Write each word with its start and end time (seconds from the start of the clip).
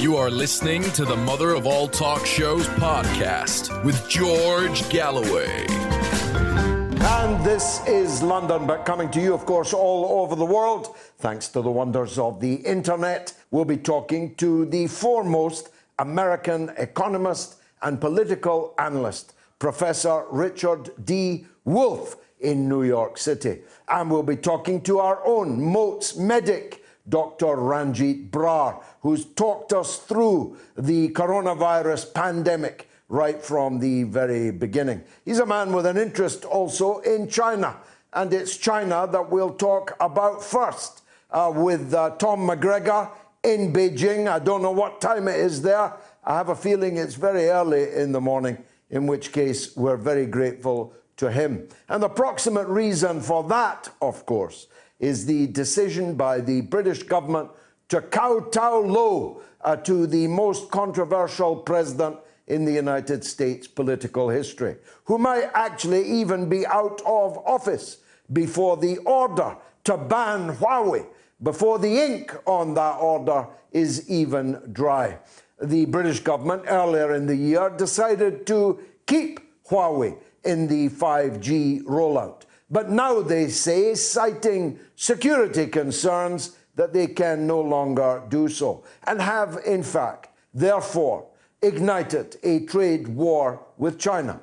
You 0.00 0.16
are 0.16 0.30
listening 0.30 0.82
to 0.92 1.04
the 1.04 1.14
Mother 1.14 1.50
of 1.50 1.66
All 1.66 1.86
Talk 1.86 2.24
Shows 2.24 2.66
podcast 2.68 3.84
with 3.84 4.08
George 4.08 4.88
Galloway. 4.88 5.66
And 5.68 7.44
this 7.44 7.86
is 7.86 8.22
London, 8.22 8.66
but 8.66 8.86
coming 8.86 9.10
to 9.10 9.20
you, 9.20 9.34
of 9.34 9.44
course, 9.44 9.74
all 9.74 10.22
over 10.22 10.34
the 10.36 10.44
world, 10.46 10.96
thanks 11.18 11.48
to 11.48 11.60
the 11.60 11.70
wonders 11.70 12.18
of 12.18 12.40
the 12.40 12.54
internet. 12.54 13.34
We'll 13.50 13.66
be 13.66 13.76
talking 13.76 14.34
to 14.36 14.64
the 14.64 14.86
foremost 14.86 15.68
American 15.98 16.70
economist 16.78 17.56
and 17.82 18.00
political 18.00 18.74
analyst, 18.78 19.34
Professor 19.58 20.24
Richard 20.30 20.92
D. 21.04 21.44
Wolff 21.66 22.16
in 22.40 22.70
New 22.70 22.84
York 22.84 23.18
City. 23.18 23.58
And 23.86 24.10
we'll 24.10 24.22
be 24.22 24.36
talking 24.36 24.80
to 24.80 24.98
our 24.98 25.20
own 25.26 25.62
Moats 25.62 26.16
medic, 26.16 26.79
Dr. 27.10 27.56
Ranjeet 27.56 28.30
Brar, 28.30 28.82
who's 29.02 29.24
talked 29.24 29.72
us 29.72 29.98
through 29.98 30.56
the 30.76 31.10
coronavirus 31.10 32.14
pandemic 32.14 32.88
right 33.08 33.42
from 33.42 33.80
the 33.80 34.04
very 34.04 34.50
beginning. 34.50 35.02
He's 35.24 35.40
a 35.40 35.46
man 35.46 35.72
with 35.72 35.84
an 35.84 35.98
interest 35.98 36.44
also 36.44 37.00
in 37.00 37.28
China, 37.28 37.76
and 38.12 38.32
it's 38.32 38.56
China 38.56 39.08
that 39.10 39.30
we'll 39.30 39.54
talk 39.54 39.96
about 40.00 40.42
first 40.42 41.02
uh, 41.30 41.52
with 41.54 41.92
uh, 41.92 42.10
Tom 42.16 42.40
McGregor 42.40 43.10
in 43.42 43.72
Beijing. 43.72 44.28
I 44.28 44.38
don't 44.38 44.62
know 44.62 44.70
what 44.70 45.00
time 45.00 45.28
it 45.28 45.40
is 45.40 45.60
there. 45.62 45.92
I 46.24 46.36
have 46.36 46.48
a 46.48 46.54
feeling 46.54 46.96
it's 46.96 47.14
very 47.14 47.48
early 47.48 47.92
in 47.94 48.12
the 48.12 48.20
morning, 48.20 48.58
in 48.90 49.06
which 49.06 49.32
case 49.32 49.76
we're 49.76 49.96
very 49.96 50.26
grateful 50.26 50.94
to 51.16 51.30
him. 51.30 51.68
And 51.88 52.02
the 52.02 52.08
proximate 52.08 52.68
reason 52.68 53.20
for 53.20 53.44
that, 53.44 53.90
of 54.00 54.24
course, 54.24 54.66
is 55.00 55.26
the 55.26 55.48
decision 55.48 56.14
by 56.14 56.40
the 56.40 56.60
British 56.60 57.02
government 57.02 57.50
to 57.88 58.00
kowtow 58.00 58.78
low 58.80 59.42
uh, 59.62 59.74
to 59.76 60.06
the 60.06 60.26
most 60.28 60.70
controversial 60.70 61.56
president 61.56 62.16
in 62.46 62.64
the 62.64 62.72
United 62.72 63.24
States 63.24 63.66
political 63.66 64.28
history, 64.28 64.76
who 65.04 65.18
might 65.18 65.50
actually 65.54 66.02
even 66.20 66.48
be 66.48 66.66
out 66.66 67.00
of 67.06 67.38
office 67.38 67.98
before 68.32 68.76
the 68.76 68.98
order 68.98 69.56
to 69.84 69.96
ban 69.96 70.56
Huawei, 70.56 71.06
before 71.42 71.78
the 71.78 71.98
ink 71.98 72.34
on 72.46 72.74
that 72.74 72.96
order 73.00 73.46
is 73.72 74.08
even 74.10 74.60
dry. 74.72 75.18
The 75.62 75.86
British 75.86 76.20
government 76.20 76.64
earlier 76.66 77.14
in 77.14 77.26
the 77.26 77.36
year 77.36 77.70
decided 77.70 78.46
to 78.48 78.80
keep 79.06 79.40
Huawei 79.68 80.18
in 80.44 80.66
the 80.66 80.88
5G 80.88 81.82
rollout. 81.84 82.39
But 82.70 82.90
now 82.90 83.20
they 83.20 83.48
say, 83.48 83.94
citing 83.94 84.78
security 84.94 85.66
concerns, 85.66 86.56
that 86.76 86.92
they 86.92 87.08
can 87.08 87.46
no 87.46 87.60
longer 87.60 88.22
do 88.28 88.48
so, 88.48 88.84
and 89.04 89.20
have, 89.20 89.58
in 89.66 89.82
fact, 89.82 90.28
therefore, 90.54 91.26
ignited 91.60 92.36
a 92.42 92.60
trade 92.60 93.08
war 93.08 93.60
with 93.76 93.98
China. 93.98 94.40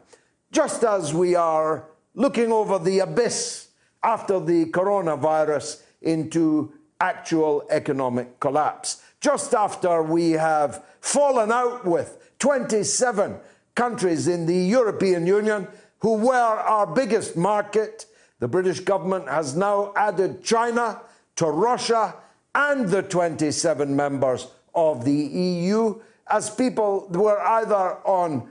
Just 0.52 0.84
as 0.84 1.14
we 1.14 1.36
are 1.36 1.86
looking 2.14 2.52
over 2.52 2.78
the 2.78 3.00
abyss 3.00 3.70
after 4.04 4.40
the 4.40 4.66
coronavirus 4.66 5.82
into 6.02 6.72
actual 7.00 7.66
economic 7.70 8.40
collapse, 8.40 9.02
just 9.20 9.54
after 9.56 10.04
we 10.04 10.32
have 10.32 10.84
fallen 11.00 11.52
out 11.52 11.86
with 11.86 12.32
27 12.40 13.38
countries 13.74 14.28
in 14.28 14.46
the 14.46 14.56
European 14.56 15.26
Union 15.26 15.68
who 16.00 16.14
were 16.14 16.34
our 16.34 16.86
biggest 16.86 17.36
market 17.36 18.06
the 18.40 18.48
British 18.48 18.80
government 18.82 19.28
has 19.28 19.56
now 19.56 19.94
added 19.96 20.44
China 20.44 21.02
to 21.36 21.48
Russia 21.48 22.16
and 22.54 22.90
the 22.90 23.04
27 23.04 23.96
members 23.96 24.48
of 24.76 25.06
the 25.06 25.14
EU 25.14 26.00
as 26.30 26.50
people 26.50 27.08
were 27.12 27.40
either 27.40 27.98
on 28.06 28.50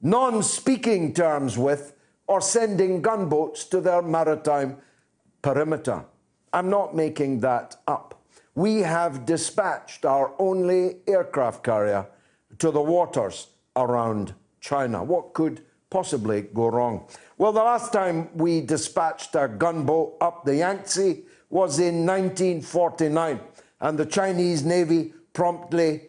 non 0.00 0.42
speaking 0.42 1.12
terms 1.12 1.58
with 1.58 1.94
or 2.26 2.40
sending 2.40 3.02
gunboats 3.02 3.64
to 3.64 3.80
their 3.80 4.02
maritime 4.02 4.76
perimeter. 5.42 6.04
I'm 6.52 6.70
not 6.70 6.94
making 6.94 7.40
that 7.40 7.76
up. 7.86 8.22
We 8.54 8.80
have 8.80 9.26
dispatched 9.26 10.04
our 10.04 10.32
only 10.38 10.96
aircraft 11.06 11.62
carrier 11.62 12.06
to 12.58 12.70
the 12.70 12.80
waters 12.80 13.48
around 13.76 14.34
China. 14.60 15.04
What 15.04 15.32
could 15.32 15.62
possibly 15.90 16.42
go 16.42 16.68
wrong? 16.68 17.06
Well, 17.36 17.52
the 17.52 17.62
last 17.62 17.92
time 17.92 18.30
we 18.34 18.60
dispatched 18.60 19.34
a 19.34 19.48
gunboat 19.48 20.16
up 20.20 20.44
the 20.44 20.56
Yangtze 20.56 21.24
was 21.50 21.78
in 21.78 22.04
1949, 22.04 23.40
and 23.80 23.98
the 23.98 24.06
Chinese 24.06 24.64
Navy 24.64 25.14
promptly 25.32 26.02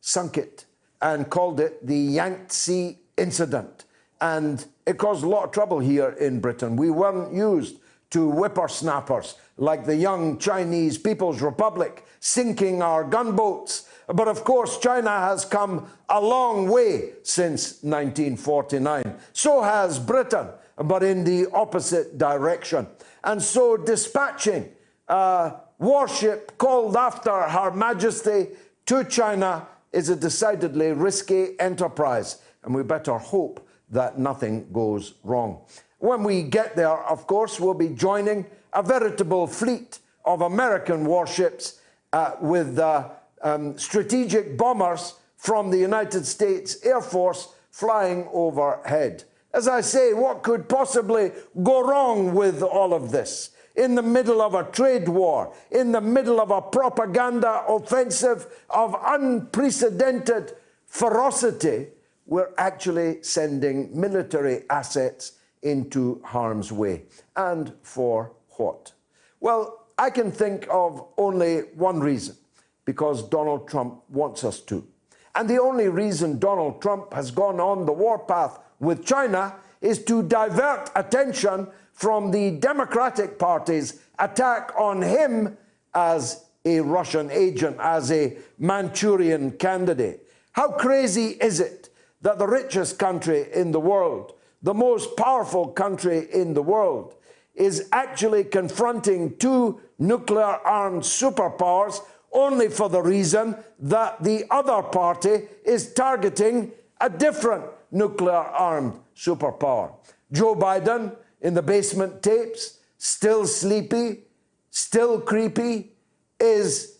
sunk 0.00 0.36
it 0.36 0.66
and 1.00 1.30
called 1.30 1.60
it 1.60 1.86
the 1.86 1.96
Yangtze 1.96 2.98
Incident. 3.16 3.84
And 4.20 4.64
it 4.86 4.98
caused 4.98 5.24
a 5.24 5.28
lot 5.28 5.44
of 5.44 5.50
trouble 5.52 5.78
here 5.78 6.10
in 6.10 6.40
Britain. 6.40 6.76
We 6.76 6.90
weren't 6.90 7.32
used 7.34 7.78
to 8.14 8.30
whippersnappers 8.30 9.34
like 9.56 9.84
the 9.84 9.96
young 9.96 10.38
Chinese 10.38 10.96
People's 10.96 11.42
Republic 11.42 12.06
sinking 12.20 12.80
our 12.80 13.02
gunboats. 13.02 13.88
But 14.06 14.28
of 14.28 14.44
course, 14.44 14.78
China 14.78 15.10
has 15.10 15.44
come 15.44 15.88
a 16.08 16.20
long 16.20 16.68
way 16.68 17.14
since 17.24 17.82
1949. 17.82 19.16
So 19.32 19.62
has 19.62 19.98
Britain 19.98 20.46
but 20.76 21.02
in 21.02 21.24
the 21.24 21.48
opposite 21.52 22.16
direction. 22.16 22.86
And 23.24 23.42
so, 23.42 23.76
dispatching 23.76 24.70
a 25.08 25.54
warship 25.78 26.56
called 26.56 26.96
after 26.96 27.32
Her 27.32 27.72
Majesty 27.72 28.48
to 28.86 29.04
China 29.04 29.66
is 29.92 30.08
a 30.08 30.16
decidedly 30.16 30.92
risky 30.92 31.58
enterprise, 31.58 32.38
and 32.62 32.74
we 32.74 32.84
better 32.84 33.18
hope 33.18 33.66
that 33.90 34.18
nothing 34.18 34.68
goes 34.72 35.14
wrong. 35.24 35.62
When 36.04 36.22
we 36.22 36.42
get 36.42 36.76
there, 36.76 36.98
of 36.98 37.26
course, 37.26 37.58
we'll 37.58 37.72
be 37.72 37.88
joining 37.88 38.44
a 38.74 38.82
veritable 38.82 39.46
fleet 39.46 40.00
of 40.26 40.42
American 40.42 41.06
warships 41.06 41.80
uh, 42.12 42.32
with 42.42 42.78
uh, 42.78 43.08
um, 43.40 43.78
strategic 43.78 44.58
bombers 44.58 45.14
from 45.38 45.70
the 45.70 45.78
United 45.78 46.26
States 46.26 46.84
Air 46.84 47.00
Force 47.00 47.54
flying 47.70 48.28
overhead. 48.34 49.24
As 49.54 49.66
I 49.66 49.80
say, 49.80 50.12
what 50.12 50.42
could 50.42 50.68
possibly 50.68 51.32
go 51.62 51.82
wrong 51.82 52.34
with 52.34 52.62
all 52.62 52.92
of 52.92 53.10
this? 53.10 53.52
In 53.74 53.94
the 53.94 54.02
middle 54.02 54.42
of 54.42 54.52
a 54.52 54.64
trade 54.64 55.08
war, 55.08 55.54
in 55.70 55.90
the 55.90 56.02
middle 56.02 56.38
of 56.38 56.50
a 56.50 56.60
propaganda 56.60 57.64
offensive 57.66 58.46
of 58.68 58.94
unprecedented 59.06 60.52
ferocity, 60.84 61.86
we're 62.26 62.52
actually 62.58 63.22
sending 63.22 63.88
military 63.98 64.64
assets 64.68 65.32
into 65.64 66.20
harm's 66.24 66.70
way. 66.70 67.02
And 67.34 67.72
for 67.82 68.32
what? 68.50 68.92
Well, 69.40 69.86
I 69.98 70.10
can 70.10 70.30
think 70.30 70.66
of 70.70 71.04
only 71.18 71.60
one 71.74 72.00
reason 72.00 72.36
because 72.84 73.28
Donald 73.28 73.68
Trump 73.68 74.02
wants 74.08 74.44
us 74.44 74.60
to. 74.60 74.86
And 75.34 75.48
the 75.48 75.60
only 75.60 75.88
reason 75.88 76.38
Donald 76.38 76.80
Trump 76.80 77.12
has 77.12 77.30
gone 77.30 77.58
on 77.58 77.86
the 77.86 77.92
warpath 77.92 78.60
with 78.78 79.04
China 79.04 79.56
is 79.80 80.04
to 80.04 80.22
divert 80.22 80.90
attention 80.94 81.66
from 81.92 82.30
the 82.30 82.52
Democratic 82.52 83.38
Party's 83.38 84.00
attack 84.18 84.72
on 84.78 85.02
him 85.02 85.56
as 85.94 86.44
a 86.64 86.80
Russian 86.80 87.30
agent, 87.30 87.76
as 87.80 88.10
a 88.10 88.36
Manchurian 88.58 89.52
candidate. 89.52 90.26
How 90.52 90.68
crazy 90.68 91.36
is 91.40 91.60
it 91.60 91.90
that 92.22 92.38
the 92.38 92.46
richest 92.46 92.98
country 92.98 93.46
in 93.52 93.72
the 93.72 93.80
world, 93.80 94.34
the 94.64 94.74
most 94.74 95.16
powerful 95.16 95.68
country 95.68 96.26
in 96.32 96.54
the 96.54 96.62
world, 96.62 97.14
is 97.54 97.88
actually 97.92 98.42
confronting 98.42 99.36
two 99.36 99.78
nuclear 99.98 100.58
armed 100.64 101.02
superpowers 101.02 102.00
only 102.32 102.68
for 102.68 102.88
the 102.88 103.00
reason 103.00 103.54
that 103.78 104.20
the 104.24 104.44
other 104.50 104.82
party 104.82 105.42
is 105.64 105.92
targeting 105.92 106.72
a 107.00 107.08
different 107.08 107.64
nuclear 107.92 108.32
armed 108.32 108.98
superpower. 109.14 109.94
Joe 110.32 110.56
Biden, 110.56 111.14
in 111.42 111.52
the 111.52 111.62
basement 111.62 112.22
tapes, 112.22 112.78
still 112.96 113.46
sleepy, 113.46 114.22
still 114.70 115.20
creepy, 115.20 115.92
is 116.40 116.98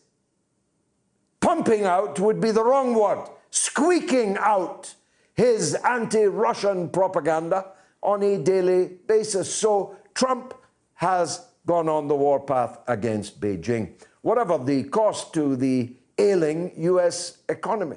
pumping 1.40 1.84
out, 1.84 2.20
would 2.20 2.40
be 2.40 2.50
the 2.50 2.62
wrong 2.62 2.94
word, 2.94 3.26
squeaking 3.50 4.36
out 4.38 4.94
his 5.34 5.74
anti 5.74 6.24
Russian 6.24 6.88
propaganda 6.88 7.66
on 8.02 8.22
a 8.22 8.38
daily 8.38 8.90
basis. 9.06 9.52
So 9.52 9.96
Trump 10.14 10.54
has 10.94 11.46
gone 11.66 11.88
on 11.88 12.08
the 12.08 12.14
warpath 12.14 12.78
against 12.86 13.40
Beijing, 13.40 13.92
whatever 14.22 14.58
the 14.58 14.84
cost 14.84 15.32
to 15.34 15.56
the 15.56 15.94
ailing 16.18 16.72
US 16.76 17.38
economy. 17.48 17.96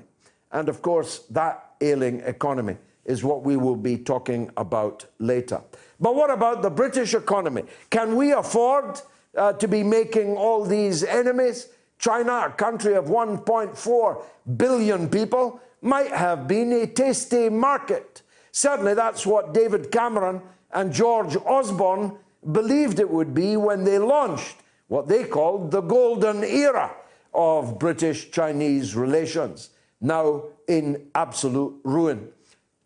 And 0.52 0.70
of 0.70 0.82
course, 0.82 1.20
that 1.30 1.76
ailing 1.82 2.22
economy 2.22 2.78
is 3.06 3.24
what 3.24 3.44
we 3.44 3.56
will 3.58 3.76
be 3.76 3.98
talking 3.98 4.50
about 4.58 5.06
later. 5.20 5.62
But 6.00 6.16
what 6.16 6.30
about 6.30 6.62
the 6.62 6.70
British 6.70 7.14
economy? 7.14 7.64
Can 7.90 8.16
we 8.16 8.34
afford 8.34 9.02
uh, 9.36 9.54
to 9.54 9.68
be 9.68 9.84
making 9.84 10.36
all 10.36 10.66
these 10.66 11.04
enemies? 11.04 11.70
China, 12.00 12.44
a 12.46 12.50
country 12.52 12.94
of 12.94 13.06
1.4 13.06 14.24
billion 14.58 15.10
people, 15.10 15.60
might 15.82 16.12
have 16.12 16.48
been 16.48 16.72
a 16.74 16.88
tasty 16.88 17.50
market. 17.50 18.22
Certainly, 18.52 18.96
that's 18.96 19.26
what 19.26 19.54
David 19.54 19.92
Cameron 19.92 20.42
and 20.72 20.92
George 20.92 21.36
Osborne 21.38 22.18
believed 22.52 23.00
it 23.00 23.10
would 23.10 23.34
be 23.34 23.58
when 23.58 23.84
they 23.84 24.00
launched 24.00 24.58
what 24.88 25.08
they 25.08 25.24
called 25.24 25.72
the 25.72 25.82
golden 25.82 26.44
era 26.44 26.92
of 27.34 27.78
British 27.78 28.32
Chinese 28.32 28.96
relations, 28.96 29.70
now 30.02 30.44
in 30.68 31.08
absolute 31.14 31.80
ruin. 31.84 32.30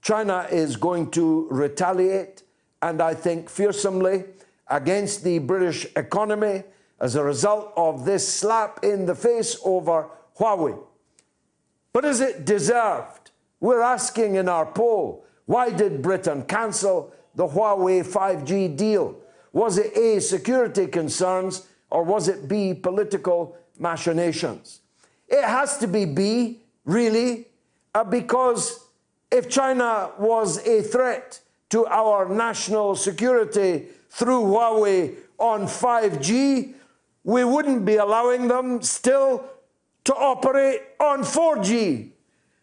China 0.01 0.47
is 0.51 0.75
going 0.75 1.11
to 1.11 1.47
retaliate, 1.51 2.43
and 2.81 3.01
I 3.01 3.13
think 3.13 3.49
fearsomely, 3.49 4.25
against 4.67 5.23
the 5.23 5.39
British 5.39 5.85
economy 5.95 6.63
as 6.99 7.15
a 7.15 7.23
result 7.23 7.73
of 7.77 8.05
this 8.05 8.27
slap 8.27 8.83
in 8.83 9.05
the 9.05 9.15
face 9.15 9.57
over 9.63 10.09
Huawei. 10.39 10.79
But 11.93 12.05
is 12.05 12.21
it 12.21 12.45
deserved? 12.45 13.31
We're 13.59 13.81
asking 13.81 14.35
in 14.35 14.49
our 14.49 14.65
poll 14.65 15.25
why 15.45 15.69
did 15.69 16.01
Britain 16.01 16.43
cancel 16.43 17.13
the 17.35 17.47
Huawei 17.47 18.05
5G 18.05 18.77
deal? 18.77 19.17
Was 19.53 19.77
it 19.77 19.97
A, 19.97 20.21
security 20.21 20.87
concerns, 20.87 21.67
or 21.89 22.03
was 22.03 22.29
it 22.29 22.47
B, 22.47 22.73
political 22.73 23.57
machinations? 23.77 24.79
It 25.27 25.43
has 25.43 25.77
to 25.79 25.87
be 25.87 26.05
B, 26.05 26.61
really, 26.85 27.47
uh, 27.93 28.05
because 28.05 28.85
if 29.29 29.49
China 29.49 30.11
was 30.17 30.65
a 30.65 30.81
threat 30.81 31.41
to 31.69 31.85
our 31.87 32.29
national 32.29 32.95
security 32.95 33.87
through 34.09 34.41
Huawei 34.43 35.15
on 35.37 35.63
5G, 35.63 36.73
we 37.23 37.43
wouldn't 37.43 37.85
be 37.85 37.95
allowing 37.95 38.47
them 38.47 38.81
still 38.81 39.45
to 40.03 40.15
operate 40.15 40.81
on 40.99 41.21
4G. 41.23 42.09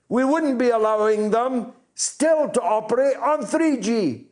We 0.09 0.25
wouldn't 0.25 0.59
be 0.59 0.71
allowing 0.71 1.31
them 1.31 1.73
still 1.95 2.49
to 2.49 2.61
operate 2.61 3.17
on 3.17 3.43
3G. 3.43 4.25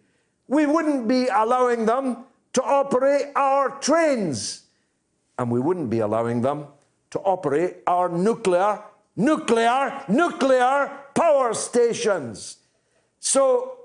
We 0.48 0.66
wouldn't 0.66 1.08
be 1.08 1.26
allowing 1.26 1.86
them 1.86 2.24
to 2.54 2.62
operate 2.62 3.26
our 3.36 3.70
trains. 3.80 4.62
And 5.38 5.50
we 5.50 5.60
wouldn't 5.60 5.90
be 5.90 6.00
allowing 6.00 6.40
them 6.40 6.66
to 7.10 7.18
operate 7.20 7.78
our 7.86 8.08
nuclear, 8.08 8.82
nuclear, 9.16 10.02
nuclear 10.08 10.90
power 11.14 11.54
stations. 11.54 12.58
So 13.20 13.78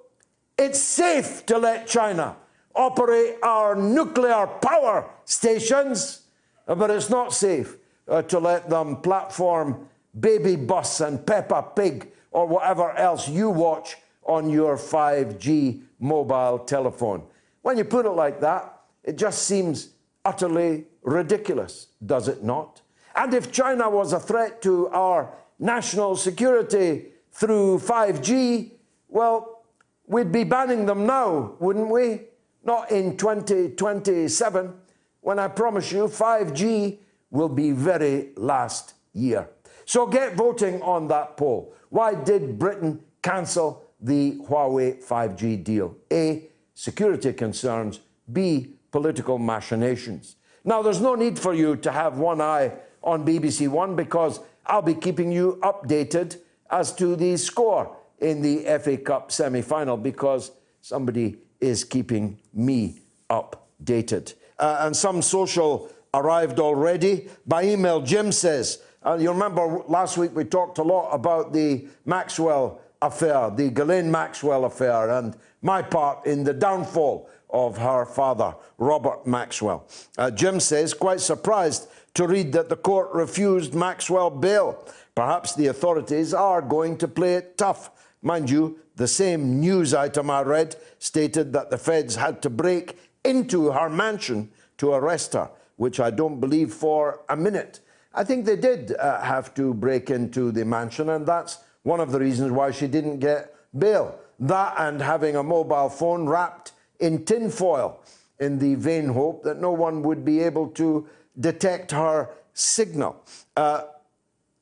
it's 0.57 0.79
safe 0.81 1.45
to 1.47 1.57
let 1.57 1.88
China 1.88 2.38
operate 2.73 3.35
our 3.44 3.75
nuclear 3.75 4.47
power 4.47 5.09
stations, 5.25 6.21
but 6.65 6.89
it's 6.89 7.09
not 7.09 7.33
safe 7.33 7.77
uh, 8.07 8.21
to 8.24 8.39
let 8.39 8.69
them 8.69 8.98
platform 8.98 9.88
Baby 10.19 10.56
Bus 10.56 11.01
and 11.01 11.25
Peppa 11.25 11.63
Pig 11.75 12.12
or 12.31 12.45
whatever 12.45 12.92
else 12.92 13.27
you 13.27 13.50
watch 13.50 13.98
on 14.24 14.50
your 14.50 14.77
5G 14.77 15.81
mobile 16.00 16.59
telephone. 16.59 17.24
When 17.62 17.77
you 17.77 17.83
put 17.83 18.06
it 18.06 18.12
like 18.12 18.39
that, 18.42 18.81
it 19.03 19.18
just 19.18 19.44
seems 19.44 19.89
utterly 20.25 20.86
ridiculous, 21.03 21.88
does 22.06 22.27
it 22.27 22.44
not? 22.44 22.81
And 23.15 23.33
if 23.33 23.51
China 23.51 23.89
was 23.89 24.13
a 24.13 24.19
threat 24.19 24.62
to 24.63 24.88
our 24.89 25.33
national 25.59 26.15
security 26.15 27.07
through 27.31 27.80
5G, 27.80 28.71
well, 29.07 29.63
we'd 30.07 30.31
be 30.31 30.44
banning 30.44 30.86
them 30.86 31.06
now, 31.06 31.56
wouldn't 31.59 31.89
we? 31.89 32.21
Not 32.63 32.92
in 32.92 33.18
2027, 33.18 34.74
when 35.21 35.39
I 35.39 35.47
promise 35.47 35.92
you 35.92 36.06
5G 36.06 37.00
will 37.31 37.50
be 37.50 37.72
very 37.72 38.30
last 38.36 38.94
year. 39.13 39.50
So 39.86 40.06
get 40.06 40.36
voting 40.36 40.81
on 40.81 41.07
that 41.07 41.38
poll. 41.38 41.74
Why 41.89 42.13
did 42.13 42.60
Britain 42.60 43.01
cancel 43.22 43.83
the 44.00 44.38
Huawei 44.48 45.04
5G 45.04 45.63
deal? 45.63 45.95
A. 46.12 46.44
Security 46.75 47.33
concerns. 47.33 48.00
B. 48.31 48.75
Political 48.92 49.39
machinations. 49.39 50.36
Now, 50.63 50.81
there's 50.81 51.01
no 51.01 51.16
need 51.16 51.39
for 51.39 51.54
you 51.54 51.75
to 51.78 51.92
have 51.92 52.19
one 52.19 52.39
eye 52.42 52.74
on 53.04 53.25
BBC 53.25 53.68
One 53.68 53.95
because 53.95 54.39
I'll 54.66 54.81
be 54.81 54.94
keeping 54.94 55.31
you 55.31 55.57
updated 55.63 56.38
as 56.69 56.94
to 56.95 57.16
the 57.16 57.36
score 57.38 57.95
in 58.19 58.42
the 58.42 58.63
FA 58.80 58.98
Cup 58.98 59.31
semi 59.31 59.62
final 59.62 59.98
because 59.98 60.51
somebody 60.81 61.38
is 61.60 61.83
keeping 61.83 62.39
me 62.54 63.01
updated. 63.30 64.33
Uh, 64.60 64.78
and 64.81 64.95
some 64.95 65.22
social 65.22 65.89
arrived 66.13 66.60
already. 66.60 67.30
By 67.48 67.63
email, 67.63 68.02
Jim 68.02 68.31
says, 68.31 68.81
uh, 69.04 69.18
you 69.19 69.31
remember 69.31 69.81
last 69.88 70.18
week 70.18 70.36
we 70.36 70.44
talked 70.44 70.78
a 70.78 70.84
lot 70.84 71.12
about 71.12 71.54
the 71.54 71.88
Maxwell 72.06 72.81
affair, 73.02 73.50
the 73.50 73.69
Ghislaine 73.69 74.12
Maxwell 74.12 74.66
affair, 74.66 75.10
and 75.10 75.36
my 75.62 75.81
part 75.81 76.25
in 76.25 76.44
the 76.44 76.54
downfall 76.54 77.30
of 77.50 77.78
her 77.78 78.06
father, 78.06 78.56
Robert 78.78 79.25
Maxwell. 79.25 79.88
Uh, 80.18 80.31
Jim 80.31 80.60
says, 80.60 80.94
quite 80.94 81.19
surprised 81.19 81.88
to 82.14 82.28
read 82.28 82.52
that 82.54 82.69
the 82.69 82.75
court 82.75 83.10
refused 83.14 83.74
Maxwell 83.74 84.30
bail. 84.30 84.86
Perhaps 85.16 85.56
the 85.56 85.68
authorities 85.68 86.34
are 86.34 86.62
going 86.62 86.98
to 86.98 87.07
play 87.07 87.36
it 87.36 87.57
tough. 87.57 87.92
Mind 88.22 88.50
you, 88.50 88.80
the 88.96 89.07
same 89.07 89.60
news 89.60 89.94
item 89.94 90.30
I 90.30 90.42
read 90.44 90.75
stated 91.00 91.54
that 91.54 91.69
the 91.69 91.78
feds 91.78 92.16
had 92.16 92.42
to 92.44 92.50
break 92.50 92.98
into 93.25 93.72
her 93.72 93.90
mansion 93.90 94.52
to 94.78 94.92
arrest 94.92 95.34
her, 95.34 95.50
which 95.81 96.00
I 96.00 96.12
don't 96.12 96.40
believe 96.40 96.71
for 96.71 97.21
a 97.28 97.35
minute. 97.35 97.80
I 98.14 98.23
think 98.23 98.45
they 98.45 98.56
did 98.56 98.94
uh, 98.94 99.19
have 99.21 99.52
to 99.56 99.73
break 99.73 100.11
into 100.11 100.52
the 100.52 100.64
mansion, 100.64 101.09
and 101.09 101.26
that's 101.26 101.57
one 101.81 102.00
of 102.00 102.11
the 102.11 102.19
reasons 102.19 102.52
why 102.52 102.69
she 102.69 102.85
didn't 102.85 103.18
get 103.18 103.56
bail. 103.76 104.19
That 104.38 104.76
and 104.78 105.02
having 105.02 105.35
a 105.35 105.42
mobile 105.42 105.90
phone 105.90 106.30
wrapped 106.30 106.73
in 107.00 107.26
tinfoil 107.26 108.00
in 108.40 108.59
the 108.59 108.76
vain 108.76 109.07
hope 109.07 109.42
that 109.42 109.59
no 109.59 109.71
one 109.71 110.04
would 110.04 110.23
be 110.23 110.42
able 110.42 110.68
to 110.81 111.07
detect 111.40 111.90
her 111.90 112.30
signal. 112.54 113.16
Uh, 113.57 113.85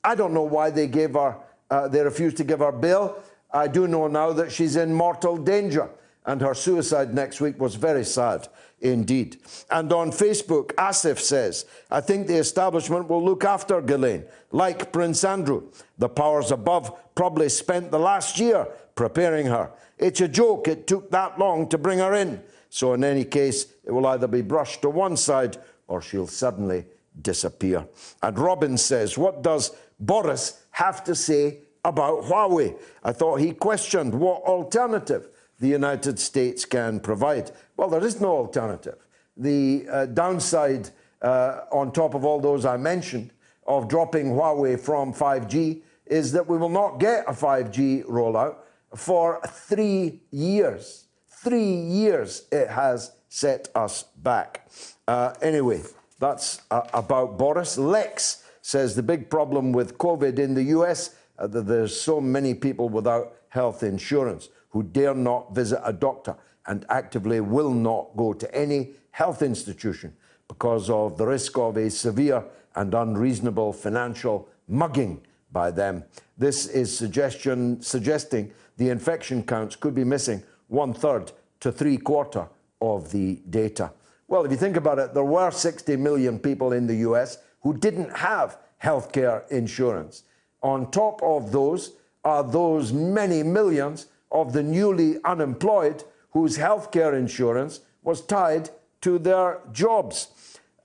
I 0.06 0.16
don't 0.16 0.34
know 0.34 0.48
why 0.56 0.70
they 0.70 0.88
gave 0.88 1.16
her, 1.16 1.36
uh, 1.70 1.90
they 1.90 2.00
refused 2.02 2.38
to 2.38 2.46
give 2.46 2.60
her 2.60 2.72
bail. 2.72 3.22
I 3.52 3.68
do 3.68 3.90
know 3.90 4.08
now 4.08 4.32
that 4.32 4.54
she's 4.54 4.78
in 4.78 4.94
mortal 4.94 5.36
danger, 5.36 5.90
and 6.26 6.42
her 6.42 6.54
suicide 6.54 7.14
next 7.14 7.42
week 7.42 7.60
was 7.60 7.76
very 7.76 8.04
sad 8.04 8.48
indeed. 8.82 9.38
And 9.70 9.92
on 9.92 10.12
Facebook, 10.12 10.68
Asif 10.76 11.20
says, 11.20 11.66
I 11.92 12.02
think 12.02 12.28
the 12.28 12.38
establishment 12.38 13.10
will 13.10 13.24
look 13.24 13.44
after 13.44 13.82
Ghislaine, 13.82 14.26
like 14.52 14.92
Prince 14.92 15.24
Andrew. 15.24 15.64
The 15.98 16.10
powers 16.10 16.52
above 16.52 16.98
probably 17.16 17.50
spent 17.50 17.92
the 17.92 18.00
last 18.00 18.40
year 18.40 18.68
preparing 18.96 19.48
her. 19.48 19.72
It's 19.98 20.22
a 20.22 20.28
joke 20.28 20.68
it 20.68 20.88
took 20.88 21.12
that 21.12 21.38
long 21.40 21.68
to 21.70 21.78
bring 21.78 22.00
her 22.00 22.14
in. 22.14 22.42
So, 22.70 22.94
in 22.94 23.04
any 23.04 23.26
case, 23.26 23.74
it 23.84 23.92
will 23.92 24.06
either 24.08 24.28
be 24.28 24.42
brushed 24.42 24.82
to 24.84 24.90
one 24.90 25.18
side 25.18 25.58
or 25.88 26.02
she'll 26.02 26.28
suddenly 26.28 26.86
disappear. 27.22 27.88
And 28.22 28.38
Robin 28.38 28.78
says, 28.78 29.18
What 29.18 29.42
does 29.42 29.72
Boris 30.00 30.62
have 30.72 31.04
to 31.06 31.16
say 31.16 31.60
about 31.84 32.24
Huawei? 32.24 32.78
I 33.04 33.12
thought 33.12 33.40
he 33.40 33.54
questioned 33.54 34.14
what 34.14 34.44
alternative 34.44 35.30
the 35.60 35.68
United 35.68 36.20
States 36.20 36.66
can 36.66 37.00
provide. 37.00 37.52
Well, 37.78 37.90
there 37.90 38.04
is 38.04 38.20
no 38.20 38.30
alternative. 38.30 38.98
The 39.38 39.86
uh, 39.90 40.06
downside, 40.08 40.90
uh, 41.22 41.62
on 41.72 41.92
top 41.92 42.14
of 42.14 42.26
all 42.26 42.40
those 42.40 42.66
I 42.66 42.78
mentioned, 42.78 43.32
of 43.68 43.88
dropping 43.88 44.32
Huawei 44.32 44.80
from 44.80 45.14
5G 45.14 45.82
is 46.06 46.32
that 46.32 46.48
we 46.48 46.58
will 46.58 46.70
not 46.70 47.00
get 47.00 47.24
a 47.28 47.34
5G 47.34 48.06
rollout 48.06 48.58
for 48.96 49.40
three 49.48 50.22
years. 50.32 51.06
Three 51.28 51.74
years 51.74 52.48
it 52.52 52.68
has 52.70 53.12
set 53.30 53.70
us 53.76 54.04
back. 54.18 54.68
Uh, 55.08 55.34
anyway, 55.42 55.84
that's 56.20 56.62
uh, 56.72 56.82
about 56.94 57.38
Boris. 57.38 57.78
Lex 57.78 58.44
says 58.62 58.96
the 58.96 59.04
big 59.04 59.30
problem 59.30 59.72
with 59.72 59.98
COVID 59.98 60.40
in 60.40 60.54
the 60.54 60.64
US 60.64 61.16
uh, 61.38 61.48
that 61.48 61.68
there's 61.68 62.00
so 62.00 62.20
many 62.20 62.54
people 62.54 62.90
without 62.90 63.34
health 63.50 63.84
insurance 63.84 64.50
who 64.70 64.84
dare 64.84 65.14
not 65.14 65.54
visit 65.54 65.82
a 65.84 65.94
doctor 65.94 66.36
and 66.68 66.86
actively 66.90 67.40
will 67.40 67.74
not 67.74 68.10
go 68.16 68.34
to 68.34 68.56
any 68.56 68.92
health 69.12 69.42
institution 69.42 70.16
because 70.48 70.90
of 70.90 71.18
the 71.18 71.26
risk 71.26 71.58
of 71.58 71.78
a 71.78 71.90
severe 71.90 72.44
and 72.76 72.94
unreasonable 72.94 73.74
financial 73.74 74.48
mugging 74.68 75.22
by 75.52 75.72
them. 75.72 76.04
This 76.38 76.68
is 76.68 76.96
suggestion, 76.96 77.82
suggesting 77.82 78.52
the 78.78 78.90
infection 78.90 79.44
counts 79.44 79.76
could 79.76 79.96
be 79.96 80.04
missing 80.04 80.44
one 80.68 80.94
third 80.94 81.32
to 81.60 81.72
three 81.72 81.98
quarter 81.98 82.48
of 82.82 83.12
the 83.12 83.42
data. 83.50 83.92
Well, 84.28 84.46
if 84.46 84.52
you 84.52 84.58
think 84.58 84.78
about 84.78 85.00
it, 85.00 85.14
there 85.14 85.24
were 85.24 85.52
60 85.52 85.96
million 85.98 86.40
people 86.40 86.72
in 86.72 86.88
the 86.88 86.98
US 86.98 87.40
who 87.62 87.76
didn't 87.76 88.16
have 88.16 88.58
healthcare 88.82 89.48
insurance. 89.50 90.24
On 90.62 90.90
top 90.92 91.22
of 91.24 91.52
those 91.52 91.94
are 92.24 92.44
those 92.44 92.94
many 92.94 93.44
millions 93.44 94.08
of 94.32 94.54
the 94.54 94.64
newly 94.64 95.18
unemployed 95.24 96.04
whose 96.32 96.58
healthcare 96.58 97.18
insurance 97.18 97.82
was 98.04 98.22
tied 98.22 98.70
to 99.02 99.18
their 99.20 99.62
jobs. 99.72 100.28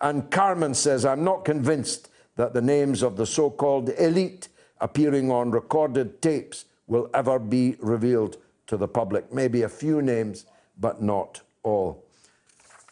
And 0.01 0.31
Carmen 0.31 0.75
says, 0.75 1.05
I'm 1.05 1.25
not 1.25 1.45
convinced 1.45 2.09
that 2.37 2.55
the 2.55 2.63
names 2.63 3.03
of 3.03 3.17
the 3.17 3.27
so 3.27 3.51
called 3.51 3.91
elite 3.99 4.49
appearing 4.81 5.31
on 5.31 5.51
recorded 5.51 6.21
tapes 6.21 6.65
will 6.87 7.09
ever 7.15 7.39
be 7.39 7.77
revealed 7.81 8.37
to 8.67 8.77
the 8.77 8.89
public. 8.89 9.33
Maybe 9.33 9.63
a 9.63 9.69
few 9.69 10.03
names, 10.03 10.47
but 10.79 11.03
not 11.03 11.41
all. 11.63 12.05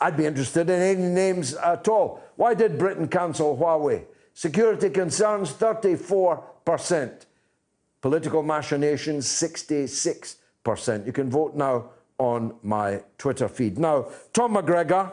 I'd 0.00 0.16
be 0.16 0.26
interested 0.26 0.68
in 0.68 0.80
any 0.80 1.08
names 1.08 1.54
at 1.54 1.86
all. 1.88 2.22
Why 2.36 2.54
did 2.54 2.78
Britain 2.78 3.08
cancel 3.08 3.56
Huawei? 3.56 4.04
Security 4.34 4.90
concerns 4.90 5.52
34%. 5.52 7.26
Political 8.00 8.42
machinations 8.42 9.26
66%. 9.26 10.36
You 10.64 11.12
can 11.12 11.28
vote 11.28 11.56
now 11.56 11.90
on 12.18 12.54
my 12.62 13.02
Twitter 13.18 13.48
feed. 13.48 13.78
Now, 13.78 14.06
Tom 14.32 14.54
McGregor 14.54 15.12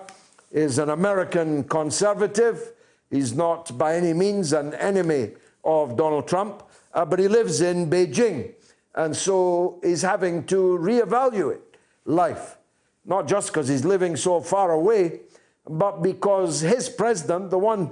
is 0.51 0.77
an 0.77 0.89
American 0.89 1.63
conservative. 1.63 2.73
He's 3.09 3.33
not 3.33 3.75
by 3.75 3.95
any 3.95 4.13
means 4.13 4.53
an 4.53 4.75
enemy 4.75 5.31
of 5.63 5.97
Donald 5.97 6.27
Trump, 6.27 6.61
uh, 6.93 7.03
but 7.03 7.17
he 7.17 7.27
lives 7.27 7.61
in 7.61 7.89
Beijing. 7.89 8.53
And 8.93 9.15
so 9.15 9.79
he's 9.81 10.03
having 10.03 10.45
to 10.45 10.77
reevaluate 10.79 11.61
life, 12.05 12.57
not 13.05 13.27
just 13.27 13.47
because 13.47 13.67
he's 13.67 13.83
living 13.83 14.15
so 14.15 14.41
far 14.41 14.71
away, 14.71 15.21
but 15.67 16.03
because 16.03 16.61
his 16.61 16.89
president, 16.89 17.49
the 17.49 17.57
one 17.57 17.91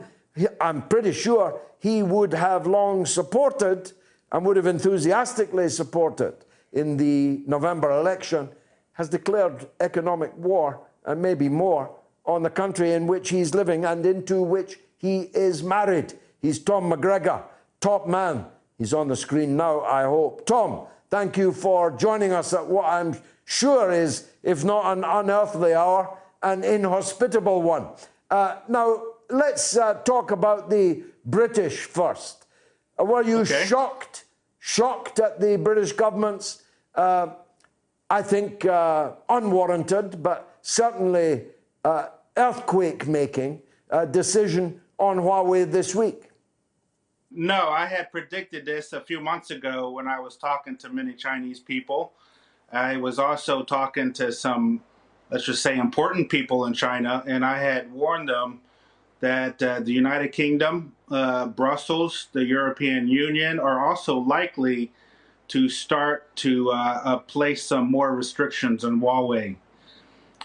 I'm 0.62 0.84
pretty 0.84 1.12
sure 1.12 1.60
he 1.80 2.04
would 2.04 2.34
have 2.34 2.68
long 2.68 3.08
supported 3.08 3.94
and 4.32 4.46
would 4.46 4.58
have 4.58 4.68
enthusiastically 4.68 5.70
supported 5.70 6.36
in 6.74 6.97
the 6.97 7.43
November 7.47 7.91
election, 7.91 8.50
has 8.93 9.09
declared 9.09 9.67
economic 9.79 10.36
war 10.38 10.81
and 11.05 11.21
maybe 11.21 11.50
more 11.50 11.89
on 12.25 12.43
the 12.43 12.50
country 12.50 12.93
in 12.93 13.07
which 13.07 13.29
he's 13.29 13.53
living 13.53 13.86
and 13.86 14.05
into 14.05 14.41
which 14.41 14.79
he 14.97 15.21
is 15.33 15.63
married. 15.63 16.13
He's 16.41 16.59
Tom 16.59 16.91
McGregor, 16.91 17.43
top 17.79 18.07
man. 18.07 18.45
He's 18.77 18.93
on 18.93 19.07
the 19.07 19.15
screen 19.15 19.55
now, 19.55 19.81
I 19.81 20.03
hope. 20.03 20.45
Tom, 20.45 20.88
thank 21.09 21.38
you 21.38 21.51
for 21.51 21.91
joining 21.91 22.31
us 22.31 22.53
at 22.53 22.65
what 22.65 22.86
I'm 22.86 23.15
sure 23.45 23.91
is, 23.91 24.27
if 24.43 24.63
not 24.63 24.97
an 24.97 25.03
unearthly 25.03 25.74
hour, 25.74 26.17
an 26.43 26.63
inhospitable 26.63 27.62
one. 27.62 27.88
Uh, 28.29 28.57
now, 28.67 29.01
let's 29.29 29.77
uh, 29.77 29.95
talk 29.95 30.31
about 30.31 30.69
the 30.69 31.03
British 31.25 31.86
first. 31.86 32.45
Were 33.00 33.24
you 33.24 33.39
okay. 33.39 33.65
shocked, 33.65 34.25
shocked 34.60 35.20
at 35.20 35.40
the 35.40 35.58
British 35.58 35.92
government's, 35.92 36.64
uh, 36.96 37.28
I 38.10 38.22
think, 38.22 38.66
uh, 38.66 39.12
unwarranted, 39.30 40.24
but 40.24 40.58
certainly 40.62 41.46
uh, 41.84 42.08
earthquake 42.36 43.08
making 43.08 43.62
decision 44.12 44.82
on 44.98 45.18
Huawei 45.18 45.70
this 45.70 45.96
week? 45.96 46.30
No, 47.32 47.70
I 47.70 47.86
had 47.86 48.12
predicted 48.12 48.66
this 48.66 48.94
a 48.94 49.02
few 49.02 49.20
months 49.20 49.52
ago 49.52 49.92
when 49.92 50.08
I 50.08 50.20
was 50.20 50.38
talking 50.38 50.78
to 50.78 50.90
many 50.90 51.14
Chinese 51.14 51.60
people. 51.60 52.14
I 52.72 52.98
was 52.98 53.20
also 53.20 53.64
talking 53.64 54.12
to 54.14 54.32
some, 54.32 54.82
let's 55.30 55.46
just 55.46 55.62
say, 55.62 55.78
important 55.78 56.30
people 56.30 56.66
in 56.66 56.74
China, 56.74 57.24
and 57.28 57.46
I 57.46 57.60
had 57.60 57.92
warned 57.92 58.30
them 58.30 58.62
that 59.20 59.62
uh, 59.62 59.80
the 59.82 59.92
United 59.92 60.32
Kingdom, 60.32 60.94
uh, 61.10 61.48
Brussels, 61.48 62.28
the 62.34 62.44
European 62.44 63.08
Union 63.08 63.60
are 63.60 63.86
also 63.86 64.18
likely 64.18 64.92
to 65.48 65.70
start 65.70 66.36
to 66.36 66.72
uh, 66.72 67.02
uh 67.06 67.18
place 67.20 67.64
some 67.64 67.90
more 67.90 68.14
restrictions 68.14 68.84
on 68.84 69.00
Huawei. 69.00 69.56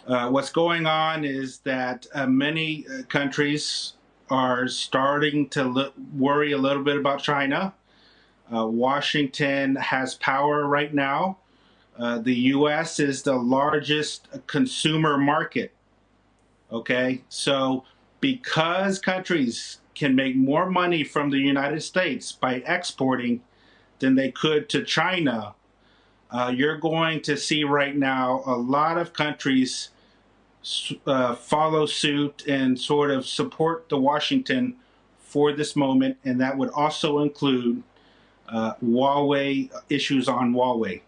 Uh, 0.07 0.29
what's 0.31 0.51
going 0.51 0.87
on 0.87 1.25
is 1.25 1.59
that 1.59 2.07
uh, 2.15 2.27
many 2.27 2.87
countries 3.09 3.95
are 4.31 4.69
starting 4.69 5.49
to 5.49 5.93
worry 6.17 6.53
a 6.53 6.59
little 6.59 6.83
bit 6.83 6.97
about 6.97 7.23
China. 7.23 7.75
Washington 8.51 9.77
has 9.77 10.15
power 10.17 10.67
right 10.67 10.93
now. 10.93 11.39
the 11.99 12.35
U.S. 12.35 13.01
is 13.01 13.23
the 13.23 13.35
largest 13.35 14.29
consumer 14.47 15.17
market. 15.17 15.73
Okay, 16.71 17.23
so 17.29 17.85
because 18.21 18.99
countries 18.99 19.79
can 19.95 20.15
make 20.15 20.37
more 20.37 20.69
money 20.69 21.05
from 21.05 21.31
the 21.31 21.39
United 21.39 21.83
States 21.83 22.33
by 22.33 22.63
exporting 22.67 23.43
than 23.99 24.15
they 24.15 24.31
could 24.31 24.69
to 24.71 24.85
China, 24.85 25.55
uh, 26.31 26.53
you're 26.55 26.79
going 26.79 27.21
to 27.21 27.37
see 27.37 27.63
right 27.65 27.97
now 27.97 28.43
a 28.47 28.57
lot 28.57 28.99
of 28.99 29.13
countries 29.13 29.91
uh, 31.07 31.35
follow 31.35 31.87
suit 31.87 32.45
and 32.47 32.79
sort 32.79 33.11
of 33.11 33.27
support 33.27 33.89
the 33.89 33.99
Washington 33.99 34.77
for 35.19 35.53
this 35.53 35.75
moment, 35.77 36.17
and 36.25 36.41
that 36.41 36.57
would 36.57 36.71
also 36.71 37.21
include 37.21 37.83
uh, 38.49 38.75
Huawei 38.85 39.71
issues 39.89 40.29
on 40.29 40.53
Huawei. 40.53 41.01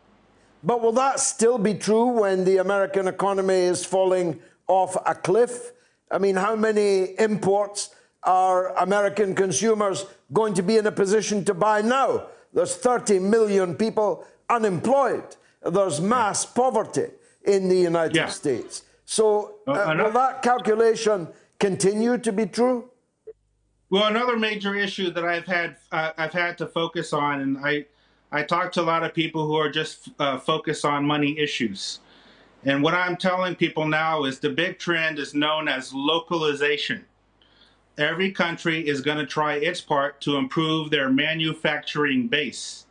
But 0.62 0.80
will 0.80 0.92
that 0.92 1.20
still 1.20 1.58
be 1.58 1.74
true 1.74 2.06
when 2.06 2.44
the 2.44 2.56
American 2.56 3.06
economy 3.06 3.54
is 3.54 3.84
falling 3.84 4.40
off 4.66 4.96
a 5.04 5.14
cliff? 5.14 5.72
I 6.10 6.18
mean, 6.18 6.36
how 6.36 6.56
many 6.56 7.18
imports 7.18 7.94
are 8.24 8.76
American 8.76 9.34
consumers 9.34 10.06
going 10.32 10.54
to 10.54 10.62
be 10.62 10.76
in 10.76 10.86
a 10.86 10.92
position 10.92 11.44
to 11.44 11.54
buy 11.54 11.80
now? 11.82 12.26
There's 12.52 12.76
30 12.76 13.18
million 13.18 13.74
people 13.74 14.26
unemployed. 14.48 15.36
There's 15.62 16.00
mass 16.00 16.44
poverty 16.44 17.06
in 17.44 17.68
the 17.68 17.76
United 17.76 18.16
yeah. 18.16 18.28
States. 18.28 18.82
So, 19.04 19.56
uh, 19.66 19.72
uh, 19.72 19.94
will 19.96 20.12
that 20.12 20.42
calculation 20.42 21.28
continue 21.58 22.18
to 22.18 22.32
be 22.32 22.46
true? 22.46 22.90
Well, 23.90 24.06
another 24.06 24.36
major 24.36 24.74
issue 24.74 25.10
that 25.10 25.24
I've 25.24 25.46
had 25.46 25.76
uh, 25.92 26.12
I've 26.16 26.32
had 26.32 26.58
to 26.58 26.66
focus 26.66 27.12
on, 27.12 27.40
and 27.40 27.58
I 27.58 27.86
I 28.32 28.42
talk 28.42 28.72
to 28.72 28.80
a 28.80 28.82
lot 28.82 29.04
of 29.04 29.14
people 29.14 29.46
who 29.46 29.56
are 29.56 29.70
just 29.70 30.08
uh, 30.18 30.38
focused 30.38 30.84
on 30.84 31.04
money 31.06 31.38
issues. 31.38 32.00
And 32.64 32.82
what 32.82 32.94
I'm 32.94 33.16
telling 33.16 33.54
people 33.54 33.86
now 33.86 34.24
is 34.24 34.40
the 34.40 34.48
big 34.48 34.78
trend 34.78 35.18
is 35.18 35.34
known 35.34 35.68
as 35.68 35.92
localization. 35.92 37.04
Every 37.96 38.32
country 38.32 38.88
is 38.88 39.00
going 39.00 39.18
to 39.18 39.26
try 39.26 39.54
its 39.54 39.80
part 39.80 40.20
to 40.22 40.36
improve 40.36 40.90
their 40.90 41.08
manufacturing 41.08 42.26
base. 42.26 42.86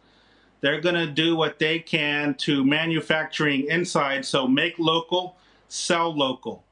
They're 0.62 0.80
going 0.80 0.96
to 0.96 1.08
do 1.08 1.36
what 1.36 1.60
they 1.60 1.80
can 1.80 2.36
to 2.36 2.64
manufacturing 2.64 3.68
inside, 3.68 4.26
so 4.26 4.48
make 4.48 4.80
local, 4.80 5.36
sell 5.68 6.16
local. 6.16 6.64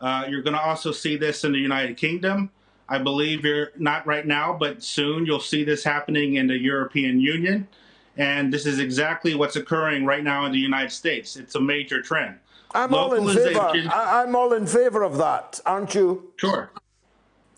Uh, 0.00 0.24
you're 0.28 0.40
going 0.40 0.56
to 0.56 0.62
also 0.62 0.92
see 0.92 1.16
this 1.16 1.44
in 1.44 1.52
the 1.52 1.58
United 1.58 1.98
Kingdom. 1.98 2.50
I 2.88 2.96
believe 2.96 3.44
you're 3.44 3.72
not 3.76 4.06
right 4.06 4.26
now, 4.26 4.56
but 4.58 4.82
soon 4.82 5.26
you'll 5.26 5.40
see 5.40 5.62
this 5.62 5.84
happening 5.84 6.36
in 6.36 6.46
the 6.46 6.56
European 6.56 7.20
Union. 7.20 7.68
And 8.16 8.52
this 8.52 8.64
is 8.64 8.78
exactly 8.78 9.34
what's 9.34 9.56
occurring 9.56 10.06
right 10.06 10.24
now 10.24 10.46
in 10.46 10.52
the 10.52 10.58
United 10.58 10.92
States. 10.92 11.36
It's 11.36 11.54
a 11.54 11.60
major 11.60 12.00
trend. 12.00 12.38
I'm 12.74 12.94
all 12.94 13.12
in 13.12 13.26
favor. 13.26 13.60
I, 13.60 14.22
am 14.22 14.34
all 14.34 14.54
in 14.54 14.66
favor 14.66 15.02
of 15.02 15.18
that, 15.18 15.60
aren't 15.66 15.94
you? 15.94 16.32
Sure. 16.36 16.70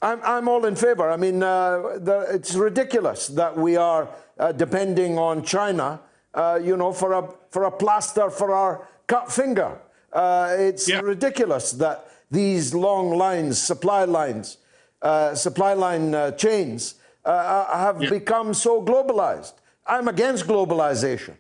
I'm, 0.03 0.21
I'm 0.23 0.49
all 0.49 0.65
in 0.65 0.77
favor. 0.77 1.11
I 1.11 1.17
mean, 1.17 1.43
uh, 1.43 1.99
the, 2.01 2.27
it's 2.31 2.55
ridiculous 2.55 3.29
that 3.29 3.57
we 3.57 3.77
are 3.77 4.09
uh, 4.39 4.53
depending 4.53 5.19
on 5.19 5.45
China, 5.45 6.01
uh, 6.35 6.59
you 6.63 6.77
know, 6.77 6.93
for 6.93 7.13
a, 7.13 7.29
for 7.51 7.65
a 7.65 7.71
plaster 7.71 8.31
for 8.31 8.55
our 8.55 8.89
cut 9.07 9.31
finger. 9.31 9.79
Uh, 10.13 10.55
it's 10.59 10.89
yeah. 10.89 11.01
ridiculous 11.01 11.73
that 11.73 12.07
these 12.31 12.73
long 12.75 13.17
lines, 13.17 13.61
supply 13.61 14.05
lines, 14.05 14.59
uh, 15.03 15.35
supply 15.35 15.75
line 15.75 16.15
uh, 16.15 16.31
chains 16.33 16.95
have 17.25 18.03
yeah. 18.03 18.11
become 18.11 18.55
so 18.55 18.83
globalized. 18.83 19.53
I'm 19.87 20.09
against 20.09 20.47
globalization. 20.47 21.35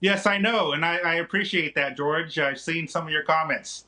Yes, 0.00 0.26
I 0.26 0.36
know, 0.36 0.72
and 0.72 0.84
I, 0.84 0.96
I 0.96 1.14
appreciate 1.14 1.76
that, 1.76 1.96
George. 1.96 2.36
I've 2.38 2.60
seen 2.60 2.88
some 2.88 3.06
of 3.06 3.12
your 3.12 3.22
comments. 3.22 3.84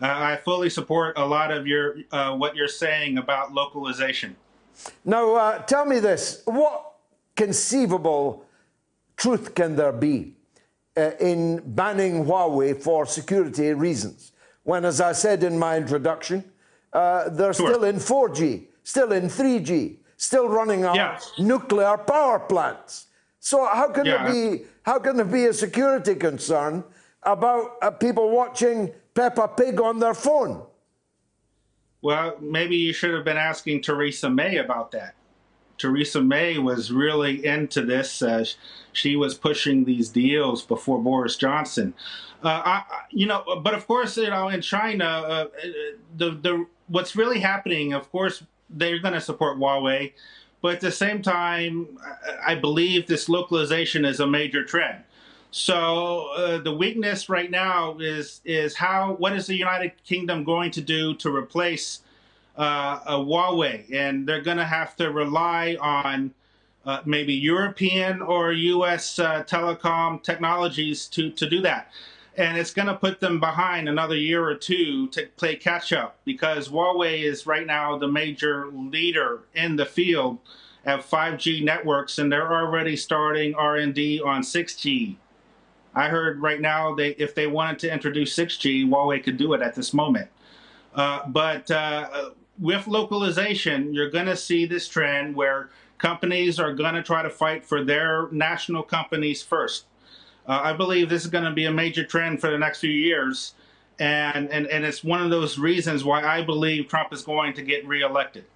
Uh, 0.00 0.06
I 0.06 0.36
fully 0.44 0.70
support 0.70 1.18
a 1.18 1.26
lot 1.26 1.50
of 1.50 1.66
your 1.66 1.96
uh, 2.10 2.34
what 2.34 2.56
you're 2.56 2.68
saying 2.68 3.18
about 3.18 3.52
localization. 3.52 4.36
Now, 5.04 5.34
uh, 5.34 5.58
tell 5.58 5.84
me 5.84 5.98
this: 5.98 6.42
what 6.46 6.92
conceivable 7.36 8.44
truth 9.16 9.54
can 9.54 9.76
there 9.76 9.92
be 9.92 10.34
uh, 10.96 11.10
in 11.20 11.62
banning 11.64 12.24
Huawei 12.24 12.80
for 12.80 13.04
security 13.06 13.72
reasons? 13.74 14.30
when, 14.64 14.84
as 14.84 15.00
I 15.00 15.12
said 15.12 15.42
in 15.42 15.58
my 15.58 15.76
introduction, 15.76 16.44
uh, 16.92 17.28
they're 17.30 17.54
sure. 17.54 17.70
still 17.70 17.84
in 17.84 17.96
4G, 17.96 18.66
still 18.82 19.12
in 19.12 19.24
3G, 19.24 19.96
still 20.16 20.48
running 20.48 20.84
on 20.84 20.94
yeah. 20.94 21.18
nuclear 21.38 21.96
power 21.98 22.38
plants. 22.38 23.06
So 23.38 23.66
how 23.66 23.88
can 23.88 24.06
yeah. 24.06 24.24
there 24.24 24.32
be 24.32 24.64
how 24.82 24.98
can 24.98 25.16
there 25.16 25.24
be 25.24 25.46
a 25.46 25.52
security 25.52 26.14
concern 26.14 26.84
about 27.22 27.76
uh, 27.82 27.90
people 27.90 28.30
watching 28.30 28.92
Peppa 29.20 29.48
Pig 29.48 29.78
on 29.78 29.98
their 29.98 30.14
phone? 30.14 30.62
Well, 32.00 32.38
maybe 32.40 32.74
you 32.74 32.94
should 32.94 33.12
have 33.12 33.22
been 33.22 33.36
asking 33.36 33.82
Theresa 33.82 34.30
May 34.30 34.56
about 34.56 34.92
that. 34.92 35.14
Theresa 35.76 36.22
May 36.22 36.56
was 36.56 36.90
really 36.90 37.44
into 37.44 37.84
this. 37.84 38.22
Uh, 38.22 38.46
she 38.94 39.16
was 39.16 39.34
pushing 39.34 39.84
these 39.84 40.08
deals 40.08 40.62
before 40.62 40.98
Boris 41.02 41.36
Johnson. 41.36 41.92
Uh, 42.42 42.62
I, 42.64 42.82
you 43.10 43.26
know, 43.26 43.44
but 43.62 43.74
of 43.74 43.86
course, 43.86 44.16
you 44.16 44.30
know, 44.30 44.48
in 44.48 44.62
China, 44.62 45.04
uh, 45.04 45.46
the 46.16 46.30
the 46.30 46.66
what's 46.88 47.14
really 47.14 47.40
happening, 47.40 47.92
of 47.92 48.10
course, 48.10 48.42
they're 48.70 49.00
going 49.00 49.12
to 49.12 49.20
support 49.20 49.58
Huawei, 49.58 50.14
but 50.62 50.76
at 50.76 50.80
the 50.80 50.90
same 50.90 51.20
time, 51.20 51.98
I 52.46 52.54
believe 52.54 53.06
this 53.06 53.28
localization 53.28 54.06
is 54.06 54.20
a 54.20 54.26
major 54.26 54.64
trend. 54.64 55.04
So 55.52 56.28
uh, 56.36 56.58
the 56.58 56.72
weakness 56.72 57.28
right 57.28 57.50
now 57.50 57.98
is 57.98 58.40
is 58.44 58.76
how 58.76 59.14
what 59.14 59.32
is 59.32 59.46
the 59.46 59.56
United 59.56 59.92
Kingdom 60.04 60.44
going 60.44 60.70
to 60.72 60.80
do 60.80 61.14
to 61.14 61.34
replace 61.34 62.00
uh, 62.56 63.00
Huawei, 63.16 63.92
and 63.92 64.28
they're 64.28 64.42
going 64.42 64.58
to 64.58 64.64
have 64.64 64.94
to 64.96 65.10
rely 65.10 65.76
on 65.80 66.32
uh, 66.86 67.00
maybe 67.04 67.34
European 67.34 68.22
or 68.22 68.52
U.S. 68.52 69.18
Uh, 69.18 69.42
telecom 69.42 70.22
technologies 70.22 71.06
to 71.06 71.30
to 71.30 71.50
do 71.50 71.60
that, 71.62 71.90
and 72.36 72.56
it's 72.56 72.72
going 72.72 72.86
to 72.86 72.94
put 72.94 73.18
them 73.18 73.40
behind 73.40 73.88
another 73.88 74.16
year 74.16 74.44
or 74.44 74.54
two 74.54 75.08
to 75.08 75.26
play 75.36 75.56
catch 75.56 75.92
up 75.92 76.20
because 76.24 76.68
Huawei 76.68 77.24
is 77.24 77.44
right 77.44 77.66
now 77.66 77.98
the 77.98 78.06
major 78.06 78.68
leader 78.68 79.40
in 79.54 79.74
the 79.74 79.86
field 79.86 80.38
of 80.86 81.04
5G 81.04 81.64
networks, 81.64 82.18
and 82.18 82.30
they're 82.30 82.52
already 82.52 82.96
starting 82.96 83.54
R&D 83.56 84.22
on 84.24 84.42
6G 84.42 85.16
I 85.94 86.08
heard 86.08 86.40
right 86.40 86.60
now 86.60 86.94
they 86.94 87.10
if 87.10 87.34
they 87.34 87.46
wanted 87.46 87.78
to 87.80 87.92
introduce 87.92 88.36
6G, 88.36 88.88
Huawei 88.88 89.22
could 89.22 89.36
do 89.36 89.52
it 89.54 89.62
at 89.62 89.74
this 89.74 89.92
moment. 89.92 90.28
Uh, 90.94 91.26
but 91.26 91.70
uh, 91.70 92.30
with 92.58 92.86
localization, 92.86 93.94
you're 93.94 94.10
going 94.10 94.26
to 94.26 94.36
see 94.36 94.66
this 94.66 94.88
trend 94.88 95.34
where 95.34 95.70
companies 95.98 96.58
are 96.58 96.72
going 96.74 96.94
to 96.94 97.02
try 97.02 97.22
to 97.22 97.30
fight 97.30 97.64
for 97.64 97.84
their 97.84 98.28
national 98.30 98.82
companies 98.82 99.42
first. 99.42 99.86
Uh, 100.46 100.60
I 100.62 100.72
believe 100.72 101.08
this 101.08 101.22
is 101.24 101.30
going 101.30 101.44
to 101.44 101.52
be 101.52 101.66
a 101.66 101.70
major 101.70 102.04
trend 102.04 102.40
for 102.40 102.50
the 102.50 102.58
next 102.58 102.80
few 102.80 102.90
years. 102.90 103.54
And, 103.98 104.48
and, 104.50 104.66
and 104.66 104.84
it's 104.84 105.04
one 105.04 105.22
of 105.22 105.30
those 105.30 105.58
reasons 105.58 106.04
why 106.04 106.22
I 106.22 106.42
believe 106.42 106.88
Trump 106.88 107.12
is 107.12 107.22
going 107.22 107.52
to 107.54 107.62
get 107.62 107.86
reelected. 107.86 108.46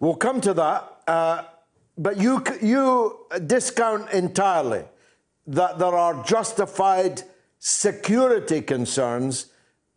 We'll 0.00 0.16
come 0.16 0.40
to 0.40 0.52
that. 0.54 1.00
Uh, 1.06 1.44
but 1.96 2.18
you, 2.18 2.42
you 2.60 3.26
discount 3.46 4.10
entirely 4.10 4.84
that 5.46 5.78
there 5.78 5.94
are 5.94 6.22
justified 6.24 7.22
security 7.58 8.60
concerns 8.60 9.46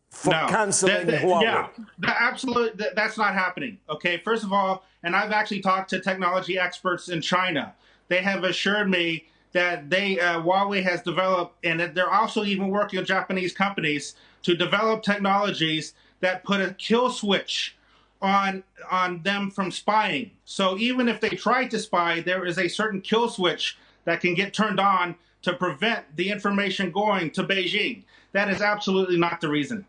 for 0.09 0.29
no, 0.29 0.45
canceling 0.47 0.93
that, 0.93 1.07
that, 1.07 1.21
Huawei. 1.21 1.41
Yeah, 1.41 1.67
that, 1.99 2.17
absolutely. 2.19 2.71
That, 2.77 2.95
that's 2.95 3.17
not 3.17 3.33
happening. 3.33 3.79
Okay, 3.89 4.17
first 4.17 4.43
of 4.43 4.53
all, 4.53 4.85
and 5.03 5.15
I've 5.15 5.31
actually 5.31 5.61
talked 5.61 5.89
to 5.89 5.99
technology 5.99 6.59
experts 6.59 7.09
in 7.09 7.21
China. 7.21 7.73
They 8.09 8.21
have 8.21 8.43
assured 8.43 8.89
me 8.89 9.25
that 9.53 9.89
they 9.89 10.19
uh, 10.19 10.41
Huawei 10.41 10.83
has 10.83 11.01
developed, 11.01 11.55
and 11.63 11.79
that 11.79 11.95
they're 11.95 12.11
also 12.11 12.43
even 12.43 12.69
working 12.69 12.99
with 12.99 13.07
Japanese 13.07 13.53
companies 13.53 14.15
to 14.43 14.55
develop 14.55 15.03
technologies 15.03 15.93
that 16.19 16.43
put 16.43 16.61
a 16.61 16.73
kill 16.75 17.09
switch 17.09 17.75
on 18.21 18.63
on 18.89 19.21
them 19.23 19.51
from 19.51 19.71
spying. 19.71 20.31
So 20.45 20.77
even 20.77 21.07
if 21.09 21.19
they 21.21 21.29
try 21.29 21.67
to 21.67 21.79
spy, 21.79 22.21
there 22.21 22.45
is 22.45 22.57
a 22.57 22.67
certain 22.67 23.01
kill 23.01 23.29
switch 23.29 23.77
that 24.05 24.21
can 24.21 24.33
get 24.33 24.53
turned 24.53 24.79
on 24.79 25.15
to 25.43 25.53
prevent 25.53 26.03
the 26.15 26.29
information 26.29 26.91
going 26.91 27.29
to 27.31 27.43
Beijing. 27.43 28.03
That 28.31 28.49
is 28.49 28.61
absolutely 28.61 29.17
not 29.17 29.39
the 29.41 29.49
reason. 29.49 29.85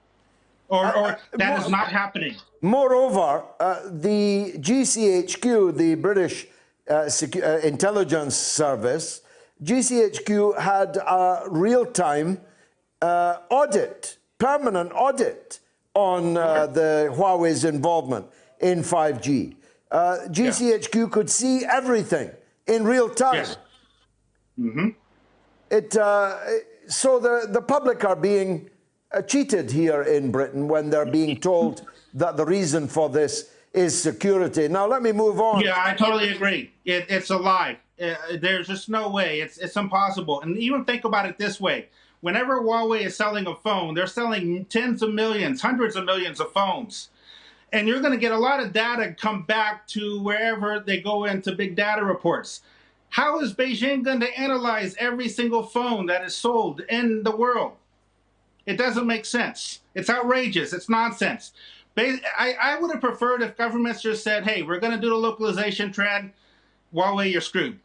Or, 0.68 0.94
or 0.96 1.06
uh, 1.06 1.16
that 1.34 1.60
is 1.60 1.68
not 1.68 1.88
happening. 1.88 2.36
Moreover, 2.60 3.44
uh, 3.60 3.80
the 3.90 4.54
GCHQ, 4.56 5.76
the 5.76 5.94
British 5.94 6.46
uh, 6.90 7.08
uh, 7.42 7.48
Intelligence 7.58 8.36
Service, 8.36 9.22
GCHQ 9.62 10.58
had 10.58 10.96
a 10.96 11.44
real 11.48 11.86
time 11.86 12.40
uh, 13.00 13.38
audit, 13.50 14.18
permanent 14.38 14.92
audit 14.92 15.60
on 15.94 16.36
uh, 16.36 16.66
the 16.66 17.08
Huawei's 17.12 17.64
involvement 17.64 18.26
in 18.60 18.80
5G. 18.80 19.56
GCHQ 19.92 20.94
yeah. 20.94 21.06
could 21.08 21.30
see 21.30 21.64
everything 21.64 22.30
in 22.66 22.84
real 22.84 23.08
time. 23.08 23.34
Yes. 23.34 23.56
Mm-hmm 24.58 24.88
it, 25.74 25.96
uh, 25.96 26.38
so 26.86 27.18
the, 27.18 27.48
the 27.50 27.60
public 27.60 28.04
are 28.04 28.16
being 28.16 28.70
uh, 29.12 29.22
cheated 29.22 29.70
here 29.70 30.02
in 30.02 30.30
Britain 30.30 30.68
when 30.68 30.90
they're 30.90 31.06
being 31.06 31.40
told 31.50 31.86
that 32.14 32.36
the 32.36 32.44
reason 32.44 32.86
for 32.86 33.08
this 33.08 33.50
is 33.72 34.00
security. 34.00 34.68
Now, 34.68 34.86
let 34.86 35.02
me 35.02 35.10
move 35.10 35.40
on. 35.40 35.60
Yeah, 35.60 35.74
I 35.76 35.94
totally 35.94 36.28
agree. 36.30 36.72
It, 36.84 37.06
it's 37.08 37.30
a 37.30 37.36
lie. 37.36 37.78
Uh, 38.00 38.14
there's 38.40 38.68
just 38.68 38.88
no 38.88 39.08
way. 39.08 39.40
It's, 39.40 39.58
it's 39.58 39.76
impossible. 39.76 40.40
And 40.42 40.56
even 40.56 40.84
think 40.84 41.04
about 41.04 41.26
it 41.26 41.38
this 41.38 41.60
way. 41.60 41.88
Whenever 42.20 42.60
Huawei 42.60 43.04
is 43.04 43.16
selling 43.16 43.46
a 43.46 43.54
phone, 43.54 43.94
they're 43.94 44.06
selling 44.06 44.64
tens 44.66 45.02
of 45.02 45.12
millions, 45.12 45.60
hundreds 45.60 45.96
of 45.96 46.04
millions 46.04 46.40
of 46.40 46.52
phones. 46.52 47.10
And 47.72 47.88
you're 47.88 48.00
going 48.00 48.12
to 48.12 48.18
get 48.18 48.32
a 48.32 48.38
lot 48.38 48.60
of 48.60 48.72
data 48.72 49.14
come 49.18 49.42
back 49.42 49.86
to 49.88 50.22
wherever 50.22 50.78
they 50.78 51.00
go 51.00 51.24
into 51.24 51.52
big 51.52 51.74
data 51.74 52.04
reports. 52.04 52.62
How 53.14 53.38
is 53.38 53.54
Beijing 53.54 54.02
going 54.02 54.18
to 54.18 54.36
analyze 54.36 54.96
every 54.98 55.28
single 55.28 55.62
phone 55.62 56.06
that 56.06 56.24
is 56.24 56.34
sold 56.34 56.80
in 56.88 57.22
the 57.22 57.30
world? 57.30 57.74
It 58.66 58.76
doesn't 58.76 59.06
make 59.06 59.24
sense. 59.24 59.82
It's 59.94 60.10
outrageous. 60.10 60.72
It's 60.72 60.88
nonsense. 60.88 61.52
I, 61.96 62.56
I 62.60 62.76
would 62.80 62.90
have 62.90 63.00
preferred 63.00 63.40
if 63.42 63.56
governments 63.56 64.02
just 64.02 64.24
said, 64.24 64.42
hey, 64.42 64.62
we're 64.62 64.80
going 64.80 64.94
to 64.94 65.00
do 65.00 65.10
the 65.10 65.14
localization 65.14 65.92
trend. 65.92 66.32
Huawei, 66.92 67.30
you're 67.30 67.40
screwed. 67.40 67.78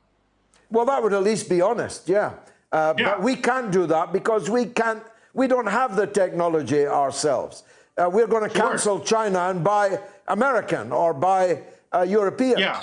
Well, 0.72 0.86
that 0.86 1.04
would 1.04 1.14
at 1.14 1.22
least 1.22 1.48
be 1.48 1.62
honest, 1.62 2.10
yeah. 2.10 2.34
Uh, 2.72 2.96
yeah. 2.98 3.10
But 3.10 3.22
we 3.22 3.36
can't 3.36 3.72
do 3.72 3.86
that 3.86 4.12
because 4.12 4.50
we 4.50 4.66
can't. 4.66 5.04
We 5.36 5.46
don't 5.46 5.68
have 5.68 5.96
the 5.96 6.08
technology 6.08 6.88
ourselves. 6.88 7.66
Uh, 7.96 8.10
we're 8.12 8.26
going 8.26 8.50
to 8.50 8.56
sure. 8.56 8.70
cancel 8.70 9.00
China 9.02 9.42
and 9.42 9.64
buy 9.64 10.00
American 10.28 10.92
or 10.92 11.14
buy 11.14 11.62
uh, 11.94 12.02
European. 12.02 12.58
Yeah. 12.58 12.82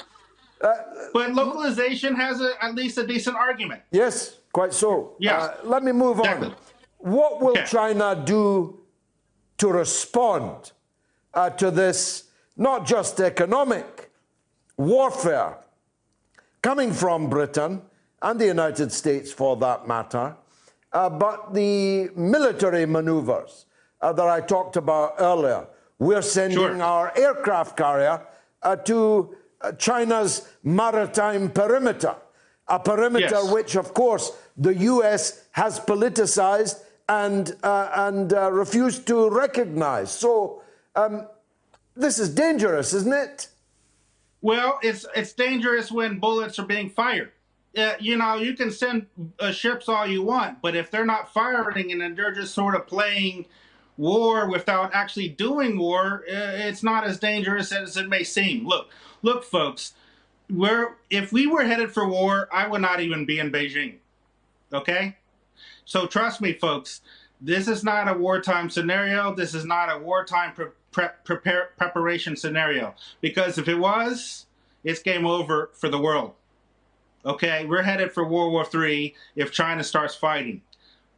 Uh, 0.60 0.72
but 1.12 1.34
localization 1.34 2.14
has 2.14 2.40
a, 2.40 2.52
at 2.62 2.74
least 2.74 2.98
a 2.98 3.06
decent 3.06 3.36
argument. 3.36 3.82
Yes, 3.90 4.38
quite 4.52 4.72
so. 4.72 5.14
Yeah. 5.18 5.38
Uh, 5.38 5.56
let 5.64 5.82
me 5.82 5.92
move 5.92 6.18
exactly. 6.18 6.48
on. 6.48 6.54
What 6.98 7.42
will 7.42 7.50
okay. 7.50 7.66
China 7.66 8.20
do 8.24 8.80
to 9.58 9.68
respond 9.68 10.72
uh, 11.34 11.50
to 11.50 11.70
this, 11.70 12.24
not 12.56 12.86
just 12.86 13.20
economic 13.20 14.10
warfare 14.76 15.58
coming 16.62 16.92
from 16.92 17.28
Britain 17.28 17.82
and 18.22 18.40
the 18.40 18.46
United 18.46 18.90
States 18.90 19.32
for 19.32 19.56
that 19.56 19.86
matter, 19.86 20.34
uh, 20.92 21.10
but 21.10 21.52
the 21.52 22.10
military 22.16 22.86
maneuvers 22.86 23.66
uh, 24.00 24.12
that 24.12 24.26
I 24.26 24.40
talked 24.40 24.76
about 24.76 25.14
earlier? 25.18 25.66
We're 25.98 26.22
sending 26.22 26.58
sure. 26.58 26.82
our 26.82 27.12
aircraft 27.16 27.76
carrier 27.76 28.22
uh, 28.62 28.76
to 28.76 29.34
China's 29.78 30.48
maritime 30.62 31.50
perimeter, 31.50 32.14
a 32.68 32.78
perimeter 32.78 33.28
yes. 33.42 33.52
which, 33.52 33.76
of 33.76 33.94
course, 33.94 34.32
the 34.56 34.74
US 34.74 35.44
has 35.52 35.80
politicized 35.80 36.82
and, 37.08 37.56
uh, 37.62 37.90
and 37.94 38.32
uh, 38.32 38.50
refused 38.50 39.06
to 39.06 39.30
recognize. 39.30 40.10
So 40.10 40.62
um, 40.94 41.26
this 41.94 42.18
is 42.18 42.34
dangerous, 42.34 42.92
isn't 42.92 43.12
it? 43.12 43.48
Well, 44.40 44.78
it's, 44.82 45.06
it's 45.14 45.32
dangerous 45.32 45.90
when 45.90 46.18
bullets 46.18 46.58
are 46.58 46.66
being 46.66 46.90
fired. 46.90 47.32
Uh, 47.76 47.92
you 48.00 48.16
know, 48.16 48.36
you 48.36 48.54
can 48.54 48.70
send 48.70 49.06
uh, 49.38 49.52
ships 49.52 49.88
all 49.88 50.06
you 50.06 50.22
want, 50.22 50.62
but 50.62 50.74
if 50.74 50.90
they're 50.90 51.04
not 51.04 51.32
firing 51.32 51.92
and 51.92 52.16
they're 52.16 52.32
just 52.32 52.54
sort 52.54 52.74
of 52.74 52.86
playing 52.86 53.44
war 53.98 54.48
without 54.48 54.94
actually 54.94 55.28
doing 55.28 55.78
war, 55.78 56.24
uh, 56.28 56.32
it's 56.32 56.82
not 56.82 57.04
as 57.04 57.18
dangerous 57.18 57.72
as 57.72 57.96
it 57.96 58.08
may 58.08 58.24
seem. 58.24 58.66
Look, 58.66 58.88
look, 59.22 59.44
folks, 59.44 59.94
we're, 60.48 60.96
if 61.10 61.32
we 61.32 61.46
were 61.46 61.64
headed 61.64 61.92
for 61.92 62.08
war, 62.08 62.48
I 62.52 62.66
would 62.66 62.80
not 62.80 63.00
even 63.00 63.24
be 63.24 63.38
in 63.38 63.50
Beijing. 63.50 63.96
Okay? 64.72 65.16
So 65.84 66.06
trust 66.06 66.40
me, 66.40 66.52
folks, 66.52 67.00
this 67.40 67.68
is 67.68 67.84
not 67.84 68.08
a 68.08 68.14
wartime 68.14 68.70
scenario. 68.70 69.34
This 69.34 69.54
is 69.54 69.64
not 69.64 69.94
a 69.94 69.98
wartime 69.98 70.52
pre- 70.54 70.66
pre- 70.90 71.08
prepare- 71.24 71.70
preparation 71.76 72.36
scenario. 72.36 72.94
Because 73.20 73.58
if 73.58 73.68
it 73.68 73.78
was, 73.78 74.46
it's 74.84 75.02
game 75.02 75.26
over 75.26 75.70
for 75.74 75.88
the 75.88 75.98
world. 75.98 76.32
Okay? 77.24 77.66
We're 77.66 77.82
headed 77.82 78.12
for 78.12 78.24
World 78.24 78.52
War 78.52 78.66
III 78.72 79.14
if 79.34 79.52
China 79.52 79.82
starts 79.82 80.14
fighting. 80.14 80.62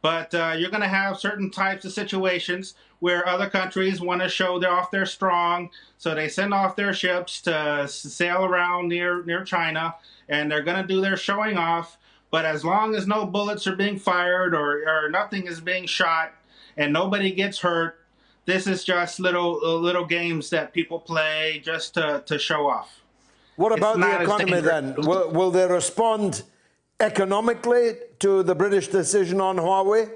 But 0.01 0.33
uh, 0.33 0.55
you're 0.57 0.71
going 0.71 0.81
to 0.81 0.87
have 0.87 1.19
certain 1.19 1.51
types 1.51 1.85
of 1.85 1.91
situations 1.91 2.73
where 2.99 3.27
other 3.27 3.49
countries 3.49 4.01
want 4.01 4.21
to 4.21 4.29
show 4.29 4.59
they're 4.59 4.71
off 4.71 4.91
they're 4.91 5.05
strong, 5.05 5.69
so 5.97 6.13
they 6.13 6.27
send 6.27 6.53
off 6.53 6.75
their 6.75 6.93
ships 6.93 7.41
to 7.41 7.87
sail 7.87 8.43
around 8.43 8.89
near 8.89 9.23
near 9.23 9.43
China, 9.43 9.95
and 10.27 10.51
they're 10.51 10.63
going 10.63 10.81
to 10.81 10.87
do 10.87 11.01
their 11.01 11.17
showing 11.17 11.57
off. 11.57 11.97
But 12.31 12.45
as 12.45 12.63
long 12.63 12.95
as 12.95 13.07
no 13.07 13.25
bullets 13.25 13.65
are 13.67 13.75
being 13.75 13.97
fired 13.97 14.53
or, 14.53 14.87
or 14.87 15.09
nothing 15.09 15.47
is 15.47 15.59
being 15.59 15.87
shot 15.87 16.33
and 16.77 16.93
nobody 16.93 17.31
gets 17.31 17.59
hurt, 17.59 17.99
this 18.45 18.67
is 18.67 18.83
just 18.83 19.19
little 19.19 19.59
uh, 19.63 19.73
little 19.75 20.05
games 20.05 20.49
that 20.51 20.73
people 20.73 20.99
play 20.99 21.61
just 21.63 21.95
to, 21.95 22.23
to 22.25 22.37
show 22.37 22.67
off. 22.67 23.01
What 23.55 23.77
about 23.77 23.99
the 23.99 24.21
economy 24.21 24.61
then? 24.61 24.95
Will, 24.97 25.31
will 25.31 25.51
they 25.51 25.67
respond 25.67 26.43
economically 26.99 27.95
to 28.19 28.43
the 28.43 28.55
British 28.55 28.87
decision 28.87 29.41
on 29.41 29.57
Huawei? 29.57 30.09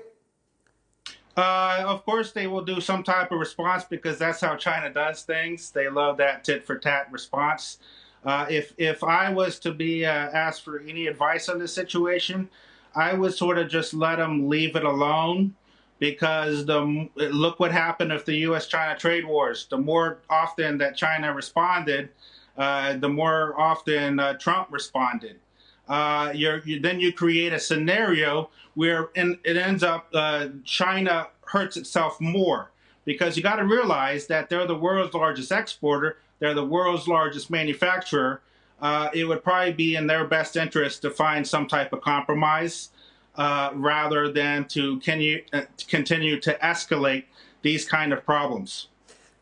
Uh, 1.36 1.84
of 1.88 2.06
course, 2.06 2.32
they 2.32 2.46
will 2.48 2.64
do 2.64 2.80
some 2.80 3.04
type 3.04 3.32
of 3.32 3.40
response 3.40 3.84
because 3.84 4.20
that's 4.20 4.42
how 4.42 4.56
China 4.56 4.94
does 4.94 5.24
things. 5.24 5.72
They 5.72 5.90
love 5.90 6.18
that 6.18 6.44
tit 6.44 6.64
for 6.64 6.78
tat 6.78 7.08
response. 7.12 7.80
Uh, 8.24 8.46
if 8.50 8.74
if 8.78 9.04
I 9.04 9.32
was 9.32 9.60
to 9.60 9.74
be 9.74 10.06
uh, 10.06 10.12
asked 10.12 10.64
for 10.64 10.80
any 10.80 11.08
advice 11.08 11.50
on 11.50 11.60
this 11.60 11.74
situation, 11.74 12.50
I 12.96 13.14
would 13.14 13.34
sort 13.34 13.58
of 13.58 13.68
just 13.68 13.94
let 13.94 14.18
them 14.18 14.48
leave 14.48 14.76
it 14.76 14.86
alone 14.86 15.56
because 16.00 16.66
the 16.66 17.10
look 17.16 17.60
what 17.60 17.72
happened 17.72 18.12
if 18.12 18.26
the 18.26 18.36
U.S.-China 18.38 18.98
trade 18.98 19.26
wars. 19.26 19.68
The 19.70 19.78
more 19.78 20.20
often 20.30 20.78
that 20.78 20.96
China 20.96 21.34
responded, 21.34 22.10
uh, 22.58 22.98
the 22.98 23.10
more 23.10 23.60
often 23.60 24.20
uh, 24.20 24.34
Trump 24.34 24.68
responded. 24.72 25.40
Uh, 25.88 26.32
you, 26.34 26.80
then 26.80 27.00
you 27.00 27.12
create 27.12 27.54
a 27.54 27.60
scenario 27.60 28.50
where 28.76 29.10
in, 29.16 29.38
it 29.44 29.58
ends 29.58 29.84
up 29.84 30.08
uh, 30.14 30.48
China 30.64 31.28
hurts 31.46 31.78
itself 31.78 32.20
more 32.22 32.72
because 33.06 33.36
you 33.36 33.44
got 33.44 33.58
to 33.58 33.66
realize 33.66 34.28
that 34.28 34.50
they're 34.50 34.66
the 34.66 34.76
world's 34.76 35.14
largest 35.14 35.52
exporter 35.52 36.18
they're 36.44 36.54
the 36.54 36.66
world's 36.66 37.08
largest 37.08 37.50
manufacturer. 37.50 38.42
Uh, 38.82 39.08
it 39.14 39.24
would 39.24 39.46
probably 39.46 39.72
be 39.72 39.96
in 39.96 40.08
their 40.08 40.26
best 40.26 40.58
interest 40.58 41.02
to 41.04 41.10
find 41.10 41.48
some 41.48 41.68
type 41.68 41.94
of 41.94 42.02
compromise 42.02 42.90
uh, 43.38 43.70
rather 43.74 44.30
than 44.30 44.66
to 44.66 45.00
continue, 45.00 45.42
uh, 45.54 45.62
continue 45.88 46.38
to 46.42 46.54
escalate 46.62 47.24
these 47.62 47.86
kind 47.86 48.12
of 48.12 48.26
problems. 48.26 48.90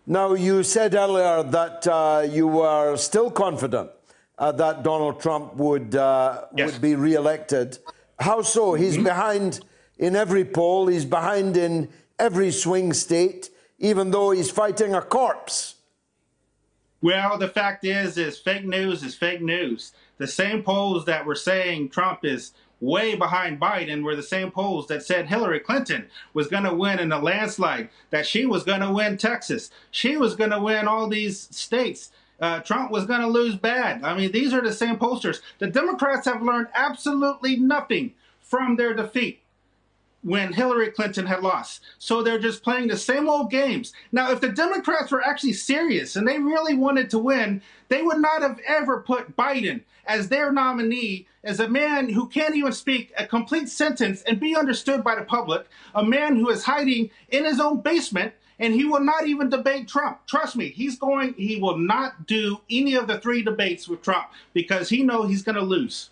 Now, 0.06 0.36
you 0.36 0.62
said 0.62 0.94
earlier 0.94 1.42
that 1.42 1.88
uh, 1.88 2.28
you 2.30 2.46
were 2.46 2.96
still 2.98 3.32
confident 3.32 3.90
uh, 4.42 4.52
that 4.52 4.82
Donald 4.82 5.22
Trump 5.22 5.56
would, 5.56 5.96
uh, 5.96 6.46
yes. 6.58 6.74
would 6.74 6.82
be 6.82 6.96
re-elected. 6.96 7.78
How 8.20 8.42
so? 8.42 8.74
He's 8.74 8.96
mm-hmm. 8.96 9.04
behind 9.04 9.60
in 10.00 10.16
every 10.16 10.44
poll. 10.44 10.88
He's 10.88 11.06
behind 11.06 11.56
in 11.56 11.90
every 12.18 12.52
swing 12.52 12.92
state, 12.92 13.52
even 13.78 14.10
though 14.10 14.32
he's 14.32 14.50
fighting 14.50 14.96
a 14.96 15.02
corpse. 15.02 15.76
Well, 17.04 17.38
the 17.38 17.50
fact 17.50 17.86
is, 17.86 18.18
is 18.18 18.40
fake 18.40 18.66
news 18.66 19.04
is 19.04 19.16
fake 19.16 19.42
news. 19.42 19.94
The 20.18 20.28
same 20.28 20.64
polls 20.64 21.06
that 21.06 21.26
were 21.26 21.36
saying 21.36 21.90
Trump 21.90 22.26
is 22.26 22.54
way 22.80 23.14
behind 23.14 23.60
Biden 23.60 24.04
were 24.04 24.16
the 24.16 24.24
same 24.24 24.50
polls 24.50 24.88
that 24.88 25.04
said 25.04 25.28
Hillary 25.28 25.60
Clinton 25.60 26.08
was 26.34 26.48
going 26.48 26.64
to 26.64 26.74
win 26.74 26.98
in 26.98 27.12
a 27.12 27.20
landslide, 27.20 27.90
that 28.10 28.26
she 28.26 28.48
was 28.48 28.64
going 28.64 28.82
to 28.82 28.92
win 28.92 29.18
Texas, 29.18 29.70
she 29.92 30.18
was 30.18 30.36
going 30.36 30.50
to 30.50 30.60
win 30.60 30.88
all 30.88 31.08
these 31.08 31.48
states. 31.56 32.12
Uh, 32.42 32.60
Trump 32.62 32.92
was 32.92 33.06
going 33.06 33.22
to 33.22 33.28
lose 33.28 33.56
bad. 33.56 34.04
I 34.04 34.18
mean, 34.18 34.32
these 34.32 34.52
are 34.54 34.62
the 34.62 34.74
same 34.74 34.98
posters. 34.98 35.42
The 35.60 35.68
Democrats 35.68 36.26
have 36.26 36.42
learned 36.42 36.68
absolutely 36.74 37.56
nothing 37.58 38.16
from 38.40 38.76
their 38.76 38.94
defeat 38.96 39.42
when 40.24 40.54
Hillary 40.54 40.92
Clinton 40.92 41.26
had 41.26 41.42
lost. 41.42 41.82
So 41.98 42.22
they're 42.22 42.40
just 42.40 42.64
playing 42.64 42.88
the 42.88 42.98
same 42.98 43.30
old 43.30 43.50
games. 43.50 43.94
Now, 44.12 44.32
if 44.32 44.42
the 44.42 44.50
Democrats 44.50 45.12
were 45.12 45.24
actually 45.24 45.54
serious 45.54 46.16
and 46.16 46.28
they 46.28 46.40
really 46.40 46.76
wanted 46.76 47.10
to 47.12 47.20
win, 47.20 47.62
they 47.90 48.02
would 48.02 48.20
not 48.20 48.42
have 48.42 48.60
ever 48.68 49.02
put 49.02 49.36
Biden 49.36 49.82
as 50.06 50.30
their 50.30 50.52
nominee, 50.52 51.28
as 51.44 51.60
a 51.60 51.70
man 51.70 52.10
who 52.10 52.28
can't 52.28 52.56
even 52.56 52.72
speak 52.72 53.12
a 53.18 53.26
complete 53.26 53.70
sentence 53.70 54.22
and 54.24 54.40
be 54.40 54.56
understood 54.56 55.04
by 55.04 55.16
the 55.16 55.24
public, 55.24 55.68
a 55.96 56.04
man 56.04 56.36
who 56.36 56.50
is 56.50 56.64
hiding 56.64 57.10
in 57.30 57.46
his 57.46 57.60
own 57.60 57.82
basement. 57.82 58.34
And 58.62 58.74
he 58.74 58.86
will 58.86 59.02
not 59.02 59.28
even 59.28 59.50
debate 59.50 59.88
Trump. 59.88 60.26
Trust 60.28 60.56
me, 60.56 60.70
he's 60.70 60.98
going, 60.98 61.34
he 61.34 61.60
will 61.60 61.78
not 61.78 62.28
do 62.28 62.62
any 62.70 62.94
of 62.94 63.08
the 63.08 63.20
three 63.20 63.42
debates 63.42 63.90
with 63.90 64.02
Trump 64.04 64.28
because 64.54 64.88
he 64.88 65.02
knows 65.02 65.30
he's 65.30 65.42
going 65.42 65.56
to 65.56 65.62
lose. 65.64 66.12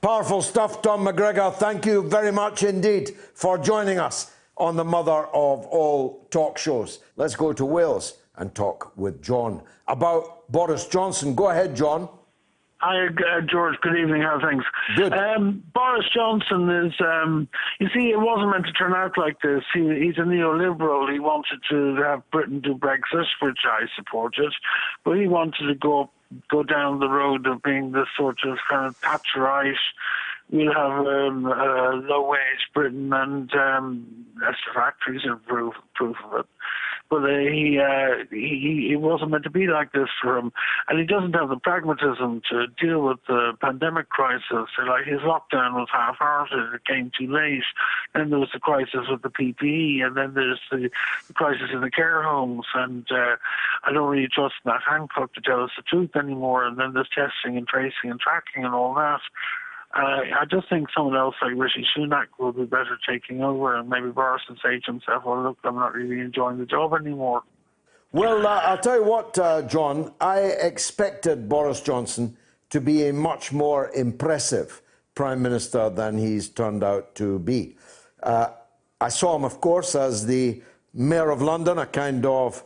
Powerful 0.00 0.42
stuff, 0.42 0.82
Tom 0.82 1.04
McGregor. 1.04 1.54
Thank 1.54 1.86
you 1.86 2.02
very 2.08 2.32
much 2.32 2.64
indeed 2.64 3.14
for 3.34 3.56
joining 3.58 3.98
us 3.98 4.32
on 4.56 4.74
the 4.74 4.84
mother 4.84 5.26
of 5.34 5.66
all 5.66 6.26
talk 6.30 6.58
shows. 6.58 7.00
Let's 7.16 7.36
go 7.36 7.52
to 7.52 7.64
Wales 7.64 8.14
and 8.36 8.54
talk 8.54 8.96
with 8.96 9.22
John 9.22 9.62
about 9.86 10.50
Boris 10.50 10.86
Johnson. 10.86 11.34
Go 11.34 11.50
ahead, 11.50 11.76
John. 11.76 12.08
Hi, 12.84 13.06
uh, 13.06 13.40
George. 13.48 13.76
Good 13.80 13.96
evening. 13.96 14.22
How 14.22 14.40
are 14.40 14.50
things? 14.50 14.64
Good. 14.96 15.12
Um, 15.12 15.62
Boris 15.72 16.04
Johnson 16.12 16.68
is, 16.68 16.92
um, 16.98 17.48
you 17.78 17.86
see, 17.94 18.10
it 18.10 18.18
wasn't 18.18 18.50
meant 18.50 18.66
to 18.66 18.72
turn 18.72 18.92
out 18.92 19.16
like 19.16 19.40
this. 19.40 19.62
He, 19.72 19.82
he's 20.00 20.18
a 20.18 20.22
neoliberal. 20.22 21.10
He 21.12 21.20
wanted 21.20 21.60
to 21.70 22.02
have 22.02 22.28
Britain 22.32 22.58
do 22.58 22.74
Brexit, 22.74 23.26
which 23.40 23.60
I 23.64 23.86
supported, 23.94 24.52
but 25.04 25.12
he 25.12 25.28
wanted 25.28 25.68
to 25.68 25.76
go 25.76 26.10
go 26.50 26.64
down 26.64 26.98
the 26.98 27.08
road 27.08 27.46
of 27.46 27.62
being 27.62 27.92
this 27.92 28.08
sort 28.16 28.38
of 28.44 28.58
kind 28.68 28.86
of 28.86 29.00
Thatcherite. 29.00 29.76
We'll 30.50 30.74
have 30.74 31.06
um, 31.06 31.46
a 31.46 32.02
low 32.02 32.28
wage 32.28 32.66
Britain, 32.74 33.12
and 33.12 33.54
um, 33.54 34.26
that's 34.40 34.56
the 34.66 34.74
factories 34.74 35.24
are 35.24 35.36
proof, 35.36 35.74
proof 35.94 36.16
of 36.24 36.40
it 36.40 36.46
but 37.12 37.28
he, 37.28 37.78
uh, 37.78 38.24
he 38.30 38.86
he 38.88 38.96
wasn't 38.96 39.32
meant 39.32 39.44
to 39.44 39.50
be 39.50 39.66
like 39.66 39.92
this 39.92 40.08
for 40.22 40.38
him, 40.38 40.50
and 40.88 40.98
he 40.98 41.04
doesn't 41.04 41.34
have 41.34 41.50
the 41.50 41.58
pragmatism 41.58 42.40
to 42.50 42.68
deal 42.80 43.02
with 43.02 43.18
the 43.28 43.52
pandemic 43.60 44.08
crisis. 44.08 44.40
So, 44.50 44.82
like 44.88 45.04
his 45.04 45.20
lockdown 45.20 45.74
was 45.74 45.88
half-hearted; 45.92 46.72
it 46.72 46.86
came 46.86 47.12
too 47.18 47.30
late. 47.30 47.64
Then 48.14 48.30
there 48.30 48.38
was 48.38 48.48
the 48.54 48.60
crisis 48.60 49.08
with 49.10 49.20
the 49.20 49.28
PPE, 49.28 50.02
and 50.02 50.16
then 50.16 50.32
there's 50.32 50.60
the, 50.70 50.88
the 51.28 51.34
crisis 51.34 51.68
in 51.70 51.82
the 51.82 51.90
care 51.90 52.22
homes. 52.22 52.64
And 52.74 53.04
uh, 53.12 53.36
I 53.84 53.92
don't 53.92 54.08
really 54.08 54.28
trust 54.28 54.54
Matt 54.64 54.80
Hancock 54.88 55.34
to 55.34 55.42
tell 55.42 55.62
us 55.62 55.70
the 55.76 55.82
truth 55.82 56.16
anymore. 56.16 56.64
And 56.64 56.78
then 56.78 56.94
there's 56.94 57.10
testing 57.14 57.58
and 57.58 57.68
tracing 57.68 58.10
and 58.10 58.20
tracking 58.20 58.64
and 58.64 58.74
all 58.74 58.94
that. 58.94 59.20
Uh, 59.94 60.22
I 60.40 60.44
just 60.50 60.68
think 60.70 60.88
someone 60.96 61.16
else 61.16 61.34
like 61.42 61.52
Rishi 61.54 61.84
Sunak 61.94 62.26
will 62.38 62.52
be 62.52 62.64
better 62.64 62.98
taking 63.06 63.42
over, 63.42 63.76
and 63.76 63.88
maybe 63.90 64.08
Boris 64.08 64.42
can 64.46 64.56
say 64.56 64.80
to 64.80 64.86
himself, 64.86 65.24
"Well, 65.26 65.42
look, 65.42 65.58
I'm 65.64 65.74
not 65.74 65.92
really 65.92 66.20
enjoying 66.20 66.58
the 66.58 66.66
job 66.66 66.94
anymore." 66.94 67.42
Well, 68.10 68.46
uh, 68.46 68.60
I'll 68.64 68.78
tell 68.78 68.96
you 68.96 69.04
what, 69.04 69.38
uh, 69.38 69.62
John. 69.62 70.14
I 70.20 70.40
expected 70.40 71.48
Boris 71.48 71.80
Johnson 71.82 72.36
to 72.70 72.80
be 72.80 73.06
a 73.08 73.12
much 73.12 73.52
more 73.52 73.90
impressive 73.94 74.80
prime 75.14 75.42
minister 75.42 75.90
than 75.90 76.16
he's 76.16 76.48
turned 76.48 76.82
out 76.82 77.14
to 77.16 77.38
be. 77.38 77.76
Uh, 78.22 78.48
I 79.00 79.08
saw 79.08 79.36
him, 79.36 79.44
of 79.44 79.60
course, 79.60 79.94
as 79.94 80.26
the 80.26 80.62
mayor 80.94 81.30
of 81.30 81.42
London, 81.42 81.78
a 81.78 81.86
kind 81.86 82.24
of, 82.24 82.64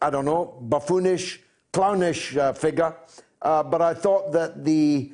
I 0.00 0.10
don't 0.10 0.24
know, 0.24 0.56
buffoonish, 0.60 1.40
clownish 1.72 2.36
uh, 2.36 2.52
figure. 2.52 2.94
Uh, 3.42 3.62
but 3.62 3.80
I 3.80 3.94
thought 3.94 4.32
that 4.32 4.64
the 4.64 5.12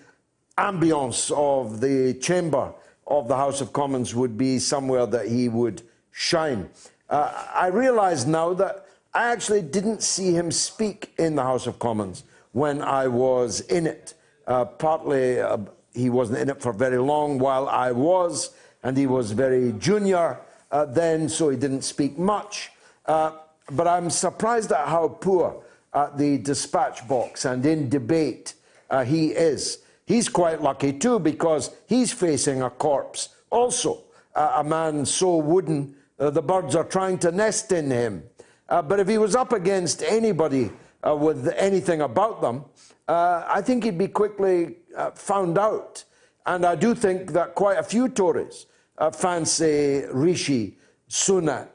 ambience 0.59 1.31
of 1.37 1.81
the 1.81 2.15
chamber 2.15 2.73
of 3.07 3.29
the 3.29 3.37
House 3.37 3.61
of 3.61 3.73
Commons 3.73 4.15
would 4.15 4.37
be 4.37 4.59
somewhere 4.59 5.07
that 5.07 5.29
he 5.29 5.49
would 5.49 5.83
shine. 6.13 6.69
Uh, 7.09 7.33
I 7.55 7.69
realize 7.69 8.27
now 8.27 8.53
that 8.55 8.87
I 9.15 9.33
actually 9.33 9.63
didn't 9.63 10.03
see 10.03 10.33
him 10.33 10.51
speak 10.51 11.15
in 11.19 11.37
the 11.37 11.43
House 11.43 11.67
of 11.67 11.79
Commons 11.79 12.25
when 12.53 12.83
I 12.83 13.07
was 13.07 13.61
in 13.61 13.87
it. 13.87 14.15
Uh, 14.47 14.65
partly 14.65 15.41
uh, 15.41 15.59
he 15.95 16.11
wasn't 16.11 16.39
in 16.39 16.51
it 16.51 16.61
for 16.61 16.73
very 16.73 16.99
long 16.99 17.39
while 17.39 17.69
I 17.69 17.93
was, 17.93 18.51
and 18.83 18.97
he 18.97 19.07
was 19.07 19.33
very 19.33 19.73
junior 19.79 20.39
uh, 20.71 20.85
then, 20.87 21.29
so 21.29 21.49
he 21.51 21.57
didn't 21.57 21.83
speak 21.83 22.19
much. 22.19 22.71
Uh, 23.07 23.33
but 23.73 23.87
I'm 23.87 24.11
surprised 24.11 24.73
at 24.73 24.89
how 24.89 25.09
poor 25.09 25.63
at 25.95 26.19
the 26.19 26.39
dispatch 26.39 27.07
box 27.09 27.45
and 27.45 27.65
in 27.65 27.89
debate 27.89 28.55
uh, 28.91 29.05
he 29.05 29.29
is. 29.29 29.79
He's 30.07 30.29
quite 30.29 30.63
lucky 30.63 30.93
too 30.93 31.19
because 31.19 31.71
he's 31.87 32.13
facing 32.13 32.63
a 32.63 32.71
corpse 32.71 33.31
also, 33.51 34.05
uh, 34.35 34.55
a 34.57 34.65
man 34.65 35.07
so 35.07 35.37
wooden 35.37 35.95
uh, 36.19 36.31
the 36.31 36.43
birds 36.43 36.75
are 36.75 36.85
trying 36.85 37.19
to 37.19 37.31
nest 37.31 37.73
in 37.73 37.91
him. 37.91 38.23
Uh, 38.69 38.83
but 38.83 38.99
if 38.99 39.09
he 39.09 39.19
was 39.19 39.37
up 39.37 39.53
against 39.53 40.03
anybody 40.03 40.71
uh, 41.07 41.15
with 41.15 41.49
anything 41.57 42.01
about 42.01 42.41
them, 42.41 42.65
uh, 43.09 43.45
I 43.47 43.61
think 43.63 43.85
he'd 43.85 43.99
be 43.99 44.09
quickly 44.09 44.77
uh, 44.97 45.11
found 45.13 45.59
out. 45.59 46.05
And 46.47 46.65
I 46.65 46.75
do 46.75 46.95
think 46.95 47.33
that 47.33 47.55
quite 47.55 47.79
a 47.79 47.83
few 47.83 48.09
Tories 48.09 48.67
fancy 49.13 50.05
Rishi 50.11 50.79
Sunak, 51.11 51.69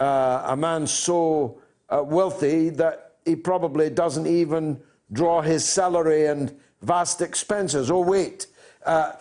a 0.00 0.54
man 0.56 0.86
so 0.86 1.60
wealthy 1.90 2.68
that 2.70 3.14
he 3.24 3.36
probably 3.36 3.88
doesn't 3.90 4.26
even 4.26 4.80
draw 5.12 5.40
his 5.40 5.64
salary 5.64 6.26
and 6.26 6.54
vast 6.82 7.20
expenses. 7.20 7.90
Oh, 7.90 8.00
wait. 8.00 8.46
Uh, 8.84 9.12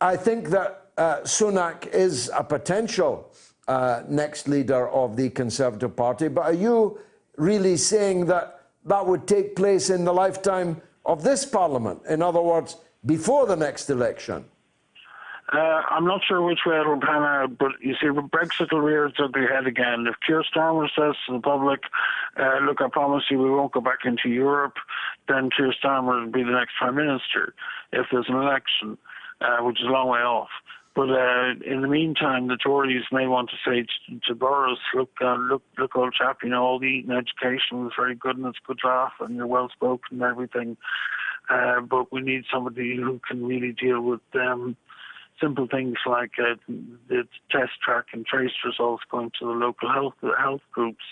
I 0.00 0.16
think 0.16 0.48
that 0.50 0.90
uh, 0.96 1.20
Sunak 1.20 1.86
is 1.88 2.30
a 2.34 2.44
potential 2.44 3.30
uh, 3.68 4.02
next 4.08 4.48
leader 4.48 4.88
of 4.88 5.16
the 5.16 5.30
Conservative 5.30 5.96
Party, 5.96 6.28
but 6.28 6.42
are 6.42 6.52
you 6.52 6.98
really 7.36 7.76
saying 7.76 8.26
that 8.26 8.60
that 8.84 9.06
would 9.06 9.26
take 9.26 9.56
place 9.56 9.90
in 9.90 10.04
the 10.04 10.12
lifetime 10.12 10.80
of 11.04 11.22
this 11.22 11.44
Parliament? 11.44 12.00
In 12.08 12.22
other 12.22 12.40
words, 12.40 12.76
before 13.04 13.46
the 13.46 13.56
next 13.56 13.90
election? 13.90 14.44
Uh, 15.52 15.82
I'm 15.90 16.04
not 16.04 16.22
sure 16.26 16.42
which 16.42 16.60
way 16.66 16.80
it'll 16.80 17.00
pan 17.00 17.22
out, 17.22 17.56
but 17.56 17.72
you 17.80 17.94
see, 18.00 18.06
Brexit 18.08 18.72
will 18.72 18.80
rear 18.80 19.06
its 19.06 19.18
ugly 19.22 19.46
head 19.46 19.66
again. 19.66 20.06
If 20.08 20.16
Keir 20.26 20.42
Starmer 20.42 20.88
says 20.88 21.14
to 21.26 21.34
the 21.34 21.40
public, 21.40 21.80
uh, 22.36 22.58
look, 22.64 22.80
I 22.80 22.88
promise 22.88 23.22
you 23.30 23.38
we 23.38 23.50
won't 23.50 23.70
go 23.70 23.80
back 23.80 24.00
into 24.04 24.28
Europe, 24.28 24.74
then 25.28 25.50
Keir 25.56 25.74
Starmer 25.82 26.24
will 26.24 26.32
be 26.32 26.42
the 26.42 26.50
next 26.50 26.72
Prime 26.78 26.96
Minister 26.96 27.54
if 27.92 28.06
there's 28.10 28.28
an 28.28 28.36
election, 28.36 28.98
uh, 29.40 29.58
which 29.62 29.80
is 29.80 29.86
a 29.86 29.90
long 29.90 30.08
way 30.08 30.20
off. 30.20 30.50
But 30.96 31.10
uh, 31.10 31.52
in 31.66 31.82
the 31.82 31.88
meantime, 31.88 32.48
the 32.48 32.56
Tories 32.56 33.04
may 33.12 33.26
want 33.26 33.50
to 33.50 33.56
say 33.70 33.82
to, 33.82 34.20
to 34.28 34.34
Boris, 34.34 34.78
"Look, 34.94 35.10
uh, 35.20 35.36
look, 35.36 35.62
look, 35.76 35.94
old 35.94 36.14
chap. 36.14 36.38
You 36.42 36.48
know, 36.48 36.64
all 36.64 36.78
the 36.78 37.04
education 37.10 37.84
was 37.84 37.92
very 37.94 38.14
good 38.14 38.38
and 38.38 38.46
it's 38.46 38.58
good 38.66 38.80
laugh 38.82 39.12
and 39.20 39.36
you're 39.36 39.46
well 39.46 39.68
spoken 39.68 40.22
and 40.22 40.22
everything. 40.22 40.78
Uh, 41.50 41.82
but 41.82 42.10
we 42.10 42.22
need 42.22 42.44
somebody 42.50 42.96
who 42.96 43.20
can 43.28 43.46
really 43.46 43.72
deal 43.72 44.00
with 44.00 44.22
um, 44.36 44.74
simple 45.38 45.68
things 45.70 45.98
like 46.06 46.32
uh, 46.38 46.54
the 47.08 47.28
test 47.50 47.72
track 47.84 48.06
and 48.14 48.24
trace 48.24 48.52
results 48.64 49.04
going 49.10 49.30
to 49.38 49.46
the 49.46 49.52
local 49.52 49.92
health 49.92 50.14
health 50.38 50.62
groups." 50.72 51.04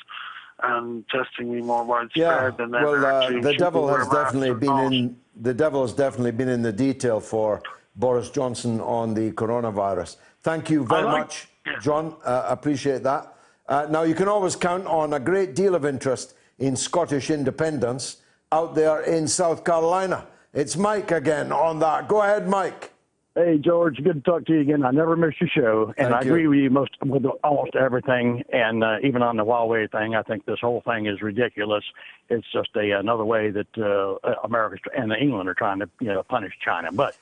And 0.63 1.05
testing 1.09 1.53
be 1.53 1.63
more 1.63 1.85
widespread. 1.85 2.55
Yeah, 2.59 2.67
well, 2.67 3.05
uh, 3.05 3.41
the 3.41 3.55
devil 3.55 3.89
has 3.89 4.09
definitely 4.09 4.55
been 4.55 4.93
in 4.93 5.17
the 5.41 5.55
devil 5.55 5.83
has 5.83 5.93
definitely 5.93 6.31
been 6.31 6.49
in 6.49 6.63
the 6.63 6.73
detail 6.73 7.21
for 7.21 7.63
Boris 7.97 8.31
Johnson 8.31 8.81
on 8.81 9.15
the 9.15 9.33
coronavirus. 9.33 10.17
Thank 10.43 10.71
you 10.71 10.85
very 10.85 11.05
like, 11.05 11.19
much, 11.19 11.49
John. 11.81 12.17
Uh, 12.25 12.47
appreciate 12.49 13.03
that. 13.03 13.37
Uh, 13.69 13.87
now, 13.91 14.03
you 14.03 14.15
can 14.15 14.29
always 14.29 14.57
count 14.57 14.87
on 14.87 15.15
a 15.15 15.21
great 15.21 15.55
deal 15.55 15.75
of 15.75 15.85
interest 15.85 16.35
in 16.59 16.77
Scottish 16.77 17.31
independence 17.31 18.19
out 18.53 18.75
there 18.75 19.01
in 19.03 19.27
South 19.27 19.65
Carolina. 19.65 20.27
It's 20.53 20.77
Mike 20.77 21.11
again 21.11 21.51
on 21.51 21.81
that. 21.81 22.07
Go 22.07 22.23
ahead, 22.23 22.47
Mike. 22.47 22.94
Hey, 23.37 23.59
George. 23.59 23.97
Good 23.97 24.25
to 24.25 24.31
talk 24.31 24.47
to 24.47 24.53
you 24.53 24.61
again. 24.61 24.85
I 24.85 24.93
never 24.93 25.17
miss 25.17 25.35
your 25.41 25.51
show, 25.51 25.95
and 25.99 26.11
Thank 26.11 26.23
I 26.23 26.27
agree 26.27 26.47
with 26.47 26.61
you 26.61 26.71
most 26.71 26.93
with 27.05 27.25
almost 27.43 27.75
everything. 27.75 28.45
And 28.53 28.85
uh, 28.85 28.99
even 29.03 29.23
on 29.23 29.37
the 29.37 29.45
Huawei 29.45 29.91
thing, 29.91 30.15
I 30.15 30.23
think 30.23 30.47
this 30.47 30.61
whole 30.61 30.83
thing 30.83 31.07
is 31.07 31.21
ridiculous. 31.21 31.83
It's 32.29 32.47
just 32.53 32.69
a 32.77 32.93
another 32.93 33.25
way 33.25 33.51
that 33.51 33.67
uh, 33.77 34.31
America 34.45 34.89
and 34.97 35.13
England 35.13 35.49
are 35.49 35.55
trying 35.55 35.81
to 35.81 35.91
you 36.01 36.09
know 36.09 36.23
punish 36.23 36.53
China. 36.65 36.93
But 36.93 37.17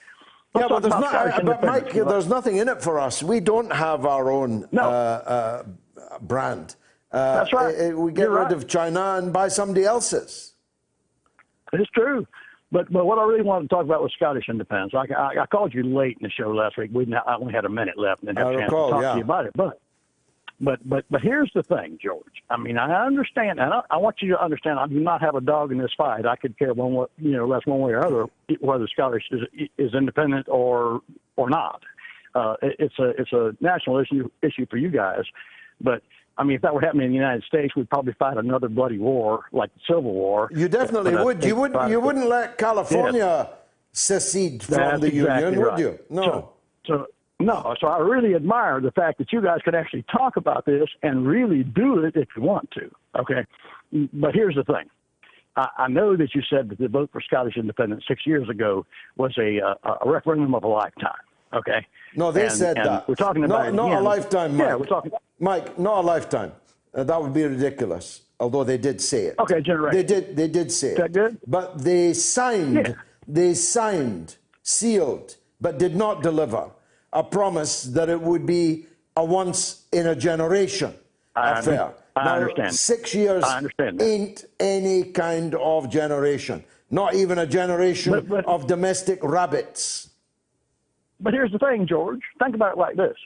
yeah, 0.55 0.69
but 0.69 0.81
there's 0.81 0.93
not. 0.93 1.47
But 1.47 1.65
Mike, 1.65 1.93
there's 1.95 2.29
nothing 2.29 2.59
in 2.59 2.69
it 2.69 2.83
for 2.83 3.01
us. 3.01 3.23
We 3.23 3.41
don't 3.41 3.73
have 3.73 4.05
our 4.05 4.31
own 4.31 4.69
no. 4.71 4.83
uh, 4.83 5.65
uh, 5.97 6.19
brand. 6.21 6.77
Uh, 7.11 7.37
That's 7.37 7.53
right. 7.55 7.97
We 7.97 8.13
get 8.13 8.25
You're 8.25 8.33
rid 8.33 8.43
right. 8.43 8.53
of 8.53 8.69
China 8.69 9.15
and 9.17 9.33
buy 9.33 9.49
somebody 9.49 9.85
else's. 9.85 10.53
It's 11.73 11.91
true. 11.93 12.27
But 12.73 12.91
but 12.91 13.05
what 13.05 13.19
I 13.19 13.25
really 13.25 13.43
wanted 13.43 13.69
to 13.69 13.75
talk 13.75 13.85
about 13.85 14.03
was 14.03 14.13
Scottish 14.17 14.49
independence. 14.49 14.95
I, 14.95 15.13
I, 15.15 15.43
I 15.43 15.47
called 15.47 15.75
you 15.75 15.83
late 15.83 16.17
in 16.19 16.25
the 16.25 16.31
show 16.31 16.51
last 16.51 16.79
week. 16.79 16.91
We 16.93 17.07
I 17.15 17.37
only 17.37 17.53
had 17.53 17.67
a 17.67 17.69
minute 17.69 17.99
left 17.99 18.23
and 18.23 18.29
didn't 18.29 18.39
have 18.39 18.55
a 18.55 18.59
chance 18.59 18.73
recall, 18.73 18.87
to 18.89 18.93
talk 18.93 19.03
yeah. 19.03 19.13
to 19.13 19.19
you 19.19 19.25
about 19.25 19.47
it. 19.47 19.53
But 19.55 19.81
but 20.59 20.89
but 20.89 21.05
but 21.11 21.21
here's 21.21 21.51
the 21.55 21.63
thing, 21.63 21.99
George. 22.03 22.43
I 22.49 22.57
mean, 22.57 22.79
I 22.79 23.05
understand, 23.05 23.61
and 23.61 23.75
I, 23.75 23.83
I 23.91 23.99
want 23.99 24.17
you 24.23 24.31
to 24.31 24.43
understand. 24.43 24.79
I 24.79 24.87
do 24.87 25.01
not 25.01 25.21
have 25.21 25.35
a 25.35 25.43
dog 25.43 25.71
in 25.71 25.77
this 25.79 25.91
fight. 25.99 26.25
I 26.25 26.35
could 26.37 26.59
care 26.59 26.73
one, 26.73 27.07
you 27.19 27.33
know, 27.33 27.47
less 27.47 27.67
one 27.67 27.81
way 27.81 27.93
or 27.93 28.07
other 28.07 28.27
whether 28.61 28.89
Scottish 28.89 29.25
is 29.31 29.69
is 29.77 29.93
independent 29.93 30.49
or 30.49 31.03
or 31.37 31.51
not. 31.51 31.83
Uh, 32.35 32.55
it, 32.63 32.77
it's 32.79 32.99
a 32.99 33.11
it's 33.21 33.33
a 33.33 33.55
national 33.61 33.99
issue 33.99 34.31
issue 34.41 34.65
for 34.71 34.79
you 34.79 34.89
guys, 34.89 35.25
but 35.83 36.03
I 36.39 36.45
mean, 36.45 36.57
if 36.57 36.63
that 36.63 36.75
were 36.75 36.81
happening 36.81 37.07
in 37.07 37.11
the 37.11 37.17
United 37.17 37.45
States, 37.45 37.77
we'd 37.77 37.91
probably 37.91 38.15
fight 38.15 38.37
another 38.37 38.69
bloody 38.69 38.99
war 38.99 39.45
like 39.53 39.71
the 39.75 39.81
Civil 39.87 40.13
War. 40.13 40.49
You 40.55 40.69
definitely 40.69 41.13
But 41.13 41.25
would. 41.25 41.45
You 41.45 41.57
wouldn't. 41.57 41.91
You 41.91 42.01
wouldn't 42.01 42.29
let 42.29 42.59
California 42.59 43.51
secede 43.93 44.63
from 44.63 44.77
That's 44.77 45.01
the 45.01 45.07
exactly 45.09 45.45
union, 45.45 45.61
right. 45.61 45.73
would 45.73 45.79
you? 45.79 45.99
No. 46.09 46.23
So, 46.23 46.53
so 46.87 47.07
no. 47.39 47.75
So 47.81 47.87
I 47.87 47.99
really 47.99 48.35
admire 48.35 48.81
the 48.81 48.93
fact 48.93 49.19
that 49.19 49.33
you 49.33 49.43
guys 49.43 49.59
could 49.65 49.75
actually 49.75 50.05
talk 50.11 50.37
about 50.37 50.65
this 50.65 50.89
and 51.03 51.27
really 51.27 51.63
do 51.63 52.05
it 52.05 52.17
if 52.17 52.29
you 52.37 52.43
want 52.43 52.71
to. 52.73 52.91
Okay. 53.19 53.45
But 54.13 54.35
here's 54.35 54.55
the 54.55 54.65
thing. 54.65 54.89
I, 55.57 55.69
I 55.77 55.89
know 55.89 56.17
that 56.17 56.35
you 56.35 56.43
said 56.49 56.71
that 56.71 56.79
the 56.79 56.89
vote 56.89 57.11
for 57.13 57.21
Scottish 57.21 57.57
independence 57.57 58.05
six 58.09 58.27
years 58.27 58.49
ago 58.49 58.87
was 59.17 59.37
a, 59.39 59.61
uh, 59.61 59.97
a 60.05 60.11
referendum 60.11 60.55
of 60.55 60.65
a 60.65 60.69
lifetime. 60.69 61.13
Okay. 61.55 61.87
No, 62.17 62.33
they 62.33 62.45
And- 62.47 62.53
said 62.53 62.77
and 62.79 62.87
that. 62.89 63.09
We're 63.09 63.15
talking 63.15 63.45
about 63.45 63.73
not, 63.75 63.89
not 63.91 63.99
a 63.99 64.01
lifetime, 64.01 64.57
Mike. 64.57 64.67
Yeah, 64.69 64.75
we're 64.77 64.87
talking. 64.87 65.13
Mike, 65.41 65.79
not 65.79 65.99
a 65.99 66.07
lifetime. 66.07 66.53
Uh, 66.95 67.05
that 67.05 67.21
would 67.23 67.33
be 67.33 67.45
ridiculous. 67.45 68.23
Although 68.41 68.65
they 68.65 68.79
did 68.79 69.01
say 69.01 69.27
it. 69.27 69.35
Okay, 69.39 69.61
generation. 69.61 69.97
They 69.97 70.03
did. 70.05 70.37
They 70.37 70.49
did 70.49 70.73
say 70.73 70.89
Is 70.89 70.97
that 70.97 71.07
it. 71.07 71.13
good? 71.13 71.39
But 71.47 71.79
they 71.83 72.13
signed. 72.13 72.75
Yeah. 72.89 72.95
They 73.29 73.55
signed, 73.55 74.37
sealed, 74.63 75.37
but 75.61 75.79
did 75.79 75.95
not 75.95 76.23
deliver 76.23 76.71
a 77.13 77.23
promise 77.23 77.85
that 77.85 78.09
it 78.09 78.21
would 78.21 78.45
be 78.47 78.87
a 79.17 79.25
once 79.25 79.87
in 79.93 80.07
a 80.09 80.17
generation 80.17 80.95
I 81.37 81.61
affair. 81.61 81.93
I 82.17 82.25
now, 82.25 82.35
understand. 82.35 82.75
Six 82.75 83.15
years 83.15 83.45
I 83.45 83.59
understand 83.59 84.03
ain't 84.03 84.45
any 84.59 85.05
kind 85.05 85.55
of 85.55 85.89
generation. 85.89 86.65
Not 86.91 87.15
even 87.15 87.39
a 87.39 87.47
generation 87.47 88.13
But- 88.13 88.29
but- 88.29 88.47
of 88.47 88.67
domestic 88.67 89.21
rabbits. 89.23 90.09
But 91.23 91.35
here's 91.35 91.53
the 91.53 91.59
thing, 91.59 91.87
George. 91.89 92.21
Think 92.43 92.55
about 92.55 92.73
it 92.73 92.79
like 92.79 92.97
this: 92.97 93.17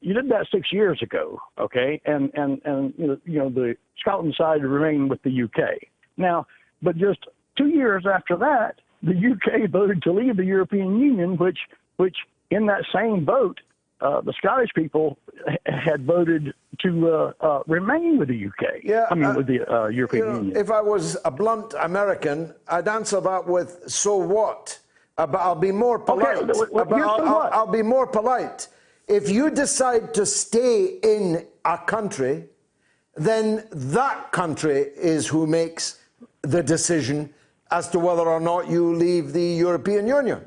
you 0.00 0.14
did 0.14 0.28
that 0.30 0.46
six 0.52 0.72
years 0.72 1.00
ago, 1.02 1.38
okay? 1.58 2.00
And 2.04 2.30
and 2.34 2.60
and 2.64 2.94
you 2.96 3.06
know, 3.06 3.18
you 3.24 3.38
know 3.38 3.48
the 3.50 3.76
Scotland 4.00 4.34
side 4.36 4.62
remained 4.62 5.10
with 5.10 5.22
the 5.22 5.42
UK. 5.42 5.78
Now, 6.16 6.46
but 6.82 6.96
just 6.96 7.20
two 7.56 7.68
years 7.68 8.04
after 8.12 8.36
that, 8.36 8.80
the 9.02 9.12
UK 9.14 9.70
voted 9.70 10.02
to 10.02 10.12
leave 10.12 10.36
the 10.36 10.44
European 10.44 10.98
Union, 10.98 11.36
which 11.36 11.58
which 11.96 12.16
in 12.50 12.66
that 12.66 12.84
same 12.94 13.24
vote, 13.24 13.60
uh, 14.00 14.20
the 14.20 14.32
Scottish 14.38 14.70
people 14.74 15.18
had 15.66 16.04
voted 16.04 16.54
to 16.80 17.08
uh, 17.08 17.32
uh, 17.40 17.62
remain 17.66 18.18
with 18.18 18.28
the 18.28 18.46
UK. 18.46 18.82
Yeah, 18.84 19.06
I 19.10 19.14
mean 19.14 19.24
uh, 19.24 19.34
with 19.34 19.46
the 19.46 19.72
uh, 19.72 19.88
European 19.88 20.24
You 20.24 20.32
know, 20.32 20.38
Union. 20.38 20.56
if 20.56 20.70
I 20.70 20.80
was 20.80 21.16
a 21.24 21.30
blunt 21.30 21.74
American, 21.80 22.54
I'd 22.68 22.88
answer 22.88 23.20
that 23.20 23.46
with 23.46 23.82
"so 23.88 24.16
what?" 24.16 24.78
But 25.26 25.34
I'll 25.34 25.56
be 25.56 25.72
more 25.72 25.98
polite. 25.98 26.46
well, 26.70 26.84
but 26.84 26.92
I'll, 27.02 27.20
I'll- 27.28 27.50
I'll 27.52 27.66
be 27.66 27.82
more 27.82 28.06
polite. 28.06 28.68
If 29.08 29.28
you 29.28 29.50
decide 29.50 30.14
to 30.14 30.24
stay 30.24 30.98
in 31.02 31.44
a 31.64 31.76
country, 31.78 32.44
then 33.16 33.66
that 33.72 34.30
country 34.30 34.78
is 34.96 35.26
who 35.26 35.46
makes 35.46 35.98
the 36.42 36.62
decision 36.62 37.34
as 37.72 37.88
to 37.88 37.98
whether 37.98 38.22
or 38.28 38.38
not 38.38 38.70
you 38.70 38.94
leave 38.94 39.32
the 39.32 39.42
European 39.42 40.06
Union. 40.06 40.44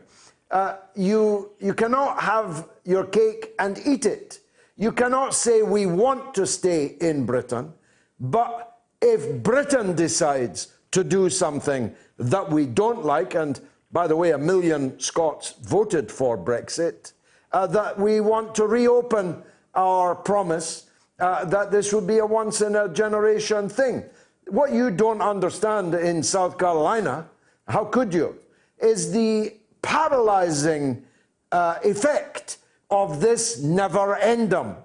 Uh, 0.51 0.77
you, 0.95 1.51
you 1.60 1.73
cannot 1.73 2.19
have 2.21 2.69
your 2.86 3.03
cake 3.05 3.53
and 3.60 3.77
eat 3.86 4.05
it. 4.05 4.39
You 4.77 4.91
cannot 4.93 5.34
say 5.34 5.63
we 5.63 5.86
want 5.86 6.34
to 6.36 6.45
stay 6.47 6.95
in 7.01 7.25
Britain, 7.25 7.73
but 8.19 8.77
if 9.01 9.43
Britain 9.43 9.95
decides 9.95 10.67
to 10.91 11.03
do 11.03 11.29
something 11.29 11.93
that 12.17 12.49
we 12.49 12.65
don't 12.65 13.03
like, 13.05 13.36
and 13.36 13.60
by 13.91 14.08
the 14.08 14.15
way, 14.15 14.32
a 14.32 14.38
million 14.38 14.99
Scots 14.99 15.54
voted 15.62 16.12
for 16.12 16.38
Brexit, 16.38 17.13
uh, 17.51 17.67
that 17.67 17.99
we 17.99 18.21
want 18.21 18.56
to 18.56 18.65
reopen 18.65 19.43
our 19.75 20.15
promise 20.15 20.89
uh, 21.19 21.45
that 21.45 21.71
this 21.71 21.93
would 21.93 22.08
be 22.08 22.17
a 22.17 22.25
once 22.25 22.62
in 22.62 22.75
a 22.75 22.89
generation 22.89 23.69
thing. 23.69 24.04
What 24.47 24.71
you 24.71 24.89
don't 24.89 25.21
understand 25.21 25.93
in 25.93 26.23
South 26.23 26.58
Carolina, 26.58 27.30
how 27.67 27.86
could 27.86 28.13
you, 28.13 28.38
is 28.82 29.12
the 29.12 29.54
paralyzing 29.82 31.04
uh, 31.51 31.77
effect 31.84 32.58
of 32.89 33.21
this 33.21 33.62
never 33.62 34.17
endum 34.21 34.75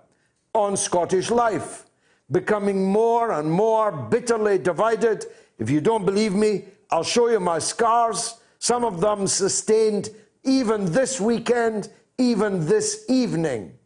on 0.54 0.76
Scottish 0.76 1.30
life, 1.30 1.86
becoming 2.30 2.84
more 2.84 3.32
and 3.32 3.50
more 3.50 3.92
bitterly 3.92 4.58
divided. 4.58 5.26
If 5.58 5.70
you 5.70 5.80
don't 5.80 6.04
believe 6.04 6.34
me, 6.34 6.64
I'll 6.90 7.04
show 7.04 7.28
you 7.28 7.40
my 7.40 7.58
scars, 7.58 8.40
some 8.58 8.84
of 8.84 9.00
them 9.00 9.26
sustained 9.26 10.10
even 10.44 10.92
this 10.92 11.20
weekend, 11.20 11.90
even 12.18 12.66
this 12.66 13.04
evening. 13.08 13.76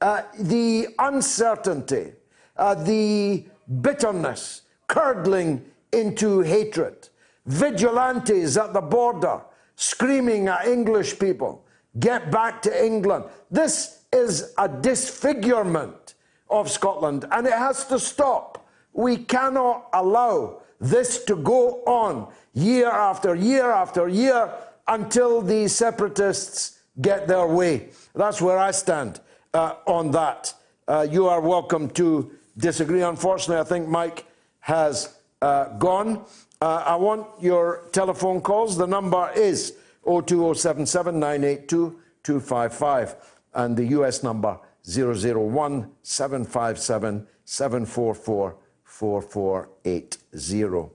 Uh, 0.00 0.22
the 0.38 0.88
uncertainty, 0.98 2.12
uh, 2.56 2.74
the 2.74 3.44
bitterness 3.80 4.62
curdling 4.86 5.64
into 5.92 6.40
hatred, 6.40 7.08
vigilantes 7.46 8.56
at 8.56 8.72
the 8.72 8.80
border 8.80 9.40
screaming 9.76 10.48
at 10.48 10.66
English 10.66 11.18
people, 11.18 11.64
get 11.98 12.30
back 12.30 12.62
to 12.62 12.84
England. 12.84 13.24
This 13.50 14.04
is 14.12 14.52
a 14.58 14.68
disfigurement 14.68 16.14
of 16.48 16.70
Scotland 16.70 17.24
and 17.30 17.46
it 17.46 17.52
has 17.52 17.86
to 17.86 17.98
stop. 17.98 18.66
We 18.92 19.16
cannot 19.16 19.88
allow 19.92 20.62
this 20.80 21.24
to 21.24 21.36
go 21.36 21.82
on 21.86 22.32
year 22.52 22.88
after 22.88 23.34
year 23.34 23.70
after 23.70 24.08
year 24.08 24.52
until 24.88 25.40
the 25.40 25.68
separatists 25.68 26.78
get 27.00 27.26
their 27.26 27.46
way. 27.46 27.88
That's 28.14 28.40
where 28.40 28.58
I 28.58 28.70
stand 28.70 29.20
uh, 29.52 29.76
on 29.86 30.10
that. 30.12 30.54
Uh, 30.86 31.06
you 31.10 31.26
are 31.28 31.40
welcome 31.40 31.88
to 31.90 32.30
disagree. 32.56 33.02
Unfortunately, 33.02 33.60
I 33.60 33.64
think 33.64 33.88
Mike 33.88 34.26
has 34.60 35.16
uh, 35.42 35.76
gone. 35.78 36.24
Uh, 36.60 36.82
I 36.86 36.96
want 36.96 37.26
your 37.40 37.88
telephone 37.92 38.40
calls. 38.40 38.76
The 38.76 38.86
number 38.86 39.30
is 39.34 39.74
02077 40.04 41.18
982 41.18 41.98
255 42.22 43.16
and 43.54 43.76
the 43.76 43.86
US 43.98 44.22
number 44.22 44.58
001 44.86 45.90
757 46.02 47.26
744 47.44 48.56
4480. 48.94 50.90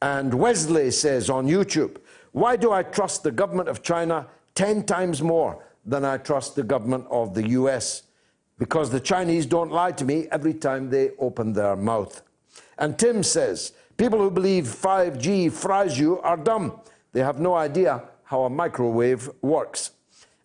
And 0.00 0.32
Wesley 0.32 0.92
says 0.92 1.28
on 1.28 1.48
YouTube, 1.48 1.96
why 2.30 2.54
do 2.54 2.70
I 2.72 2.84
trust 2.84 3.24
the 3.24 3.32
government 3.32 3.68
of 3.68 3.82
China 3.82 4.28
10 4.54 4.84
times 4.84 5.22
more 5.22 5.64
than 5.84 6.04
I 6.04 6.18
trust 6.18 6.54
the 6.54 6.62
government 6.62 7.04
of 7.10 7.34
the 7.34 7.48
US? 7.48 8.04
Because 8.58 8.90
the 8.90 9.00
Chinese 9.00 9.44
don't 9.44 9.72
lie 9.72 9.90
to 9.90 10.04
me 10.04 10.28
every 10.30 10.54
time 10.54 10.88
they 10.88 11.10
open 11.18 11.52
their 11.52 11.74
mouth. 11.74 12.22
And 12.78 12.96
Tim 12.96 13.24
says, 13.24 13.72
people 13.96 14.20
who 14.20 14.30
believe 14.30 14.66
5G 14.66 15.50
fries 15.50 15.98
you 15.98 16.20
are 16.20 16.36
dumb. 16.36 16.78
They 17.12 17.22
have 17.22 17.40
no 17.40 17.54
idea 17.54 18.04
how 18.22 18.44
a 18.44 18.50
microwave 18.50 19.28
works. 19.42 19.90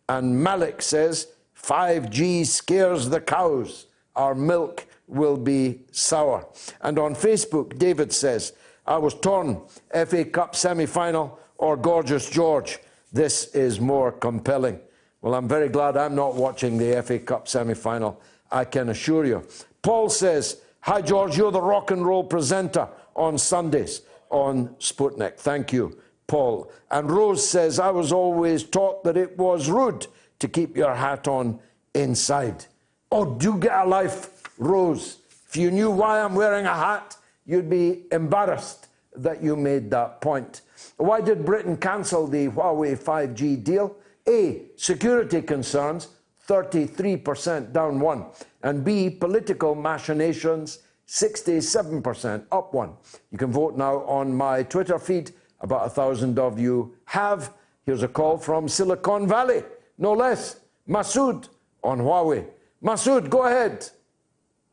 And 0.09 0.43
Malik 0.43 0.81
says, 0.81 1.27
5G 1.61 2.47
scares 2.47 3.09
the 3.09 3.21
cows. 3.21 3.85
Our 4.15 4.33
milk 4.33 4.87
will 5.07 5.37
be 5.37 5.81
sour. 5.91 6.47
And 6.81 6.99
on 6.99 7.15
Facebook, 7.15 7.77
David 7.77 8.11
says, 8.11 8.53
I 8.85 8.97
was 8.97 9.13
torn. 9.15 9.61
FA 9.93 10.25
Cup 10.25 10.55
semi 10.55 10.85
final 10.85 11.39
or 11.57 11.75
Gorgeous 11.77 12.29
George. 12.29 12.79
This 13.11 13.53
is 13.55 13.79
more 13.79 14.11
compelling. 14.11 14.79
Well, 15.21 15.33
I'm 15.33 15.47
very 15.47 15.69
glad 15.69 15.97
I'm 15.97 16.15
not 16.15 16.35
watching 16.35 16.77
the 16.77 17.01
FA 17.01 17.19
Cup 17.19 17.47
semi 17.47 17.73
final, 17.73 18.21
I 18.51 18.65
can 18.65 18.89
assure 18.89 19.25
you. 19.25 19.45
Paul 19.81 20.09
says, 20.09 20.61
Hi, 20.81 21.01
George, 21.01 21.37
you're 21.37 21.51
the 21.51 21.61
rock 21.61 21.91
and 21.91 22.05
roll 22.05 22.23
presenter 22.23 22.87
on 23.15 23.37
Sundays 23.37 24.01
on 24.29 24.69
Sputnik. 24.79 25.37
Thank 25.37 25.73
you, 25.73 25.97
Paul. 26.27 26.71
And 26.91 27.09
Rose 27.11 27.47
says, 27.47 27.79
I 27.79 27.89
was 27.89 28.11
always 28.11 28.63
taught 28.63 29.03
that 29.03 29.17
it 29.17 29.37
was 29.37 29.69
rude 29.69 30.07
to 30.39 30.47
keep 30.47 30.77
your 30.77 30.93
hat 30.93 31.27
on 31.27 31.59
inside. 31.93 32.65
Oh, 33.11 33.35
do 33.35 33.57
get 33.57 33.73
a 33.73 33.85
life, 33.85 34.36
Rose. 34.57 35.19
If 35.49 35.55
you 35.55 35.71
knew 35.71 35.89
why 35.89 36.21
I'm 36.21 36.35
wearing 36.35 36.65
a 36.65 36.73
hat, 36.73 37.15
you'd 37.45 37.69
be 37.69 38.03
embarrassed 38.11 38.87
that 39.15 39.41
you 39.41 39.55
made 39.55 39.89
that 39.91 40.21
point. 40.21 40.61
Why 40.97 41.21
did 41.21 41.45
Britain 41.45 41.77
cancel 41.77 42.27
the 42.27 42.47
Huawei 42.49 42.97
5G 42.97 43.63
deal? 43.63 43.95
A. 44.27 44.63
Security 44.75 45.41
concerns, 45.41 46.09
33% 46.47 47.71
down 47.71 47.99
one. 47.99 48.25
And 48.63 48.83
B. 48.83 49.09
Political 49.09 49.75
machinations, 49.75 50.79
67% 51.07 52.45
up 52.51 52.73
one. 52.73 52.93
You 53.31 53.37
can 53.37 53.51
vote 53.51 53.77
now 53.77 54.03
on 54.03 54.33
my 54.33 54.63
Twitter 54.63 54.99
feed. 54.99 55.31
About 55.61 55.87
a 55.87 55.89
thousand 55.89 56.37
of 56.37 56.59
you 56.59 56.95
have. 57.05 57.53
Here's 57.85 58.03
a 58.03 58.07
call 58.07 58.37
from 58.37 58.67
Silicon 58.67 59.27
Valley, 59.27 59.63
no 59.97 60.13
less. 60.13 60.59
Masood 60.87 61.47
on 61.83 61.99
Huawei. 61.99 62.45
Masood, 62.83 63.29
go 63.29 63.43
ahead. 63.43 63.89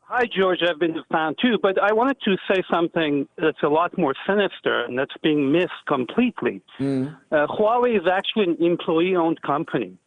Hi, 0.07 0.27
George. 0.27 0.59
I've 0.61 0.77
been 0.77 0.95
a 0.95 1.03
fan 1.11 1.33
too, 1.41 1.57
but 1.59 1.81
I 1.81 1.91
wanted 1.91 2.17
to 2.25 2.37
say 2.47 2.61
something 2.69 3.27
that's 3.37 3.63
a 3.63 3.69
lot 3.69 3.97
more 3.97 4.13
sinister 4.27 4.85
and 4.85 4.99
that's 4.99 5.15
being 5.23 5.51
missed 5.51 5.71
completely. 5.87 6.61
Mm. 6.79 7.17
Uh, 7.31 7.47
Huawei 7.47 7.97
is 7.99 8.07
actually 8.07 8.43
an 8.43 8.63
employee 8.63 9.15
owned 9.15 9.41
company. 9.41 9.97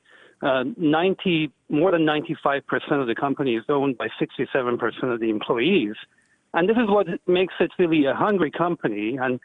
Uh, 0.40 0.62
90, 0.76 1.50
more 1.68 1.90
than 1.90 2.02
95% 2.02 2.62
of 2.92 3.08
the 3.08 3.16
company 3.16 3.56
is 3.56 3.64
owned 3.68 3.98
by 3.98 4.06
67% 4.20 5.12
of 5.12 5.18
the 5.18 5.30
employees. 5.30 5.96
And 6.54 6.68
this 6.68 6.76
is 6.76 6.88
what 6.88 7.08
makes 7.26 7.54
it 7.58 7.72
really 7.76 8.04
a 8.04 8.14
hungry 8.14 8.52
company. 8.52 9.18
And, 9.20 9.40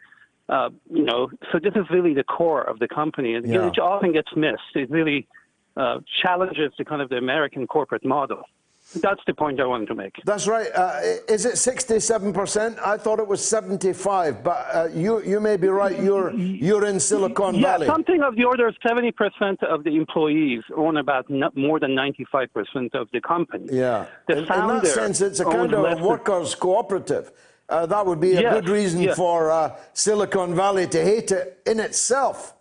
uh, 0.50 0.70
you 0.88 1.04
know, 1.04 1.32
so 1.52 1.58
this 1.58 1.74
is 1.76 1.90
really 1.90 2.14
the 2.14 2.24
core 2.24 2.62
of 2.62 2.78
the 2.78 2.88
company. 2.88 3.34
And 3.34 3.48
yeah. 3.48 3.70
it 3.70 3.80
often 3.80 4.14
gets 4.14 4.30
missed. 4.36 4.76
It 4.76 4.92
really 4.92 5.28
uh, 5.76 6.02
challenges 6.22 6.74
the 6.78 6.86
kind 6.86 7.02
of 7.02 7.10
the 7.10 7.18
American 7.18 7.66
corporate 7.66 8.06
model. 8.06 8.44
That's 9.02 9.22
the 9.26 9.34
point 9.34 9.60
I 9.60 9.66
wanted 9.66 9.88
to 9.88 9.96
make. 9.96 10.16
That's 10.26 10.48
right. 10.48 10.68
Uh, 10.74 11.00
is 11.28 11.46
it 11.46 11.56
67%? 11.56 12.80
I 12.80 12.98
thought 12.98 13.20
it 13.20 13.28
was 13.28 13.46
75, 13.46 14.44
but 14.44 14.68
uh, 14.74 14.88
you 14.94 15.22
you 15.24 15.40
may 15.40 15.58
be 15.58 15.68
right. 15.68 16.00
You're 16.02 16.34
you're 16.34 16.86
in 16.86 17.00
Silicon 17.00 17.56
yeah, 17.56 17.62
Valley. 17.62 17.88
Yeah, 17.88 17.94
something 17.94 18.22
of 18.22 18.36
the 18.36 18.44
order 18.44 18.68
of 18.68 18.76
70% 18.86 19.64
of 19.64 19.84
the 19.84 19.96
employees 19.96 20.64
own 20.76 20.98
about 20.98 21.30
more 21.56 21.80
than 21.80 21.92
95% 21.92 22.94
of 22.94 23.08
the 23.12 23.22
company. 23.22 23.68
Yeah. 23.72 24.06
The 24.28 24.34
in, 24.34 24.40
in 24.40 24.48
that 24.48 24.88
sense, 24.88 25.22
it's 25.22 25.40
a 25.40 25.46
kind 25.46 25.74
of 25.74 26.02
workers' 26.02 26.56
cooperative. 26.56 27.32
Uh, 27.70 27.86
that 27.86 28.06
would 28.06 28.20
be 28.20 28.34
a 28.34 28.42
yes, 28.42 28.54
good 28.54 28.70
reason 28.70 29.02
yes. 29.02 29.16
for 29.16 29.50
uh, 29.50 29.76
Silicon 29.94 30.54
Valley 30.54 30.86
to 30.88 31.02
hate 31.02 31.32
it 31.32 31.62
in 31.66 31.80
itself. 31.80 32.56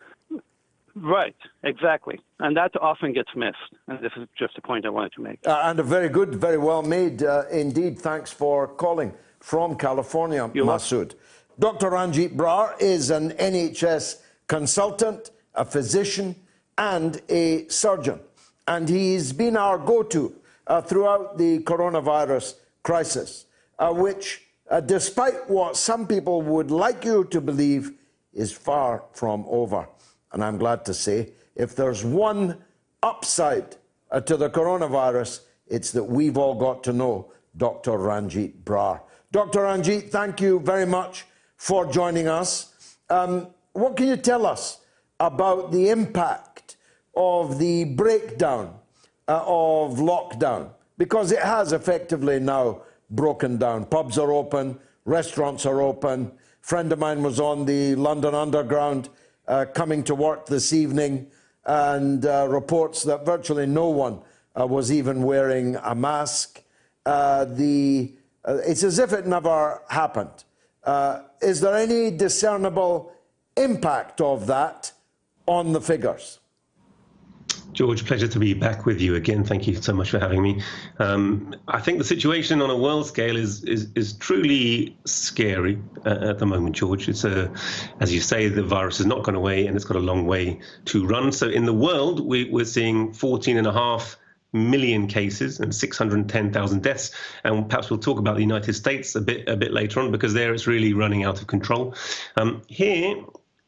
Right, 0.95 1.37
exactly. 1.63 2.21
And 2.39 2.57
that 2.57 2.73
often 2.81 3.13
gets 3.13 3.31
missed. 3.35 3.57
And 3.89 3.99
this 4.01 4.13
is 4.17 4.29
just 4.39 4.59
a 4.59 4.61
point 4.61 4.85
I 4.85 4.91
wanted 4.91 5.13
to 5.15 5.23
make. 5.23 5.39
Uh, 5.47 5.63
and 5.65 5.81
a 5.81 5.83
very 5.83 6.09
good, 6.09 6.35
very 6.35 6.59
well 6.59 6.83
made 6.83 7.23
uh, 7.23 7.45
indeed. 7.51 7.99
Thanks 7.99 8.31
for 8.31 8.69
calling 8.69 9.15
from 9.41 9.77
California, 9.77 10.51
You're 10.53 10.67
Masood. 10.67 11.15
Dr. 11.59 11.91
Ranjeet 11.91 12.37
Brar 12.37 12.75
is 12.81 13.11
an 13.11 13.31
NHS 13.33 14.21
consultant, 14.49 15.31
a 15.55 15.65
physician, 15.65 16.35
and 16.79 17.21
a 17.29 17.67
surgeon. 17.69 18.21
And 18.67 18.89
he's 18.89 19.33
been 19.33 19.57
our 19.57 19.79
go 19.79 20.03
to 20.03 20.35
uh, 20.67 20.81
throughout 20.81 21.39
the 21.39 21.61
coronavirus 21.61 22.55
crisis, 22.83 23.47
uh, 23.79 23.93
which, 23.93 24.43
uh, 24.71 24.81
despite 24.81 25.49
what 25.49 25.77
some 25.77 26.07
people 26.07 26.43
would 26.43 26.71
like 26.71 27.05
you 27.05 27.25
to 27.25 27.41
believe, 27.41 27.93
is 28.33 28.53
far 28.53 29.05
from 29.13 29.45
over. 29.49 29.89
And 30.33 30.43
I'm 30.43 30.59
glad 30.59 30.85
to 30.87 30.95
say, 30.95 31.33
if 31.55 31.77
there's 31.77 32.05
one 32.05 32.59
upside 33.03 33.77
uh, 34.11 34.21
to 34.21 34.37
the 34.37 34.49
coronavirus, 34.49 35.41
it's 35.67 35.91
that 35.93 36.05
we've 36.05 36.39
all 36.39 36.55
got 36.55 36.83
to 36.85 36.93
know 36.93 37.33
Dr. 37.57 37.93
Ranjeet 37.93 38.63
Brar. 38.65 39.01
Dr. 39.31 39.61
Ranjeet, 39.61 40.11
thank 40.11 40.41
you 40.41 40.61
very 40.61 40.87
much 40.87 41.25
for 41.57 41.91
joining 41.91 42.29
us. 42.29 42.97
Um, 43.11 43.49
what 43.73 43.97
can 43.97 44.09
you 44.09 44.17
tell 44.17 44.47
us 44.47 44.79
about 45.21 45.73
the 45.73 45.91
impact 45.91 46.77
of 47.17 47.59
the 47.59 47.85
breakdown 47.85 48.75
uh, 49.29 49.43
of 49.47 49.99
lockdown? 49.99 50.71
Because 50.99 51.33
it 51.33 51.41
has 51.41 51.73
effectively 51.73 52.41
now 52.41 52.83
broken 53.11 53.59
down. 53.59 53.85
Pubs 53.87 54.19
are 54.19 54.33
open, 54.33 54.79
restaurants 55.05 55.67
are 55.67 55.81
open. 55.81 56.33
Friend 56.61 56.93
of 56.93 56.99
mine 56.99 57.23
was 57.23 57.41
on 57.41 57.65
the 57.65 57.95
London 57.97 58.35
Underground 58.35 59.09
uh, 59.49 59.65
coming 59.75 60.03
to 60.05 60.15
work 60.15 60.47
this 60.47 60.73
evening 60.73 61.27
and 61.65 62.27
uh, 62.27 62.47
reports 62.49 63.03
that 63.05 63.25
virtually 63.25 63.67
no 63.67 63.89
one 63.89 64.21
uh, 64.59 64.67
was 64.67 64.93
even 64.93 65.23
wearing 65.23 65.77
a 65.77 65.95
mask. 65.95 66.63
Uh, 67.07 67.45
the, 67.45 68.13
it's 68.47 68.83
as 68.83 68.99
if 68.99 69.13
it 69.13 69.27
never 69.27 69.83
happened. 69.89 70.45
Is 71.41 71.61
there 71.61 71.77
any 71.77 72.11
discernible 72.11 73.13
impact 73.57 74.21
of 74.21 74.47
that 74.47 74.93
on 75.47 75.73
the 75.73 75.81
figures? 75.81 76.39
George, 77.73 78.05
pleasure 78.05 78.29
to 78.29 78.39
be 78.39 78.53
back 78.53 78.85
with 78.85 79.01
you 79.01 79.15
again. 79.15 79.45
Thank 79.45 79.67
you 79.67 79.75
so 79.81 79.95
much 79.95 80.11
for 80.11 80.19
having 80.19 80.43
me. 80.43 80.63
Um, 80.99 81.55
I 81.69 81.81
think 81.81 81.99
the 81.99 82.05
situation 82.05 82.61
on 82.61 82.71
a 82.71 82.77
world 82.77 83.07
scale 83.07 83.37
is 83.37 83.65
is, 83.65 83.89
is 83.95 84.13
truly 84.15 84.97
scary 85.05 85.79
uh, 86.05 86.29
at 86.31 86.39
the 86.39 86.47
moment, 86.47 86.77
George. 86.77 87.09
It's 87.09 87.25
a, 87.25 87.51
as 88.01 88.13
you 88.13 88.21
say, 88.21 88.49
the 88.49 88.63
virus 88.63 88.99
has 88.99 89.07
not 89.07 89.23
gone 89.23 89.35
away 89.35 89.67
and 89.67 89.75
it's 89.75 89.85
got 89.85 89.97
a 89.97 90.01
long 90.01 90.27
way 90.27 90.61
to 90.87 91.07
run. 91.07 91.33
So 91.33 91.49
in 91.49 91.65
the 91.65 91.73
world, 91.73 92.21
we, 92.27 92.51
we're 92.51 92.65
seeing 92.65 93.13
14 93.13 93.57
and 93.57 93.67
a 93.67 93.73
half 93.73 94.19
million 94.53 95.07
cases 95.07 95.61
and 95.61 95.75
610,000 95.75 96.83
deaths. 96.83 97.11
And 97.43 97.69
perhaps 97.69 97.91
we'll 97.91 98.01
talk 98.01 98.19
about 98.19 98.37
the 98.37 98.43
United 98.43 98.75
States 98.75 99.15
a 99.15 99.21
bit 99.21 99.49
a 99.49 99.57
bit 99.57 99.73
later 99.73 100.01
on 100.01 100.11
because 100.11 100.35
there 100.35 100.53
it's 100.53 100.67
really 100.67 100.93
running 100.93 101.25
out 101.25 101.41
of 101.41 101.47
control. 101.47 101.95
Um, 102.37 102.63
here, 102.69 103.17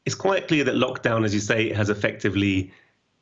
it's 0.04 0.14
quite 0.14 0.48
clear 0.48 0.64
that 0.64 0.74
lockdown, 0.74 1.24
as 1.24 1.32
you 1.32 1.40
say, 1.40 1.72
has 1.72 1.88
effectively 1.88 2.72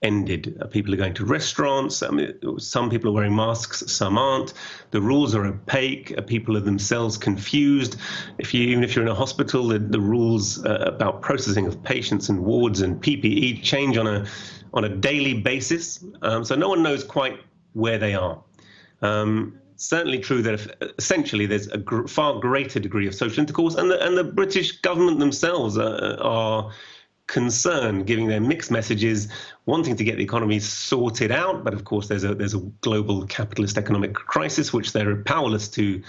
ended. 0.02 0.58
Uh, 0.60 0.66
people 0.66 0.92
are 0.92 0.96
going 0.96 1.14
to 1.14 1.24
restaurants. 1.24 2.02
I 2.02 2.10
mean, 2.10 2.58
some 2.58 2.90
people 2.90 3.10
are 3.10 3.14
wearing 3.14 3.34
masks, 3.34 3.84
some 3.86 4.18
aren't. 4.18 4.54
The 4.90 5.00
rules 5.00 5.34
are 5.34 5.44
opaque. 5.44 6.14
Uh, 6.16 6.22
people 6.22 6.56
are 6.56 6.60
themselves 6.60 7.16
confused. 7.16 7.96
If 8.38 8.52
you, 8.52 8.62
even 8.68 8.84
if 8.84 8.94
you're 8.94 9.04
in 9.04 9.10
a 9.10 9.14
hospital, 9.14 9.68
the, 9.68 9.78
the 9.78 10.00
rules 10.00 10.64
uh, 10.64 10.84
about 10.86 11.22
processing 11.22 11.66
of 11.66 11.82
patients 11.82 12.28
and 12.28 12.40
wards 12.44 12.80
and 12.80 13.00
PPE 13.02 13.62
change 13.62 13.96
on 13.96 14.06
a 14.06 14.26
on 14.74 14.84
a 14.84 14.88
daily 14.88 15.34
basis. 15.34 16.02
Um, 16.22 16.44
so 16.44 16.54
no 16.54 16.68
one 16.68 16.82
knows 16.82 17.04
quite 17.04 17.40
where 17.74 17.98
they 17.98 18.14
are. 18.14 18.42
Um, 19.02 19.58
certainly 19.76 20.18
true 20.18 20.42
that 20.42 20.54
if, 20.54 20.68
essentially 20.98 21.44
there's 21.46 21.66
a 21.68 21.78
gr- 21.78 22.06
far 22.06 22.38
greater 22.38 22.80
degree 22.80 23.06
of 23.06 23.14
social 23.14 23.40
intercourse, 23.40 23.74
and 23.74 23.90
the, 23.90 24.04
and 24.04 24.16
the 24.16 24.24
British 24.24 24.80
government 24.80 25.18
themselves 25.18 25.76
are, 25.76 26.18
are 26.20 26.72
concern, 27.26 28.04
giving 28.04 28.26
their 28.26 28.40
mixed 28.40 28.70
messages, 28.70 29.28
wanting 29.66 29.96
to 29.96 30.04
get 30.04 30.16
the 30.16 30.24
economy 30.24 30.58
sorted 30.58 31.30
out. 31.30 31.64
But 31.64 31.74
of 31.74 31.84
course, 31.84 32.08
there's 32.08 32.24
a 32.24 32.34
there's 32.34 32.54
a 32.54 32.60
global 32.80 33.26
capitalist 33.26 33.78
economic 33.78 34.14
crisis 34.14 34.72
which 34.72 34.92
they're 34.92 35.16
powerless 35.22 35.68
to 35.70 36.02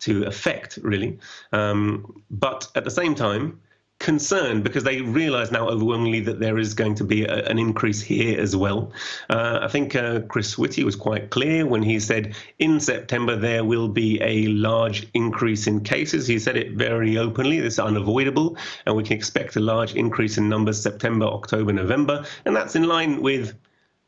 to 0.00 0.24
affect, 0.24 0.78
really. 0.82 1.18
Um, 1.52 2.22
but 2.30 2.70
at 2.74 2.84
the 2.84 2.90
same 2.90 3.14
time, 3.14 3.60
concerned 4.00 4.64
because 4.64 4.82
they 4.82 5.02
realize 5.02 5.52
now 5.52 5.68
overwhelmingly 5.68 6.20
that 6.20 6.40
there 6.40 6.58
is 6.58 6.74
going 6.74 6.94
to 6.96 7.04
be 7.04 7.24
a, 7.24 7.44
an 7.44 7.58
increase 7.58 8.00
here 8.00 8.40
as 8.40 8.56
well. 8.56 8.90
Uh, 9.28 9.60
I 9.62 9.68
think 9.68 9.94
uh, 9.94 10.20
Chris 10.22 10.58
Whitty 10.58 10.82
was 10.82 10.96
quite 10.96 11.30
clear 11.30 11.66
when 11.66 11.82
he 11.82 12.00
said 12.00 12.34
in 12.58 12.80
September 12.80 13.36
there 13.36 13.62
will 13.62 13.88
be 13.88 14.20
a 14.22 14.46
large 14.46 15.06
increase 15.14 15.66
in 15.66 15.84
cases. 15.84 16.26
He 16.26 16.38
said 16.38 16.56
it 16.56 16.72
very 16.72 17.18
openly, 17.18 17.58
it's 17.58 17.78
unavoidable, 17.78 18.56
and 18.86 18.96
we 18.96 19.04
can 19.04 19.16
expect 19.16 19.56
a 19.56 19.60
large 19.60 19.94
increase 19.94 20.38
in 20.38 20.48
numbers 20.48 20.80
September, 20.80 21.26
October, 21.26 21.72
November, 21.72 22.24
and 22.46 22.56
that's 22.56 22.74
in 22.74 22.84
line 22.84 23.20
with 23.20 23.54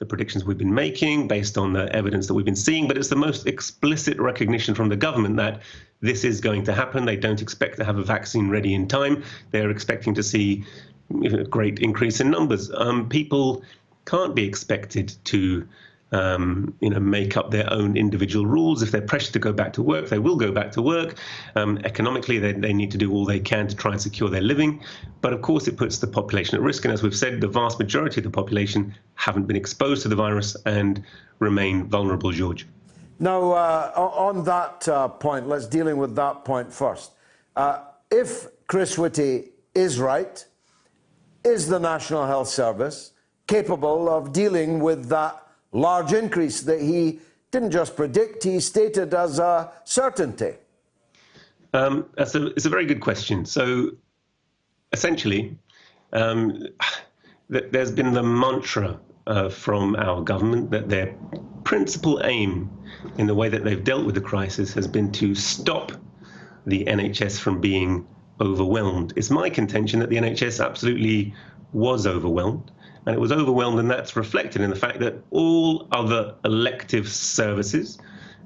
the 0.03 0.07
predictions 0.07 0.44
we've 0.44 0.59
been 0.59 0.74
making 0.74 1.28
based 1.28 1.57
on 1.57 1.72
the 1.72 1.84
evidence 1.94 2.26
that 2.26 2.34
we've 2.34 2.44
been 2.44 2.57
seeing, 2.57 2.88
but 2.88 2.98
it's 2.98 3.07
the 3.07 3.14
most 3.14 3.46
explicit 3.46 4.18
recognition 4.18 4.74
from 4.74 4.88
the 4.88 4.96
government 4.96 5.36
that 5.36 5.62
this 6.00 6.24
is 6.24 6.40
going 6.40 6.64
to 6.64 6.72
happen. 6.72 7.05
They 7.05 7.14
don't 7.14 7.40
expect 7.40 7.76
to 7.76 7.84
have 7.84 7.98
a 7.98 8.03
vaccine 8.03 8.50
ready 8.50 8.74
in 8.74 8.88
time. 8.88 9.22
They're 9.53 9.70
expecting 9.70 10.12
to 10.14 10.22
see 10.24 10.64
a 11.24 11.44
great 11.44 11.78
increase 11.78 12.18
in 12.18 12.32
numbers. 12.32 12.68
Um, 12.74 13.09
people 13.09 13.62
can't 14.05 14.34
be 14.34 14.44
expected 14.44 15.14
to 15.26 15.68
um, 16.12 16.74
you 16.80 16.90
know, 16.90 17.00
make 17.00 17.36
up 17.36 17.50
their 17.50 17.70
own 17.72 17.96
individual 17.96 18.46
rules. 18.46 18.82
If 18.82 18.90
they're 18.90 19.00
pressured 19.00 19.32
to 19.32 19.38
go 19.38 19.52
back 19.52 19.72
to 19.74 19.82
work, 19.82 20.08
they 20.08 20.18
will 20.18 20.36
go 20.36 20.52
back 20.52 20.70
to 20.72 20.82
work. 20.82 21.16
Um, 21.56 21.78
economically, 21.84 22.38
they, 22.38 22.52
they 22.52 22.72
need 22.72 22.90
to 22.92 22.98
do 22.98 23.12
all 23.12 23.24
they 23.24 23.40
can 23.40 23.66
to 23.68 23.76
try 23.76 23.92
and 23.92 24.00
secure 24.00 24.28
their 24.28 24.42
living. 24.42 24.82
But 25.20 25.32
of 25.32 25.42
course, 25.42 25.66
it 25.68 25.76
puts 25.76 25.98
the 25.98 26.06
population 26.06 26.56
at 26.56 26.62
risk. 26.62 26.84
And 26.84 26.92
as 26.92 27.02
we've 27.02 27.16
said, 27.16 27.40
the 27.40 27.48
vast 27.48 27.78
majority 27.78 28.20
of 28.20 28.24
the 28.24 28.30
population 28.30 28.94
haven't 29.14 29.46
been 29.46 29.56
exposed 29.56 30.02
to 30.02 30.08
the 30.08 30.16
virus 30.16 30.56
and 30.66 31.02
remain 31.38 31.84
vulnerable, 31.88 32.30
George. 32.30 32.66
Now, 33.18 33.52
uh, 33.52 33.92
on 33.96 34.44
that 34.44 34.88
uh, 34.88 35.08
point, 35.08 35.48
let's 35.48 35.66
dealing 35.66 35.96
with 35.96 36.14
that 36.16 36.44
point 36.44 36.72
first. 36.72 37.12
Uh, 37.56 37.80
if 38.10 38.46
Chris 38.66 38.98
Whitty 38.98 39.50
is 39.74 40.00
right, 40.00 40.44
is 41.44 41.68
the 41.68 41.78
National 41.78 42.26
Health 42.26 42.48
Service 42.48 43.12
capable 43.46 44.08
of 44.08 44.32
dealing 44.32 44.80
with 44.80 45.08
that 45.08 45.42
large 45.73 46.12
increase 46.12 46.61
that 46.62 46.81
he 46.81 47.20
didn't 47.51 47.70
just 47.70 47.97
predict, 47.97 48.45
he 48.45 48.61
stated 48.61 49.12
as 49.14 49.39
a 49.39 49.70
certainty? 49.85 50.55
Um, 51.75 52.07
that's 52.16 52.35
a, 52.35 52.47
it's 52.49 52.66
a 52.66 52.70
very 52.70 52.87
good 52.87 53.01
question. 53.01 53.45
So 53.45 53.91
essentially, 54.93 55.57
um, 56.12 56.66
there's 57.49 57.91
been 57.91 58.12
the 58.12 58.23
mantra 58.23 58.99
uh, 59.27 59.49
from 59.49 59.97
our 59.97 60.23
government 60.23 60.70
that 60.70 60.89
their 60.89 61.14
principal 61.64 62.20
aim 62.25 62.70
in 63.18 63.27
the 63.27 63.35
way 63.35 63.49
that 63.49 63.64
they've 63.64 63.85
dealt 63.85 64.05
with 64.05 64.14
the 64.14 64.20
crisis 64.20 64.73
has 64.75 64.87
been 64.87 65.11
to 65.12 65.35
stop 65.35 65.93
the 66.66 66.85
NHS 66.85 67.39
from 67.39 67.61
being 67.61 68.07
overwhelmed. 68.41 69.12
It's 69.16 69.31
my 69.31 69.49
contention 69.49 70.01
that 70.01 70.11
the 70.11 70.16
NHS 70.16 70.64
absolutely 70.64 71.35
was 71.73 72.07
overwhelmed 72.07 72.70
and 73.07 73.14
it 73.14 73.18
was 73.18 73.32
overwhelmed, 73.32 73.78
and 73.78 73.90
that's 73.90 74.16
reflected 74.16 74.62
in 74.62 74.70
the 74.70 74.76
fact 74.76 75.00
that 75.00 75.14
all 75.30 75.88
other 75.92 76.34
elective 76.44 77.09
services 77.09 77.98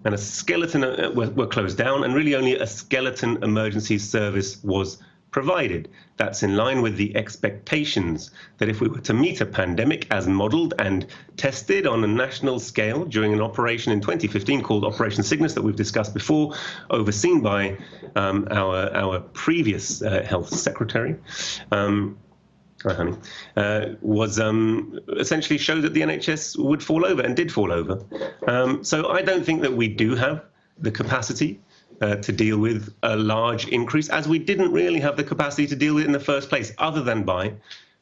and 0.04 0.14
a 0.14 0.18
skeleton 0.18 0.84
uh, 0.84 1.10
were, 1.14 1.30
were 1.30 1.46
closed 1.46 1.76
down, 1.76 2.04
and 2.04 2.14
really 2.14 2.34
only 2.34 2.54
a 2.56 2.66
skeleton 2.66 3.42
emergency 3.42 3.98
service 3.98 4.62
was 4.62 4.98
provided. 5.30 5.90
That's 6.16 6.42
in 6.42 6.56
line 6.56 6.80
with 6.80 6.96
the 6.96 7.14
expectations 7.14 8.30
that 8.56 8.70
if 8.70 8.80
we 8.80 8.88
were 8.88 9.00
to 9.00 9.12
meet 9.12 9.42
a 9.42 9.44
pandemic 9.44 10.06
as 10.10 10.26
modeled 10.26 10.72
and 10.78 11.06
tested 11.36 11.86
on 11.86 12.02
a 12.04 12.06
national 12.06 12.58
scale 12.58 13.04
during 13.04 13.34
an 13.34 13.42
operation 13.42 13.92
in 13.92 14.00
2015 14.00 14.62
called 14.62 14.84
Operation 14.84 15.22
Cygnus 15.22 15.52
that 15.52 15.62
we've 15.62 15.76
discussed 15.76 16.14
before, 16.14 16.54
overseen 16.88 17.42
by 17.42 17.76
um, 18.14 18.48
our, 18.50 18.90
our 18.96 19.20
previous 19.34 20.00
uh, 20.00 20.22
health 20.22 20.48
secretary. 20.48 21.16
Um, 21.70 22.16
honey, 22.94 23.14
uh, 23.56 23.86
was 24.00 24.38
um, 24.38 24.98
essentially 25.18 25.58
showed 25.58 25.82
that 25.82 25.94
the 25.94 26.02
NHS 26.02 26.58
would 26.58 26.82
fall 26.82 27.04
over 27.04 27.22
and 27.22 27.36
did 27.36 27.52
fall 27.52 27.72
over. 27.72 28.04
Um, 28.46 28.84
so 28.84 29.08
I 29.08 29.22
don't 29.22 29.44
think 29.44 29.62
that 29.62 29.72
we 29.72 29.88
do 29.88 30.14
have 30.14 30.44
the 30.78 30.90
capacity 30.90 31.60
uh, 32.00 32.16
to 32.16 32.32
deal 32.32 32.58
with 32.58 32.94
a 33.02 33.16
large 33.16 33.68
increase, 33.68 34.08
as 34.08 34.28
we 34.28 34.38
didn't 34.38 34.72
really 34.72 35.00
have 35.00 35.16
the 35.16 35.24
capacity 35.24 35.66
to 35.68 35.76
deal 35.76 35.94
with 35.94 36.04
it 36.04 36.06
in 36.06 36.12
the 36.12 36.20
first 36.20 36.48
place, 36.48 36.72
other 36.78 37.02
than 37.02 37.24
by 37.24 37.52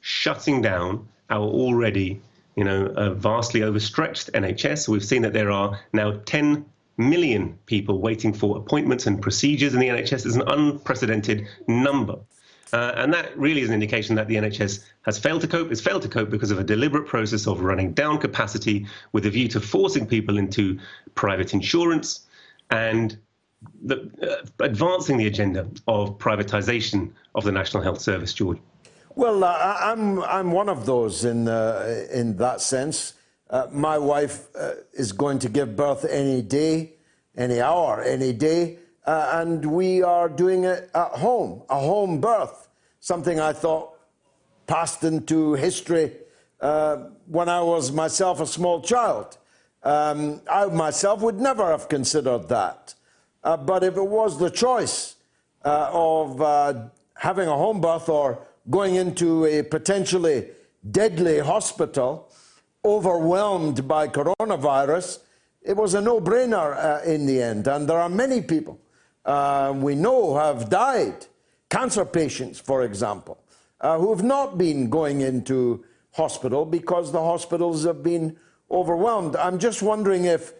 shutting 0.00 0.60
down 0.60 1.06
our 1.30 1.46
already, 1.46 2.20
you 2.56 2.64
know, 2.64 2.86
uh, 2.96 3.10
vastly 3.14 3.62
overstretched 3.62 4.32
NHS. 4.32 4.88
We've 4.88 5.04
seen 5.04 5.22
that 5.22 5.32
there 5.32 5.50
are 5.50 5.80
now 5.92 6.20
10 6.24 6.64
million 6.96 7.58
people 7.66 8.00
waiting 8.00 8.32
for 8.32 8.56
appointments 8.56 9.06
and 9.06 9.20
procedures 9.20 9.74
in 9.74 9.80
the 9.80 9.88
NHS. 9.88 10.26
is 10.26 10.36
an 10.36 10.44
unprecedented 10.46 11.46
number. 11.66 12.18
Uh, 12.72 12.92
and 12.96 13.12
that 13.12 13.36
really 13.38 13.60
is 13.60 13.68
an 13.68 13.74
indication 13.74 14.16
that 14.16 14.26
the 14.26 14.36
NHS 14.36 14.84
has 15.02 15.18
failed 15.18 15.40
to 15.42 15.46
cope. 15.46 15.70
It's 15.70 15.80
failed 15.80 16.02
to 16.02 16.08
cope 16.08 16.30
because 16.30 16.50
of 16.50 16.58
a 16.58 16.64
deliberate 16.64 17.06
process 17.06 17.46
of 17.46 17.60
running 17.60 17.92
down 17.92 18.18
capacity 18.18 18.86
with 19.12 19.26
a 19.26 19.30
view 19.30 19.48
to 19.48 19.60
forcing 19.60 20.06
people 20.06 20.38
into 20.38 20.78
private 21.14 21.54
insurance 21.54 22.26
and 22.70 23.16
the, 23.82 24.10
uh, 24.22 24.64
advancing 24.64 25.16
the 25.16 25.26
agenda 25.26 25.68
of 25.86 26.18
privatization 26.18 27.12
of 27.34 27.44
the 27.44 27.52
National 27.52 27.82
Health 27.82 28.00
Service, 28.00 28.32
George. 28.32 28.58
Well, 29.14 29.44
uh, 29.44 29.76
I'm, 29.80 30.22
I'm 30.22 30.50
one 30.50 30.68
of 30.68 30.86
those 30.86 31.24
in, 31.24 31.46
uh, 31.48 32.06
in 32.12 32.36
that 32.38 32.60
sense. 32.60 33.14
Uh, 33.48 33.68
my 33.70 33.98
wife 33.98 34.48
uh, 34.56 34.72
is 34.92 35.12
going 35.12 35.38
to 35.40 35.48
give 35.48 35.76
birth 35.76 36.04
any 36.04 36.42
day, 36.42 36.94
any 37.36 37.60
hour, 37.60 38.02
any 38.02 38.32
day. 38.32 38.78
Uh, 39.04 39.30
and 39.34 39.64
we 39.66 40.02
are 40.02 40.28
doing 40.28 40.64
it 40.64 40.90
at 40.94 41.10
home, 41.10 41.62
a 41.68 41.78
home 41.78 42.20
birth, 42.20 42.68
something 43.00 43.38
I 43.38 43.52
thought 43.52 43.98
passed 44.66 45.04
into 45.04 45.52
history 45.54 46.12
uh, 46.60 46.96
when 47.26 47.48
I 47.48 47.60
was 47.60 47.92
myself 47.92 48.40
a 48.40 48.46
small 48.46 48.80
child. 48.80 49.36
Um, 49.82 50.40
I 50.50 50.64
myself 50.66 51.20
would 51.20 51.38
never 51.38 51.70
have 51.70 51.88
considered 51.88 52.48
that. 52.48 52.94
Uh, 53.42 53.58
but 53.58 53.84
if 53.84 53.98
it 53.98 54.06
was 54.06 54.38
the 54.38 54.48
choice 54.48 55.16
uh, 55.64 55.90
of 55.92 56.40
uh, 56.40 56.74
having 57.14 57.46
a 57.46 57.56
home 57.56 57.82
birth 57.82 58.08
or 58.08 58.38
going 58.70 58.94
into 58.94 59.44
a 59.44 59.62
potentially 59.62 60.48
deadly 60.90 61.40
hospital, 61.40 62.32
overwhelmed 62.82 63.86
by 63.86 64.08
coronavirus, 64.08 65.18
it 65.60 65.76
was 65.76 65.92
a 65.92 66.00
no 66.00 66.20
brainer 66.20 66.76
uh, 66.76 67.02
in 67.04 67.26
the 67.26 67.42
end. 67.42 67.66
And 67.66 67.86
there 67.86 67.98
are 67.98 68.08
many 68.08 68.40
people 68.40 68.80
uh, 69.24 69.72
we 69.76 69.94
know 69.94 70.36
have 70.36 70.68
died, 70.68 71.26
cancer 71.70 72.04
patients, 72.04 72.60
for 72.60 72.82
example, 72.82 73.38
uh, 73.80 73.98
who 73.98 74.10
have 74.14 74.22
not 74.24 74.58
been 74.58 74.90
going 74.90 75.20
into 75.20 75.84
hospital 76.12 76.64
because 76.64 77.12
the 77.12 77.20
hospitals 77.20 77.84
have 77.84 78.02
been 78.02 78.36
overwhelmed. 78.70 79.36
I'm 79.36 79.58
just 79.58 79.82
wondering 79.82 80.24
if, 80.24 80.52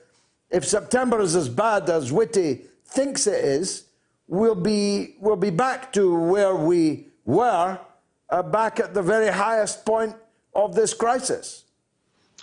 if 0.51 0.65
September 0.65 1.21
is 1.21 1.37
as 1.37 1.49
bad 1.49 1.89
as 1.89 2.13
Whitty 2.13 2.63
thinks 2.87 3.27
it 3.27 3.45
is, 3.45 3.85
we'll 4.27 4.55
be, 4.55 5.17
we'll 5.21 5.37
be 5.37 5.51
back 5.51 5.93
to 5.93 6.15
where 6.15 6.55
we 6.55 7.09
were 7.25 7.79
uh, 8.31 8.43
back 8.43 8.81
at 8.81 8.95
the 8.95 9.03
very 9.03 9.29
highest 9.29 9.85
point 9.85 10.15
of 10.55 10.75
this 10.75 10.95
crisis. 10.95 11.64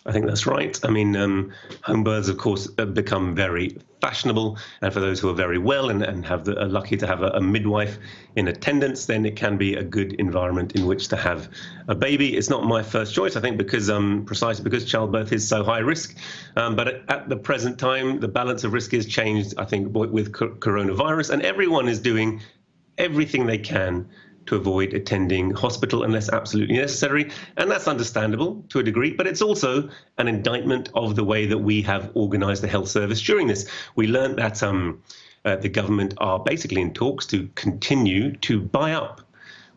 I 0.06 0.12
think 0.12 0.26
that's 0.26 0.48
right. 0.48 0.80
I 0.84 0.90
mean, 0.90 1.16
um, 1.16 1.52
home 1.84 2.04
births, 2.04 2.28
of 2.28 2.38
course, 2.38 2.68
have 2.80 2.96
become 2.96 3.36
very 3.36 3.78
fashionable. 4.02 4.58
And 4.82 4.92
for 4.92 5.00
those 5.00 5.20
who 5.20 5.30
are 5.30 5.36
very 5.36 5.60
well 5.60 5.92
and, 5.92 6.02
and 6.02 6.26
have 6.26 6.44
the, 6.44 6.60
are 6.60 6.68
lucky 6.68 6.98
to 6.98 7.06
have 7.06 7.22
a, 7.22 7.28
a, 7.30 7.42
midwife 7.42 8.00
in 8.36 8.48
attendance, 8.48 9.06
then 9.06 9.26
it 9.26 9.36
can 9.36 9.58
be 9.58 9.76
a 9.76 9.84
good 9.84 10.14
environment 10.14 10.76
in 10.76 10.88
which 10.88 11.08
to 11.10 11.16
have 11.16 11.50
a 11.88 11.94
baby. 11.94 12.36
It's 12.36 12.50
not 12.50 12.66
my 12.66 12.82
first 12.82 13.14
choice, 13.14 13.36
I 13.36 13.42
think, 13.42 13.58
because 13.58 13.92
um, 13.92 14.26
precisely 14.26 14.64
because 14.64 14.86
childbirth 14.86 15.32
is 15.32 15.48
so 15.48 15.64
high 15.64 15.80
risk. 15.80 16.18
Um, 16.56 16.76
but 16.76 16.88
at, 16.88 17.02
at, 17.08 17.30
the 17.30 17.38
present 17.38 17.78
time, 17.78 18.20
the 18.20 18.28
balance 18.28 18.64
of 18.64 18.74
risk 18.74 18.96
is 18.96 19.06
changed, 19.06 19.54
I 19.60 19.66
think, 19.66 19.94
with 19.94 20.32
coronavirus. 20.32 21.30
And 21.30 21.44
everyone 21.44 21.88
is 21.88 22.00
doing 22.00 22.42
everything 22.98 23.46
they 23.46 23.60
can 23.60 24.10
to 24.46 24.56
avoid 24.56 24.94
attending 24.94 25.52
hospital 25.52 26.04
unless 26.04 26.30
absolutely 26.30 26.78
necessary. 26.78 27.30
And 27.58 27.70
that's 27.70 27.88
understandable 27.88 28.64
to 28.70 28.80
a 28.80 28.84
degree, 28.84 29.14
but 29.14 29.28
it's 29.28 29.42
also 29.42 29.90
an 30.18 30.28
indictment 30.28 30.90
of 30.94 31.16
the 31.16 31.24
way 31.24 31.46
that 31.46 31.58
we 31.58 31.82
have 31.84 32.12
organized 32.16 32.64
the 32.64 32.68
health 32.68 32.90
service 32.90 33.22
during 33.22 33.48
this. 33.48 33.70
We 33.96 34.08
learned 34.08 34.38
that 34.38 34.62
um, 34.64 35.02
uh, 35.46 35.56
the 35.58 35.70
government 35.70 36.14
are 36.18 36.40
basically 36.40 36.82
in 36.82 36.94
talks 36.94 37.26
to 37.28 37.48
continue 37.56 38.36
to 38.38 38.60
buy 38.60 38.94
up 38.94 39.22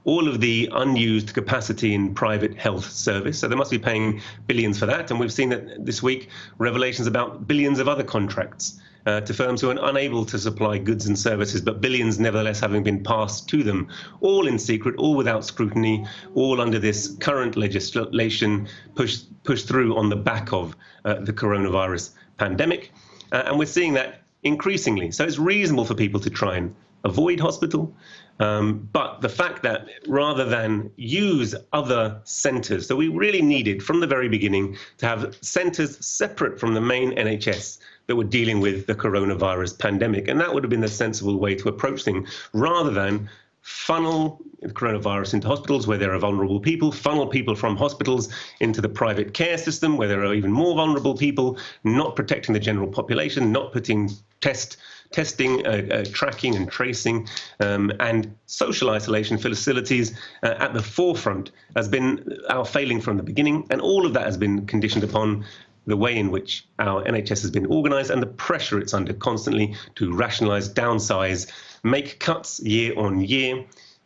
all 0.05 0.29
of 0.29 0.41
the 0.41 0.69
unused 0.73 1.33
capacity 1.33 1.95
in 1.95 2.15
private 2.15 2.57
health 2.59 2.91
service. 2.91 3.39
So 3.39 3.49
they 3.49 3.57
must 3.57 3.71
be 3.71 3.79
paying 3.79 4.21
billions 4.47 4.79
for 4.79 4.87
that. 4.87 5.11
And 5.11 5.19
we've 5.19 5.33
seen 5.33 5.49
that 5.49 5.85
this 5.85 6.03
week 6.03 6.29
revelations 6.59 7.07
about 7.07 7.47
billions 7.49 7.79
of 7.79 7.89
other 7.89 8.05
contracts 8.05 8.81
uh, 9.07 9.21
to 9.21 9.35
firms 9.35 9.61
who 9.61 9.71
are 9.71 9.89
unable 9.89 10.25
to 10.25 10.39
supply 10.39 10.79
goods 10.79 11.07
and 11.07 11.19
services, 11.19 11.61
but 11.61 11.81
billions 11.81 12.19
nevertheless 12.19 12.61
having 12.61 12.83
been 12.83 13.03
passed 13.03 13.49
to 13.49 13.63
them, 13.63 13.89
all 14.21 14.47
in 14.47 14.59
secret, 14.59 14.95
all 14.97 15.15
without 15.15 15.45
scrutiny, 15.45 16.07
all 16.35 16.61
under 16.61 16.79
this 16.79 17.17
current 17.21 17.57
legislation 17.57 18.69
pushed 18.95 19.27
pushed 19.45 19.69
through 19.69 19.97
on 19.97 20.09
the 20.09 20.17
back 20.17 20.53
of 20.53 20.75
uh, 21.05 21.15
the 21.21 21.33
coronavirus 21.33 22.11
pandemic. 22.39 22.91
Uh, 23.33 23.43
and 23.47 23.59
we're 23.59 23.67
seeing 23.67 23.93
that 23.93 24.23
increasingly. 24.43 25.11
So 25.11 25.25
it's 25.25 25.39
reasonable 25.39 25.85
for 25.85 25.95
people 25.95 26.21
to 26.21 26.31
try 26.31 26.57
and 26.57 26.75
avoid 27.05 27.41
hospital. 27.41 27.95
Um, 28.41 28.89
but 28.93 29.21
the 29.21 29.29
fact 29.29 29.63
that 29.63 29.87
rather 30.09 30.45
than 30.45 30.91
use 30.97 31.55
other 31.73 32.21
centres, 32.25 32.89
so 32.89 32.97
we 32.97 33.09
really 33.09 33.43
needed 33.43 33.83
from 33.83 34.01
the 34.01 34.07
very 34.07 34.29
beginning 34.29 34.77
to 34.99 35.07
have 35.07 35.37
centres 35.41 36.05
separate 36.05 36.59
from 36.59 36.75
the 36.75 36.81
main 36.81 37.13
NHS 37.13 37.79
that 38.07 38.17
were 38.17 38.25
dealing 38.25 38.61
with 38.61 38.87
the 38.87 38.95
coronavirus 38.95 39.79
pandemic. 39.79 40.29
And 40.29 40.41
that 40.41 40.53
would 40.53 40.63
have 40.63 40.71
been 40.71 40.81
the 40.81 40.89
sensible 40.89 41.39
way 41.39 41.55
to 41.55 41.69
approach 41.69 42.03
things 42.03 42.29
rather 42.53 42.91
than 42.91 43.29
funnel 43.63 44.43
coronavirus 44.63 45.35
into 45.35 45.49
hospitals 45.49 45.87
where 45.87 45.97
there 45.97 46.15
are 46.15 46.19
vulnerable 46.19 46.61
people, 46.61 46.93
funnel 46.93 47.27
people 47.27 47.55
from 47.55 47.77
hospitals 47.77 48.29
into 48.61 48.81
the 48.81 48.89
private 48.89 49.33
care 49.33 49.57
system 49.57 49.97
where 49.97 50.09
there 50.09 50.23
are 50.23 50.35
even 50.35 50.53
more 50.53 50.75
vulnerable 50.75 51.17
people, 51.17 51.59
not 51.83 52.15
protecting 52.15 52.53
the 52.53 52.61
general 52.61 52.87
population, 52.87 53.53
not 53.53 53.73
putting 53.73 54.11
test 54.41 54.77
testing, 55.15 55.65
uh, 55.65 55.87
uh, 55.93 56.05
tracking, 56.13 56.57
and 56.57 56.71
tracing, 56.71 57.29
um, 57.61 57.93
and 58.01 58.35
social 58.47 58.91
isolation 58.91 59.39
facilities 59.39 60.19
uh, 60.43 60.55
at 60.59 60.75
the 60.75 60.83
forefront 60.83 61.53
has 61.77 61.89
been 61.89 62.37
our 62.51 62.65
failing 62.65 63.01
from 63.01 63.17
the 63.17 63.23
beginning, 63.23 63.65
and 63.71 63.81
all 63.81 64.05
of 64.05 64.13
that 64.13 64.25
has 64.25 64.37
been 64.37 64.67
conditioned 64.67 65.05
upon 65.05 65.45
the 65.87 65.97
way 65.97 66.16
in 66.16 66.30
which 66.30 66.66
our 66.78 67.03
NHS 67.05 67.43
has 67.43 67.51
been 67.51 67.66
organised 67.66 68.11
and 68.11 68.22
the 68.22 68.26
pressure 68.26 68.78
it's 68.78 68.95
under 68.95 69.12
constantly 69.12 69.74
to 69.97 70.14
rationalise, 70.14 70.68
downsize, 70.68 71.51
make 71.82 72.18
cuts 72.20 72.61
year 72.61 72.99
on 72.99 73.20
year 73.20 73.64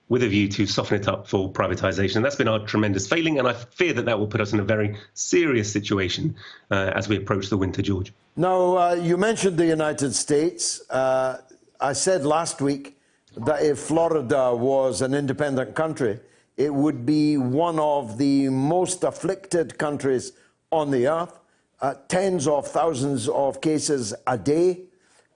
with 0.08 0.22
a 0.22 0.28
view 0.28 0.48
to 0.48 0.66
soften 0.66 1.00
it 1.00 1.06
up 1.06 1.28
for 1.28 1.52
privatisation. 1.52 2.22
That's 2.22 2.36
been 2.36 2.48
our 2.48 2.64
tremendous 2.64 3.06
failing, 3.06 3.38
and 3.38 3.46
I 3.46 3.52
fear 3.52 3.92
that 3.92 4.06
that 4.06 4.18
will 4.18 4.26
put 4.26 4.40
us 4.40 4.52
in 4.52 4.60
a 4.60 4.64
very 4.64 4.96
serious 5.14 5.70
situation 5.70 6.34
uh, 6.70 6.92
as 6.94 7.08
we 7.08 7.16
approach 7.16 7.50
the 7.50 7.58
winter, 7.58 7.82
George. 7.82 8.12
Now, 8.36 8.78
uh, 8.78 8.94
you 8.94 9.16
mentioned 9.16 9.58
the 9.58 9.66
United 9.66 10.14
States. 10.14 10.80
Uh, 10.90 11.42
I 11.80 11.92
said 11.92 12.24
last 12.24 12.62
week 12.62 12.96
that 13.36 13.62
if 13.62 13.78
Florida 13.78 14.54
was 14.54 15.02
an 15.02 15.12
independent 15.12 15.74
country, 15.74 16.20
it 16.56 16.72
would 16.72 17.04
be 17.04 17.36
one 17.36 17.78
of 17.78 18.18
the 18.18 18.48
most 18.48 19.04
afflicted 19.04 19.78
countries 19.78 20.32
on 20.72 20.90
the 20.90 21.06
earth 21.06 21.38
uh, 21.80 21.94
tens 22.08 22.46
of 22.46 22.66
thousands 22.66 23.28
of 23.28 23.60
cases 23.60 24.14
a 24.26 24.36
day, 24.36 24.82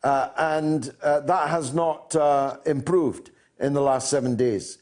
uh, 0.02 0.28
and 0.36 0.94
uh, 1.02 1.20
that 1.20 1.48
has 1.48 1.72
not 1.72 2.14
uh, 2.16 2.56
improved 2.66 3.30
in 3.60 3.72
the 3.72 3.80
last 3.80 4.10
seven 4.10 4.34
days. 4.36 4.78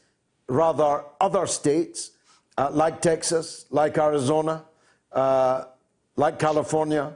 Rather, 0.47 1.03
other 1.19 1.45
states 1.45 2.11
uh, 2.57 2.69
like 2.71 3.01
Texas, 3.01 3.65
like 3.69 3.97
Arizona, 3.97 4.65
uh, 5.11 5.65
like 6.15 6.39
California, 6.39 7.15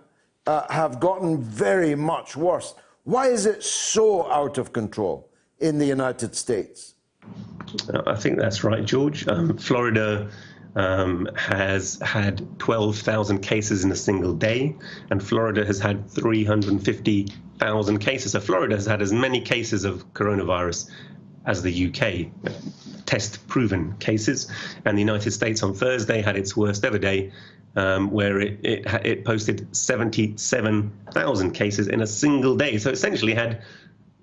have 0.70 1.00
gotten 1.00 1.42
very 1.42 1.96
much 1.96 2.38
worse. 2.38 2.76
Why 3.04 3.30
is 3.30 3.48
it 3.48 3.64
so 3.64 4.32
out 4.32 4.60
of 4.60 4.74
control 4.74 5.30
in 5.60 5.80
the 5.80 5.86
United 5.86 6.36
States? 6.36 6.94
I 8.06 8.16
think 8.16 8.38
that's 8.38 8.64
right, 8.64 8.86
George. 8.86 9.28
Um, 9.28 9.58
Florida 9.58 10.30
um, 10.76 11.30
has 11.36 12.00
had 12.02 12.60
12,000 12.60 13.40
cases 13.40 13.84
in 13.86 13.92
a 13.92 13.96
single 13.96 14.34
day, 14.34 14.76
and 15.10 15.24
Florida 15.24 15.66
has 15.66 15.80
had 15.80 16.10
350,000 16.10 17.98
cases. 18.00 18.34
So 18.34 18.40
Florida 18.40 18.76
has 18.76 18.86
had 18.86 19.02
as 19.02 19.14
many 19.14 19.42
cases 19.42 19.86
of 19.86 20.14
coronavirus 20.14 20.90
as 21.46 21.62
the 21.62 21.88
UK, 21.88 22.28
test 23.06 23.48
proven 23.48 23.96
cases. 24.00 24.52
And 24.84 24.98
the 24.98 25.02
United 25.02 25.32
States 25.32 25.64
on 25.64 25.74
Thursday 25.74 26.22
had 26.22 26.36
its 26.36 26.58
worst 26.58 26.84
ever 26.84 26.98
day, 26.98 27.32
um, 27.76 28.12
where 28.12 28.40
it, 28.42 28.60
it, 28.64 29.06
it 29.06 29.26
posted 29.26 29.76
77,000 29.76 31.52
cases 31.52 31.88
in 31.88 32.02
a 32.02 32.08
single 32.08 32.56
day. 32.58 32.78
So 32.80 32.90
essentially 32.90 33.34
had 33.34 33.64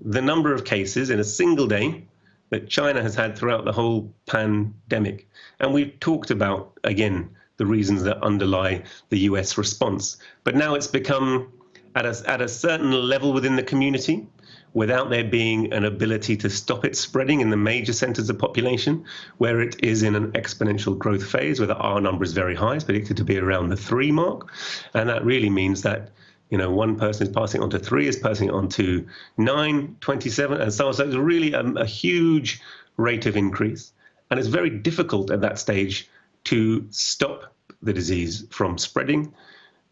the 0.00 0.20
number 0.20 0.52
of 0.52 0.64
cases 0.64 1.10
in 1.10 1.20
a 1.20 1.24
single 1.24 1.68
day 1.68 2.04
that 2.52 2.68
China 2.68 3.00
has 3.00 3.14
had 3.14 3.36
throughout 3.36 3.64
the 3.64 3.72
whole 3.72 4.12
pandemic. 4.26 5.26
And 5.58 5.72
we've 5.72 5.98
talked 6.00 6.30
about, 6.30 6.78
again, 6.84 7.30
the 7.56 7.64
reasons 7.64 8.02
that 8.02 8.22
underlie 8.22 8.82
the 9.08 9.20
US 9.20 9.56
response. 9.56 10.18
But 10.44 10.54
now 10.54 10.74
it's 10.74 10.86
become 10.86 11.50
at 11.94 12.04
a, 12.04 12.22
at 12.26 12.42
a 12.42 12.48
certain 12.48 12.92
level 12.92 13.32
within 13.32 13.56
the 13.56 13.62
community 13.62 14.26
without 14.74 15.08
there 15.08 15.24
being 15.24 15.72
an 15.72 15.86
ability 15.86 16.36
to 16.36 16.50
stop 16.50 16.84
it 16.84 16.94
spreading 16.94 17.40
in 17.40 17.48
the 17.48 17.56
major 17.56 17.92
centers 17.92 18.28
of 18.28 18.38
population, 18.38 19.04
where 19.38 19.60
it 19.60 19.76
is 19.82 20.02
in 20.02 20.14
an 20.14 20.32
exponential 20.32 20.96
growth 20.96 21.24
phase, 21.24 21.58
where 21.58 21.66
the 21.66 21.76
R 21.76 22.00
number 22.00 22.24
is 22.24 22.32
very 22.32 22.54
high, 22.54 22.74
it's 22.74 22.84
predicted 22.84 23.16
to 23.18 23.24
be 23.24 23.38
around 23.38 23.68
the 23.68 23.76
three 23.76 24.12
mark. 24.12 24.50
And 24.94 25.08
that 25.08 25.24
really 25.24 25.50
means 25.50 25.82
that 25.82 26.10
you 26.52 26.58
know, 26.58 26.70
one 26.70 26.96
person 26.96 27.26
is 27.26 27.32
passing 27.32 27.62
on 27.62 27.70
to 27.70 27.78
three, 27.78 28.06
is 28.06 28.16
passing 28.16 28.50
on 28.50 28.68
to 28.68 29.06
nine, 29.38 29.96
27, 30.02 30.60
and 30.60 30.70
so 30.70 30.88
on. 30.88 30.92
So 30.92 31.06
it's 31.06 31.16
really 31.16 31.54
a, 31.54 31.62
a 31.62 31.86
huge 31.86 32.60
rate 32.98 33.24
of 33.24 33.38
increase. 33.38 33.94
And 34.30 34.38
it's 34.38 34.50
very 34.50 34.68
difficult 34.68 35.30
at 35.30 35.40
that 35.40 35.58
stage 35.58 36.10
to 36.44 36.86
stop 36.90 37.54
the 37.80 37.94
disease 37.94 38.44
from 38.50 38.76
spreading. 38.76 39.32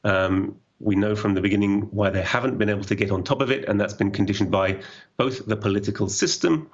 Um, 0.04 0.56
we 0.80 0.96
know 0.96 1.16
from 1.16 1.32
the 1.32 1.40
beginning 1.40 1.80
why 1.92 2.10
they 2.10 2.20
haven't 2.20 2.58
been 2.58 2.68
able 2.68 2.84
to 2.84 2.94
get 2.94 3.10
on 3.10 3.24
top 3.24 3.40
of 3.40 3.50
it, 3.50 3.64
and 3.64 3.80
that's 3.80 3.94
been 3.94 4.10
conditioned 4.10 4.50
by 4.50 4.82
both 5.16 5.46
the 5.46 5.56
political 5.56 6.10
system 6.10 6.68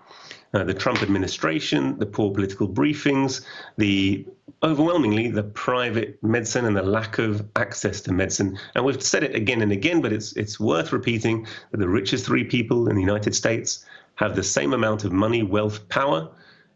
uh, 0.55 0.65
the 0.65 0.75
Trump 0.75 1.03
administration, 1.03 1.99
the 1.99 2.07
poor 2.07 2.33
political 2.33 2.69
briefings, 2.69 3.45
the 3.77 4.27
overwhelmingly 4.63 5.29
the 5.29 5.43
private 5.43 6.23
medicine 6.23 6.65
and 6.65 6.77
the 6.77 6.83
lack 6.83 7.19
of 7.19 7.47
access 7.57 8.01
to 8.03 8.13
medicine. 8.13 8.59
And 8.75 8.85
we've 8.85 9.03
said 9.03 9.23
it 9.23 9.35
again 9.35 9.63
and 9.63 9.73
again, 9.73 10.01
but 10.01 10.13
it's 10.13 10.33
it's 10.35 10.59
worth 10.59 10.93
repeating 10.93 11.47
that 11.71 11.79
the 11.79 11.89
richest 11.89 12.27
three 12.27 12.45
people 12.45 12.89
in 12.89 12.97
the 12.97 13.03
United 13.03 13.35
States 13.35 13.85
have 14.15 14.35
the 14.35 14.43
same 14.43 14.73
amount 14.73 15.05
of 15.05 15.13
money, 15.13 15.43
wealth, 15.43 15.89
power 15.89 16.31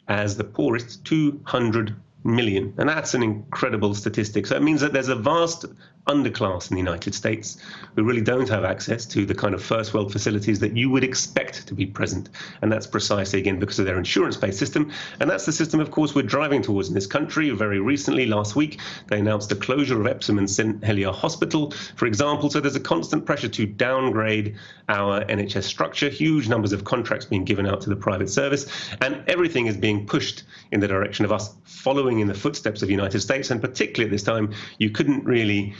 as 0.08 0.36
the 0.36 0.44
poorest 0.44 1.04
200 1.04 1.94
million. 2.24 2.74
And 2.76 2.88
that's 2.88 3.14
an 3.14 3.22
incredible 3.22 3.94
statistic. 3.94 4.46
So 4.46 4.56
it 4.56 4.62
means 4.62 4.80
that 4.80 4.92
there's 4.92 5.08
a 5.08 5.16
vast 5.16 5.64
underclass 6.06 6.70
in 6.70 6.74
the 6.74 6.80
United 6.80 7.14
States 7.14 7.58
who 7.94 8.02
really 8.02 8.20
don't 8.20 8.48
have 8.48 8.64
access 8.64 9.04
to 9.06 9.26
the 9.26 9.34
kind 9.34 9.54
of 9.54 9.62
first 9.62 9.92
world 9.94 10.10
facilities 10.10 10.58
that 10.58 10.76
you 10.76 10.90
would 10.90 11.04
expect 11.04 11.66
to 11.66 11.74
be 11.74 11.86
present. 11.86 12.30
And 12.62 12.72
that's 12.72 12.86
precisely, 12.86 13.38
again, 13.38 13.58
because 13.58 13.78
of 13.78 13.86
their 13.86 13.98
insurance 13.98 14.36
based 14.36 14.58
system. 14.58 14.90
And 15.20 15.30
that's 15.30 15.46
the 15.46 15.52
system, 15.52 15.78
of 15.78 15.90
course, 15.90 16.14
we're 16.14 16.22
driving 16.22 16.62
towards 16.62 16.88
in 16.88 16.94
this 16.94 17.06
country. 17.06 17.50
Very 17.50 17.80
recently, 17.80 18.26
last 18.26 18.56
week, 18.56 18.80
they 19.08 19.18
announced 19.18 19.50
the 19.50 19.56
closure 19.56 20.00
of 20.00 20.06
Epsom 20.06 20.38
and 20.38 20.48
St. 20.48 20.82
Helier 20.82 21.12
Hospital, 21.12 21.72
for 21.96 22.06
example. 22.06 22.50
So 22.50 22.60
there's 22.60 22.76
a 22.76 22.80
constant 22.80 23.26
pressure 23.26 23.48
to 23.48 23.66
downgrade 23.66 24.56
our 24.88 25.24
NHS 25.24 25.64
structure, 25.64 26.08
huge 26.08 26.48
numbers 26.48 26.72
of 26.72 26.84
contracts 26.84 27.26
being 27.26 27.44
given 27.44 27.66
out 27.66 27.80
to 27.82 27.90
the 27.90 27.96
private 27.96 28.30
service, 28.30 28.66
and 29.00 29.22
everything 29.28 29.66
is 29.66 29.76
being 29.76 30.06
pushed 30.06 30.44
in 30.72 30.80
the 30.80 30.88
direction 30.88 31.24
of 31.24 31.32
us 31.32 31.54
following 31.64 32.20
in 32.20 32.26
the 32.26 32.34
footsteps 32.34 32.82
of 32.82 32.88
the 32.88 32.94
United 32.94 33.20
States. 33.20 33.50
And 33.50 33.60
particularly 33.60 34.08
at 34.08 34.12
this 34.12 34.22
time, 34.22 34.52
you 34.78 34.90
couldn't 34.90 35.24
really 35.24 35.74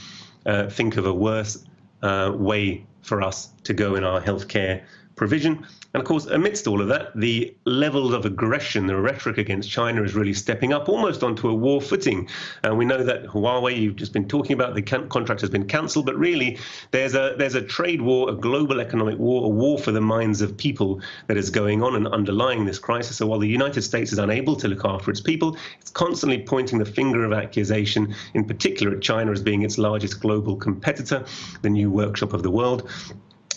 uh, 0.47 0.68
think 0.68 0.97
of 0.97 1.07
a 1.07 1.12
worse 1.12 1.64
uh, 2.03 2.32
way 2.34 2.84
for 3.03 3.22
us 3.22 3.51
to 3.64 3.74
go 3.74 3.95
in 3.95 4.05
our 4.05 4.20
healthcare 4.20 4.82
provision. 5.16 5.66
And 5.93 6.01
of 6.01 6.07
course, 6.07 6.26
amidst 6.26 6.68
all 6.68 6.80
of 6.80 6.86
that, 6.88 7.11
the 7.16 7.53
level 7.64 8.14
of 8.14 8.24
aggression, 8.24 8.86
the 8.86 8.97
rhetoric 8.97 9.38
against 9.38 9.68
China 9.68 10.05
is 10.05 10.14
really 10.14 10.32
stepping 10.32 10.72
up 10.72 10.88
almost 10.88 11.24
onto 11.24 11.49
a 11.49 11.55
war 11.55 11.80
footing. 11.80 12.28
And 12.62 12.78
we 12.78 12.84
know 12.84 13.03
that 13.03 13.24
Huawei, 13.24 13.76
you've 13.76 13.97
just 13.97 14.12
been 14.12 14.28
talking 14.28 14.53
about, 14.53 14.76
the 14.76 14.82
contract 14.82 15.41
has 15.41 15.51
been 15.51 15.66
cancelled, 15.66 16.07
but 16.07 16.16
really 16.16 16.59
there's 16.93 17.14
a 17.14 17.34
there's 17.38 17.57
a 17.57 17.62
trade 17.62 18.03
war, 18.03 18.30
a 18.30 18.34
global 18.34 18.80
economic 18.80 19.18
war, 19.18 19.45
a 19.45 19.49
war 19.49 19.78
for 19.78 19.91
the 19.91 20.01
minds 20.01 20.41
of 20.41 20.57
people 20.57 21.01
that 21.26 21.36
is 21.36 21.51
going 21.51 21.82
on 21.82 21.97
and 21.97 22.07
underlying 22.07 22.64
this 22.64 22.78
crisis. 22.78 23.16
So 23.16 23.26
while 23.26 23.41
the 23.41 23.49
United 23.49 23.82
States 23.82 24.12
is 24.12 24.18
unable 24.18 24.55
to 24.57 24.68
look 24.68 24.84
after 24.84 25.11
its 25.11 25.20
people, 25.20 25.57
it's 25.80 25.91
constantly 25.91 26.41
pointing 26.41 26.78
the 26.78 26.84
finger 26.84 27.24
of 27.24 27.32
accusation, 27.32 28.14
in 28.34 28.45
particular 28.45 28.95
at 28.95 29.03
China 29.03 29.32
as 29.32 29.43
being 29.43 29.62
its 29.62 29.76
largest 29.76 30.20
global 30.20 30.55
competitor, 30.55 31.24
the 31.62 31.70
new 31.70 31.91
workshop 31.91 32.32
of 32.32 32.45
the 32.45 32.51
world 32.51 32.88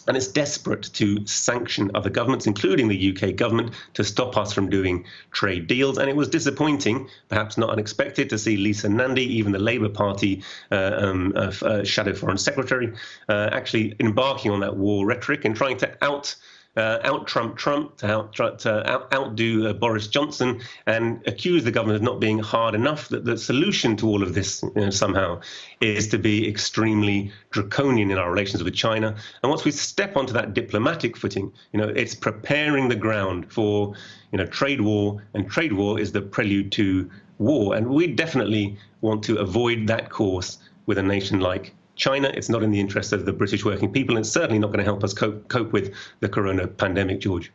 and 0.08 0.18
it's 0.18 0.28
desperate 0.28 0.90
to 0.94 1.26
sanction 1.26 1.92
other 1.96 2.10
governments, 2.10 2.48
including 2.48 2.88
the 2.88 3.16
UK 3.16 3.36
government, 3.36 3.74
to 3.94 4.04
stop 4.04 4.38
us 4.38 4.54
from 4.54 4.70
doing 4.70 5.06
trade 5.32 5.68
deals. 5.68 5.98
And 5.98 6.10
it 6.10 6.16
was 6.16 6.28
disappointing, 6.28 7.10
perhaps 7.30 7.58
not 7.58 7.70
unexpected, 7.70 8.30
to 8.30 8.38
see 8.38 8.58
Lisa 8.58 8.90
Nandy, 8.90 9.26
even 9.38 9.52
the 9.52 9.60
Labour 9.60 9.90
Party 9.90 10.44
uh, 10.72 10.92
um, 10.98 11.34
uh, 11.36 11.84
Shadow 11.84 12.14
Foreign 12.14 12.38
Secretary, 12.38 12.94
uh, 13.30 13.50
actually 13.52 13.96
embarking 14.00 14.52
on 14.52 14.60
that 14.62 14.76
war 14.76 15.06
rhetoric 15.06 15.46
and 15.46 15.56
trying 15.56 15.78
to 15.78 16.04
out 16.04 16.36
uh, 16.76 17.00
out 17.04 17.28
Trump 17.28 17.58
Trump, 17.58 17.98
to, 17.98 18.08
out, 18.08 18.34
to 18.34 18.90
out, 18.90 19.14
outdo 19.14 19.68
uh, 19.68 19.74
Boris 19.74 20.08
Johnson, 20.08 20.62
and 20.88 21.22
accuse 21.28 21.64
the 21.64 21.72
government 21.72 21.98
of 21.98 22.02
not 22.02 22.20
being 22.20 22.40
hard 22.40 22.74
enough. 22.74 23.10
That 23.10 23.26
the 23.26 23.38
solution 23.38 23.96
to 23.98 24.08
all 24.08 24.24
of 24.24 24.34
this 24.34 24.64
you 24.64 24.72
know, 24.76 24.90
somehow 24.90 25.42
is 25.82 26.08
to 26.10 26.18
be 26.18 26.48
extremely 26.48 27.32
draconian 27.52 28.10
in 28.10 28.18
our 28.18 28.32
relations 28.32 28.64
with 28.64 28.74
China. 28.74 29.16
And 29.44 29.50
once 29.50 29.66
we 29.66 29.72
step 29.72 30.18
onto 30.18 30.34
that 30.34 30.54
diplomatic 30.54 31.16
footing, 31.16 31.52
you 31.72 31.80
know, 31.80 31.90
it's 31.90 32.16
preparing 32.16 32.90
the 32.90 32.96
ground 32.96 33.52
for 33.52 33.94
you 34.32 34.38
know 34.38 34.46
trade 34.46 34.82
war, 34.82 35.24
and 35.34 35.50
trade 35.50 35.74
war 35.74 36.00
is 36.00 36.12
the 36.12 36.22
prelude 36.22 36.72
to 36.74 37.10
war. 37.38 37.76
And 37.76 37.88
we 37.88 38.08
definitely 38.08 38.78
want 39.02 39.24
to 39.26 39.38
avoid 39.38 39.88
that 39.88 40.10
course 40.10 40.58
with 40.86 40.98
a 40.98 41.04
nation 41.04 41.40
like 41.40 41.74
China. 41.96 42.32
It's 42.34 42.50
not 42.50 42.64
in 42.64 42.72
the 42.72 42.80
interest 42.80 43.14
of 43.14 43.26
the 43.26 43.34
British 43.34 43.64
working 43.66 43.92
people, 43.92 44.16
and 44.16 44.26
it's 44.26 44.34
certainly 44.34 44.60
not 44.60 44.68
going 44.68 44.80
to 44.80 44.86
help 44.86 45.04
us 45.04 45.14
cope, 45.14 45.48
cope 45.48 45.72
with 45.72 45.94
the 46.20 46.30
corona 46.30 46.68
pandemic, 46.68 47.20
George. 47.20 47.52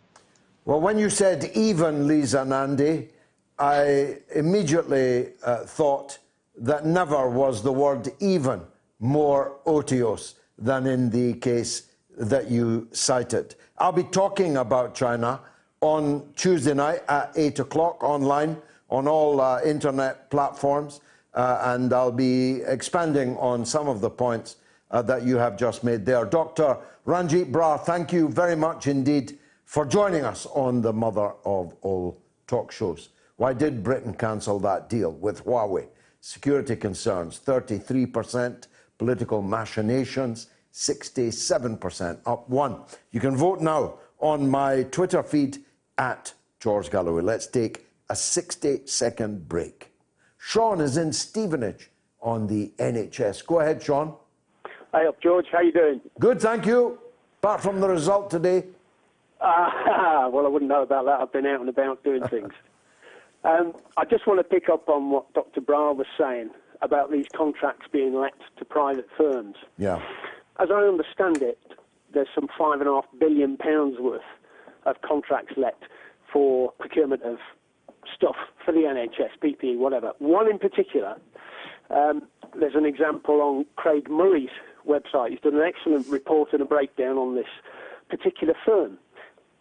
Well, 0.65 0.81
when 0.81 0.99
you 0.99 1.11
said 1.11 1.51
even, 1.55 2.07
Lisa 2.07 2.45
Nandy, 2.45 3.09
I 3.59 4.19
immediately 4.35 5.33
uh, 5.43 5.65
thought 5.65 6.19
that 6.57 6.87
never 6.87 7.29
was 7.29 7.63
the 7.63 7.73
word 7.73 8.09
even 8.21 8.61
more 9.01 9.57
otiose 9.67 10.35
than 10.59 10.87
in 10.87 11.11
the 11.11 11.35
case 11.35 11.89
that 12.17 12.51
you 12.51 12.89
cited. 12.93 13.55
I'll 13.79 13.93
be 13.93 14.03
talking 14.05 14.57
about 14.57 14.95
China 14.95 15.41
on 15.81 16.29
Tuesday 16.35 16.75
night 16.75 17.03
at 17.09 17.33
8 17.37 17.61
o'clock 17.61 18.03
online 18.03 18.61
on 18.91 19.07
all 19.07 19.41
uh, 19.41 19.61
internet 19.63 20.31
platforms 20.31 21.01
and 21.39 21.93
I'll 21.93 22.11
be 22.11 22.63
expanding 22.63 23.37
on 23.37 23.65
some 23.65 23.89
of 23.89 24.01
the 24.01 24.11
points 24.11 24.57
uh, 24.91 25.03
that 25.03 25.23
you 25.23 25.37
have 25.37 25.57
just 25.57 25.85
made 25.85 26.05
there. 26.05 26.25
Dr. 26.25 26.79
Ranjeet 27.07 27.53
Brar, 27.53 27.81
thank 27.81 28.13
you 28.13 28.29
very 28.29 28.57
much 28.57 28.87
indeed 28.87 29.39
for 29.65 29.85
joining 29.85 30.25
us 30.25 30.47
on 30.47 30.83
the 30.83 30.93
mother 30.93 31.33
of 31.45 31.75
all 31.83 32.21
talk 32.47 32.73
shows. 32.73 33.11
Why 33.37 33.53
did 33.53 33.85
Britain 33.85 34.15
cancel 34.15 34.59
that 34.61 34.89
deal 34.89 35.13
with 35.13 35.45
Huawei? 35.45 35.87
Security 36.21 36.75
concerns, 36.75 37.39
33%, 37.39 38.67
political 38.99 39.41
machinations, 39.41 40.49
67%, 40.73 42.19
up 42.27 42.49
one. 42.49 42.81
You 43.13 43.21
can 43.21 43.37
vote 43.37 43.61
now 43.61 43.99
on 44.19 44.51
my 44.51 44.83
Twitter 44.85 45.23
feed 45.23 45.59
at 45.99 46.33
George 46.59 46.91
Galloway. 46.91 47.23
Let's 47.23 47.47
take 47.47 47.87
a 48.11 48.17
60 48.17 48.87
second 48.87 49.49
break. 49.49 49.88
Sean 50.49 50.81
is 50.81 50.97
in 50.97 51.13
Stevenage 51.13 51.91
on 52.23 52.47
the 52.47 52.73
NHS. 52.79 53.45
Go 53.45 53.61
ahead, 53.61 53.83
Sean. 53.83 54.15
Hi 54.95 55.07
up, 55.07 55.21
George. 55.21 55.45
How 55.53 55.61
you 55.61 55.73
doing? 55.73 56.01
Good, 56.19 56.41
thank 56.41 56.65
you. 56.65 56.99
Apart 57.43 57.61
from 57.61 57.81
the 57.81 57.89
result 57.91 58.31
today. 58.31 58.65
Uh, 59.43 60.31
well, 60.33 60.47
I 60.47 60.49
wouldn't 60.49 60.71
know 60.71 60.81
about 60.81 61.05
that. 61.05 61.21
I've 61.21 61.31
been 61.35 61.45
out 61.45 61.61
and 61.61 61.69
about 61.69 62.03
doing 62.03 62.27
things. 62.31 62.55
um, 63.45 63.75
I 63.99 64.07
just 64.07 64.27
want 64.27 64.41
to 64.41 64.45
pick 64.45 64.71
up 64.71 64.89
on 64.89 65.11
what 65.11 65.31
Dr. 65.35 65.61
Brar 65.61 65.95
was 65.95 66.07
saying 66.19 66.49
about 66.81 67.13
these 67.13 67.27
contracts 67.37 67.87
being 67.93 68.15
let 68.15 68.33
to 68.57 68.65
private 68.65 69.09
firms. 69.19 69.57
Yeah. 69.77 70.03
As 70.59 70.71
I 70.73 70.81
understand 70.81 71.43
it, 71.43 71.59
there's 72.15 72.29
some 72.35 72.49
five 72.59 72.81
and 72.81 72.89
a 72.89 72.95
half 72.95 73.05
billion 73.21 73.59
pounds 73.59 73.99
worth 74.01 74.23
of 74.87 74.97
contracts 75.03 75.53
let 75.59 75.77
for 76.33 76.73
procurement 76.79 77.23
of 77.23 77.37
stuff 78.15 78.37
for 78.65 78.73
the 78.73 78.81
NHS, 78.81 79.31
PPE, 79.43 79.79
whatever. 79.79 80.13
One 80.19 80.51
in 80.51 80.59
particular, 80.59 81.17
um, 81.91 82.23
there's 82.59 82.75
an 82.75 82.85
example 82.85 83.41
on 83.41 83.67
Craig 83.77 84.09
Murray's 84.11 84.51
website. 84.87 85.31
He's 85.31 85.41
done 85.41 85.55
an 85.55 85.63
excellent 85.63 86.07
report 86.09 86.53
and 86.53 86.63
a 86.63 86.65
breakdown 86.65 87.17
on 87.17 87.35
this 87.35 87.47
particular 88.09 88.55
firm. 88.65 88.99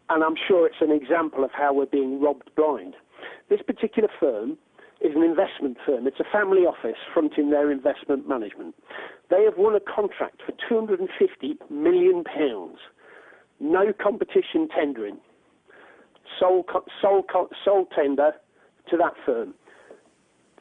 And 0.09 0.23
I'm 0.23 0.35
sure 0.47 0.65
it's 0.65 0.81
an 0.81 0.91
example 0.91 1.43
of 1.43 1.51
how 1.51 1.73
we're 1.73 1.85
being 1.85 2.21
robbed 2.21 2.49
blind. 2.55 2.95
This 3.49 3.61
particular 3.61 4.09
firm 4.19 4.57
is 5.01 5.15
an 5.15 5.23
investment 5.23 5.77
firm. 5.85 6.07
It's 6.07 6.19
a 6.19 6.31
family 6.31 6.61
office 6.61 6.97
fronting 7.13 7.49
their 7.49 7.71
investment 7.71 8.27
management. 8.27 8.75
They 9.29 9.43
have 9.43 9.57
won 9.57 9.75
a 9.75 9.79
contract 9.79 10.41
for 10.45 10.53
250 10.67 11.57
million 11.69 12.23
pounds. 12.23 12.79
No 13.59 13.91
competition 13.93 14.67
tendering 14.73 15.17
sole, 16.39 16.65
sole, 17.01 17.23
sole 17.63 17.87
tender 17.95 18.33
to 18.89 18.97
that 18.97 19.13
firm. 19.25 19.53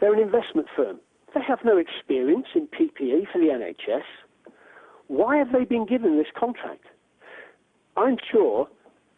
They're 0.01 0.15
an 0.15 0.21
investment 0.21 0.69
firm. 0.77 1.01
They 1.35 1.41
have 1.47 1.61
no 1.65 1.77
experience 1.77 2.47
in 2.55 2.69
PPE 2.69 3.33
for 3.33 3.39
the 3.39 3.47
NHS. 3.47 4.03
Why 5.09 5.37
have 5.37 5.53
they 5.53 5.65
been 5.65 5.87
given 5.87 6.17
this 6.17 6.27
contract? 6.39 6.85
I'm 7.97 8.17
sure, 8.31 8.69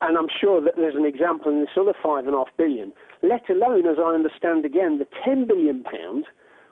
and 0.01 0.17
I'm 0.17 0.29
sure 0.41 0.61
that 0.61 0.75
there's 0.77 0.95
an 0.95 1.07
example 1.07 1.51
in 1.51 1.61
this 1.61 1.71
other 1.77 1.95
five 2.03 2.27
and 2.27 2.35
a 2.35 2.39
half 2.39 2.49
billion, 2.57 2.93
let 3.23 3.49
alone, 3.51 3.87
as 3.87 3.97
I 3.99 4.15
understand 4.15 4.65
again, 4.65 4.99
the 4.99 5.07
10 5.25 5.47
billion 5.47 5.83
pounds 5.83 6.27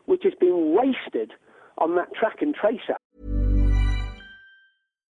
which 0.06 0.22
has 0.22 0.34
been 0.38 0.74
wasted 0.74 1.32
on 1.78 1.96
that 1.96 2.14
track 2.14 2.36
and 2.40 2.54
trace. 2.54 2.80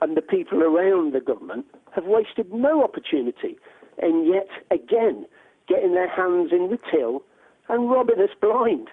and 0.00 0.16
the 0.16 0.22
people 0.22 0.62
around 0.62 1.12
the 1.12 1.20
government 1.20 1.66
have 1.94 2.04
wasted 2.04 2.52
no 2.52 2.82
opportunity 2.82 3.56
in 4.02 4.30
yet 4.30 4.48
again 4.70 5.26
getting 5.68 5.94
their 5.94 6.08
hands 6.08 6.50
in 6.52 6.70
the 6.70 6.78
till 6.90 7.22
and 7.68 7.90
robbing 7.90 8.20
us 8.20 8.34
blind. 8.40 8.88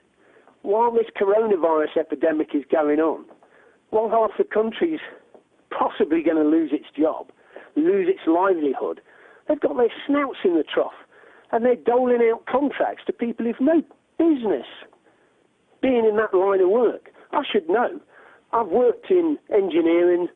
While 0.61 0.91
this 0.91 1.07
coronavirus 1.19 1.97
epidemic 1.99 2.49
is 2.53 2.63
going 2.71 2.99
on, 2.99 3.25
while 3.89 4.09
half 4.09 4.31
the 4.37 4.45
country's 4.45 5.01
possibly 5.69 6.23
going 6.23 6.37
to 6.37 6.49
lose 6.49 6.71
its 6.71 6.87
job, 6.97 7.27
lose 7.75 8.07
its 8.07 8.25
livelihood, 8.25 9.01
they've 9.47 9.59
got 9.59 9.75
their 9.75 9.91
snouts 10.07 10.39
in 10.45 10.55
the 10.55 10.63
trough 10.63 10.93
and 11.51 11.63
they're 11.63 11.75
doling 11.75 12.21
out 12.31 12.45
contracts 12.47 13.03
to 13.05 13.13
people 13.13 13.45
who've 13.45 13.55
no 13.59 13.83
business 14.17 14.65
being 15.81 16.05
in 16.09 16.15
that 16.15 16.33
line 16.33 16.61
of 16.61 16.69
work. 16.69 17.11
I 17.31 17.43
should 17.49 17.69
know. 17.69 17.99
I've 18.53 18.67
worked 18.67 19.11
in 19.11 19.37
engineering, 19.53 20.27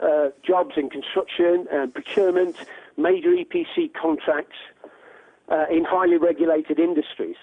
uh, 0.00 0.28
jobs 0.46 0.74
in 0.76 0.90
construction 0.90 1.66
and 1.72 1.92
procurement, 1.92 2.56
major 2.96 3.30
EPC 3.30 3.92
contracts 3.94 4.56
uh, 5.48 5.64
in 5.70 5.84
highly 5.84 6.16
regulated 6.16 6.78
industries. 6.78 7.36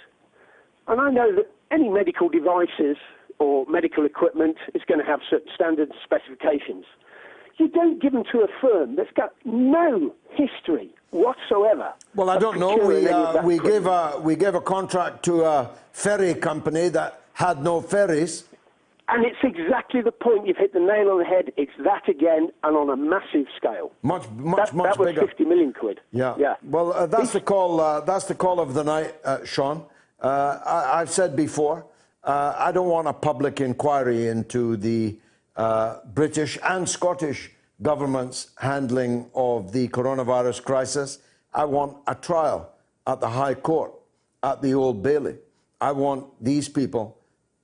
And 0.88 1.00
I 1.00 1.10
know 1.10 1.34
that 1.36 1.50
any 1.72 1.90
medical 1.90 2.30
devices 2.30 2.98
or 3.40 3.66
medical 3.68 4.06
equipment 4.06 4.58
is 4.74 4.82
going 4.88 5.00
to 5.00 5.06
have 5.06 5.22
certain 5.30 5.50
standard 5.56 5.92
specifications. 6.04 6.86
You 7.58 7.68
don't 7.68 8.02
give 8.02 8.14
them 8.14 8.24
to 8.32 8.40
a 8.40 8.48
firm 8.62 8.96
that's 8.96 9.12
got 9.16 9.34
no 9.46 10.14
history 10.32 10.90
whatsoever. 11.12 11.94
Well, 12.16 12.30
I 12.30 12.40
don't 12.40 12.60
know. 12.60 12.76
We, 12.78 13.08
uh, 13.08 13.44
we, 13.44 13.60
gave 13.60 13.86
a, 13.86 14.20
we 14.22 14.36
gave 14.36 14.56
a 14.56 14.62
contract 14.62 15.24
to 15.26 15.44
a 15.44 15.70
ferry 15.92 16.34
company 16.34 16.90
that 16.90 17.22
had 17.34 17.64
no 17.64 17.82
ferries. 17.82 18.46
And 19.10 19.26
it's 19.26 19.38
exactly 19.44 20.02
the 20.02 20.12
point. 20.12 20.48
You've 20.48 20.58
hit 20.58 20.74
the 20.74 20.80
nail 20.80 21.10
on 21.10 21.20
the 21.20 21.26
head. 21.26 21.52
It's 21.58 21.72
that 21.84 22.08
again, 22.08 22.50
and 22.64 22.78
on 22.78 22.90
a 22.90 22.96
massive 22.96 23.48
scale. 23.58 23.92
Much, 24.02 24.30
much, 24.30 24.70
that, 24.70 24.76
much 24.76 24.86
that 24.92 24.98
was 24.98 25.08
bigger. 25.10 25.28
50 25.28 25.46
million 25.46 25.74
quid. 25.74 26.00
Yeah. 26.12 26.36
Yeah. 26.38 26.56
Well, 26.64 26.94
uh, 26.94 27.06
that's 27.08 27.34
the 27.34 27.42
call. 27.42 27.82
Uh, 27.82 28.00
that's 28.02 28.26
the 28.26 28.36
call 28.36 28.60
of 28.60 28.74
the 28.74 28.84
night, 28.84 29.16
uh, 29.26 29.44
Sean. 29.44 29.86
Uh, 30.22 30.60
I, 30.66 31.00
have 31.00 31.10
said 31.10 31.36
before, 31.36 31.86
uh, 32.24 32.56
I 32.58 32.72
don't 32.72 32.88
want 32.88 33.10
a 33.10 33.14
public 33.14 33.60
inquiry 33.60 34.28
into 34.30 34.78
the 34.78 35.18
uh, 35.58 35.98
British 36.14 36.58
and 36.64 36.88
Scottish 36.88 37.52
government's 37.82 38.52
handling 38.58 39.30
of 39.36 39.74
the 39.74 39.90
coronavirus 39.90 40.64
crisis. 40.64 41.20
I 41.54 41.66
want 41.66 41.98
a 42.08 42.16
trial 42.16 42.72
at 43.06 43.20
the 43.20 43.30
High 43.30 43.56
Court, 43.56 43.92
at 44.42 44.62
the 44.62 44.74
Old 44.74 45.04
Bailey. 45.04 45.36
I 45.82 45.92
want 45.92 46.26
these 46.42 46.70
people 46.70 47.18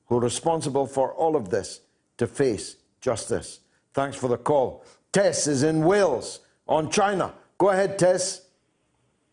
who 0.10 0.18
are 0.18 0.22
responsible 0.22 0.88
for 0.88 1.14
all 1.14 1.36
of 1.36 1.50
this 1.50 1.82
to 2.18 2.28
face 2.28 2.76
justice. 3.00 3.62
Thanks 3.94 4.18
for 4.18 4.28
the 4.28 4.38
call. 4.38 4.84
Tess 5.12 5.48
is 5.48 5.64
in 5.64 5.86
Wales 5.86 6.40
on 6.68 6.90
China. 6.90 7.34
Go 7.58 7.70
ahead, 7.70 7.98
Tess. 7.98 8.42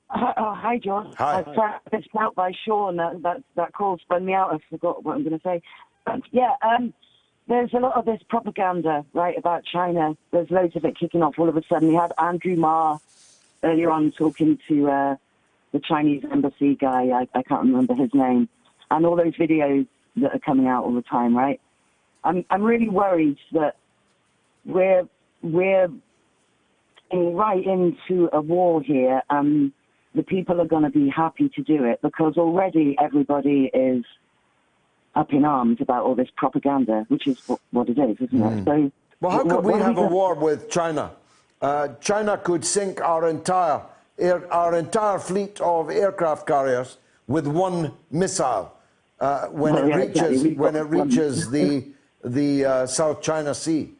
Hi, 0.09 0.35
oh, 0.37 0.55
hi 0.55 0.79
John. 0.79 1.13
Hi. 1.19 1.41
I 1.41 1.43
was 1.43 1.81
pitched 1.91 2.15
out 2.19 2.35
by 2.35 2.53
Sean. 2.65 2.97
That, 2.97 3.23
that, 3.23 3.43
that 3.57 3.73
call 3.73 3.99
spun 3.99 4.25
me 4.25 4.35
out. 4.35 4.55
I 4.55 4.59
forgot 4.71 5.05
what 5.05 5.17
I'm 5.17 5.25
going 5.25 5.39
to 5.39 5.43
say. 5.43 5.63
But 6.05 6.23
yeah, 6.31 6.55
um, 6.63 6.95
there's 7.49 7.73
a 7.75 7.79
lot 7.79 7.97
of 7.97 8.05
this 8.05 8.21
propaganda, 8.29 9.05
right, 9.13 9.37
about 9.37 9.65
China. 9.65 10.17
There's 10.31 10.51
loads 10.51 10.77
of 10.77 10.85
it 10.85 10.99
kicking 10.99 11.23
off 11.23 11.39
all 11.39 11.49
of 11.49 11.57
a 11.57 11.63
sudden. 11.69 11.89
We 11.89 11.95
had 11.95 12.13
Andrew 12.19 12.55
Marr 12.57 13.01
earlier 13.63 13.91
on 13.91 14.13
talking 14.13 14.59
to 14.69 14.91
uh, 14.91 15.17
the 15.73 15.81
Chinese 15.81 16.25
embassy 16.31 16.77
guy. 16.77 17.09
I, 17.09 17.29
I 17.37 17.43
can't 17.43 17.63
remember 17.63 17.95
his 17.95 18.11
name. 18.15 18.49
And 18.91 19.05
all 19.05 19.17
those 19.17 19.35
videos 19.35 19.89
that 20.17 20.35
are 20.35 20.39
coming 20.39 20.67
out 20.67 20.85
all 20.85 20.95
the 20.95 21.03
time, 21.03 21.37
right? 21.37 21.61
I'm, 22.25 22.45
I'm 22.51 22.63
really 22.63 22.89
worried 22.89 23.39
that 23.53 23.77
we're, 24.65 25.07
we're 25.43 25.89
right 27.13 27.65
into 27.65 28.29
a 28.33 28.41
war 28.41 28.83
here. 28.83 29.23
Um, 29.31 29.73
the 30.15 30.23
people 30.23 30.61
are 30.61 30.67
going 30.67 30.83
to 30.83 30.91
be 30.91 31.09
happy 31.09 31.51
to 31.51 31.63
do 31.63 31.85
it 31.85 32.01
because 32.03 32.37
already 32.37 32.97
everybody 33.01 33.71
is 33.73 34.05
up 35.15 35.33
in 35.33 35.45
arms 35.45 35.79
about 35.81 36.05
all 36.05 36.15
this 36.15 36.29
propaganda, 36.37 37.05
which 37.09 37.27
is 37.27 37.39
what, 37.47 37.61
what 37.71 37.89
it 37.89 37.99
is, 37.99 38.17
isn't 38.21 38.43
it? 38.43 38.65
So, 38.65 38.93
Well, 39.21 39.33
how 39.33 39.45
could 39.45 39.65
we 39.65 39.75
have 39.75 39.99
a 39.99 40.07
war 40.07 40.35
with 40.35 40.71
China? 40.71 41.13
Uh, 41.61 41.89
China 42.01 42.37
could 42.37 42.65
sink 42.65 43.01
our 43.01 43.29
entire 43.29 43.83
air, 44.19 44.53
our 44.53 44.75
entire 44.75 45.19
fleet 45.19 45.61
of 45.61 45.91
aircraft 45.91 46.47
carriers 46.47 46.99
with 47.27 47.47
one 47.47 47.93
missile 48.11 48.76
uh, 49.21 49.47
when 49.47 49.75
Well, 49.75 49.85
it 49.85 49.89
yeah, 49.89 49.97
reaches 49.97 50.31
exactly. 50.45 50.55
When 50.55 50.77
it 50.77 50.87
reaches 50.99 51.51
the 51.51 51.89
the 52.25 52.65
uh, 52.65 52.87
South 52.87 53.23
China 53.23 53.55
Sea. 53.55 53.93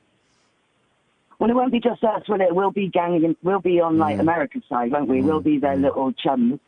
Well, 1.39 1.51
it 1.51 1.55
won't 1.55 1.71
be 1.73 1.81
just 1.81 2.03
us, 2.03 2.27
will 2.29 2.41
it? 2.41 2.55
We'll 2.55 2.71
be 2.71 2.89
ganging, 2.89 3.37
we'll 3.43 3.61
be 3.61 3.81
on 3.81 3.97
Mm. 3.97 4.01
like 4.01 4.19
America's 4.19 4.63
side, 4.69 4.91
won't 4.91 5.09
we? 5.09 5.21
We'll 5.23 5.41
be 5.43 5.59
their 5.59 5.77
little 5.77 6.13
chums. 6.13 6.59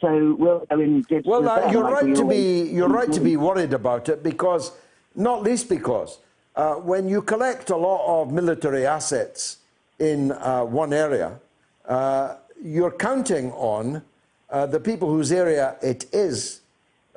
So 0.00 0.36
we'll 0.38 0.64
go 0.70 0.78
in 0.80 1.04
Well, 1.24 1.48
uh, 1.48 1.70
you're 1.72 1.82
like 1.82 1.92
right 1.94 2.04
we 2.04 2.14
to 2.14 2.22
always 2.22 2.38
be 2.38 2.70
you're 2.72 2.88
right 2.88 3.12
to 3.12 3.20
be 3.20 3.36
worried 3.36 3.72
about 3.72 4.08
it 4.08 4.22
because, 4.22 4.72
not 5.14 5.42
least 5.42 5.68
because, 5.68 6.18
uh, 6.54 6.74
when 6.74 7.08
you 7.08 7.20
collect 7.22 7.70
a 7.70 7.76
lot 7.76 8.00
of 8.22 8.32
military 8.32 8.86
assets 8.86 9.58
in 9.98 10.32
uh, 10.32 10.62
one 10.64 10.92
area, 10.92 11.40
uh, 11.88 12.36
you're 12.62 12.92
counting 12.92 13.50
on 13.52 14.02
uh, 14.50 14.66
the 14.66 14.78
people 14.80 15.08
whose 15.08 15.32
area 15.32 15.76
it 15.82 16.06
is 16.12 16.60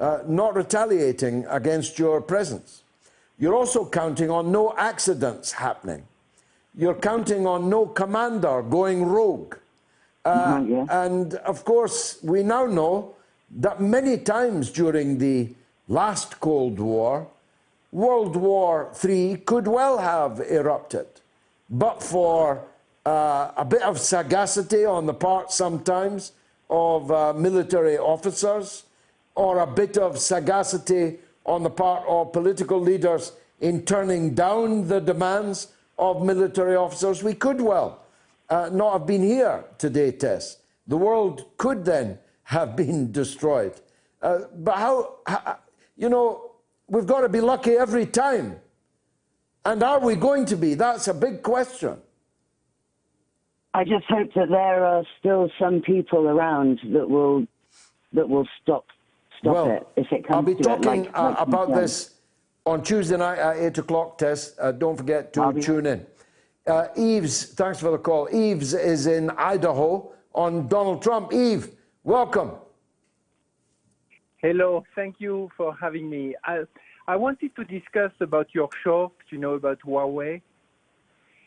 uh, 0.01 0.19
not 0.27 0.55
retaliating 0.55 1.45
against 1.49 1.99
your 1.99 2.19
presence. 2.21 2.83
You're 3.39 3.55
also 3.55 3.85
counting 3.85 4.29
on 4.31 4.51
no 4.51 4.73
accidents 4.77 5.51
happening. 5.53 6.03
You're 6.75 6.95
counting 6.95 7.45
on 7.45 7.69
no 7.69 7.85
commander 7.85 8.61
going 8.63 9.05
rogue. 9.05 9.55
Uh, 10.25 10.57
Mhm, 10.57 10.69
yeah. 10.69 11.03
And 11.05 11.35
of 11.51 11.63
course, 11.65 12.17
we 12.23 12.43
now 12.43 12.65
know 12.65 13.15
that 13.59 13.79
many 13.81 14.17
times 14.17 14.71
during 14.71 15.17
the 15.17 15.49
last 15.87 16.39
Cold 16.39 16.79
War, 16.79 17.27
World 17.91 18.35
War 18.35 18.91
III 19.03 19.37
could 19.45 19.67
well 19.67 19.97
have 19.97 20.39
erupted, 20.39 21.07
but 21.69 22.01
for 22.01 22.61
uh, 23.05 23.51
a 23.57 23.65
bit 23.65 23.81
of 23.81 23.99
sagacity 23.99 24.85
on 24.85 25.05
the 25.07 25.13
part 25.13 25.51
sometimes 25.51 26.31
of 26.69 27.11
uh, 27.11 27.33
military 27.33 27.97
officers, 27.97 28.83
or 29.35 29.59
a 29.59 29.67
bit 29.67 29.97
of 29.97 30.17
sagacity 30.17 31.19
on 31.45 31.63
the 31.63 31.69
part 31.69 32.03
of 32.07 32.33
political 32.33 32.79
leaders 32.79 33.33
in 33.59 33.83
turning 33.83 34.33
down 34.33 34.87
the 34.87 34.99
demands 34.99 35.67
of 35.97 36.23
military 36.23 36.75
officers, 36.75 37.23
we 37.23 37.33
could 37.33 37.61
well 37.61 38.03
uh, 38.49 38.69
not 38.71 38.93
have 38.93 39.07
been 39.07 39.23
here 39.23 39.63
today, 39.77 40.11
Tess. 40.11 40.57
The 40.87 40.97
world 40.97 41.45
could 41.57 41.85
then 41.85 42.19
have 42.43 42.75
been 42.75 43.11
destroyed. 43.21 43.73
Uh, 44.21 44.39
but 44.55 44.75
how, 44.75 45.15
how, 45.25 45.57
you 45.95 46.09
know, 46.09 46.51
we've 46.87 47.05
got 47.05 47.21
to 47.21 47.29
be 47.29 47.41
lucky 47.41 47.71
every 47.71 48.05
time. 48.05 48.57
And 49.63 49.81
are 49.83 49.99
we 49.99 50.15
going 50.15 50.45
to 50.47 50.57
be? 50.57 50.73
That's 50.73 51.07
a 51.07 51.13
big 51.13 51.43
question. 51.43 51.97
I 53.73 53.83
just 53.83 54.05
hope 54.09 54.33
that 54.35 54.49
there 54.49 54.85
are 54.85 55.03
still 55.19 55.49
some 55.59 55.81
people 55.81 56.27
around 56.27 56.79
that 56.91 57.09
will 57.09 57.45
that 58.13 58.27
will 58.27 58.47
stop 58.61 58.85
stop 59.41 59.53
well, 59.53 59.71
it 59.71 59.87
if 59.97 60.11
it 60.11 60.25
comes 60.27 60.35
I'll 60.35 60.41
be 60.43 60.55
to 60.55 60.63
talking 60.63 61.05
it. 61.05 61.05
Like, 61.07 61.17
uh, 61.17 61.23
like 61.23 61.37
you 61.37 61.43
about 61.43 61.67
said. 61.69 61.77
this 61.77 62.15
on 62.65 62.83
Tuesday 62.83 63.17
night 63.17 63.39
at 63.39 63.57
8 63.57 63.77
o'clock, 63.79 64.17
Tess. 64.17 64.55
Uh, 64.59 64.71
don't 64.71 64.95
forget 64.95 65.33
to 65.33 65.51
be- 65.51 65.61
tune 65.61 65.85
in. 65.85 66.05
Uh, 66.67 66.87
Eves, 66.95 67.53
thanks 67.53 67.79
for 67.79 67.91
the 67.91 67.97
call. 67.97 68.29
Eves 68.31 68.73
is 68.73 69.07
in 69.07 69.31
Idaho 69.31 70.13
on 70.33 70.67
Donald 70.67 71.01
Trump. 71.01 71.33
Yves, 71.33 71.69
welcome. 72.03 72.51
Hello, 74.37 74.83
thank 74.95 75.15
you 75.19 75.49
for 75.57 75.75
having 75.79 76.09
me. 76.09 76.35
I, 76.45 76.63
I 77.07 77.15
wanted 77.15 77.55
to 77.55 77.63
discuss 77.63 78.11
about 78.21 78.47
your 78.53 78.69
short, 78.83 79.13
you 79.29 79.39
know, 79.39 79.53
about 79.53 79.79
Huawei. 79.85 80.41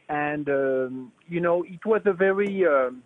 And, 0.08 0.48
um, 0.48 1.12
you 1.28 1.40
know, 1.40 1.62
it 1.62 1.84
was 1.86 2.02
a 2.04 2.12
very, 2.12 2.66
um, 2.66 3.02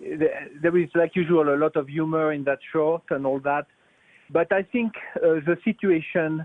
there 0.00 0.76
is, 0.76 0.88
like 0.94 1.14
usual, 1.14 1.54
a 1.54 1.58
lot 1.58 1.76
of 1.76 1.88
humor 1.88 2.32
in 2.32 2.44
that 2.44 2.60
short 2.72 3.02
and 3.10 3.26
all 3.26 3.40
that. 3.40 3.66
But 4.32 4.52
I 4.52 4.62
think 4.62 4.92
uh, 5.16 5.40
the 5.46 5.56
situation 5.64 6.44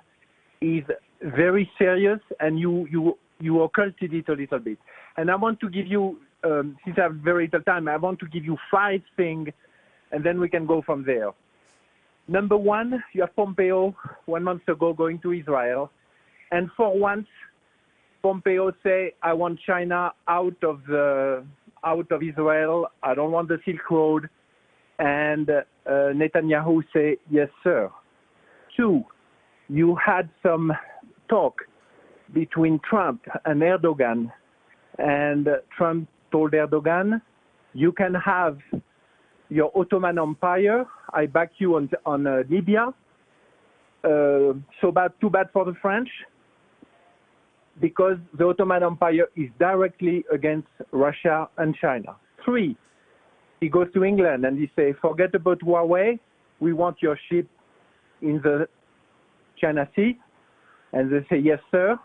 is 0.62 0.84
very 1.22 1.70
serious 1.78 2.20
and 2.40 2.60
you, 2.60 2.88
you, 2.92 3.18
you 3.40 3.62
occulted 3.62 4.14
it 4.14 4.30
a 4.30 4.34
little 4.34 4.60
bit. 4.60 4.78
And 5.18 5.30
I 5.30 5.36
want 5.36 5.60
to 5.60 5.70
give 5.70 5.88
you, 5.88 6.18
um, 6.44 6.78
since 6.84 6.98
I 6.98 7.04
have 7.04 7.16
very 7.16 7.46
little 7.46 7.62
time, 7.62 7.88
I 7.88 7.98
want 7.98 8.20
to 8.20 8.28
give 8.28 8.44
you 8.44 8.58
five 8.72 9.02
things 9.16 9.50
and 10.12 10.24
then 10.24 10.40
we 10.40 10.50
can 10.50 10.66
go 10.66 10.82
from 10.82 11.04
there. 11.04 11.32
Number 12.28 12.58
one, 12.58 13.04
you 13.14 13.22
have 13.22 13.36
Pompeo 13.36 13.96
one 14.26 14.44
month 14.44 14.68
ago 14.68 14.94
going 14.94 15.20
to 15.20 15.32
Israel, 15.32 15.92
and 16.52 16.70
for 16.76 16.98
once, 16.98 17.28
Pompeo 18.24 18.72
say, 18.84 19.14
"I 19.22 19.34
want 19.34 19.60
China 19.60 20.12
out 20.28 20.64
of 20.64 20.82
the 20.88 21.46
out 21.84 22.12
of 22.12 22.24
Israel. 22.24 22.88
I 23.04 23.14
don't 23.14 23.32
want 23.32 23.50
the 23.50 23.60
Silk 23.64 23.92
Road," 23.92 24.28
and 25.00 25.50
uh, 25.50 25.64
Netanyahu 25.88 26.84
say, 26.94 27.18
"Yes, 27.30 27.50
sir." 27.64 27.90
Two, 28.76 29.04
you 29.70 29.96
had 29.96 30.30
some 30.44 30.72
talk 31.30 31.62
between 32.34 32.80
Trump 32.80 33.22
and 33.46 33.62
Erdogan, 33.62 34.32
and 34.98 35.48
Trump 35.76 36.10
told 36.32 36.52
Erdogan, 36.52 37.22
"You 37.74 37.92
can 37.92 38.14
have." 38.14 38.58
your 39.50 39.72
Ottoman 39.76 40.18
Empire. 40.18 40.86
I 41.14 41.26
back 41.26 41.52
you 41.58 41.76
on 41.76 41.90
on 42.06 42.28
uh, 42.28 42.44
Libya. 42.50 42.94
Uh, 44.04 44.54
so 44.82 44.92
bad, 44.94 45.12
too 45.20 45.30
bad 45.30 45.50
for 45.52 45.66
the 45.66 45.74
French, 45.82 46.10
because 47.82 48.18
the 48.38 48.46
Ottoman 48.46 48.84
Empire 48.84 49.28
is 49.36 49.50
directly 49.60 50.24
against 50.32 50.68
Russia 50.92 51.50
and 51.58 51.76
China. 51.76 52.16
Three, 52.44 52.78
he 53.66 53.70
goes 53.70 53.88
to 53.96 54.04
England 54.04 54.46
and 54.46 54.60
he 54.60 54.70
say, 54.76 54.94
forget 55.02 55.34
about 55.34 55.60
Huawei. 55.62 56.20
We 56.60 56.72
want 56.74 56.98
your 57.02 57.18
ship 57.28 57.48
in 58.22 58.40
the 58.44 58.68
China 59.60 59.90
Sea, 59.96 60.20
and 60.94 61.12
they 61.12 61.26
say 61.32 61.40
yes, 61.40 61.58
sir. 61.72 61.98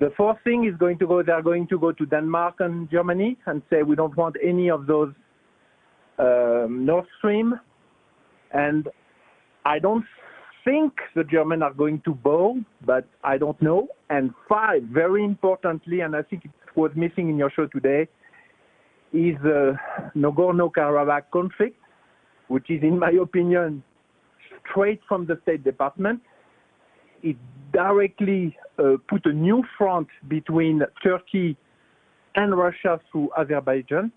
The 0.00 0.10
fourth 0.16 0.38
thing 0.42 0.64
is 0.64 0.76
going 0.76 0.98
to 0.98 1.06
go. 1.06 1.22
They 1.22 1.30
are 1.30 1.42
going 1.42 1.68
to 1.68 1.78
go 1.78 1.92
to 1.92 2.04
Denmark 2.04 2.56
and 2.58 2.90
Germany 2.90 3.36
and 3.46 3.62
say 3.70 3.84
we 3.84 3.94
don't 3.94 4.16
want 4.16 4.34
any 4.42 4.68
of 4.68 4.88
those 4.88 5.12
um, 6.18 6.84
Nord 6.84 7.06
Stream, 7.18 7.54
and 8.52 8.88
I 9.64 9.78
don't 9.78 10.04
think 10.64 10.92
the 11.14 11.22
Germans 11.22 11.62
are 11.62 11.72
going 11.72 12.00
to 12.04 12.14
bow, 12.14 12.56
but 12.84 13.06
I 13.22 13.38
don't 13.38 13.62
know. 13.62 13.86
And 14.10 14.34
five, 14.48 14.82
very 14.82 15.24
importantly, 15.24 16.00
and 16.00 16.16
I 16.16 16.22
think 16.22 16.46
it 16.46 16.50
was 16.74 16.90
missing 16.96 17.28
in 17.28 17.38
your 17.38 17.52
show 17.54 17.66
today, 17.66 18.08
is 19.12 19.36
the 19.42 19.76
Nagorno-Karabakh 20.16 21.30
conflict, 21.32 21.78
which 22.48 22.70
is, 22.70 22.82
in 22.82 22.98
my 22.98 23.10
opinion, 23.10 23.82
straight 24.68 25.00
from 25.08 25.26
the 25.26 25.38
State 25.42 25.64
Department. 25.64 26.20
It 27.22 27.36
directly 27.72 28.56
uh, 28.78 28.96
put 29.08 29.26
a 29.26 29.32
new 29.32 29.62
front 29.76 30.08
between 30.28 30.82
Turkey 31.02 31.56
and 32.36 32.56
Russia 32.56 33.00
through 33.10 33.30
Azerbaijan 33.36 34.12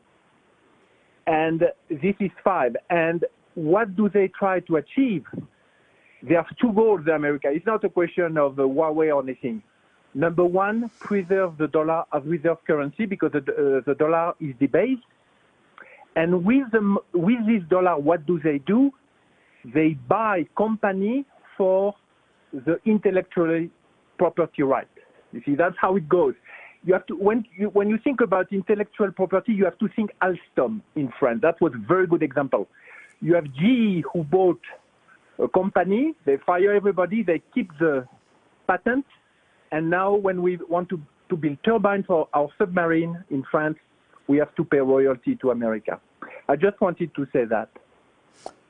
and 1.28 1.64
this 1.89 2.16
is 2.20 2.32
five. 2.44 2.76
And 2.89 3.26
what 3.56 3.96
do 3.96 4.10
they 4.10 4.30
try 4.38 4.60
to 4.62 4.78
achieve? 4.78 5.26
They 6.24 6.36
have 6.36 6.46
two 6.60 6.72
goals, 6.74 7.02
America. 7.14 7.48
It's 7.52 7.66
not 7.66 7.84
a 7.84 7.89
question 7.89 8.38
of 8.38 8.60
uh, 8.60 8.64
Huawei 8.64 9.14
or 9.16 9.24
anything. 9.24 9.64
Number 10.14 10.43
one, 10.43 10.89
preserve 10.99 11.57
the 11.57 11.68
dollar 11.68 12.03
as 12.14 12.24
reserve 12.26 12.57
currency 12.66 13.05
because 13.05 13.32
the, 13.32 13.39
uh, 13.39 13.82
the 13.86 13.95
dollar 13.95 14.34
is 14.39 14.53
debased. 14.59 15.03
And 16.16 16.43
with, 16.43 16.70
the, 16.72 16.97
with 17.14 17.45
this 17.47 17.64
dollar, 17.70 17.97
what 17.97 18.26
do 18.26 18.39
they 18.39 18.57
do? 18.57 18.91
They 19.64 19.93
buy 20.07 20.47
company 20.57 21.26
for 21.57 21.95
the 22.51 22.80
intellectual 22.86 23.70
property 24.18 24.64
right. 24.64 24.88
You 25.32 25.41
see, 25.45 25.55
that's 25.55 25.76
how 25.80 25.95
it 25.95 26.09
goes. 26.09 26.34
You 26.84 26.93
have 26.93 27.05
to 27.07 27.16
when 27.16 27.45
you 27.55 27.68
when 27.68 27.89
you 27.89 27.99
think 28.03 28.22
about 28.22 28.51
intellectual 28.51 29.12
property, 29.12 29.53
you 29.53 29.66
have 29.66 29.78
to 29.78 29.88
think 29.89 30.09
Alstom 30.22 30.82
in 30.95 31.14
France. 31.20 31.39
That 31.43 31.62
was 31.62 31.74
a 31.76 31.78
very 31.78 32.07
good 32.07 32.24
example. 32.24 32.68
You 33.22 33.36
have 33.36 33.45
GE 33.53 34.03
who 34.12 34.24
bought 34.24 34.59
a 35.38 35.47
company, 35.47 36.16
they 36.26 36.38
fire 36.38 36.74
everybody, 36.74 37.24
they 37.24 37.41
keep 37.53 37.72
the 37.80 38.07
patent, 38.68 39.05
and 39.72 39.89
now 39.89 40.13
when 40.13 40.41
we 40.41 40.57
want 40.69 40.89
to, 40.89 41.01
to 41.30 41.36
build 41.36 41.57
turbines 41.63 42.05
for 42.05 42.28
our 42.34 42.49
submarine 42.57 43.24
in 43.30 43.43
France, 43.49 43.78
we 44.28 44.38
have 44.38 44.53
to 44.55 44.63
pay 44.63 44.80
royalty 44.80 45.36
to 45.38 45.51
America. 45.51 45.99
I 46.47 46.55
just 46.55 46.80
wanted 46.82 47.13
to 47.15 47.28
say 47.34 47.45
that. 47.45 47.69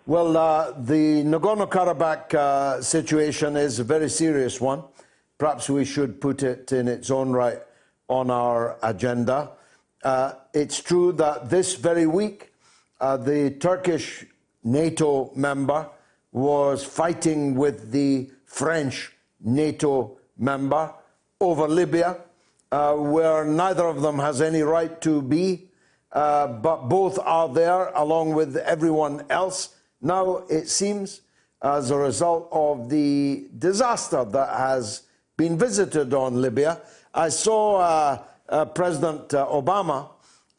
Well, 0.05 0.35
uh, 0.35 0.71
the 0.71 1.23
Nagorno 1.23 1.69
Karabakh 1.69 2.33
uh, 2.33 2.81
situation 2.81 3.55
is 3.55 3.79
a 3.79 3.83
very 3.83 4.09
serious 4.09 4.59
one. 4.59 4.83
Perhaps 5.37 5.69
we 5.69 5.85
should 5.85 6.19
put 6.21 6.43
it 6.43 6.71
in 6.71 6.87
its 6.87 7.09
own 7.11 7.31
right 7.31 7.59
on 8.07 8.29
our 8.29 8.77
agenda. 8.83 9.51
Uh, 10.03 10.33
it's 10.53 10.81
true 10.81 11.11
that 11.13 11.49
this 11.49 11.75
very 11.75 12.07
week, 12.07 12.51
uh, 12.99 13.17
the 13.17 13.51
Turkish 13.51 14.25
NATO 14.63 15.31
member 15.35 15.89
was 16.31 16.83
fighting 16.83 17.55
with 17.55 17.91
the 17.91 18.29
French 18.45 19.13
NATO 19.39 20.17
member 20.41 20.91
over 21.39 21.67
Libya, 21.67 22.17
uh, 22.71 22.93
where 22.95 23.45
neither 23.45 23.85
of 23.85 24.01
them 24.01 24.17
has 24.19 24.41
any 24.41 24.61
right 24.61 24.99
to 25.01 25.21
be, 25.21 25.69
uh, 26.11 26.47
but 26.47 26.89
both 26.89 27.17
are 27.19 27.47
there 27.47 27.89
along 27.95 28.33
with 28.33 28.57
everyone 28.57 29.23
else. 29.29 29.75
Now, 30.01 30.37
it 30.49 30.67
seems, 30.67 31.21
as 31.61 31.91
a 31.91 31.97
result 31.97 32.49
of 32.51 32.89
the 32.89 33.47
disaster 33.57 34.25
that 34.25 34.49
has 34.57 35.03
been 35.37 35.57
visited 35.57 36.13
on 36.13 36.41
Libya, 36.41 36.81
I 37.13 37.29
saw 37.29 37.77
uh, 37.77 38.23
uh 38.49 38.65
President 38.65 39.33
uh, 39.33 39.47
Obama 39.47 40.09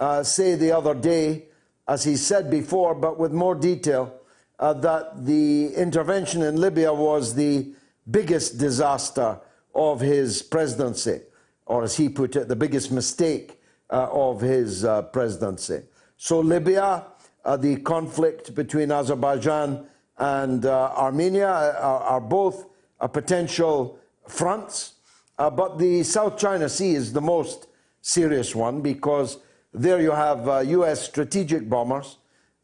uh, 0.00 0.22
say 0.22 0.54
the 0.54 0.72
other 0.72 0.94
day, 0.94 1.44
as 1.88 2.04
he 2.04 2.16
said 2.16 2.50
before, 2.50 2.94
but 2.94 3.18
with 3.18 3.32
more 3.32 3.54
detail, 3.54 4.14
that 4.58 5.26
the 5.26 5.74
intervention 5.74 6.40
in 6.42 6.60
Libya 6.60 6.92
was 6.92 7.34
the 7.34 7.72
biggest 8.08 8.58
disaster 8.58 9.40
of 9.74 10.00
his 10.00 10.42
presidency, 10.42 11.20
or 11.66 11.84
as 11.84 11.96
he 11.96 12.08
put 12.08 12.36
it, 12.36 12.48
the 12.48 12.56
biggest 12.56 12.92
mistake 12.92 13.60
uh, 13.90 14.08
of 14.10 14.40
his 14.40 14.84
uh, 14.84 15.02
presidency. 15.02 15.82
So, 16.16 16.40
Libya, 16.40 17.04
uh, 17.44 17.56
the 17.56 17.76
conflict 17.76 18.54
between 18.54 18.90
Azerbaijan 18.90 19.86
and 20.18 20.64
uh, 20.64 20.92
Armenia 20.96 21.48
are, 21.48 22.00
are, 22.02 22.20
both 22.20 22.66
potential 23.12 23.98
fronts, 24.28 24.94
uh, 25.38 25.50
but 25.50 25.78
the 25.78 26.02
South 26.04 26.38
China 26.38 26.68
Sea 26.68 26.94
is 26.94 27.12
the 27.12 27.20
most 27.20 27.66
serious 28.00 28.54
one 28.54 28.80
because 28.80 29.38
there 29.74 30.00
you 30.00 30.12
have 30.12 30.46
US 30.68 31.00
uh, 31.00 31.02
strategic 31.02 31.68
bombers, 31.68 32.18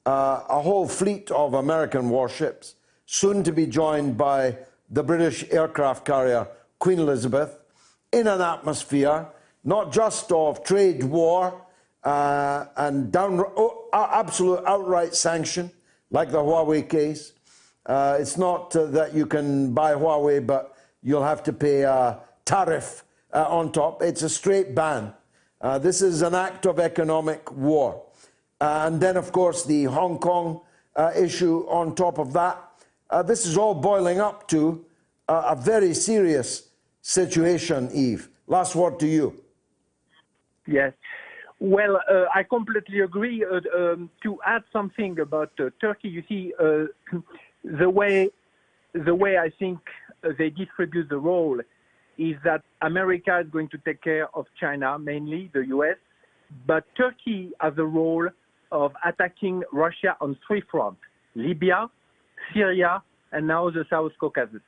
a 0.06 0.62
whole 0.62 0.86
fleet 0.88 1.30
of 1.30 1.54
American 1.54 2.08
warships, 2.08 2.76
soon 3.04 3.42
to 3.42 3.52
be 3.52 3.66
joined 3.66 4.16
by 4.16 4.56
the 4.90 5.02
British 5.02 5.44
aircraft 5.50 6.04
carrier 6.06 6.46
Queen 6.78 6.98
Elizabeth 6.98 7.58
in 8.12 8.26
an 8.26 8.40
atmosphere 8.40 9.28
not 9.64 9.92
just 9.92 10.32
of 10.32 10.64
trade 10.64 11.04
war 11.04 11.62
uh, 12.04 12.66
and 12.76 13.12
down, 13.12 13.38
oh, 13.56 13.88
absolute 13.92 14.62
outright 14.66 15.14
sanction, 15.14 15.70
like 16.10 16.30
the 16.30 16.38
Huawei 16.38 16.88
case. 16.88 17.32
Uh, 17.84 18.16
it's 18.18 18.38
not 18.38 18.74
uh, 18.76 18.86
that 18.86 19.14
you 19.14 19.26
can 19.26 19.74
buy 19.74 19.92
Huawei, 19.92 20.46
but 20.46 20.76
you'll 21.02 21.24
have 21.24 21.42
to 21.42 21.52
pay 21.52 21.82
a 21.82 22.18
tariff 22.44 23.04
uh, 23.32 23.44
on 23.48 23.72
top. 23.72 24.02
It's 24.02 24.22
a 24.22 24.28
straight 24.28 24.74
ban. 24.74 25.12
Uh, 25.60 25.78
this 25.78 26.00
is 26.00 26.22
an 26.22 26.34
act 26.34 26.66
of 26.66 26.78
economic 26.78 27.50
war. 27.52 28.02
Uh, 28.60 28.84
and 28.86 29.00
then, 29.00 29.16
of 29.16 29.32
course, 29.32 29.64
the 29.64 29.84
Hong 29.84 30.18
Kong 30.18 30.60
issue 31.14 31.64
on 31.68 31.94
top 31.94 32.18
of 32.18 32.32
that. 32.32 32.58
this 33.24 33.46
is 33.46 33.56
all 33.56 33.74
boiling 33.74 34.18
up 34.18 34.48
to 34.48 34.84
a 35.28 35.54
very 35.54 35.94
serious 35.94 36.67
situation, 37.00 37.90
Yves. 37.92 38.28
Last 38.46 38.74
word 38.74 38.98
to 39.00 39.06
you. 39.06 39.34
Yes. 40.66 40.92
Well, 41.60 41.96
uh, 41.96 42.26
I 42.34 42.44
completely 42.44 43.00
agree. 43.00 43.44
Uh, 43.44 43.60
um, 43.76 44.10
to 44.22 44.38
add 44.46 44.62
something 44.72 45.18
about 45.18 45.50
uh, 45.58 45.70
Turkey, 45.80 46.08
you 46.08 46.22
see, 46.28 46.52
uh, 46.60 46.84
the 47.64 47.90
way 47.90 48.30
the 48.94 49.14
way 49.14 49.36
I 49.36 49.50
think 49.58 49.78
they 50.38 50.50
distribute 50.50 51.08
the 51.08 51.18
role 51.18 51.60
is 52.16 52.36
that 52.44 52.62
America 52.82 53.40
is 53.44 53.50
going 53.50 53.68
to 53.68 53.78
take 53.78 54.02
care 54.02 54.28
of 54.34 54.46
China, 54.58 54.98
mainly 54.98 55.50
the 55.52 55.60
U.S., 55.66 55.96
but 56.66 56.84
Turkey 56.96 57.52
has 57.60 57.74
the 57.76 57.84
role 57.84 58.28
of 58.72 58.92
attacking 59.04 59.62
Russia 59.72 60.16
on 60.20 60.36
three 60.46 60.62
fronts: 60.70 61.00
Libya, 61.34 61.90
Syria, 62.54 63.02
and 63.32 63.46
now 63.46 63.68
the 63.70 63.84
South 63.90 64.12
Caucasus. 64.20 64.62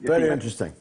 Very 0.00 0.28
interesting. 0.30 0.72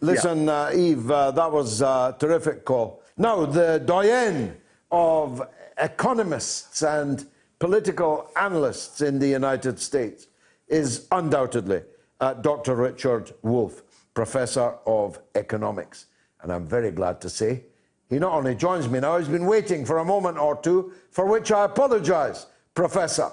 Listen, 0.00 0.48
uh, 0.48 0.70
Yves, 0.72 1.10
uh, 1.10 1.30
that 1.32 1.50
was 1.50 1.80
a 1.80 2.16
terrific 2.18 2.64
call. 2.64 3.02
Now, 3.16 3.44
the 3.46 3.82
doyen 3.84 4.56
of 4.90 5.42
economists 5.76 6.82
and 6.82 7.26
political 7.58 8.30
analysts 8.36 9.00
in 9.00 9.18
the 9.18 9.26
United 9.26 9.80
States 9.80 10.28
is 10.68 11.06
undoubtedly 11.10 11.82
uh, 12.20 12.34
Dr. 12.34 12.76
Richard 12.76 13.32
Wolff, 13.42 13.82
Professor 14.14 14.74
of 14.86 15.18
Economics. 15.34 16.06
And 16.42 16.52
I'm 16.52 16.66
very 16.66 16.92
glad 16.92 17.20
to 17.22 17.28
say 17.28 17.64
he 18.08 18.18
not 18.18 18.32
only 18.32 18.54
joins 18.54 18.88
me 18.88 19.00
now, 19.00 19.18
he's 19.18 19.28
been 19.28 19.46
waiting 19.46 19.84
for 19.84 19.98
a 19.98 20.04
moment 20.04 20.38
or 20.38 20.56
two, 20.56 20.92
for 21.10 21.26
which 21.26 21.50
I 21.52 21.64
apologize, 21.64 22.46
Professor. 22.74 23.30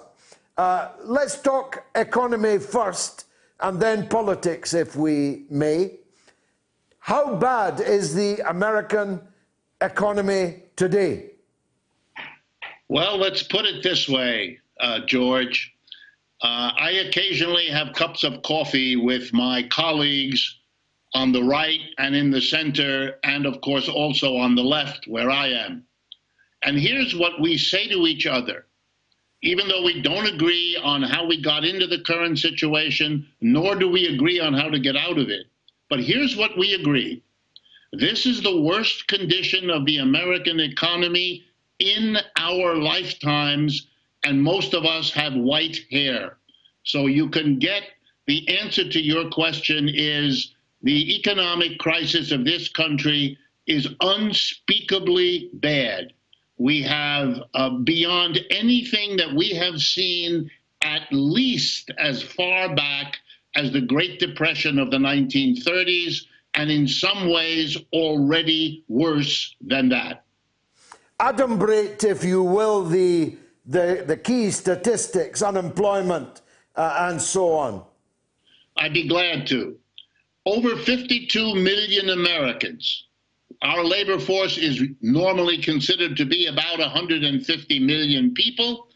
Uh, 0.58 0.90
let's 1.04 1.42
talk 1.42 1.86
economy 1.96 2.58
first 2.58 3.26
and 3.60 3.80
then 3.80 4.08
politics, 4.08 4.74
if 4.74 4.96
we 4.96 5.46
may. 5.50 6.00
How 7.00 7.36
bad 7.36 7.80
is 7.80 8.16
the 8.16 8.40
American 8.50 9.22
economy 9.82 10.64
today? 10.76 11.32
Well, 12.88 13.18
let's 13.18 13.44
put 13.44 13.66
it 13.66 13.84
this 13.84 14.08
way, 14.10 14.60
uh, 14.80 15.00
George. 15.06 15.74
Uh, 16.42 16.72
I 16.78 16.92
occasionally 17.08 17.68
have 17.68 17.94
cups 17.94 18.24
of 18.24 18.42
coffee 18.44 18.96
with 18.96 19.34
my 19.34 19.64
colleagues 19.70 20.60
on 21.14 21.32
the 21.32 21.44
right 21.44 21.80
and 21.98 22.16
in 22.16 22.30
the 22.30 22.42
center, 22.42 23.16
and 23.24 23.46
of 23.46 23.62
course 23.62 23.88
also 23.88 24.36
on 24.36 24.54
the 24.54 24.64
left, 24.64 25.08
where 25.08 25.32
I 25.32 25.48
am. 25.48 25.86
And 26.64 26.78
here's 26.78 27.16
what 27.16 27.40
we 27.40 27.58
say 27.58 27.88
to 27.88 28.06
each 28.06 28.26
other 28.26 28.66
even 29.46 29.68
though 29.68 29.84
we 29.84 30.02
don't 30.02 30.26
agree 30.26 30.76
on 30.84 31.04
how 31.04 31.24
we 31.24 31.40
got 31.40 31.64
into 31.64 31.86
the 31.86 32.02
current 32.02 32.40
situation, 32.40 33.28
nor 33.42 33.76
do 33.76 33.88
we 33.88 34.08
agree 34.08 34.40
on 34.40 34.56
how 34.56 34.68
to 34.70 34.80
get 34.80 34.98
out 34.98 35.20
of 35.20 35.30
it. 35.30 35.46
But 35.88 36.04
here's 36.04 36.36
what 36.36 36.58
we 36.58 36.74
agree 36.74 37.22
this 37.94 38.26
is 38.26 38.42
the 38.42 38.60
worst 38.62 39.08
condition 39.08 39.70
of 39.70 39.86
the 39.86 40.00
American 40.00 40.60
economy 40.60 41.44
in 41.78 42.18
our 42.38 42.76
lifetimes, 42.76 43.88
and 44.26 44.42
most 44.42 44.74
of 44.74 44.84
us 44.84 45.12
have 45.12 45.36
white 45.36 45.78
hair. 45.92 46.38
So 46.84 47.06
you 47.06 47.30
can 47.30 47.60
get 47.60 47.84
the 48.26 48.50
answer 48.58 48.90
to 48.90 49.00
your 49.00 49.30
question 49.30 49.88
is 49.94 50.56
the 50.82 51.16
economic 51.16 51.78
crisis 51.78 52.32
of 52.32 52.46
this 52.46 52.68
country 52.68 53.38
is 53.68 53.88
unspeakably 54.02 55.52
bad 55.54 56.15
we 56.58 56.82
have 56.82 57.42
uh, 57.54 57.70
beyond 57.70 58.40
anything 58.50 59.18
that 59.18 59.34
we 59.34 59.50
have 59.50 59.80
seen 59.80 60.50
at 60.82 61.08
least 61.12 61.92
as 61.98 62.22
far 62.22 62.74
back 62.76 63.18
as 63.56 63.72
the 63.72 63.82
Great 63.82 64.20
Depression 64.20 64.78
of 64.80 64.92
the 64.92 64.98
1930s, 64.98 66.26
and 66.54 66.70
in 66.70 66.88
some 66.88 67.30
ways 67.30 67.78
already 67.94 68.84
worse 68.88 69.56
than 69.62 69.90
that. 69.90 70.26
Adumbrate, 71.20 72.04
if 72.04 72.24
you 72.24 72.44
will, 72.44 72.84
the, 72.84 73.36
the, 73.66 74.04
the 74.06 74.18
key 74.18 74.52
statistics, 74.52 75.42
unemployment, 75.42 76.42
uh, 76.76 77.10
and 77.10 77.22
so 77.22 77.54
on. 77.54 77.84
I'd 78.78 78.94
be 78.94 79.08
glad 79.08 79.48
to. 79.48 79.78
Over 80.46 80.76
52 80.76 81.56
million 81.56 82.10
Americans 82.10 83.08
our 83.62 83.84
labor 83.84 84.20
force 84.20 84.58
is 84.58 84.82
normally 85.02 85.58
considered 85.58 86.18
to 86.18 86.26
be 86.26 86.48
about 86.48 86.80
150 86.80 87.80
million 87.80 88.34
people. 88.34 88.88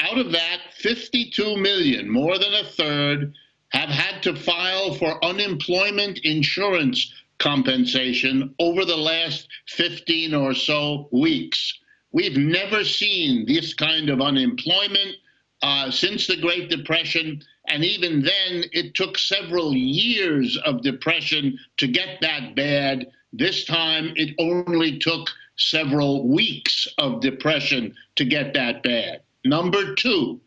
Out 0.00 0.18
of 0.18 0.32
that, 0.32 0.58
52 0.78 1.56
million, 1.56 2.10
more 2.10 2.38
than 2.38 2.52
a 2.54 2.64
third, 2.64 3.34
have 3.70 3.88
had 3.88 4.22
to 4.22 4.36
file 4.36 4.94
for 4.94 5.24
unemployment 5.24 6.18
insurance 6.18 7.12
compensation 7.38 8.54
over 8.58 8.84
the 8.84 8.96
last 8.96 9.48
15 9.68 10.34
or 10.34 10.54
so 10.54 11.08
weeks. 11.12 11.78
We've 12.12 12.36
never 12.36 12.84
seen 12.84 13.46
this 13.46 13.74
kind 13.74 14.08
of 14.08 14.20
unemployment 14.20 15.16
uh, 15.62 15.90
since 15.90 16.26
the 16.26 16.36
Great 16.36 16.70
Depression. 16.70 17.42
And 17.68 17.84
even 17.84 18.22
then, 18.22 18.64
it 18.72 18.94
took 18.94 19.18
several 19.18 19.74
years 19.74 20.56
of 20.64 20.82
depression 20.82 21.58
to 21.78 21.88
get 21.88 22.20
that 22.20 22.54
bad. 22.54 23.06
This 23.38 23.64
time, 23.64 24.12
it 24.16 24.34
only 24.38 24.98
took 24.98 25.28
several 25.56 26.26
weeks 26.26 26.86
of 26.98 27.20
depression 27.20 27.94
to 28.16 28.24
get 28.24 28.54
that 28.54 28.82
bad. 28.82 29.22
Number 29.44 29.94
two, 29.94 30.40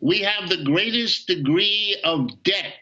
we 0.00 0.20
have 0.20 0.48
the 0.48 0.64
greatest 0.64 1.26
degree 1.26 1.96
of 2.04 2.42
debt 2.42 2.74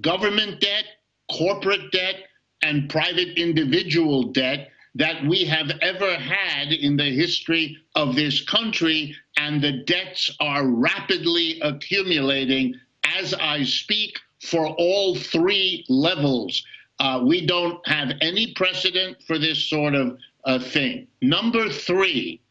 government 0.00 0.60
debt, 0.60 0.84
corporate 1.30 1.90
debt, 1.90 2.16
and 2.62 2.88
private 2.88 3.38
individual 3.38 4.24
debt 4.24 4.70
that 4.94 5.24
we 5.24 5.44
have 5.44 5.70
ever 5.82 6.14
had 6.16 6.72
in 6.72 6.96
the 6.96 7.10
history 7.10 7.76
of 7.94 8.14
this 8.14 8.42
country, 8.42 9.14
and 9.36 9.62
the 9.62 9.84
debts 9.84 10.30
are 10.40 10.66
rapidly 10.66 11.60
accumulating 11.60 12.74
as 13.04 13.34
I 13.34 13.62
speak 13.64 14.18
for 14.40 14.66
all 14.66 15.16
three 15.16 15.84
levels. 15.88 16.64
Uh, 17.00 17.22
we 17.24 17.46
don't 17.46 17.84
have 17.88 18.12
any 18.20 18.52
precedent 18.52 19.16
for 19.26 19.38
this 19.38 19.64
sort 19.64 19.94
of 19.94 20.18
uh, 20.44 20.58
thing. 20.58 21.06
Number 21.22 21.70
three, 21.70 22.42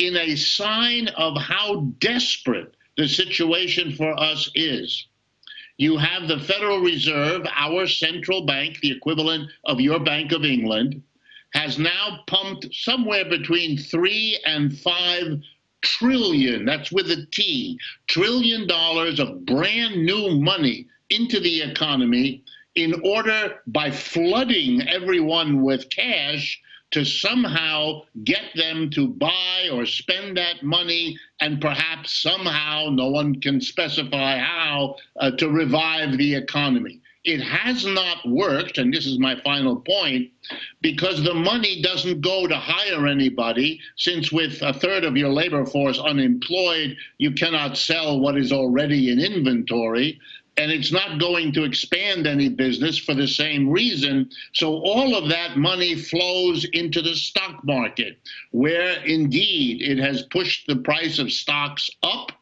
in 0.00 0.16
a 0.16 0.34
sign 0.34 1.06
of 1.16 1.40
how 1.40 1.92
desperate 2.00 2.74
the 2.96 3.06
situation 3.06 3.94
for 3.94 4.18
us 4.18 4.50
is, 4.56 5.06
you 5.78 5.96
have 5.98 6.26
the 6.26 6.40
Federal 6.40 6.80
Reserve, 6.80 7.46
our 7.54 7.86
central 7.86 8.44
bank, 8.44 8.80
the 8.80 8.90
equivalent 8.90 9.50
of 9.66 9.80
your 9.80 10.00
Bank 10.00 10.32
of 10.32 10.44
England, 10.44 11.00
has 11.54 11.78
now 11.78 12.24
pumped 12.26 12.66
somewhere 12.74 13.24
between 13.24 13.78
three 13.78 14.36
and 14.44 14.76
five 14.76 15.40
trillion, 15.82 16.64
that's 16.64 16.90
with 16.90 17.08
a 17.12 17.24
T, 17.30 17.78
trillion 18.08 18.66
dollars 18.66 19.20
of 19.20 19.46
brand 19.46 20.04
new 20.04 20.40
money 20.40 20.88
into 21.10 21.38
the 21.38 21.62
economy 21.62 22.42
in 22.76 23.00
order 23.02 23.62
by 23.66 23.90
flooding 23.90 24.86
everyone 24.86 25.62
with 25.62 25.88
cash 25.90 26.60
to 26.92 27.04
somehow 27.04 28.02
get 28.22 28.44
them 28.54 28.90
to 28.90 29.08
buy 29.08 29.68
or 29.72 29.84
spend 29.84 30.36
that 30.36 30.62
money 30.62 31.18
and 31.40 31.60
perhaps 31.60 32.22
somehow, 32.22 32.88
no 32.90 33.08
one 33.08 33.40
can 33.40 33.60
specify 33.60 34.38
how, 34.38 34.94
uh, 35.18 35.30
to 35.32 35.48
revive 35.48 36.16
the 36.16 36.34
economy. 36.34 37.00
It 37.24 37.40
has 37.40 37.84
not 37.84 38.18
worked, 38.28 38.78
and 38.78 38.94
this 38.94 39.04
is 39.04 39.18
my 39.18 39.34
final 39.40 39.74
point, 39.80 40.30
because 40.80 41.24
the 41.24 41.34
money 41.34 41.82
doesn't 41.82 42.20
go 42.20 42.46
to 42.46 42.54
hire 42.54 43.08
anybody, 43.08 43.80
since 43.96 44.30
with 44.30 44.62
a 44.62 44.72
third 44.72 45.02
of 45.02 45.16
your 45.16 45.30
labor 45.30 45.66
force 45.66 45.98
unemployed, 45.98 46.96
you 47.18 47.32
cannot 47.32 47.76
sell 47.76 48.20
what 48.20 48.38
is 48.38 48.52
already 48.52 49.10
in 49.10 49.18
inventory 49.18 50.20
and 50.58 50.70
it's 50.70 50.92
not 50.92 51.20
going 51.20 51.52
to 51.52 51.64
expand 51.64 52.26
any 52.26 52.48
business 52.48 52.98
for 52.98 53.14
the 53.14 53.28
same 53.28 53.68
reason. 53.68 54.30
So 54.52 54.72
all 54.72 55.14
of 55.14 55.28
that 55.28 55.56
money 55.56 55.94
flows 55.94 56.66
into 56.72 57.02
the 57.02 57.14
stock 57.14 57.62
market, 57.64 58.18
where 58.52 59.02
indeed 59.04 59.82
it 59.82 59.98
has 59.98 60.22
pushed 60.22 60.66
the 60.66 60.76
price 60.76 61.18
of 61.18 61.30
stocks 61.32 61.90
up. 62.02 62.32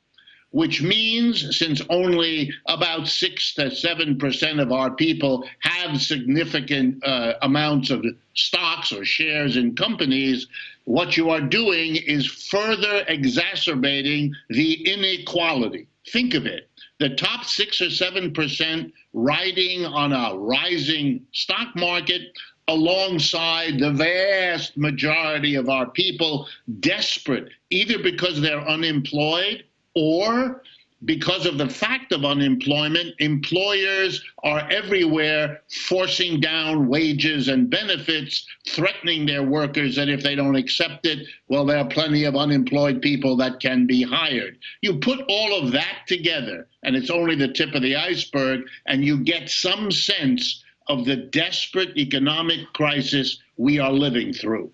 Which 0.53 0.81
means, 0.81 1.59
since 1.59 1.83
only 1.91 2.49
about 2.69 3.09
six 3.09 3.55
to 3.55 3.75
seven 3.75 4.17
percent 4.17 4.61
of 4.61 4.71
our 4.71 4.93
people 4.93 5.45
have 5.59 6.01
significant 6.01 7.05
uh, 7.05 7.33
amounts 7.43 7.91
of 7.91 8.05
stocks 8.35 8.93
or 8.93 9.05
shares 9.05 9.57
in 9.57 9.75
companies, 9.75 10.47
what 10.85 11.17
you 11.17 11.31
are 11.31 11.41
doing 11.41 11.97
is 11.97 12.25
further 12.27 13.05
exacerbating 13.09 14.33
the 14.49 14.75
inequality. 14.89 15.89
Think 16.07 16.35
of 16.35 16.47
it 16.47 16.69
the 17.05 17.15
top 17.17 17.45
six 17.45 17.83
or 17.83 17.91
seven 17.91 18.33
percent 18.33 18.91
riding 19.13 19.85
on 19.85 20.15
a 20.15 20.35
rising 20.39 21.21
stock 21.33 21.77
market 21.77 22.23
alongside 22.67 23.79
the 23.79 23.93
vast 23.93 24.79
majority 24.79 25.55
of 25.55 25.69
our 25.69 25.85
people 25.91 26.49
desperate 26.81 27.51
either 27.69 27.99
because 27.99 28.41
they're 28.41 28.67
unemployed 28.67 29.65
or 29.95 30.63
because 31.05 31.45
of 31.45 31.59
the 31.59 31.69
fact 31.69 32.13
of 32.13 32.25
unemployment, 32.25 33.15
employers 33.19 34.25
are 34.43 34.69
everywhere 34.71 35.63
forcing 35.87 36.41
down 36.41 36.89
wages 36.89 37.49
and 37.49 37.69
benefits, 37.69 38.47
threatening 38.69 39.27
their 39.27 39.43
workers 39.43 39.97
that 39.97 40.09
if 40.09 40.23
they 40.23 40.35
don't 40.35 40.57
accept 40.57 41.05
it, 41.07 41.27
well, 41.49 41.65
there 41.67 41.79
are 41.79 41.89
plenty 41.89 42.25
of 42.25 42.37
unemployed 42.37 43.03
people 43.03 43.37
that 43.37 43.61
can 43.61 43.87
be 43.87 44.03
hired. 44.03 44.59
You 44.81 44.99
put 44.99 45.21
all 45.29 45.59
of 45.59 45.73
that 45.73 46.07
together, 46.07 46.69
and 46.83 46.97
it's 46.97 47.11
only 47.11 47.35
the 47.35 47.53
tip 47.53 47.75
of 47.75 47.83
the 47.83 47.97
iceberg, 47.97 48.63
and 48.87 49.05
you 49.05 49.23
get 49.23 49.51
some 49.51 49.91
sense 49.91 50.63
of 50.89 51.05
the 51.05 51.17
desperate 51.17 51.97
economic 51.97 52.61
crisis 52.75 53.39
we 53.57 53.79
are 53.79 53.93
living 53.93 54.33
through. 54.33 54.71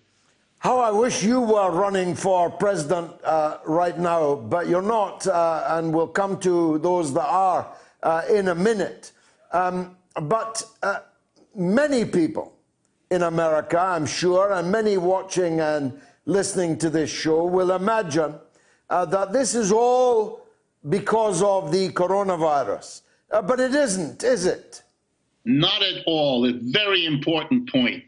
How 0.61 0.77
I 0.77 0.91
wish 0.91 1.23
you 1.23 1.41
were 1.41 1.71
running 1.71 2.13
for 2.13 2.47
president 2.51 3.11
uh, 3.23 3.57
right 3.65 3.97
now, 3.97 4.35
but 4.35 4.67
you're 4.69 4.83
not, 4.83 5.25
uh, 5.25 5.63
and 5.69 5.91
we'll 5.91 6.05
come 6.05 6.39
to 6.41 6.77
those 6.77 7.11
that 7.15 7.25
are 7.25 7.73
uh, 8.03 8.21
in 8.29 8.47
a 8.49 8.53
minute. 8.53 9.11
Um, 9.53 9.97
but 10.13 10.63
uh, 10.83 10.99
many 11.55 12.05
people 12.05 12.53
in 13.09 13.23
America, 13.23 13.79
I'm 13.79 14.05
sure, 14.05 14.53
and 14.53 14.71
many 14.71 14.97
watching 14.97 15.61
and 15.61 15.99
listening 16.27 16.77
to 16.77 16.91
this 16.91 17.09
show 17.09 17.43
will 17.43 17.71
imagine 17.71 18.35
uh, 18.91 19.05
that 19.05 19.33
this 19.33 19.55
is 19.55 19.71
all 19.71 20.45
because 20.89 21.41
of 21.41 21.71
the 21.71 21.89
coronavirus. 21.89 23.01
Uh, 23.31 23.41
but 23.41 23.59
it 23.59 23.73
isn't, 23.73 24.21
is 24.21 24.45
it? 24.45 24.83
Not 25.43 25.81
at 25.81 26.03
all. 26.05 26.47
A 26.47 26.53
very 26.53 27.05
important 27.05 27.67
point. 27.71 28.03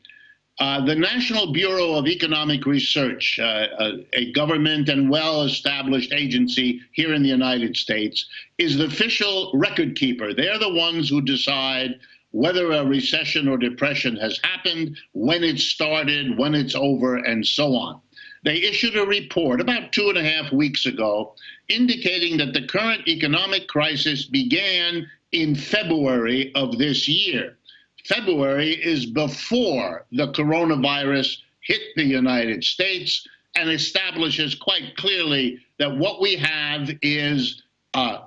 Uh, 0.59 0.85
the 0.85 0.95
National 0.95 1.51
Bureau 1.51 1.93
of 1.93 2.07
Economic 2.07 2.67
Research, 2.67 3.39
uh, 3.41 3.43
uh, 3.43 3.91
a 4.13 4.31
government 4.33 4.87
and 4.87 5.09
well 5.09 5.43
established 5.43 6.13
agency 6.13 6.79
here 6.91 7.13
in 7.13 7.23
the 7.23 7.29
United 7.29 7.75
States, 7.75 8.27
is 8.59 8.77
the 8.77 8.85
official 8.85 9.51
record 9.55 9.95
keeper. 9.95 10.33
They're 10.33 10.59
the 10.59 10.73
ones 10.73 11.09
who 11.09 11.21
decide 11.21 11.99
whether 12.31 12.71
a 12.71 12.85
recession 12.85 13.47
or 13.47 13.57
depression 13.57 14.15
has 14.17 14.39
happened, 14.43 14.97
when 15.13 15.43
it 15.43 15.59
started, 15.59 16.37
when 16.37 16.53
it's 16.53 16.75
over, 16.75 17.17
and 17.17 17.45
so 17.45 17.75
on. 17.75 18.01
They 18.43 18.57
issued 18.57 18.97
a 18.97 19.05
report 19.05 19.61
about 19.61 19.91
two 19.91 20.09
and 20.09 20.17
a 20.17 20.23
half 20.23 20.51
weeks 20.51 20.85
ago 20.85 21.35
indicating 21.69 22.37
that 22.37 22.53
the 22.53 22.67
current 22.67 23.07
economic 23.07 23.67
crisis 23.67 24.25
began 24.25 25.07
in 25.31 25.55
February 25.55 26.51
of 26.55 26.77
this 26.77 27.07
year. 27.07 27.57
February 28.05 28.71
is 28.71 29.05
before 29.05 30.05
the 30.11 30.31
coronavirus 30.33 31.37
hit 31.61 31.81
the 31.95 32.03
United 32.03 32.63
States 32.63 33.25
and 33.55 33.69
establishes 33.69 34.55
quite 34.55 34.95
clearly 34.97 35.59
that 35.79 35.95
what 35.97 36.21
we 36.21 36.35
have 36.35 36.89
is 37.01 37.63
a 37.93 38.19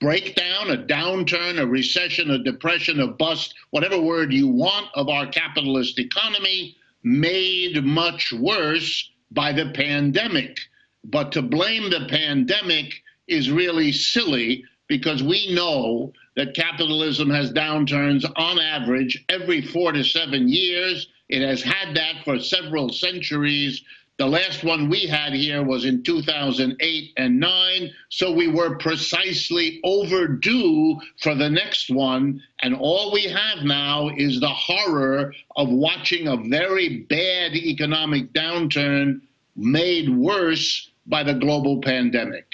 breakdown, 0.00 0.70
a 0.70 0.76
downturn, 0.76 1.60
a 1.60 1.66
recession, 1.66 2.32
a 2.32 2.42
depression, 2.42 3.00
a 3.00 3.06
bust, 3.06 3.54
whatever 3.70 4.00
word 4.00 4.32
you 4.32 4.48
want 4.48 4.86
of 4.94 5.08
our 5.08 5.26
capitalist 5.26 5.98
economy, 5.98 6.76
made 7.04 7.82
much 7.84 8.32
worse 8.32 9.10
by 9.30 9.52
the 9.52 9.70
pandemic. 9.74 10.58
But 11.04 11.32
to 11.32 11.42
blame 11.42 11.88
the 11.88 12.06
pandemic 12.08 12.92
is 13.28 13.50
really 13.50 13.92
silly 13.92 14.64
because 14.88 15.22
we 15.22 15.54
know 15.54 16.12
that 16.36 16.54
capitalism 16.54 17.28
has 17.30 17.52
downturns 17.52 18.24
on 18.36 18.58
average 18.58 19.24
every 19.28 19.60
four 19.60 19.92
to 19.92 20.02
seven 20.02 20.48
years. 20.48 21.08
It 21.28 21.42
has 21.42 21.62
had 21.62 21.94
that 21.96 22.24
for 22.24 22.38
several 22.38 22.90
centuries. 22.90 23.82
The 24.18 24.26
last 24.26 24.62
one 24.62 24.88
we 24.88 25.06
had 25.06 25.32
here 25.32 25.62
was 25.62 25.84
in 25.84 26.02
2008 26.02 27.12
and 27.16 27.40
9, 27.40 27.90
so 28.10 28.30
we 28.30 28.46
were 28.46 28.76
precisely 28.76 29.80
overdue 29.84 31.00
for 31.18 31.34
the 31.34 31.48
next 31.48 31.90
one. 31.90 32.42
And 32.60 32.74
all 32.74 33.12
we 33.12 33.24
have 33.24 33.64
now 33.64 34.10
is 34.16 34.38
the 34.38 34.48
horror 34.48 35.34
of 35.56 35.70
watching 35.70 36.28
a 36.28 36.36
very 36.36 36.98
bad 37.08 37.54
economic 37.56 38.32
downturn 38.32 39.22
made 39.56 40.08
worse 40.08 40.90
by 41.06 41.22
the 41.22 41.34
global 41.34 41.80
pandemic. 41.80 42.51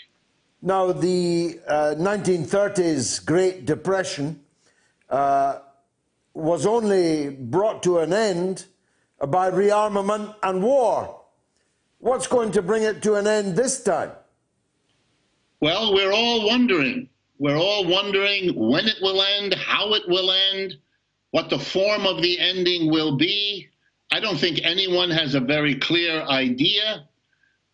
Now, 0.60 0.90
the 0.90 1.60
uh, 1.68 1.94
1930s 1.96 3.24
Great 3.24 3.64
Depression 3.64 4.40
uh, 5.08 5.60
was 6.34 6.66
only 6.66 7.30
brought 7.30 7.82
to 7.84 7.98
an 7.98 8.12
end 8.12 8.66
by 9.20 9.50
rearmament 9.50 10.34
and 10.42 10.62
war. 10.62 11.20
What's 11.98 12.26
going 12.26 12.52
to 12.52 12.62
bring 12.62 12.82
it 12.82 13.02
to 13.02 13.14
an 13.14 13.26
end 13.26 13.56
this 13.56 13.82
time? 13.82 14.10
Well, 15.60 15.94
we're 15.94 16.12
all 16.12 16.46
wondering. 16.46 17.08
We're 17.38 17.56
all 17.56 17.84
wondering 17.86 18.54
when 18.54 18.86
it 18.86 18.96
will 19.00 19.22
end, 19.22 19.54
how 19.54 19.94
it 19.94 20.08
will 20.08 20.30
end. 20.30 20.74
What 21.30 21.50
the 21.50 21.58
form 21.58 22.04
of 22.06 22.20
the 22.22 22.38
ending 22.38 22.90
will 22.90 23.16
be, 23.16 23.68
I 24.10 24.18
don't 24.18 24.38
think 24.38 24.60
anyone 24.64 25.10
has 25.10 25.34
a 25.34 25.40
very 25.40 25.74
clear 25.74 26.22
idea. 26.22 27.07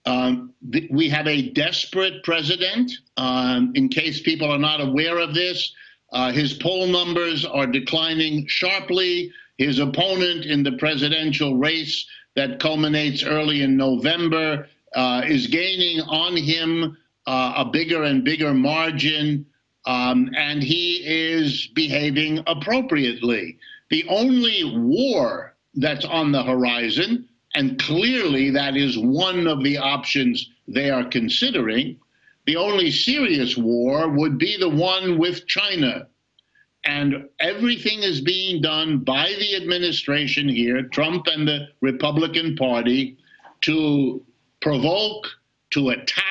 Um, 0.06 0.52
th- 0.72 0.90
we 0.90 1.08
have 1.08 1.26
a 1.26 1.50
desperate 1.50 2.22
president. 2.24 2.92
Um, 3.16 3.72
in 3.74 3.88
case 3.88 4.20
people 4.20 4.50
are 4.50 4.58
not 4.58 4.80
aware 4.80 5.18
of 5.18 5.34
this, 5.34 5.72
uh, 6.12 6.30
his 6.32 6.54
poll 6.54 6.86
numbers 6.86 7.44
are 7.44 7.66
declining 7.66 8.46
sharply. 8.46 9.32
His 9.58 9.78
opponent 9.78 10.44
in 10.44 10.62
the 10.62 10.72
presidential 10.72 11.56
race 11.56 12.06
that 12.36 12.58
culminates 12.58 13.22
early 13.22 13.62
in 13.62 13.76
November 13.76 14.68
uh, 14.94 15.22
is 15.26 15.46
gaining 15.46 16.00
on 16.02 16.36
him 16.36 16.96
uh, 17.26 17.54
a 17.56 17.64
bigger 17.64 18.02
and 18.02 18.24
bigger 18.24 18.52
margin, 18.52 19.46
um, 19.86 20.30
and 20.36 20.62
he 20.62 21.02
is 21.04 21.68
behaving 21.68 22.42
appropriately. 22.46 23.58
The 23.90 24.04
only 24.08 24.64
war 24.64 25.54
that's 25.74 26.04
on 26.04 26.32
the 26.32 26.42
horizon, 26.42 27.28
and 27.54 27.80
clearly 27.80 28.50
that 28.50 28.76
is 28.76 28.98
one 28.98 29.46
of 29.46 29.62
the 29.62 29.78
options 29.78 30.50
they 30.66 30.90
are 30.90 31.04
considering, 31.04 31.98
the 32.46 32.56
only 32.56 32.90
serious 32.90 33.56
war 33.56 34.08
would 34.08 34.38
be 34.38 34.56
the 34.58 34.68
one 34.68 35.18
with 35.18 35.46
China. 35.46 36.08
And 36.84 37.28
everything 37.40 38.02
is 38.02 38.20
being 38.20 38.60
done 38.60 38.98
by 38.98 39.34
the 39.38 39.56
administration 39.56 40.48
here, 40.48 40.82
Trump 40.82 41.26
and 41.28 41.48
the 41.48 41.68
Republican 41.80 42.56
Party, 42.56 43.16
to 43.62 44.22
provoke, 44.60 45.26
to 45.70 45.90
attack 45.90 46.24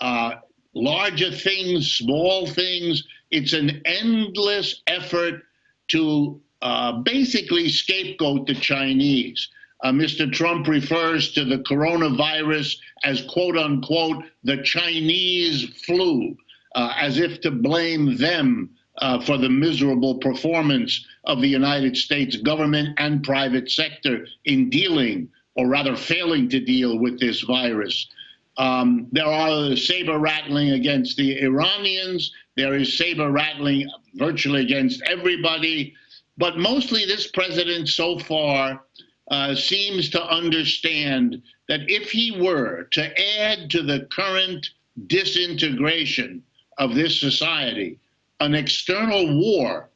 uh, 0.00 0.34
larger 0.74 1.30
things, 1.30 1.92
small 1.92 2.46
things. 2.46 3.04
It's 3.30 3.54
an 3.54 3.80
endless 3.86 4.82
effort 4.86 5.42
to 5.88 6.40
uh, 6.60 7.00
basically 7.02 7.68
scapegoat 7.70 8.46
the 8.46 8.54
Chinese. 8.54 9.48
Uh, 9.84 9.92
Mr. 9.92 10.32
Trump 10.32 10.66
refers 10.66 11.32
to 11.32 11.44
the 11.44 11.58
coronavirus 11.58 12.74
as 13.04 13.20
quote 13.28 13.58
unquote 13.58 14.24
the 14.42 14.62
Chinese 14.62 15.68
flu, 15.84 16.34
uh, 16.74 16.94
as 16.98 17.18
if 17.18 17.42
to 17.42 17.50
blame 17.50 18.16
them 18.16 18.70
uh, 18.98 19.20
for 19.20 19.36
the 19.36 19.48
miserable 19.48 20.14
performance 20.14 21.06
of 21.24 21.42
the 21.42 21.48
United 21.48 21.98
States 21.98 22.38
government 22.38 22.94
and 22.96 23.22
private 23.22 23.70
sector 23.70 24.26
in 24.46 24.70
dealing, 24.70 25.28
or 25.54 25.68
rather 25.68 25.94
failing 25.94 26.48
to 26.48 26.60
deal 26.60 26.98
with 26.98 27.20
this 27.20 27.42
virus. 27.42 28.08
Um, 28.56 29.08
there 29.12 29.26
are 29.26 29.76
saber 29.76 30.18
rattling 30.18 30.70
against 30.70 31.18
the 31.18 31.38
Iranians. 31.42 32.32
There 32.56 32.74
is 32.74 32.96
saber 32.96 33.30
rattling 33.30 33.86
virtually 34.14 34.62
against 34.62 35.02
everybody. 35.02 35.92
But 36.38 36.56
mostly, 36.56 37.04
this 37.04 37.26
president 37.26 37.88
so 37.88 38.18
far 38.18 38.80
uh, 39.28 39.54
seems 39.54 40.10
to 40.10 40.22
understand 40.22 41.42
that 41.68 41.80
if 41.88 42.10
he 42.10 42.38
were 42.40 42.84
to 42.92 43.40
add 43.40 43.70
to 43.70 43.82
the 43.82 44.06
current 44.10 44.70
disintegration 45.06 46.42
of 46.78 46.94
this 46.94 47.18
society 47.18 47.98
an 48.40 48.54
external 48.54 49.40
war 49.40 49.88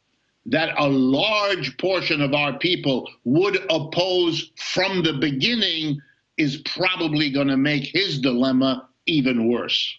that 0.46 0.74
a 0.78 0.88
large 0.88 1.76
portion 1.76 2.22
of 2.22 2.32
our 2.32 2.58
people 2.58 3.08
would 3.24 3.58
oppose 3.70 4.50
from 4.56 5.02
the 5.02 5.12
beginning 5.12 6.00
is 6.38 6.58
probably 6.58 7.30
going 7.30 7.48
to 7.48 7.56
make 7.56 7.84
his 7.84 8.18
dilemma 8.20 8.88
even 9.06 9.50
worse. 9.50 9.98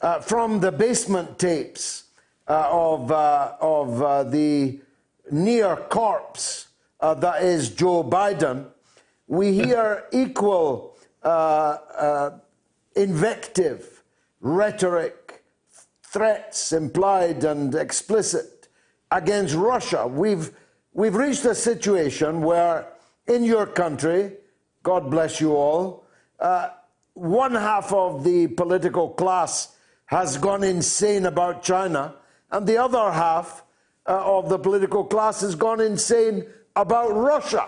Uh, 0.00 0.18
from 0.20 0.60
the 0.60 0.72
basement 0.72 1.38
tapes 1.38 2.04
uh, 2.48 2.68
of, 2.70 3.12
uh, 3.12 3.52
of 3.60 4.02
uh, 4.02 4.22
the 4.24 4.78
near 5.30 5.76
corpse 5.76 6.68
uh, 7.00 7.14
that 7.14 7.42
is 7.42 7.70
Joe 7.70 8.04
Biden, 8.04 8.66
we 9.26 9.52
hear 9.52 10.04
equal 10.12 10.98
uh, 11.22 12.30
invective, 12.96 14.02
rhetoric, 14.40 15.44
threats 16.02 16.72
implied 16.72 17.44
and 17.44 17.74
explicit 17.74 18.68
against 19.10 19.54
Russia. 19.54 20.06
We've, 20.06 20.50
we've 20.92 21.14
reached 21.14 21.44
a 21.44 21.54
situation 21.54 22.42
where 22.42 22.92
in 23.26 23.44
your 23.44 23.66
country, 23.66 24.32
God 24.82 25.10
bless 25.10 25.40
you 25.40 25.54
all. 25.54 26.04
Uh, 26.38 26.70
one 27.14 27.54
half 27.54 27.92
of 27.92 28.24
the 28.24 28.48
political 28.48 29.10
class 29.10 29.76
has 30.06 30.36
gone 30.36 30.64
insane 30.64 31.26
about 31.26 31.62
China, 31.62 32.16
and 32.50 32.66
the 32.66 32.76
other 32.76 33.12
half 33.12 33.62
uh, 34.06 34.38
of 34.38 34.48
the 34.48 34.58
political 34.58 35.04
class 35.04 35.42
has 35.42 35.54
gone 35.54 35.80
insane 35.80 36.44
about 36.80 37.14
Russia. 37.14 37.66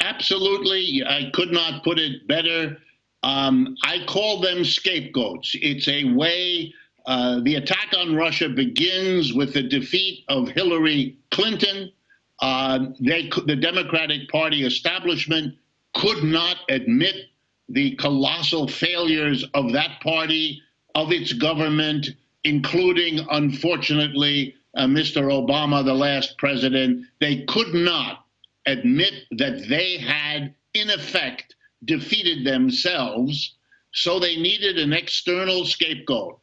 Absolutely. 0.00 1.02
I 1.06 1.30
could 1.32 1.52
not 1.52 1.84
put 1.84 1.98
it 1.98 2.26
better. 2.26 2.78
Um, 3.22 3.76
I 3.84 4.04
call 4.06 4.40
them 4.40 4.64
scapegoats. 4.64 5.52
It's 5.54 5.86
a 5.88 6.12
way, 6.12 6.74
uh, 7.06 7.40
the 7.42 7.56
attack 7.56 7.92
on 7.96 8.16
Russia 8.16 8.48
begins 8.48 9.32
with 9.32 9.54
the 9.54 9.62
defeat 9.62 10.24
of 10.28 10.48
Hillary 10.48 11.18
Clinton. 11.30 11.92
Uh, 12.40 12.86
they, 12.98 13.30
the 13.46 13.54
Democratic 13.54 14.28
Party 14.28 14.64
establishment 14.64 15.54
could 15.94 16.24
not 16.24 16.56
admit 16.68 17.26
the 17.68 17.94
colossal 17.96 18.66
failures 18.66 19.44
of 19.54 19.72
that 19.72 20.00
party, 20.02 20.60
of 20.94 21.12
its 21.12 21.32
government, 21.32 22.08
including, 22.44 23.24
unfortunately, 23.30 24.54
uh, 24.76 24.86
Mr. 24.86 25.22
Obama, 25.24 25.84
the 25.84 25.94
last 25.94 26.38
president. 26.38 27.06
They 27.20 27.44
could 27.44 27.74
not 27.74 28.26
admit 28.66 29.14
that 29.32 29.68
they 29.68 29.98
had, 29.98 30.54
in 30.74 30.90
effect, 30.90 31.56
defeated 31.84 32.46
themselves. 32.46 33.56
So 33.92 34.18
they 34.18 34.36
needed 34.36 34.78
an 34.78 34.92
external 34.92 35.64
scapegoat. 35.64 36.38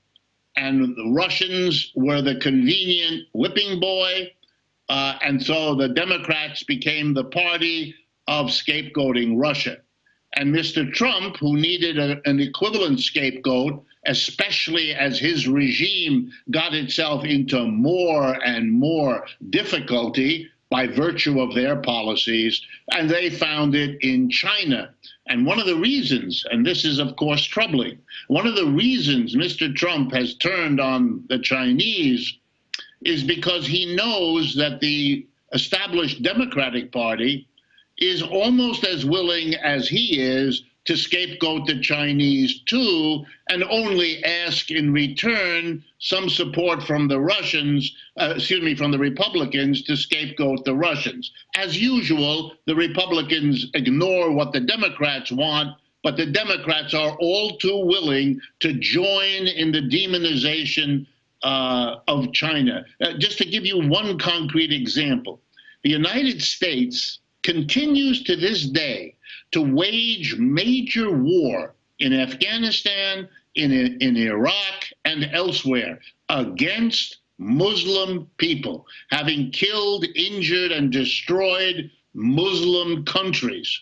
And 0.55 0.95
the 0.95 1.11
Russians 1.15 1.91
were 1.95 2.21
the 2.21 2.35
convenient 2.35 3.27
whipping 3.33 3.79
boy 3.79 4.31
uh, 4.89 5.19
and 5.21 5.41
so 5.41 5.75
the 5.75 5.89
Democrats 5.89 6.63
became 6.63 7.13
the 7.13 7.25
party 7.25 7.95
of 8.27 8.47
scapegoating 8.47 9.39
Russia. 9.39 9.77
And 10.35 10.53
Mr. 10.53 10.91
Trump, 10.91 11.37
who 11.37 11.57
needed 11.57 11.99
a, 11.99 12.19
an 12.25 12.39
equivalent 12.39 12.99
scapegoat, 12.99 13.83
especially 14.09 14.93
as 14.95 15.19
his 15.19 15.47
regime 15.47 16.31
got 16.49 16.73
itself 16.73 17.23
into 17.23 17.63
more 17.67 18.43
and 18.43 18.71
more 18.71 19.23
difficulty 19.51 20.49
by 20.71 20.87
virtue 20.87 21.39
of 21.39 21.53
their 21.53 21.75
policies, 21.75 22.59
and 22.91 23.07
they 23.07 23.29
found 23.29 23.75
it 23.75 23.99
in 24.01 24.29
China. 24.29 24.89
And 25.27 25.45
one 25.45 25.59
of 25.59 25.67
the 25.67 25.75
reasons, 25.75 26.43
and 26.49 26.65
this 26.65 26.85
is 26.85 26.97
of 26.97 27.15
course 27.17 27.43
troubling, 27.43 27.99
one 28.27 28.47
of 28.47 28.55
the 28.55 28.65
reasons 28.65 29.35
Mr. 29.35 29.73
Trump 29.73 30.11
has 30.11 30.35
turned 30.35 30.79
on 30.79 31.23
the 31.29 31.39
Chinese 31.39 32.35
is 33.01 33.23
because 33.23 33.67
he 33.67 33.95
knows 33.95 34.55
that 34.55 34.79
the 34.79 35.25
established 35.53 36.23
Democratic 36.23 36.91
Party 36.91 37.47
is 37.99 38.23
almost 38.23 38.83
as 38.85 39.05
willing 39.05 39.53
as 39.55 39.87
he 39.87 40.19
is 40.19 40.63
to 40.85 40.95
scapegoat 40.95 41.67
the 41.67 41.79
Chinese 41.79 42.61
too, 42.61 43.23
and 43.49 43.63
only 43.65 44.23
ask 44.23 44.71
in 44.71 44.91
return 44.91 45.83
some 45.99 46.29
support 46.29 46.81
from 46.83 47.07
the 47.07 47.19
Russians, 47.19 47.95
uh, 48.17 48.33
excuse 48.35 48.63
me, 48.63 48.75
from 48.75 48.91
the 48.91 48.97
Republicans 48.97 49.83
to 49.83 49.95
scapegoat 49.95 50.63
the 50.65 50.75
Russians. 50.75 51.31
As 51.55 51.79
usual, 51.79 52.53
the 52.65 52.75
Republicans 52.75 53.67
ignore 53.73 54.31
what 54.31 54.53
the 54.53 54.61
Democrats 54.61 55.31
want, 55.31 55.75
but 56.01 56.15
the 56.15 56.25
Democrats 56.25 56.93
are 56.93 57.15
all 57.19 57.57
too 57.57 57.85
willing 57.85 58.39
to 58.61 58.73
join 58.73 59.47
in 59.47 59.71
the 59.71 59.81
demonization 59.81 61.05
uh, 61.43 61.97
of 62.07 62.31
China. 62.33 62.85
Uh, 63.01 63.13
just 63.17 63.37
to 63.37 63.45
give 63.45 63.65
you 63.65 63.87
one 63.87 64.17
concrete 64.17 64.71
example, 64.71 65.41
the 65.83 65.89
United 65.89 66.41
States 66.41 67.19
continues 67.43 68.23
to 68.23 68.35
this 68.35 68.65
day 68.65 69.15
to 69.51 69.61
wage 69.61 70.37
major 70.37 71.11
war 71.11 71.75
in 71.99 72.13
Afghanistan, 72.13 73.27
in, 73.55 73.71
in 73.71 74.15
Iraq, 74.15 74.85
and 75.05 75.29
elsewhere 75.33 75.99
against 76.29 77.17
Muslim 77.37 78.29
people, 78.37 78.85
having 79.09 79.51
killed, 79.51 80.05
injured, 80.15 80.71
and 80.71 80.91
destroyed 80.91 81.89
Muslim 82.13 83.05
countries. 83.05 83.81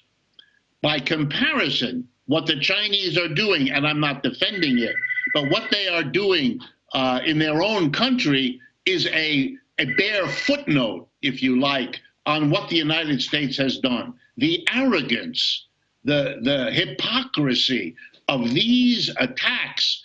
By 0.81 0.99
comparison, 0.99 2.07
what 2.27 2.45
the 2.45 2.59
Chinese 2.59 3.17
are 3.17 3.33
doing, 3.33 3.71
and 3.71 3.87
I'm 3.87 3.99
not 3.99 4.23
defending 4.23 4.79
it, 4.79 4.95
but 5.33 5.49
what 5.49 5.69
they 5.71 5.87
are 5.87 6.03
doing 6.03 6.59
uh, 6.93 7.19
in 7.25 7.39
their 7.39 7.61
own 7.61 7.91
country 7.91 8.59
is 8.85 9.07
a, 9.07 9.55
a 9.79 9.85
bare 9.95 10.27
footnote, 10.27 11.07
if 11.21 11.41
you 11.41 11.59
like, 11.59 11.99
on 12.25 12.49
what 12.49 12.69
the 12.69 12.75
United 12.75 13.21
States 13.21 13.57
has 13.57 13.79
done. 13.79 14.13
The 14.37 14.67
arrogance, 14.73 15.65
the, 16.03 16.39
the 16.41 16.71
hypocrisy 16.71 17.95
of 18.27 18.53
these 18.53 19.09
attacks, 19.17 20.03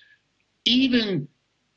even, 0.64 1.28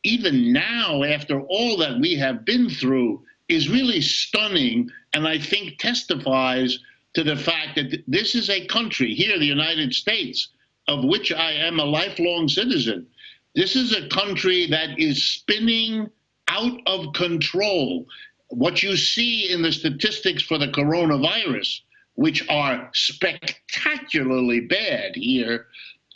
even 0.04 0.54
now, 0.54 1.04
after 1.04 1.42
all 1.42 1.78
that 1.78 2.00
we 2.00 2.16
have 2.16 2.46
been 2.46 2.70
through, 2.70 3.24
is 3.48 3.70
really 3.70 4.02
stunning 4.02 4.90
and 5.14 5.28
I 5.28 5.38
think 5.38 5.78
testifies 5.78 6.80
to 7.14 7.24
the 7.24 7.36
fact 7.36 7.76
that 7.76 8.04
this 8.08 8.36
is 8.36 8.50
a 8.50 8.66
country 8.68 9.14
here, 9.14 9.40
the 9.40 9.46
United 9.46 9.94
States, 9.94 10.50
of 10.88 11.04
which 11.04 11.32
I 11.32 11.52
am 11.52 11.80
a 11.80 11.86
lifelong 11.86 12.48
citizen. 12.48 13.08
This 13.56 13.76
is 13.76 13.96
a 13.96 14.08
country 14.10 14.68
that 14.68 15.00
is 15.00 15.24
spinning 15.24 16.10
out 16.50 16.80
of 16.86 17.14
control. 17.14 18.06
What 18.50 18.84
you 18.84 18.98
see 18.98 19.52
in 19.52 19.62
the 19.62 19.72
statistics 19.72 20.44
for 20.44 20.58
the 20.58 20.68
coronavirus, 20.68 21.82
which 22.16 22.48
are 22.50 22.90
spectacularly 22.94 24.62
bad 24.62 25.16
here, 25.16 25.68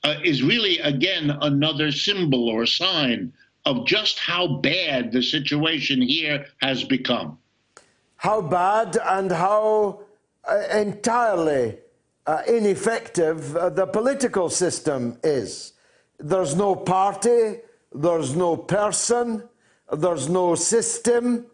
uh, 0.03 0.15
is 0.23 0.41
really, 0.41 0.79
again, 0.79 1.37
another 1.41 1.91
symbol 1.91 2.47
or 2.49 2.65
sign 2.65 3.33
of 3.65 3.85
just 3.85 4.17
how 4.17 4.47
bad 4.47 5.11
the 5.11 5.21
situation 5.21 6.01
here 6.01 6.45
has 6.61 6.83
become. 6.83 7.37
How 8.15 8.41
bad 8.41 8.97
and 9.05 9.31
how 9.31 10.01
uh, 10.49 10.63
entirely 10.73 11.77
uh, 12.25 12.41
ineffective 12.47 13.55
uh, 13.55 13.69
the 13.69 13.85
political 13.85 14.49
system 14.49 15.17
is. 15.23 15.73
There's 16.17 16.55
no 16.55 16.75
party, 16.75 17.59
there's 17.93 18.35
no 18.35 18.55
person, 18.55 19.43
there's 19.91 20.29
no 20.29 20.55
system 20.55 21.45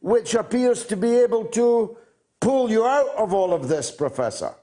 which 0.00 0.34
appears 0.34 0.84
to 0.86 0.96
be 0.96 1.14
able 1.16 1.46
to 1.46 1.96
pull 2.44 2.70
you 2.70 2.84
out 2.84 3.08
of 3.16 3.32
all 3.32 3.54
of 3.54 3.68
this, 3.68 3.90
Professor. 3.90 4.54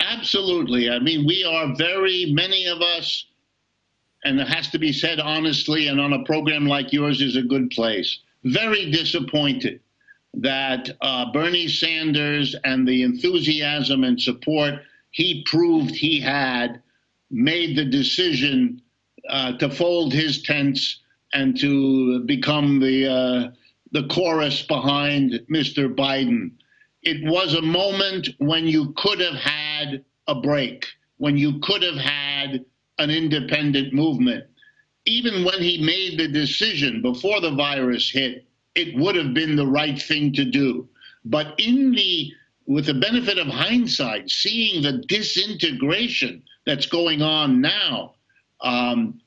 Absolutely. 0.00 0.90
I 0.90 0.98
mean, 0.98 1.24
we 1.24 1.44
are 1.44 1.72
very, 1.76 2.32
many 2.34 2.66
of 2.66 2.80
us, 2.80 3.26
and 4.24 4.40
it 4.40 4.48
has 4.48 4.68
to 4.70 4.78
be 4.78 4.92
said 4.92 5.20
honestly, 5.20 5.86
and 5.86 6.00
on 6.00 6.12
a 6.12 6.24
program 6.24 6.66
like 6.66 6.92
yours 6.92 7.20
is 7.20 7.36
a 7.36 7.42
good 7.42 7.70
place, 7.70 8.18
very 8.42 8.90
disappointed 8.90 9.78
that 10.34 10.90
uh, 11.00 11.30
Bernie 11.32 11.68
Sanders 11.68 12.56
and 12.64 12.88
the 12.88 13.04
enthusiasm 13.04 14.02
and 14.02 14.20
support 14.20 14.74
he 15.12 15.44
proved 15.46 15.94
he 15.94 16.18
had 16.18 16.82
made 17.30 17.76
the 17.76 17.84
decision 17.84 18.82
uh, 19.28 19.56
to 19.58 19.70
fold 19.70 20.12
his 20.12 20.42
tents 20.42 21.00
and 21.34 21.56
to 21.60 22.24
become 22.24 22.80
the 22.80 23.06
uh, 23.06 23.50
the 23.92 24.08
chorus 24.08 24.62
behind 24.62 25.32
Mr. 25.50 25.94
Biden. 25.94 26.52
It 27.02 27.28
was 27.28 27.54
a 27.54 27.62
moment 27.62 28.28
when 28.38 28.66
you 28.66 28.92
could 28.96 29.20
have 29.20 29.34
had 29.34 30.04
a 30.28 30.34
break, 30.36 30.86
when 31.16 31.36
you 31.36 31.58
could 31.60 31.82
have 31.82 31.96
had 31.96 32.64
an 32.98 33.10
independent 33.10 33.92
movement. 33.92 34.44
Even 35.04 35.44
when 35.44 35.60
he 35.60 35.84
made 35.84 36.18
the 36.18 36.28
decision 36.28 37.02
before 37.02 37.40
the 37.40 37.50
virus 37.50 38.08
hit, 38.08 38.46
it 38.76 38.96
would 38.96 39.16
have 39.16 39.34
been 39.34 39.56
the 39.56 39.66
right 39.66 40.00
thing 40.00 40.32
to 40.34 40.44
do. 40.44 40.88
But 41.24 41.54
in 41.58 41.92
the 41.92 42.32
with 42.66 42.86
the 42.86 42.94
benefit 42.94 43.38
of 43.38 43.48
hindsight, 43.48 44.30
seeing 44.30 44.82
the 44.82 44.98
disintegration 45.08 46.42
that's 46.64 46.86
going 46.86 47.20
on 47.20 47.60
now, 47.60 48.14
um, 48.60 49.20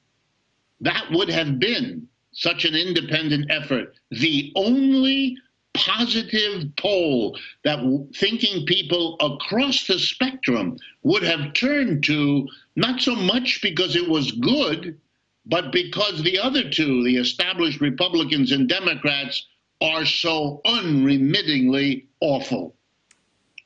that 0.79 1.05
would 1.11 1.29
have 1.29 1.59
been 1.59 2.07
such 2.31 2.63
an 2.63 2.75
independent 2.75 3.51
effort. 3.51 3.95
The 4.11 4.53
only 4.55 5.37
positive 5.75 6.75
poll 6.77 7.37
that 7.63 7.79
thinking 8.15 8.65
people 8.65 9.17
across 9.19 9.87
the 9.87 9.99
spectrum 9.99 10.77
would 11.03 11.23
have 11.23 11.53
turned 11.53 12.03
to, 12.05 12.47
not 12.75 13.01
so 13.01 13.15
much 13.15 13.61
because 13.61 13.95
it 13.95 14.07
was 14.07 14.31
good, 14.31 14.99
but 15.45 15.71
because 15.71 16.23
the 16.23 16.39
other 16.39 16.69
two, 16.69 17.03
the 17.03 17.17
established 17.17 17.81
Republicans 17.81 18.51
and 18.51 18.67
Democrats, 18.67 19.45
are 19.81 20.05
so 20.05 20.61
unremittingly 20.65 22.07
awful. 22.21 22.75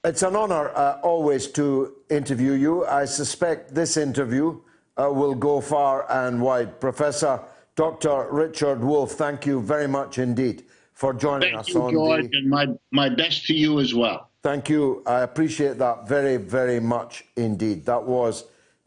It's 0.04 0.24
an 0.24 0.36
honor 0.36 0.70
uh, 0.70 1.00
always 1.04 1.48
to 1.48 1.96
interview 2.10 2.54
you. 2.54 2.86
I 2.86 3.06
suspect 3.06 3.76
this 3.76 3.98
interview 3.98 4.60
uh, 4.98 5.10
will 5.12 5.36
go 5.36 5.62
far 5.62 6.10
and 6.12 6.42
wide. 6.42 6.80
Professor 6.80 7.42
Dr. 7.76 8.28
Richard 8.32 8.84
Wolff, 8.84 9.12
thank 9.12 9.46
you 9.46 9.62
very 9.62 9.88
much 9.88 10.18
indeed 10.18 10.64
for 11.00 11.14
joining 11.14 11.56
us, 11.56 11.68
thank 11.68 11.70
us 11.70 11.74
you, 11.74 11.82
on 11.82 11.94
George, 11.94 12.30
the. 12.30 12.38
And 12.40 12.50
my, 12.50 12.68
my 12.92 13.08
best 13.08 13.46
to 13.46 13.54
you 13.54 13.80
as 13.80 13.94
well. 13.94 14.30
Thank 14.44 14.68
you. 14.68 15.02
I 15.08 15.22
appreciate 15.22 15.78
that 15.78 16.10
very, 16.10 16.36
very 16.36 16.82
much 16.82 17.24
indeed. 17.38 17.86
That 17.86 18.04
was 18.04 18.44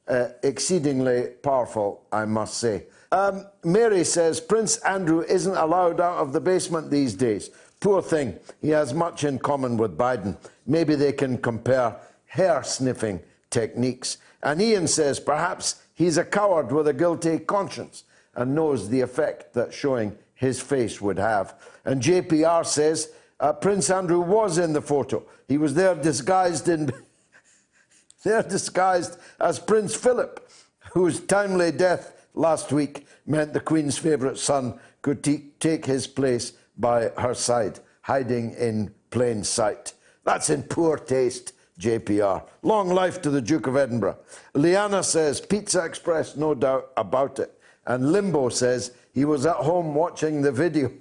uh, 0.06 0.28
exceedingly 0.42 1.28
powerful, 1.42 2.02
I 2.12 2.26
must 2.26 2.58
say. 2.58 2.84
Um, 3.12 3.46
Mary 3.64 4.04
says 4.04 4.42
Prince 4.42 4.76
Andrew 4.78 5.22
isn't 5.22 5.56
allowed 5.56 6.02
out 6.02 6.18
of 6.18 6.34
the 6.34 6.40
basement 6.40 6.90
these 6.90 7.14
days. 7.14 7.48
Poor 7.80 8.02
thing. 8.02 8.38
He 8.60 8.68
has 8.68 8.92
much 8.92 9.24
in 9.24 9.38
common 9.38 9.78
with 9.78 9.96
Biden. 9.96 10.36
Maybe 10.66 10.94
they 10.94 11.12
can 11.12 11.38
compare 11.38 11.96
hair 12.26 12.62
sniffing 12.62 13.20
techniques. 13.48 14.18
And 14.42 14.60
Ian 14.60 14.86
says 14.86 15.18
perhaps 15.18 15.82
he's 15.94 16.18
a 16.18 16.26
coward 16.26 16.72
with 16.72 16.88
a 16.88 16.92
guilty 16.92 17.38
conscience 17.38 18.04
and 18.34 18.54
knows 18.54 18.90
the 18.90 19.00
effect 19.00 19.54
that 19.54 19.72
showing 19.72 20.18
his 20.34 20.60
face 20.60 21.00
would 21.00 21.18
have. 21.18 21.54
And 21.84 22.02
JPR 22.02 22.64
says 22.64 23.12
uh, 23.40 23.52
Prince 23.52 23.90
Andrew 23.90 24.20
was 24.20 24.58
in 24.58 24.72
the 24.72 24.80
photo. 24.80 25.24
He 25.48 25.58
was 25.58 25.74
there 25.74 25.94
disguised 25.94 26.68
in. 26.68 26.92
there 28.24 28.42
disguised 28.42 29.18
as 29.40 29.58
Prince 29.58 29.94
Philip, 29.94 30.48
whose 30.92 31.20
timely 31.20 31.72
death 31.72 32.26
last 32.34 32.72
week 32.72 33.06
meant 33.26 33.52
the 33.52 33.60
Queen's 33.60 33.98
favourite 33.98 34.38
son 34.38 34.78
could 35.02 35.22
take 35.58 35.86
his 35.86 36.06
place 36.06 36.52
by 36.78 37.08
her 37.18 37.34
side, 37.34 37.80
hiding 38.02 38.52
in 38.52 38.94
plain 39.10 39.42
sight. 39.42 39.94
That's 40.24 40.50
in 40.50 40.62
poor 40.62 40.96
taste, 40.96 41.52
JPR. 41.80 42.46
Long 42.62 42.88
life 42.88 43.20
to 43.22 43.30
the 43.30 43.42
Duke 43.42 43.66
of 43.66 43.76
Edinburgh. 43.76 44.18
Liana 44.54 45.02
says, 45.02 45.40
Pizza 45.40 45.84
Express, 45.84 46.36
no 46.36 46.54
doubt 46.54 46.92
about 46.96 47.40
it. 47.40 47.58
And 47.86 48.12
Limbo 48.12 48.48
says 48.50 48.92
he 49.12 49.24
was 49.24 49.44
at 49.44 49.56
home 49.56 49.94
watching 49.94 50.42
the 50.42 50.52
video 50.52 50.92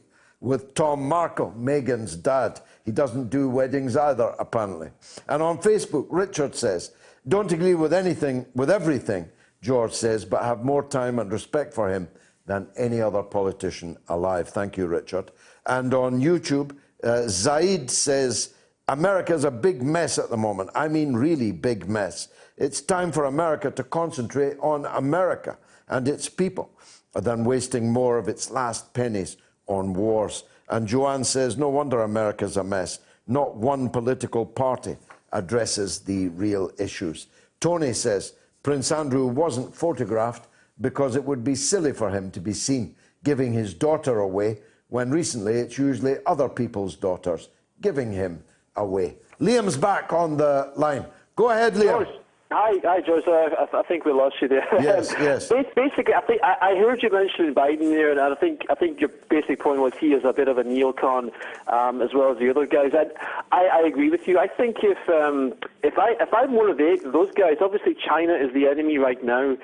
with 0.41 0.73
Tom 0.73 1.07
Markle, 1.07 1.53
Meghan's 1.57 2.15
dad. 2.15 2.59
He 2.83 2.91
doesn't 2.91 3.29
do 3.29 3.47
weddings 3.47 3.95
either, 3.95 4.35
apparently. 4.39 4.89
And 5.29 5.41
on 5.41 5.59
Facebook, 5.59 6.07
Richard 6.09 6.55
says, 6.55 6.91
Don't 7.27 7.51
agree 7.51 7.75
with 7.75 7.93
anything, 7.93 8.47
with 8.55 8.69
everything, 8.69 9.29
George 9.61 9.93
says, 9.93 10.25
but 10.25 10.43
have 10.43 10.65
more 10.65 10.83
time 10.83 11.19
and 11.19 11.31
respect 11.31 11.73
for 11.73 11.89
him 11.89 12.09
than 12.47 12.67
any 12.75 12.99
other 12.99 13.21
politician 13.21 13.95
alive. 14.09 14.49
Thank 14.49 14.75
you, 14.75 14.87
Richard. 14.87 15.31
And 15.67 15.93
on 15.93 16.19
YouTube, 16.19 16.75
uh, 17.03 17.27
Zaid 17.27 17.91
says, 17.91 18.55
America's 18.87 19.43
a 19.43 19.51
big 19.51 19.83
mess 19.83 20.17
at 20.17 20.31
the 20.31 20.37
moment. 20.37 20.71
I 20.73 20.87
mean, 20.87 21.13
really 21.13 21.51
big 21.51 21.87
mess. 21.87 22.29
It's 22.57 22.81
time 22.81 23.11
for 23.11 23.25
America 23.25 23.69
to 23.71 23.83
concentrate 23.83 24.57
on 24.59 24.85
America 24.85 25.57
and 25.87 26.07
its 26.07 26.27
people 26.27 26.71
than 27.13 27.45
wasting 27.45 27.91
more 27.91 28.17
of 28.17 28.27
its 28.27 28.49
last 28.49 28.93
pennies 28.93 29.37
on 29.71 29.93
wars. 29.93 30.43
And 30.69 30.87
Joanne 30.87 31.23
says, 31.23 31.57
No 31.57 31.69
wonder 31.69 32.01
America's 32.01 32.57
a 32.57 32.63
mess. 32.63 32.99
Not 33.27 33.55
one 33.55 33.89
political 33.89 34.45
party 34.45 34.97
addresses 35.31 35.99
the 35.99 36.27
real 36.29 36.71
issues. 36.77 37.27
Tony 37.59 37.93
says, 37.93 38.33
Prince 38.63 38.91
Andrew 38.91 39.25
wasn't 39.27 39.75
photographed 39.75 40.47
because 40.79 41.15
it 41.15 41.23
would 41.23 41.43
be 41.43 41.55
silly 41.55 41.93
for 41.93 42.09
him 42.09 42.31
to 42.31 42.39
be 42.39 42.53
seen 42.53 42.95
giving 43.23 43.53
his 43.53 43.73
daughter 43.73 44.19
away 44.19 44.59
when 44.89 45.11
recently 45.11 45.53
it's 45.53 45.77
usually 45.77 46.17
other 46.25 46.49
people's 46.49 46.95
daughters 46.95 47.49
giving 47.81 48.11
him 48.11 48.43
away. 48.75 49.15
Liam's 49.39 49.77
back 49.77 50.11
on 50.13 50.37
the 50.37 50.71
line. 50.75 51.05
Go 51.35 51.49
ahead, 51.49 51.73
Liam. 51.73 52.07
Hi, 52.51 52.73
hi. 52.83 52.99
Uh, 52.99 53.31
I, 53.31 53.79
I, 53.79 53.83
think 53.83 54.03
we 54.03 54.11
lost 54.11 54.35
you 54.41 54.49
there. 54.49 54.67
Yes, 54.81 55.13
yes. 55.17 55.47
Basically, 55.47 56.13
I 56.13 56.19
think 56.19 56.41
I, 56.43 56.55
I, 56.61 56.75
heard 56.75 57.01
you 57.01 57.09
mention 57.09 57.55
Biden 57.55 57.91
there, 57.91 58.11
and 58.11 58.19
I 58.19 58.35
think 58.35 58.65
I 58.69 58.75
think 58.75 58.99
your 58.99 59.09
basic 59.29 59.61
point 59.61 59.79
was 59.79 59.93
he 59.99 60.07
is 60.07 60.25
a 60.25 60.33
bit 60.33 60.49
of 60.49 60.57
a 60.57 60.63
neocon, 60.63 61.31
um, 61.67 62.01
as 62.01 62.13
well 62.13 62.29
as 62.33 62.39
the 62.39 62.49
other 62.49 62.65
guys. 62.65 62.91
And 62.93 63.11
I, 63.53 63.69
I 63.73 63.87
agree 63.87 64.09
with 64.09 64.27
you. 64.27 64.37
I 64.37 64.47
think 64.47 64.77
if 64.83 64.97
um, 65.09 65.53
if 65.81 65.97
I 65.97 66.15
if 66.19 66.33
I'm 66.33 66.51
one 66.51 66.69
of 66.69 66.77
the, 66.77 66.99
those 67.05 67.31
guys, 67.31 67.55
obviously 67.61 67.95
China 67.95 68.33
is 68.33 68.53
the 68.53 68.67
enemy 68.67 68.97
right 68.97 69.23
now. 69.23 69.55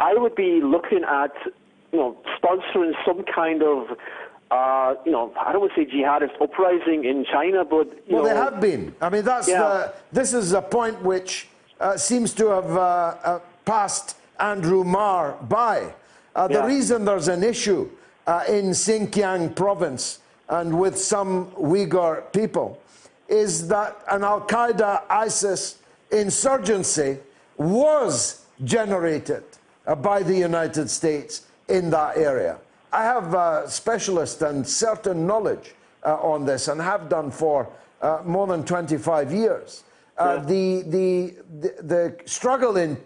I 0.00 0.14
would 0.14 0.34
be 0.34 0.60
looking 0.60 1.04
at 1.04 1.32
you 1.92 1.98
know 1.98 2.16
sponsoring 2.36 2.94
some 3.06 3.22
kind 3.32 3.62
of 3.62 3.96
uh, 4.50 4.96
you 5.06 5.12
know, 5.12 5.32
I 5.38 5.52
don't 5.52 5.60
want 5.62 5.72
to 5.74 5.84
say 5.84 5.90
jihadist 5.90 6.40
uprising 6.40 7.04
in 7.04 7.24
China, 7.24 7.64
but 7.64 7.88
well, 8.08 8.22
know, 8.22 8.28
they 8.28 8.34
have 8.34 8.60
been. 8.60 8.94
I 9.00 9.08
mean, 9.08 9.24
that's 9.24 9.48
yeah. 9.48 9.58
the. 9.58 9.94
This 10.12 10.34
is 10.34 10.52
a 10.52 10.62
point 10.62 11.00
which 11.02 11.48
uh, 11.80 11.96
seems 11.96 12.32
to 12.34 12.48
have 12.48 12.70
uh, 12.76 12.80
uh 13.24 13.38
passed 13.64 14.16
Andrew 14.38 14.84
Marr 14.84 15.32
by. 15.48 15.92
Uh, 16.34 16.48
the 16.48 16.62
reason 16.64 17.04
there's 17.04 17.28
an 17.28 17.42
issue 17.42 17.88
uh, 18.26 18.44
in 18.48 18.70
Xinjiang 18.70 19.54
province 19.54 20.18
and 20.48 20.78
with 20.78 20.98
some 20.98 21.46
Uyghur 21.52 22.32
people 22.32 22.80
is 23.28 23.68
that 23.68 23.96
an 24.10 24.24
Al 24.24 24.42
Qaeda 24.42 25.02
ISIS 25.08 25.78
insurgency 26.10 27.18
was 27.56 28.44
generated 28.64 29.44
by 30.02 30.22
the 30.22 30.36
United 30.36 30.90
States 30.90 31.46
in 31.68 31.90
that 31.90 32.16
area. 32.16 32.58
I 32.92 33.02
have 33.04 33.34
a 33.34 33.64
specialist 33.68 34.42
and 34.42 34.66
certain 34.66 35.26
knowledge 35.26 35.74
uh, 36.04 36.14
on 36.16 36.44
this 36.44 36.68
and 36.68 36.80
have 36.80 37.08
done 37.08 37.30
for 37.30 37.68
uh, 38.02 38.22
more 38.24 38.46
than 38.46 38.64
25 38.64 39.32
years. 39.32 39.84
Uh, 40.16 40.36
Yeah. 40.38 40.44
the, 40.46 40.82
the, 40.82 41.34
the, 41.60 41.82
the 41.82 42.16
struggle 42.26 42.76
in, 42.76 42.96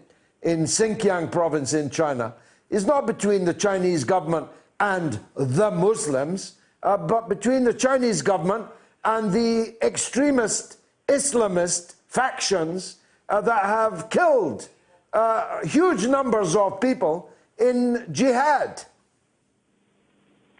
in 0.42 0.64
Xinjiang 0.64 1.30
province 1.32 1.72
in 1.72 1.90
China 1.90 2.34
is 2.70 2.84
not 2.86 3.06
between 3.06 3.44
the 3.44 3.54
Chinese 3.54 4.04
government 4.04 4.46
and 4.80 5.18
the 5.34 5.70
Muslims, 5.70 6.54
uh, 6.82 6.96
but 6.96 7.28
between 7.28 7.64
the 7.64 7.72
Chinese 7.72 8.22
government 8.22 8.66
and 9.04 9.32
the 9.32 9.74
extremist 9.84 10.78
Islamist 11.08 11.94
factions 12.08 12.96
uh, 13.28 13.40
that 13.40 13.64
have 13.64 14.10
killed 14.10 14.68
uh, 15.12 15.64
huge 15.64 16.06
numbers 16.06 16.54
of 16.54 16.80
people 16.80 17.30
in 17.58 18.06
jihad. 18.12 18.82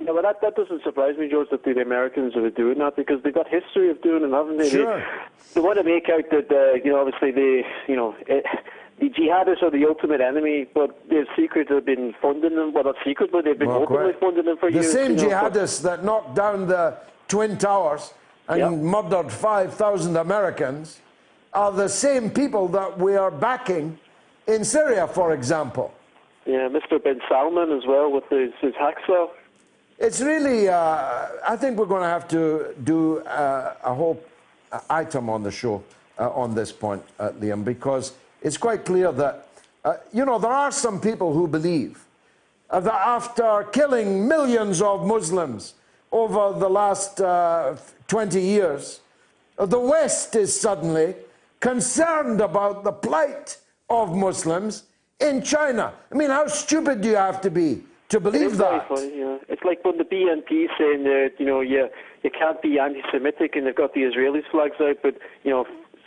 Yeah, 0.01 0.13
well, 0.13 0.23
that, 0.23 0.41
that 0.43 0.55
doesn't 0.55 0.83
surprise 0.85 1.17
me, 1.19 1.29
George, 1.29 1.49
that 1.51 1.65
the 1.65 1.81
Americans 1.81 2.37
are 2.37 2.49
doing 2.51 2.79
that 2.79 2.95
because 2.95 3.23
they've 3.23 3.35
got 3.35 3.49
history 3.49 3.91
of 3.91 4.01
doing 4.01 4.23
it, 4.23 4.31
haven't 4.31 4.59
they? 4.59 4.71
Sure. 4.71 4.99
They, 4.99 5.05
they 5.55 5.61
want 5.61 5.79
to 5.79 5.85
make 5.85 6.09
out 6.09 6.31
that, 6.31 6.51
uh, 6.53 6.75
you 6.85 6.93
know, 6.93 7.01
obviously 7.01 7.33
the, 7.33 7.63
you 7.89 7.97
know, 7.97 8.15
eh, 8.29 8.41
the 9.01 9.11
jihadists 9.11 9.63
are 9.63 9.71
the 9.71 9.85
ultimate 9.87 10.21
enemy, 10.21 10.67
but 10.73 10.97
their 11.09 11.25
they've 11.37 11.85
been 11.85 12.15
funding 12.23 12.55
them. 12.55 12.73
Well, 12.73 12.85
not 12.85 12.97
secret, 13.05 13.31
but 13.33 13.45
they've 13.45 13.59
been 13.59 13.69
Well, 13.69 13.83
openly 13.83 14.03
correct. 14.03 14.21
funding 14.21 14.45
them 14.45 14.57
for 14.59 14.71
the 14.71 14.75
years. 14.75 14.87
The 14.87 14.93
same 14.93 15.11
you 15.19 15.29
know, 15.29 15.41
but- 15.43 15.53
jihadists 15.53 15.83
that 15.83 16.05
knocked 16.05 16.35
down 16.37 16.69
the 16.69 16.97
Twin 17.27 17.59
Towers 17.59 18.15
and 18.49 18.59
Yeah. 18.61 18.71
murdered 18.71 19.33
5,000 19.33 20.17
Americans 20.17 21.01
are 21.53 21.73
the 21.73 21.89
same 21.89 22.31
people 22.31 22.69
that 22.69 22.99
we 22.99 23.17
are 23.17 23.31
backing 23.31 23.99
in 24.47 24.65
Syria, 24.65 25.07
for 25.09 25.33
example. 25.33 25.93
Yeah, 26.47 26.69
Mr. 26.69 27.03
Ben 27.03 27.21
Salman 27.29 27.73
as 27.73 27.85
well 27.87 28.11
with 28.11 28.25
his, 28.31 28.53
his 28.61 28.75
Haxwell. 28.75 29.31
It's 29.99 30.21
really, 30.21 30.69
uh, 30.69 31.27
I 31.47 31.57
think 31.57 31.77
we're 31.77 31.87
going 31.87 32.03
to 32.03 32.09
have 32.09 32.29
to 32.29 32.73
do 32.85 33.19
uh, 33.19 33.75
a 33.83 33.93
whole 33.93 34.23
uh, 34.71 34.79
item 34.89 35.29
on 35.29 35.43
the 35.43 35.51
show 35.51 35.83
uh, 36.21 36.31
on 36.31 36.55
this 36.55 36.71
point, 36.71 37.03
uh, 37.19 37.31
Liam, 37.31 37.65
because 37.65 38.13
it's 38.41 38.57
quite 38.57 38.85
clear 38.85 39.11
that, 39.11 39.49
uh, 39.85 39.95
you 40.13 40.25
know, 40.25 40.39
there 40.39 40.53
are 40.53 40.71
some 40.71 41.01
people 41.01 41.33
who 41.33 41.49
believe 41.49 42.05
that 42.71 42.87
after 42.87 43.67
killing 43.73 44.29
millions 44.29 44.81
of 44.81 45.05
Muslims 45.05 45.75
over 46.13 46.57
the 46.57 46.69
last 46.69 47.21
uh, 47.21 47.75
20 48.07 48.41
years, 48.41 49.01
the 49.57 49.81
West 49.81 50.37
is 50.37 50.59
suddenly 50.59 51.17
concerned 51.59 52.41
about 52.41 52.85
the 52.85 52.93
plight 52.93 53.57
of 53.91 54.15
Muslims 54.15 54.85
in 55.19 55.43
China. 55.43 55.93
I 56.13 56.15
mean, 56.15 56.31
how 56.31 56.47
stupid 56.47 57.01
do 57.01 57.09
you 57.09 57.17
have 57.17 57.41
to 57.41 57.51
be 57.51 57.83
to 58.09 58.21
believe 58.21 58.57
that? 58.57 58.89
funny. 58.89 59.11
It's 59.49 59.63
like 59.65 59.85
when 59.85 59.99
the 59.99 60.05
BNP 60.05 60.67
saying 60.79 61.05
that 61.05 61.33
you 61.39 61.47
know 61.47 61.61
you 61.61 61.89
you 62.23 62.31
can't 62.31 62.61
be 62.63 62.79
anti-Semitic 62.79 63.55
and 63.57 63.67
they've 63.67 63.75
got 63.75 63.95
the 63.95 64.03
Israeli 64.03 64.41
flags 64.51 64.77
out, 64.81 64.97
but 65.03 65.17
you 65.45 65.51
know. 65.51 65.67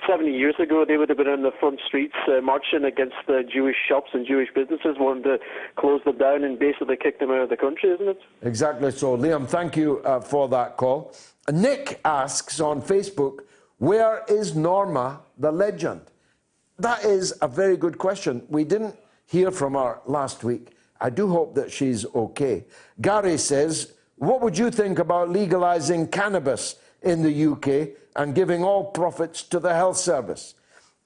70 0.09 0.31
years 0.31 0.55
ago, 0.57 0.83
they 0.83 0.97
would 0.97 1.09
have 1.09 1.19
been 1.19 1.27
on 1.27 1.43
the 1.43 1.51
front 1.59 1.79
streets 1.85 2.15
uh, 2.27 2.41
marching 2.41 2.83
against 2.83 3.17
the 3.27 3.43
Jewish 3.47 3.75
shops 3.87 4.09
and 4.13 4.25
Jewish 4.25 4.49
businesses, 4.51 4.95
wanting 4.97 5.21
to 5.25 5.37
close 5.75 6.01
them 6.05 6.17
down 6.17 6.43
and 6.43 6.57
basically 6.57 6.97
kick 6.97 7.19
them 7.19 7.29
out 7.29 7.41
of 7.41 7.49
the 7.49 7.55
country, 7.55 7.91
isn't 7.91 8.07
it? 8.07 8.19
Exactly 8.41 8.89
so. 8.89 9.15
Liam, 9.15 9.47
thank 9.47 9.77
you 9.77 9.99
uh, 9.99 10.19
for 10.19 10.49
that 10.49 10.75
call. 10.75 11.13
Nick 11.51 11.99
asks 12.03 12.59
on 12.59 12.81
Facebook, 12.81 13.41
where 13.77 14.23
is 14.27 14.55
Norma 14.55 15.21
the 15.37 15.51
legend? 15.51 16.01
That 16.79 17.05
is 17.05 17.35
a 17.43 17.47
very 17.47 17.77
good 17.77 17.99
question. 17.99 18.41
We 18.49 18.63
didn't 18.63 18.95
hear 19.27 19.51
from 19.51 19.75
her 19.75 19.99
last 20.07 20.43
week. 20.43 20.69
I 21.01 21.09
do 21.09 21.27
hope 21.27 21.55
that 21.55 21.71
she's 21.71 22.05
okay. 22.05 22.63
Gary 23.01 23.37
says, 23.37 23.93
What 24.17 24.41
would 24.41 24.57
you 24.57 24.69
think 24.69 24.99
about 24.99 25.29
legalizing 25.29 26.07
cannabis 26.07 26.75
in 27.01 27.23
the 27.23 27.51
UK 27.51 27.97
and 28.15 28.35
giving 28.35 28.63
all 28.63 28.85
profits 28.85 29.41
to 29.43 29.59
the 29.59 29.73
health 29.73 29.97
service? 29.97 30.53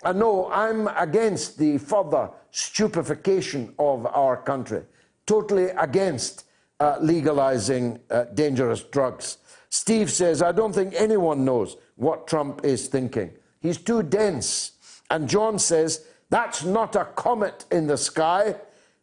I 0.03 0.11
know 0.11 0.51
I'm 0.51 0.88
against 0.89 1.57
the 1.57 1.77
further 1.77 2.30
stupefaction 2.51 3.73
of 3.80 4.05
our 4.07 4.38
country, 4.38 4.84
totally 5.26 5.69
against 5.69 6.45
uh, 6.81 6.97
legalizing 6.99 7.99
uh, 8.09 8.26
dangerous 8.26 8.84
drugs. 8.84 9.38
Steve 9.69 10.11
says, 10.11 10.41
I 10.41 10.51
don't 10.51 10.73
think 10.73 10.93
anyone 10.95 11.45
knows 11.45 11.77
what 11.95 12.27
Trump 12.27 12.65
is 12.65 12.88
thinking. 12.89 13.31
He's 13.61 13.77
too 13.77 14.03
dense. 14.03 14.73
And 15.09 15.30
John 15.30 15.57
says, 15.57 16.05
That's 16.30 16.65
not 16.65 16.95
a 16.97 17.05
comet 17.05 17.65
in 17.72 17.88
the 17.88 17.97
sky, 17.97 18.55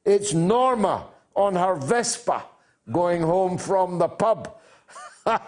it's 0.05 0.33
Norma 0.35 1.07
on 1.35 1.55
her 1.55 1.77
Vespa 1.77 2.45
going 2.91 3.23
home 3.23 3.59
from 3.59 3.99
the 3.99 4.09
pub. 4.09 4.57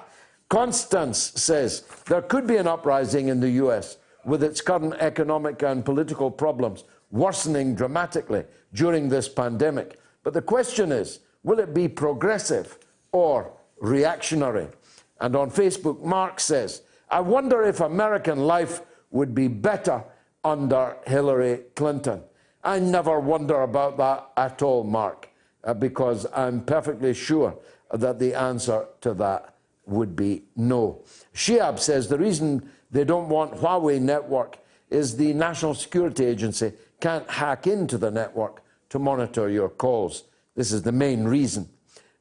Constance 0.48 1.32
says, 1.34 1.84
There 2.06 2.22
could 2.22 2.46
be 2.46 2.56
an 2.56 2.66
uprising 2.66 3.28
in 3.28 3.40
the 3.40 3.50
US 3.50 3.96
with 4.24 4.42
its 4.42 4.60
current 4.60 4.94
economic 4.94 5.62
and 5.62 5.84
political 5.84 6.30
problems 6.30 6.84
worsening 7.10 7.74
dramatically 7.74 8.44
during 8.72 9.08
this 9.08 9.28
pandemic. 9.28 9.98
But 10.22 10.34
the 10.34 10.42
question 10.42 10.92
is, 10.92 11.20
will 11.42 11.58
it 11.58 11.74
be 11.74 11.88
progressive 11.88 12.78
or 13.12 13.52
reactionary? 13.80 14.68
And 15.20 15.36
on 15.36 15.50
Facebook, 15.50 16.02
Mark 16.02 16.40
says, 16.40 16.82
I 17.10 17.20
wonder 17.20 17.62
if 17.62 17.80
American 17.80 18.40
life 18.40 18.82
would 19.10 19.34
be 19.34 19.48
better 19.48 20.02
under 20.42 20.96
Hillary 21.06 21.60
Clinton. 21.76 22.22
I 22.64 22.78
never 22.78 23.20
wonder 23.20 23.60
about 23.60 23.98
that 23.98 24.30
at 24.38 24.62
all, 24.62 24.84
Mark, 24.84 25.28
uh, 25.62 25.74
because 25.74 26.26
I'm 26.34 26.64
perfectly 26.64 27.12
sure 27.12 27.56
that 27.92 28.18
the 28.18 28.34
answer 28.34 28.86
to 29.02 29.12
that 29.14 29.54
would 29.86 30.16
be 30.16 30.44
no. 30.56 31.02
Shiab 31.34 31.78
says 31.78 32.08
the 32.08 32.18
reason 32.18 32.70
they 32.90 33.04
don't 33.04 33.28
want 33.28 33.54
Huawei 33.54 34.00
network 34.00 34.58
is 34.88 35.16
the 35.16 35.34
National 35.34 35.74
Security 35.74 36.24
Agency 36.24 36.72
can't 37.00 37.28
hack 37.28 37.66
into 37.66 37.98
the 37.98 38.10
network 38.10 38.62
to 38.88 38.98
monitor 38.98 39.50
your 39.50 39.68
calls. 39.68 40.24
This 40.54 40.72
is 40.72 40.82
the 40.82 40.92
main 40.92 41.24
reason. 41.24 41.68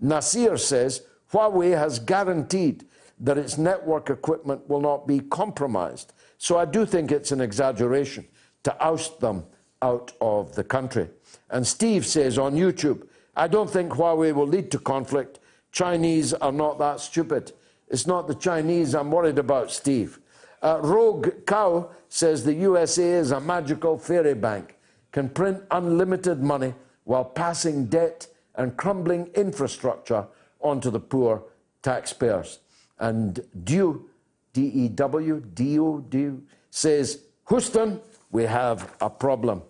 Nasir 0.02 0.58
says 0.58 1.04
Huawei 1.32 1.78
has 1.78 2.00
guaranteed 2.00 2.86
that 3.20 3.38
its 3.38 3.58
network 3.58 4.10
equipment 4.10 4.68
will 4.68 4.82
not 4.82 5.08
be 5.08 5.22
compromised. 5.22 6.12
So 6.38 6.58
I 6.58 6.66
do 6.66 6.86
think 6.86 7.12
it's 7.12 7.32
an 7.32 7.40
exaggeration 7.40 8.28
to 8.64 8.84
oust 8.84 9.22
them 9.22 9.46
out 9.84 10.14
of 10.22 10.56
the 10.56 10.64
country. 10.64 11.10
And 11.50 11.68
Steve 11.68 12.06
says 12.06 12.38
on 12.38 12.56
YouTube, 12.56 13.06
I 13.36 13.48
don't 13.48 13.70
think 13.70 13.92
Huawei 13.92 14.34
will 14.34 14.48
lead 14.48 14.72
to 14.72 14.80
conflict. 14.80 15.40
Chinese 15.72 16.34
are 16.34 16.52
not 16.52 16.80
that 16.80 17.00
stupid. 17.00 17.52
It's 17.90 18.08
not 18.08 18.28
the 18.28 18.36
Chinese 18.36 18.96
I'm 18.96 19.12
worried 19.12 19.40
about, 19.40 19.72
Steve. 19.72 20.20
Uh, 20.62 20.80
Rogue 20.82 21.46
Cow 21.46 21.90
says 22.08 22.44
the 22.44 22.54
USA 22.54 23.12
is 23.24 23.32
a 23.32 23.40
magical 23.40 23.98
fairy 23.98 24.34
bank, 24.34 24.78
can 25.12 25.28
print 25.28 25.62
unlimited 25.72 26.42
money 26.42 26.74
while 27.04 27.26
passing 27.26 27.86
debt 27.88 28.28
and 28.56 28.78
crumbling 28.78 29.28
infrastructure 29.36 30.26
onto 30.62 30.90
the 30.90 31.00
poor 31.00 31.44
taxpayers. 31.82 32.60
And 33.00 33.40
Dew, 33.64 34.10
D 34.54 34.62
E 34.68 34.88
W, 34.90 35.44
D 35.54 35.80
O, 35.80 36.00
Dew, 36.00 36.42
says, 36.70 37.24
Houston, 37.50 38.00
we 38.32 38.44
have 38.44 38.92
a 39.02 39.10
problem. 39.10 39.64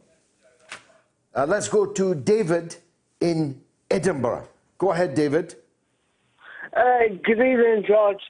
Uh, 1.35 1.45
let's 1.47 1.67
go 1.67 1.85
to 1.87 2.13
David 2.13 2.75
in 3.19 3.59
Edinburgh. 3.89 4.47
Go 4.77 4.91
ahead, 4.91 5.15
David. 5.15 5.55
Uh, 6.75 7.09
good 7.23 7.39
evening, 7.39 7.83
George. 7.87 8.21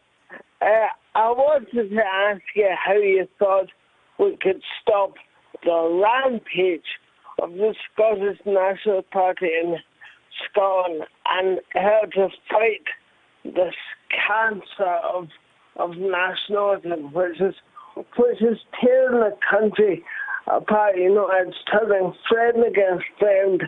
Uh, 0.62 0.88
I 1.16 1.30
wanted 1.32 1.90
to 1.90 2.02
ask 2.02 2.42
you 2.56 2.70
how 2.74 2.94
you 2.94 3.28
thought 3.38 3.68
we 4.20 4.38
could 4.42 4.62
stop 4.82 5.16
the 5.64 6.02
rampage 6.02 6.86
of 7.42 7.52
the 7.52 7.76
Scottish 7.92 8.40
National 8.46 9.02
Party 9.02 9.48
in 9.48 9.78
Scotland 10.50 11.04
and 11.26 11.60
how 11.74 12.02
to 12.14 12.30
fight 12.50 12.86
this 13.44 13.76
cancer 14.28 14.98
of 15.14 15.28
of 15.76 15.98
nationalism, 15.98 17.12
which 17.14 17.42
is 17.42 17.56
which 18.18 18.42
is 18.42 18.60
tearing 18.80 19.20
the 19.20 19.36
country 19.50 20.04
apart. 20.48 20.98
You 20.98 21.14
know, 21.14 21.30
it's 21.32 21.58
turning 21.72 22.14
friend 22.30 22.64
against 22.66 23.06
friend, 23.20 23.64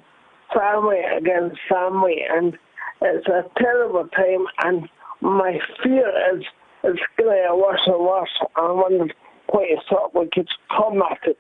family 0.54 1.00
against 1.18 1.58
family, 1.70 2.18
and 2.30 2.58
it's 3.02 3.28
a 3.28 3.44
terrible 3.58 4.08
time. 4.10 4.46
And 4.64 4.90
my 5.22 5.60
fear 5.84 6.10
is 6.34 6.44
it's 6.84 7.00
going 7.18 7.30
to 7.30 7.44
get 7.44 7.56
worse 7.56 7.82
and 7.86 8.00
worse. 8.00 8.30
I 8.56 8.72
wonder 8.72 9.14
what 9.50 9.70
you 9.70 9.80
thought 9.90 10.14
we 10.14 10.30
could 10.32 10.48
combat 10.76 11.20
it. 11.26 11.40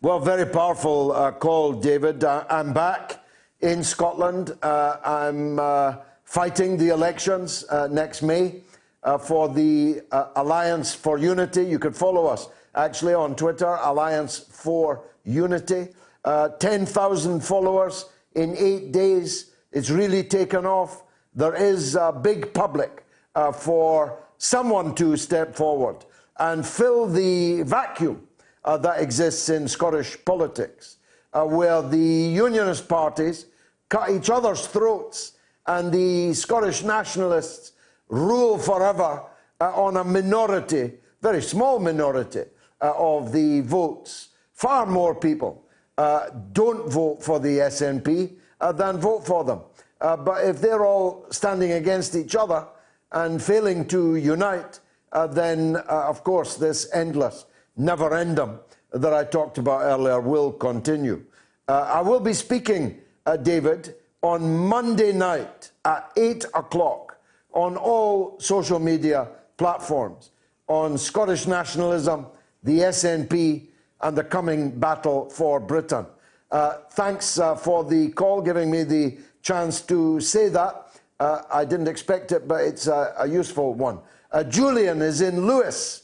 Well, 0.00 0.18
very 0.18 0.46
powerful 0.46 1.12
uh, 1.12 1.30
call, 1.30 1.72
David. 1.74 2.24
Uh, 2.24 2.44
I'm 2.50 2.72
back 2.72 3.24
in 3.60 3.84
Scotland. 3.84 4.52
Uh, 4.62 4.96
I'm 5.04 5.58
uh, 5.58 5.96
fighting 6.24 6.76
the 6.76 6.88
elections 6.88 7.64
uh, 7.70 7.88
next 7.90 8.22
May 8.22 8.62
uh, 9.04 9.16
for 9.16 9.48
the 9.48 10.02
Alliance 10.36 10.94
for 10.94 11.18
Unity. 11.18 11.64
You 11.64 11.78
can 11.78 11.92
follow 11.92 12.26
us 12.26 12.48
actually 12.74 13.14
on 13.14 13.34
Twitter, 13.34 13.78
Alliance 13.82 14.38
for 14.38 15.04
Unity. 15.24 15.88
Uh, 16.24 16.48
10,000 16.48 17.40
followers 17.40 18.06
in 18.34 18.56
eight 18.56 18.92
days. 18.92 19.50
It's 19.72 19.90
really 19.90 20.22
taken 20.22 20.66
off. 20.66 21.02
There 21.34 21.54
is 21.54 21.96
a 21.96 22.12
big 22.12 22.54
public 22.54 23.04
uh, 23.34 23.52
for 23.52 24.18
someone 24.38 24.94
to 24.96 25.16
step 25.16 25.54
forward 25.54 26.04
and 26.38 26.66
fill 26.66 27.06
the 27.06 27.62
vacuum 27.62 28.26
uh, 28.64 28.76
that 28.78 29.00
exists 29.00 29.48
in 29.48 29.66
Scottish 29.66 30.16
politics, 30.24 30.98
uh, 31.32 31.44
where 31.44 31.82
the 31.82 31.98
unionist 31.98 32.88
parties 32.88 33.46
cut 33.88 34.10
each 34.10 34.30
other's 34.30 34.66
throats 34.66 35.32
and 35.66 35.92
the 35.92 36.32
Scottish 36.34 36.82
nationalists 36.82 37.72
rule 38.08 38.58
forever 38.58 39.24
uh, 39.60 39.72
on 39.74 39.96
a 39.96 40.04
minority, 40.04 40.92
very 41.20 41.42
small 41.42 41.78
minority, 41.78 42.42
uh, 42.82 42.92
of 42.96 43.32
the 43.32 43.60
votes. 43.60 44.30
Far 44.52 44.86
more 44.86 45.14
people 45.14 45.64
uh, 45.96 46.30
don't 46.52 46.90
vote 46.90 47.22
for 47.22 47.38
the 47.38 47.58
SNP 47.58 48.34
uh, 48.60 48.72
than 48.72 48.98
vote 48.98 49.24
for 49.24 49.44
them. 49.44 49.60
Uh, 50.00 50.16
but 50.16 50.44
if 50.44 50.60
they're 50.60 50.84
all 50.84 51.24
standing 51.30 51.72
against 51.72 52.16
each 52.16 52.34
other 52.34 52.66
and 53.12 53.40
failing 53.40 53.86
to 53.86 54.16
unite, 54.16 54.80
uh, 55.12 55.26
then 55.26 55.76
of 55.76 56.24
course 56.24 56.56
this 56.56 56.88
endless 56.92 57.44
neverendum 57.78 58.58
that 58.92 59.14
I 59.14 59.24
talked 59.24 59.58
about 59.58 59.82
earlier 59.82 60.20
will 60.20 60.52
continue. 60.52 61.24
I 61.68 62.02
will 62.02 62.20
be 62.20 62.34
speaking, 62.34 63.00
David, 63.42 63.94
on 64.20 64.56
Monday 64.56 65.12
night 65.12 65.70
at 65.84 66.10
8 66.16 66.44
o'clock 66.54 67.16
on 67.52 67.76
all 67.76 68.38
social 68.40 68.78
media 68.78 69.28
platforms 69.56 70.32
on 70.68 70.96
Scottish 70.96 71.46
nationalism, 71.46 72.26
the 72.62 72.80
SNP, 72.80 73.66
and 74.02 74.16
the 74.16 74.24
coming 74.24 74.78
battle 74.78 75.28
for 75.30 75.60
Britain. 75.60 76.06
Uh, 76.50 76.78
thanks 76.90 77.38
uh, 77.38 77.54
for 77.54 77.84
the 77.84 78.10
call, 78.10 78.42
giving 78.42 78.70
me 78.70 78.82
the 78.84 79.18
chance 79.42 79.80
to 79.82 80.20
say 80.20 80.48
that. 80.48 80.88
Uh, 81.18 81.42
I 81.52 81.64
didn't 81.64 81.88
expect 81.88 82.32
it, 82.32 82.48
but 82.48 82.62
it's 82.62 82.88
a, 82.88 83.14
a 83.18 83.28
useful 83.28 83.74
one. 83.74 84.00
Uh, 84.32 84.44
Julian 84.44 85.00
is 85.02 85.20
in 85.20 85.46
Lewes, 85.46 86.02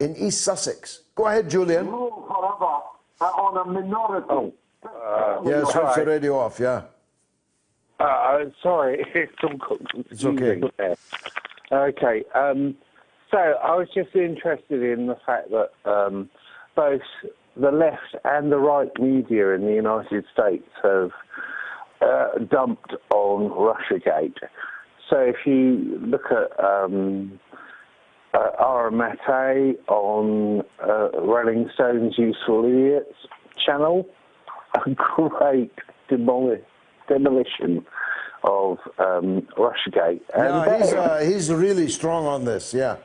in 0.00 0.16
East 0.16 0.42
Sussex. 0.42 1.02
Go 1.14 1.26
ahead, 1.26 1.50
Julian. 1.50 1.86
Rule 1.86 2.24
forever 2.26 2.80
uh, 3.20 3.42
on 3.42 3.56
a 3.58 3.70
minority. 3.70 4.26
Oh. 4.30 4.52
Uh, 4.84 5.42
yeah, 5.48 5.64
switch 5.64 5.94
the 5.96 6.04
radio 6.06 6.38
off, 6.38 6.58
yeah. 6.60 6.82
Uh, 8.00 8.44
sorry, 8.62 9.04
it's 9.14 9.32
It's 10.10 10.24
okay. 10.24 10.62
Okay. 11.72 12.24
Um, 12.34 12.76
so 13.34 13.40
I 13.40 13.74
was 13.74 13.88
just 13.92 14.14
interested 14.14 14.80
in 14.80 15.08
the 15.08 15.16
fact 15.26 15.48
that 15.50 15.70
um, 15.90 16.30
both 16.76 17.00
the 17.56 17.72
left 17.72 18.14
and 18.24 18.52
the 18.52 18.58
right 18.58 18.90
media 19.00 19.54
in 19.54 19.62
the 19.62 19.72
United 19.72 20.24
States 20.32 20.68
have 20.84 21.10
uh, 22.00 22.38
dumped 22.48 22.94
on 23.10 23.50
Russiagate. 23.50 24.38
So 25.10 25.16
if 25.18 25.36
you 25.46 25.98
look 26.00 26.26
at 26.30 26.64
um, 26.64 27.40
uh, 28.34 28.50
Aaron 28.60 28.94
Maté 28.94 29.74
on 29.88 30.62
uh, 30.80 31.20
Rolling 31.20 31.68
Stone's 31.74 32.16
Useful 32.16 32.64
Idiots 32.66 33.16
channel, 33.66 34.06
a 34.74 34.90
great 35.16 35.72
demolition 36.08 36.64
demolition 37.08 37.84
of 38.44 38.78
um, 38.98 39.46
Russiagate. 39.58 40.20
And 40.34 40.48
no, 40.48 40.78
he's, 40.78 40.92
uh, 40.92 41.18
he's 41.18 41.52
really 41.52 41.88
strong 41.88 42.26
on 42.26 42.44
this, 42.44 42.72
yeah. 42.72 42.96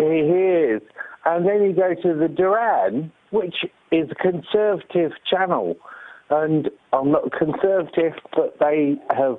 He 0.00 0.06
is. 0.06 0.82
And 1.24 1.46
then 1.46 1.62
you 1.62 1.74
go 1.74 1.94
to 1.94 2.18
the 2.18 2.28
Duran, 2.28 3.12
which 3.30 3.56
is 3.92 4.08
a 4.10 4.14
conservative 4.14 5.12
channel. 5.30 5.76
And 6.30 6.70
I'm 6.92 7.10
not 7.10 7.30
conservative, 7.32 8.14
but 8.34 8.56
they 8.60 8.94
have 9.14 9.38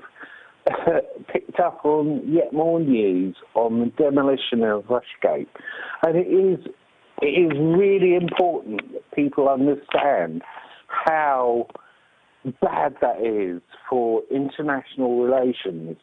picked 1.34 1.60
up 1.60 1.84
on 1.84 2.22
yet 2.32 2.54
more 2.54 2.80
news 2.80 3.36
on 3.56 3.80
the 3.80 3.86
demolition 4.04 4.64
of 4.64 4.84
Russiagate. 4.84 5.48
And 6.04 6.16
it 6.16 6.28
is, 6.28 6.60
it 7.22 7.26
is 7.26 7.58
really 7.58 8.16
important 8.16 8.94
that 8.94 9.12
people 9.16 9.50
understand 9.50 10.44
how 10.88 11.68
bad 12.62 12.96
that 13.02 13.22
is 13.22 13.62
for 13.90 14.22
international 14.30 15.24
relations, 15.24 15.98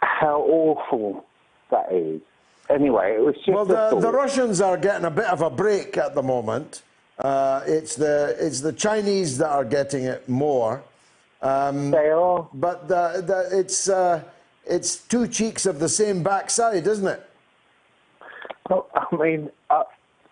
how 0.00 0.40
awful 0.40 1.24
that 1.70 1.92
is. 1.92 2.22
Anyway, 2.68 3.14
it 3.14 3.20
was 3.20 3.36
just. 3.36 3.48
Well, 3.48 3.64
the, 3.64 3.98
the 4.00 4.10
Russians 4.10 4.60
are 4.60 4.76
getting 4.76 5.04
a 5.04 5.10
bit 5.10 5.26
of 5.26 5.40
a 5.40 5.50
break 5.50 5.96
at 5.96 6.14
the 6.14 6.22
moment. 6.22 6.82
Uh, 7.18 7.62
it's 7.66 7.94
the 7.94 8.36
it's 8.38 8.60
the 8.60 8.72
Chinese 8.72 9.38
that 9.38 9.48
are 9.50 9.64
getting 9.64 10.04
it 10.04 10.28
more. 10.28 10.82
Um, 11.42 11.90
they 11.90 12.10
are. 12.10 12.48
But 12.52 12.88
the, 12.88 13.22
the, 13.24 13.58
it's 13.58 13.88
uh, 13.88 14.22
it's 14.66 14.96
two 14.96 15.28
cheeks 15.28 15.64
of 15.64 15.78
the 15.78 15.88
same 15.88 16.22
backside, 16.22 16.86
isn't 16.86 17.06
it? 17.06 17.28
Well, 18.68 18.88
I 18.94 19.16
mean, 19.16 19.50
uh, 19.70 19.84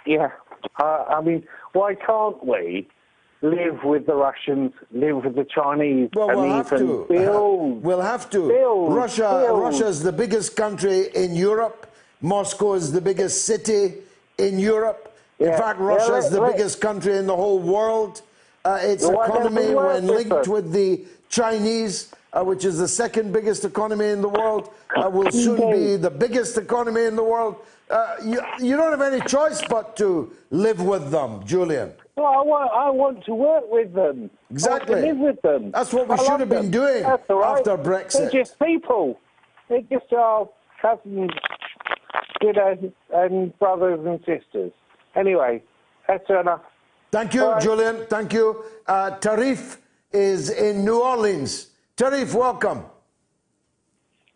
yeah. 0.06 0.30
Uh, 0.78 1.04
I 1.08 1.20
mean, 1.20 1.46
why 1.72 1.94
can't 1.94 2.44
we 2.44 2.88
live 3.42 3.84
with 3.84 4.06
the 4.06 4.14
Russians, 4.14 4.72
live 4.90 5.24
with 5.24 5.36
the 5.36 5.44
Chinese, 5.44 6.10
well, 6.14 6.30
and 6.30 6.38
we'll 6.38 6.46
even 6.46 6.56
have 6.56 6.78
to. 6.78 7.06
build. 7.08 7.82
We'll 7.82 8.00
have 8.00 8.30
to. 8.30 8.48
Build, 8.48 8.94
Russia, 8.94 9.44
build. 9.46 9.60
Russia's 9.60 10.02
the 10.02 10.12
biggest 10.12 10.56
country 10.56 11.08
in 11.14 11.34
Europe. 11.34 11.93
Moscow 12.28 12.72
is 12.72 12.90
the 12.90 13.02
biggest 13.02 13.44
city 13.44 13.96
in 14.38 14.58
Europe. 14.58 15.12
In 15.38 15.48
Yeah. 15.48 15.58
fact, 15.58 15.78
Yeah, 15.78 15.86
Russia 15.86 16.14
is 16.14 16.30
the 16.30 16.40
let- 16.40 16.52
biggest 16.52 16.80
country 16.80 17.18
in 17.18 17.26
the 17.26 17.36
whole 17.36 17.58
world. 17.58 18.22
Uh, 18.64 18.78
its 18.82 19.04
economy, 19.06 19.74
when 19.74 20.06
linked 20.06 20.30
them? 20.30 20.52
with 20.54 20.72
the 20.72 21.04
Chinese, 21.28 22.10
uh, 22.32 22.42
which 22.42 22.64
is 22.64 22.78
the 22.78 22.88
second 22.88 23.30
biggest 23.30 23.62
economy 23.66 24.08
in 24.08 24.22
the 24.22 24.28
world, 24.28 24.70
uh, 24.96 25.10
will 25.10 25.30
soon 25.30 25.70
be 25.70 25.96
the 25.96 26.10
biggest 26.10 26.56
economy 26.56 27.04
in 27.04 27.14
the 27.14 27.22
world. 27.22 27.56
Uh, 27.90 28.16
you, 28.24 28.40
you 28.58 28.74
don't 28.78 28.90
have 28.90 29.02
any 29.02 29.20
choice 29.26 29.60
but 29.68 29.94
to 29.94 30.32
live 30.50 30.80
with 30.80 31.10
them, 31.10 31.42
Julian. 31.44 31.92
Well, 32.16 32.26
I 32.26 32.42
want, 32.42 32.70
I 32.72 32.88
want 32.90 33.24
to 33.26 33.34
work 33.34 33.64
with 33.70 33.92
them. 33.92 34.30
Exactly. 34.50 34.94
I 34.94 34.98
want 34.98 35.04
to 35.04 35.12
live 35.12 35.18
with 35.34 35.42
them. 35.42 35.70
That's 35.72 35.92
what 35.92 36.08
we 36.08 36.14
I 36.14 36.24
should 36.24 36.40
have 36.40 36.48
been 36.48 36.70
doing 36.70 37.02
right. 37.04 37.20
after 37.58 37.76
Brexit. 37.76 38.30
They're 38.30 38.30
just 38.42 38.58
people. 38.58 39.20
They're 39.68 39.82
just 39.82 40.10
our 40.14 40.48
cousins, 40.80 41.30
you 42.44 42.52
know, 42.52 42.92
and 43.14 43.58
brothers 43.58 44.00
and 44.04 44.18
sisters. 44.20 44.72
Anyway, 45.16 45.62
that's 46.06 46.28
enough. 46.28 46.60
Thank 47.10 47.32
you, 47.32 47.54
Julian. 47.60 48.06
Thank 48.10 48.32
you. 48.32 48.64
Uh, 48.86 49.12
Tarif 49.18 49.78
is 50.12 50.50
in 50.50 50.84
New 50.84 51.00
Orleans. 51.00 51.70
Tarif, 51.96 52.34
welcome. 52.34 52.84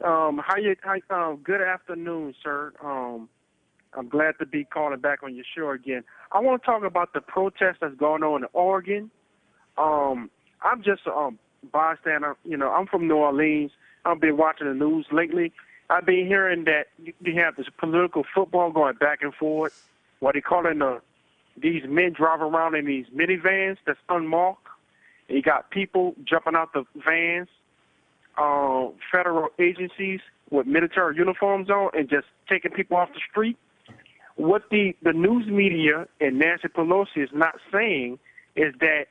Um, 0.05 0.41
how 0.47 0.57
you? 0.57 0.75
How, 0.81 1.31
um, 1.31 1.41
good 1.43 1.61
afternoon, 1.61 2.35
sir. 2.43 2.73
Um, 2.83 3.29
I'm 3.95 4.09
glad 4.09 4.35
to 4.39 4.47
be 4.47 4.65
calling 4.65 5.01
back 5.01 5.23
on 5.23 5.35
your 5.35 5.45
show 5.57 5.71
again. 5.71 6.05
I 6.33 6.41
want 6.41 6.63
to 6.63 6.67
talk 6.67 6.85
about 6.85 7.13
the 7.13 7.21
protest 7.21 7.79
that's 7.81 7.97
going 7.97 8.23
on 8.23 8.45
in 8.45 8.49
Oregon. 8.53 9.11
Um, 9.77 10.31
I'm 10.63 10.83
just 10.83 11.03
a 11.07 11.13
um, 11.13 11.39
bystander. 11.73 12.37
You 12.45 12.57
know, 12.57 12.71
I'm 12.71 12.87
from 12.87 13.09
New 13.09 13.17
Orleans. 13.17 13.73
I've 14.05 14.21
been 14.21 14.37
watching 14.37 14.69
the 14.69 14.75
news 14.75 15.07
lately. 15.11 15.53
I've 15.91 16.05
been 16.05 16.27
hearing 16.27 16.65
that 16.65 16.89
you 16.99 17.35
have 17.37 17.57
this 17.57 17.67
political 17.79 18.25
football 18.35 18.71
going 18.71 18.97
back 18.97 19.23
and 19.23 19.35
forth. 19.35 19.89
What 20.21 20.35
they 20.35 20.41
calling 20.41 20.81
the 20.81 21.01
these 21.57 21.83
men 21.89 22.13
driving 22.13 22.47
around 22.47 22.75
in 22.77 22.85
these 22.85 23.07
minivans 23.15 23.79
that's 23.87 23.99
unmarked. 24.09 24.67
You 25.29 25.43
got 25.43 25.71
people 25.71 26.15
jumping 26.25 26.55
out 26.55 26.73
the 26.73 26.85
vans 26.95 27.49
uh, 28.39 28.89
federal 29.13 29.49
agencies 29.59 30.21
with 30.51 30.67
military 30.67 31.17
uniforms 31.17 31.69
on 31.69 31.91
and 31.95 32.09
just 32.09 32.27
taking 32.49 32.71
people 32.71 32.97
off 32.97 33.13
the 33.13 33.21
street. 33.29 33.59
What 34.37 34.71
the, 34.71 34.95
the 35.03 35.13
news 35.13 35.47
media 35.47 36.07
and 36.21 36.39
Nancy 36.39 36.69
Pelosi 36.69 37.17
is 37.17 37.31
not 37.33 37.57
saying 37.73 38.19
is 38.55 38.73
that 38.81 39.07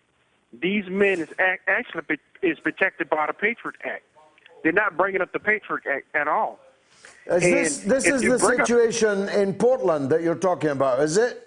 these 0.54 0.86
men 0.90 1.20
is 1.20 1.30
ac- 1.40 1.62
actually 1.68 2.18
is 2.42 2.58
protected 2.60 3.10
by 3.10 3.28
the 3.28 3.34
Patriot 3.34 3.76
Act. 3.84 4.04
They're 4.64 4.72
not 4.72 4.96
bringing 4.96 5.22
up 5.22 5.34
the 5.34 5.40
Patriot 5.40 5.84
Act 5.86 6.06
at 6.16 6.28
all. 6.28 6.60
Is 7.26 7.42
this 7.44 7.82
And 7.84 7.92
this 7.92 8.06
is 8.08 8.22
the 8.22 8.38
bring 8.38 8.62
up- 8.62 8.68
situation 8.68 9.28
in 9.30 9.54
Portland 9.54 10.10
that 10.12 10.22
you're 10.22 10.36
talking 10.36 10.70
about, 10.70 11.02
is 11.02 11.18
it? 11.18 11.44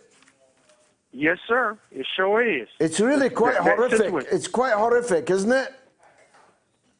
Yes, 1.13 1.39
sir. 1.49 1.77
It 1.91 2.07
sure 2.17 2.43
is. 2.43 2.69
It's 2.79 3.01
really 3.01 3.31
quite 3.31 3.55
That- 3.55 3.65
that 3.65 3.77
horrific. 3.77 3.99
situation- 3.99 4.29
It's 4.33 4.47
quite 4.49 4.75
horrific, 4.75 5.31
isn't 5.31 5.51
it? 5.53 5.73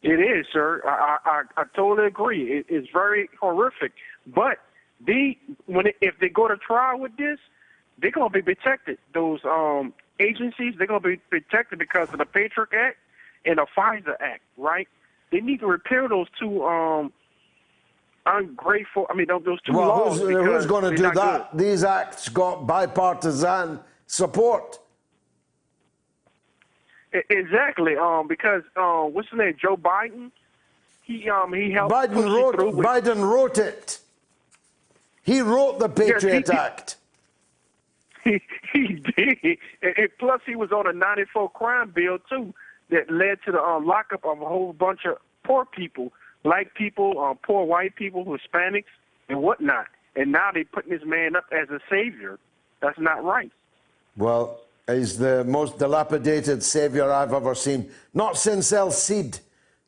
It 0.03 0.19
is, 0.19 0.47
sir. 0.53 0.81
I 0.87 0.89
I, 0.89 1.31
I 1.31 1.43
I 1.59 1.65
totally 1.77 2.07
agree. 2.07 2.53
It, 2.59 2.67
it's 2.71 2.89
very 2.91 3.29
horrific. 3.39 3.93
But 4.27 4.59
they 4.99 5.37
when 5.67 5.87
it, 5.89 5.97
if 6.01 6.19
they 6.19 6.31
go 6.31 6.49
to 6.49 6.57
trial 6.57 6.99
with 6.99 7.15
this, 7.19 7.39
they're 7.99 8.11
gonna 8.11 8.31
be 8.31 8.41
protected. 8.43 8.97
Those 9.13 9.41
um 9.45 9.93
agencies 10.19 10.75
they're 10.79 10.87
gonna 10.87 11.01
be 11.01 11.17
protected 11.29 11.79
because 11.79 12.09
of 12.13 12.19
the 12.19 12.25
Patriot 12.25 12.71
Act 12.73 12.97
and 13.45 13.59
the 13.59 13.67
FISA 13.77 14.17
Act, 14.21 14.41
right? 14.57 14.89
They 15.31 15.41
need 15.41 15.61
to 15.61 15.67
repair 15.67 16.09
those 16.09 16.29
two 16.39 16.65
um 16.67 17.13
ungrateful. 18.27 19.07
I 19.11 19.15
mean 19.15 19.27
those 19.29 19.61
two 19.63 19.73
well, 19.73 19.89
laws. 19.89 20.21
who's, 20.21 20.31
who's 20.31 20.67
going 20.67 20.85
to 20.85 20.97
do 20.97 21.11
that? 21.11 21.57
These 21.57 21.85
acts 21.85 22.29
got 22.29 22.67
bipartisan 22.67 23.81
support. 24.07 24.79
Exactly. 27.13 27.97
Um, 27.97 28.29
because 28.29 28.63
um, 28.77 29.13
what's 29.15 29.29
his 29.31 29.39
name? 29.39 29.57
Joe 29.61 29.77
Biden. 29.77 30.31
He 31.03 31.29
um 31.29 31.53
he 31.53 31.73
helped 31.73 31.93
Biden 31.93 32.25
wrote 32.33 32.57
Biden 32.57 33.29
wrote 33.29 33.59
it. 33.59 33.99
He 35.23 35.41
wrote 35.41 35.79
the 35.79 35.89
Patriot 35.89 36.45
Yes, 36.47 36.51
he- 36.51 36.57
Act. 36.57 36.97
He, 38.23 38.39
he 38.75 38.87
did. 39.17 39.59
And, 39.81 39.95
and 39.97 40.09
plus, 40.19 40.43
he 40.45 40.55
was 40.55 40.73
on 40.73 40.87
a 40.87 40.93
94 40.93 41.51
crime 41.53 41.91
bill, 41.91 42.19
too, 42.29 42.53
that 42.91 43.11
led 43.11 43.39
to 43.47 43.53
the 43.53 43.61
um, 43.61 43.87
lockup 43.87 44.27
of 44.27 44.43
a 44.43 44.45
whole 44.45 44.75
bunch 44.75 45.07
of 45.07 45.17
poor 45.43 45.65
people, 45.65 46.13
black 46.43 46.75
people, 46.75 47.19
um, 47.19 47.39
poor 47.45 47.65
white 47.65 47.97
people, 47.97 48.25
Hispanics, 48.25 48.85
and 49.29 49.43
whatnot. 49.43 49.87
And 50.17 50.33
now 50.33 50.51
they're 50.53 50.65
putting 50.65 50.91
this 50.91 51.03
man 51.05 51.37
up 51.37 51.45
as 51.53 51.69
a 51.71 51.81
savior. 51.89 52.39
That's 52.81 52.99
not 52.99 53.23
right. 53.23 53.53
Well, 54.17 54.61
he's 54.87 55.19
the 55.19 55.45
most 55.45 55.79
dilapidated 55.79 56.62
savior 56.62 57.11
I've 57.11 57.33
ever 57.33 57.55
seen. 57.55 57.91
Not 58.12 58.37
since 58.37 58.73
El 58.73 58.91
Cid 58.91 59.41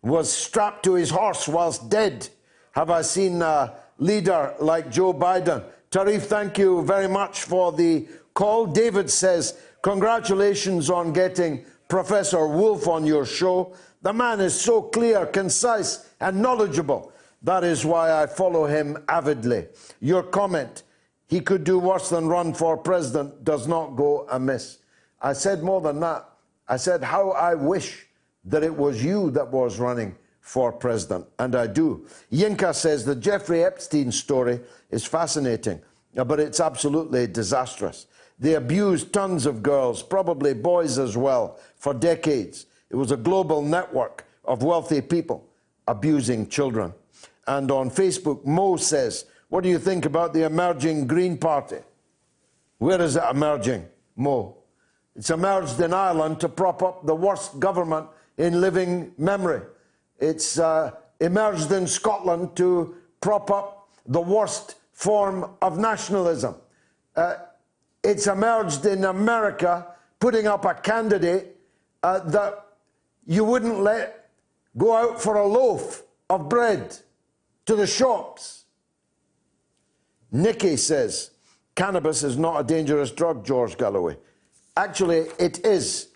was 0.02 0.32
strapped 0.32 0.84
to 0.84 0.94
his 0.94 1.10
horse 1.10 1.48
whilst 1.48 1.88
dead 1.88 2.28
have 2.72 2.90
I 2.90 3.02
seen 3.02 3.42
a 3.42 3.74
leader 3.98 4.54
like 4.60 4.90
Joe 4.90 5.12
Biden. 5.12 5.64
Tarif, 5.90 6.22
thank 6.22 6.58
you 6.58 6.82
very 6.82 7.08
much 7.08 7.42
for 7.42 7.72
the 7.72 8.08
call. 8.34 8.66
David 8.66 9.10
says, 9.10 9.58
Congratulations 9.82 10.90
on 10.90 11.12
getting 11.12 11.64
Professor 11.88 12.46
Wolff 12.46 12.88
on 12.88 13.04
your 13.04 13.26
show. 13.26 13.74
The 14.02 14.12
man 14.12 14.40
is 14.40 14.60
so 14.60 14.82
clear, 14.82 15.26
concise, 15.26 16.10
and 16.20 16.42
knowledgeable. 16.42 17.12
That 17.42 17.64
is 17.64 17.84
why 17.84 18.22
I 18.22 18.26
follow 18.26 18.66
him 18.66 19.02
avidly. 19.08 19.66
Your 20.00 20.22
comment, 20.22 20.82
he 21.28 21.40
could 21.40 21.64
do 21.64 21.78
worse 21.78 22.08
than 22.08 22.26
run 22.26 22.52
for 22.52 22.76
president, 22.76 23.44
does 23.44 23.66
not 23.66 23.96
go 23.96 24.26
amiss. 24.30 24.78
I 25.20 25.32
said 25.32 25.62
more 25.62 25.80
than 25.80 26.00
that. 26.00 26.28
I 26.68 26.76
said 26.76 27.02
how 27.02 27.30
I 27.30 27.54
wish 27.54 28.06
that 28.44 28.64
it 28.64 28.74
was 28.74 29.04
you 29.04 29.30
that 29.32 29.50
was 29.50 29.78
running 29.78 30.16
for 30.40 30.72
president, 30.72 31.26
and 31.38 31.54
I 31.54 31.68
do. 31.68 32.04
Yinka 32.32 32.74
says 32.74 33.04
the 33.04 33.14
Jeffrey 33.14 33.64
Epstein 33.64 34.10
story 34.10 34.60
is 34.90 35.04
fascinating, 35.04 35.80
uh, 36.16 36.24
but 36.24 36.40
it's 36.40 36.58
absolutely 36.58 37.28
disastrous. 37.28 38.06
They 38.40 38.54
abused 38.54 39.12
tons 39.12 39.46
of 39.46 39.62
girls, 39.62 40.02
probably 40.02 40.54
boys 40.54 40.98
as 40.98 41.16
well, 41.16 41.60
for 41.76 41.94
decades. 41.94 42.66
It 42.92 42.96
was 42.96 43.10
a 43.10 43.16
global 43.16 43.62
network 43.62 44.26
of 44.44 44.62
wealthy 44.62 45.00
people 45.00 45.48
abusing 45.88 46.46
children. 46.48 46.92
And 47.46 47.70
on 47.70 47.90
Facebook, 47.90 48.44
Mo 48.44 48.76
says, 48.76 49.24
What 49.48 49.64
do 49.64 49.70
you 49.70 49.78
think 49.78 50.04
about 50.04 50.34
the 50.34 50.44
emerging 50.44 51.06
Green 51.06 51.38
Party? 51.38 51.78
Where 52.78 53.00
is 53.00 53.16
it 53.16 53.24
emerging, 53.30 53.86
Mo? 54.14 54.58
It's 55.16 55.30
emerged 55.30 55.80
in 55.80 55.94
Ireland 55.94 56.40
to 56.40 56.48
prop 56.48 56.82
up 56.82 57.06
the 57.06 57.14
worst 57.14 57.58
government 57.58 58.08
in 58.36 58.60
living 58.60 59.12
memory. 59.16 59.62
It's 60.18 60.58
uh, 60.58 60.92
emerged 61.20 61.72
in 61.72 61.86
Scotland 61.86 62.54
to 62.56 62.96
prop 63.20 63.50
up 63.50 63.88
the 64.06 64.20
worst 64.20 64.76
form 64.92 65.50
of 65.62 65.78
nationalism. 65.78 66.56
Uh, 67.16 67.36
it's 68.04 68.26
emerged 68.26 68.84
in 68.84 69.04
America 69.04 69.86
putting 70.18 70.46
up 70.46 70.64
a 70.64 70.74
candidate 70.74 71.56
uh, 72.02 72.18
that 72.20 72.66
you 73.26 73.44
wouldn't 73.44 73.80
let 73.80 74.30
go 74.76 74.96
out 74.96 75.20
for 75.20 75.36
a 75.36 75.46
loaf 75.46 76.02
of 76.30 76.48
bread 76.48 76.96
to 77.66 77.76
the 77.76 77.86
shops. 77.86 78.64
Nikki 80.30 80.76
says 80.76 81.30
cannabis 81.74 82.22
is 82.22 82.38
not 82.38 82.60
a 82.60 82.64
dangerous 82.64 83.10
drug, 83.10 83.44
George 83.44 83.76
Galloway. 83.76 84.16
Actually, 84.76 85.26
it 85.38 85.64
is. 85.66 86.08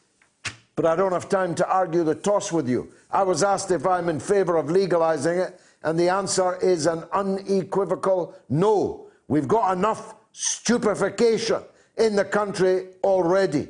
But 0.74 0.86
I 0.86 0.96
don't 0.96 1.12
have 1.12 1.28
time 1.28 1.54
to 1.56 1.68
argue 1.68 2.04
the 2.04 2.14
toss 2.14 2.52
with 2.52 2.68
you. 2.68 2.92
I 3.10 3.22
was 3.22 3.42
asked 3.42 3.70
if 3.70 3.86
I'm 3.86 4.08
in 4.08 4.20
favour 4.20 4.56
of 4.56 4.66
legalising 4.66 5.46
it, 5.46 5.60
and 5.82 5.98
the 5.98 6.08
answer 6.08 6.56
is 6.56 6.86
an 6.86 7.04
unequivocal 7.12 8.34
no. 8.48 9.08
We've 9.28 9.48
got 9.48 9.76
enough 9.76 10.14
stupefaction 10.32 11.62
in 11.96 12.16
the 12.16 12.24
country 12.24 12.88
already. 13.02 13.68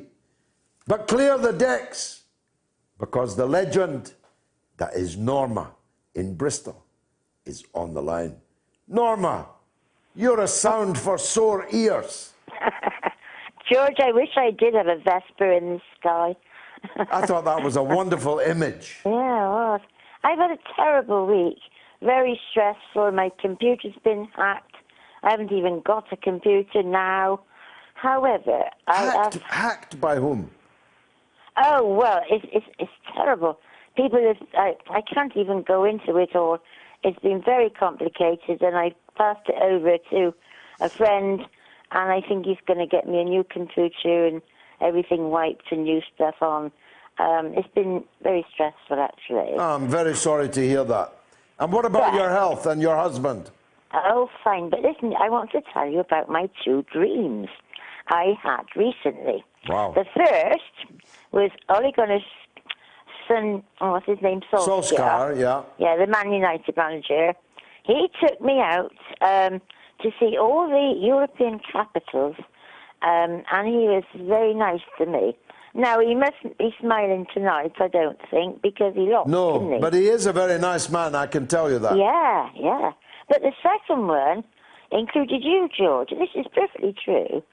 But 0.85 1.07
clear 1.07 1.37
the 1.37 1.53
decks, 1.53 2.16
because 2.99 3.35
the 3.35 3.45
legend 3.45 4.13
that 4.77 4.93
is 4.93 5.17
Norma 5.17 5.71
in 6.15 6.35
Bristol 6.35 6.83
is 7.45 7.63
on 7.73 7.93
the 7.93 8.01
line. 8.01 8.35
Norma, 8.87 9.47
you're 10.15 10.41
a 10.41 10.47
sound 10.47 10.97
for 10.97 11.17
sore 11.17 11.67
ears. 11.71 12.33
George, 13.71 13.95
I 13.99 14.11
wish 14.11 14.29
I 14.37 14.51
did 14.51 14.73
have 14.75 14.87
a 14.87 14.95
Vespa 14.97 15.51
in 15.57 15.73
the 15.75 15.81
sky. 15.99 16.35
I 17.11 17.25
thought 17.25 17.45
that 17.45 17.63
was 17.63 17.75
a 17.75 17.83
wonderful 17.83 18.39
image. 18.39 18.97
Yeah, 19.05 19.11
it 19.11 19.49
was. 19.49 19.81
I've 20.23 20.37
had 20.39 20.51
a 20.51 20.57
terrible 20.75 21.25
week. 21.27 21.57
Very 22.01 22.39
stressful. 22.51 23.11
My 23.11 23.31
computer's 23.41 23.95
been 24.03 24.27
hacked. 24.35 24.75
I 25.23 25.31
haven't 25.31 25.51
even 25.51 25.81
got 25.85 26.05
a 26.11 26.17
computer 26.17 26.83
now. 26.83 27.41
However, 27.95 28.63
I 28.87 28.95
Hacked, 28.95 29.33
have. 29.33 29.41
hacked 29.43 29.99
by 30.01 30.15
whom? 30.17 30.51
Oh 31.57 31.95
well, 31.95 32.21
it's 32.29 32.45
it's, 32.51 32.65
it's 32.79 32.91
terrible. 33.15 33.59
People, 33.95 34.19
have, 34.19 34.47
I 34.53 34.75
I 34.89 35.01
can't 35.01 35.35
even 35.35 35.63
go 35.63 35.83
into 35.83 36.17
it 36.17 36.35
all. 36.35 36.59
It's 37.03 37.19
been 37.19 37.41
very 37.43 37.69
complicated, 37.69 38.61
and 38.61 38.77
I 38.77 38.93
passed 39.17 39.47
it 39.47 39.55
over 39.61 39.97
to 40.11 40.33
a 40.79 40.89
friend, 40.89 41.41
and 41.91 42.11
I 42.11 42.21
think 42.27 42.45
he's 42.45 42.57
going 42.67 42.79
to 42.79 42.85
get 42.85 43.07
me 43.07 43.19
a 43.19 43.23
new 43.23 43.43
computer 43.43 44.27
and 44.27 44.41
everything 44.81 45.29
wiped 45.29 45.71
and 45.71 45.83
new 45.83 46.01
stuff 46.13 46.35
on. 46.41 46.71
Um, 47.19 47.53
it's 47.55 47.67
been 47.73 48.03
very 48.21 48.45
stressful, 48.53 48.99
actually. 48.99 49.53
Oh, 49.57 49.75
I'm 49.75 49.87
very 49.87 50.15
sorry 50.15 50.49
to 50.49 50.61
hear 50.61 50.83
that. 50.83 51.13
And 51.59 51.73
what 51.73 51.85
about 51.85 52.13
your 52.13 52.29
health 52.29 52.67
and 52.67 52.79
your 52.81 52.95
husband? 52.95 53.49
Oh, 53.93 54.29
fine. 54.43 54.69
But 54.69 54.81
listen, 54.81 55.13
I 55.19 55.29
want 55.29 55.51
to 55.51 55.61
tell 55.73 55.89
you 55.89 55.99
about 55.99 56.29
my 56.29 56.49
two 56.63 56.85
dreams 56.93 57.47
I 58.09 58.33
had 58.41 58.65
recently. 58.75 59.43
Wow. 59.67 59.93
The 59.95 60.05
first 60.15 61.01
was 61.31 61.51
Ole 61.69 61.91
Gunnar's 61.95 62.21
son, 63.27 63.63
oh, 63.81 63.91
what's 63.91 64.05
his 64.05 64.21
name? 64.21 64.41
Solskjaer. 64.51 64.67
Solskjaer, 64.67 65.39
yeah. 65.39 65.63
Yeah, 65.77 65.97
the 65.97 66.07
Man 66.07 66.31
United 66.31 66.75
manager. 66.77 67.33
He 67.83 68.07
took 68.21 68.39
me 68.41 68.59
out 68.59 68.91
um, 69.21 69.61
to 70.01 70.11
see 70.19 70.37
all 70.37 70.67
the 70.67 70.99
European 70.99 71.59
capitals, 71.71 72.35
um, 73.01 73.43
and 73.51 73.67
he 73.67 73.87
was 73.87 74.03
very 74.15 74.53
nice 74.53 74.81
to 74.97 75.05
me. 75.05 75.37
Now, 75.73 75.99
he 75.99 76.15
mustn't 76.15 76.57
be 76.57 76.73
smiling 76.81 77.27
tonight, 77.33 77.73
I 77.79 77.87
don't 77.87 78.17
think, 78.31 78.61
because 78.61 78.93
he 78.95 79.01
lost, 79.01 79.29
No, 79.29 79.73
he? 79.73 79.79
but 79.79 79.93
he 79.93 80.07
is 80.07 80.25
a 80.25 80.33
very 80.33 80.59
nice 80.59 80.89
man, 80.89 81.13
I 81.13 81.27
can 81.27 81.45
tell 81.45 81.69
you 81.69 81.79
that. 81.79 81.95
Yeah, 81.95 82.49
yeah. 82.55 82.91
But 83.29 83.41
the 83.41 83.51
second 83.61 84.07
one 84.07 84.43
included 84.91 85.43
you, 85.43 85.69
George. 85.77 86.09
This 86.09 86.29
is 86.35 86.45
perfectly 86.55 86.95
true. 87.03 87.43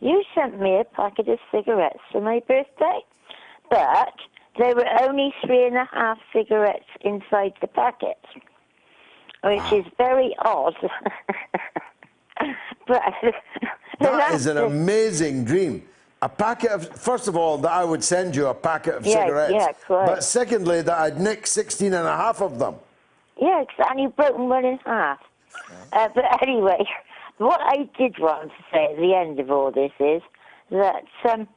You 0.00 0.22
sent 0.34 0.60
me 0.60 0.78
a 0.78 0.84
packet 0.84 1.28
of 1.28 1.38
cigarettes 1.50 1.98
for 2.12 2.20
my 2.20 2.40
birthday, 2.46 3.00
but 3.70 4.12
there 4.58 4.74
were 4.74 4.86
only 5.02 5.34
three 5.44 5.66
and 5.66 5.76
a 5.76 5.88
half 5.92 6.18
cigarettes 6.32 6.86
inside 7.00 7.54
the 7.60 7.66
packet, 7.66 8.18
which 9.42 9.72
is 9.72 9.84
very 9.96 10.34
odd. 10.44 10.74
but 12.86 13.02
That 14.00 14.32
is 14.34 14.46
an 14.46 14.58
amazing 14.58 15.44
dream. 15.44 15.82
A 16.22 16.28
packet 16.28 16.70
of, 16.70 16.88
first 16.96 17.28
of 17.28 17.36
all, 17.36 17.58
that 17.58 17.70
I 17.70 17.84
would 17.84 18.02
send 18.02 18.34
you 18.34 18.46
a 18.46 18.54
packet 18.54 18.94
of 18.94 19.06
Yeah, 19.06 19.24
cigarettes. 19.24 19.52
yeah, 19.54 19.72
quite. 19.86 20.06
But 20.06 20.24
secondly, 20.24 20.82
that 20.82 20.98
I'd 20.98 21.20
nicked 21.20 21.48
16 21.48 21.92
and 21.92 22.06
a 22.06 22.16
half 22.16 22.40
of 22.40 22.58
them. 22.58 22.76
Yeah, 23.40 23.64
and 23.90 24.00
You've 24.00 24.16
broken 24.16 24.48
one 24.48 24.64
in 24.64 24.78
half. 24.84 25.18
Uh, 25.92 26.08
but 26.14 26.24
anyway, 26.42 26.84
what 27.38 27.60
I 27.60 27.88
did 27.98 28.18
want 28.18 28.50
to 28.50 28.64
say 28.72 28.84
at 28.92 28.96
the 28.96 29.14
end 29.14 29.40
of 29.40 29.50
all 29.50 29.70
this 29.70 29.92
is 30.00 30.22
that 30.70 31.04
um, 31.30 31.48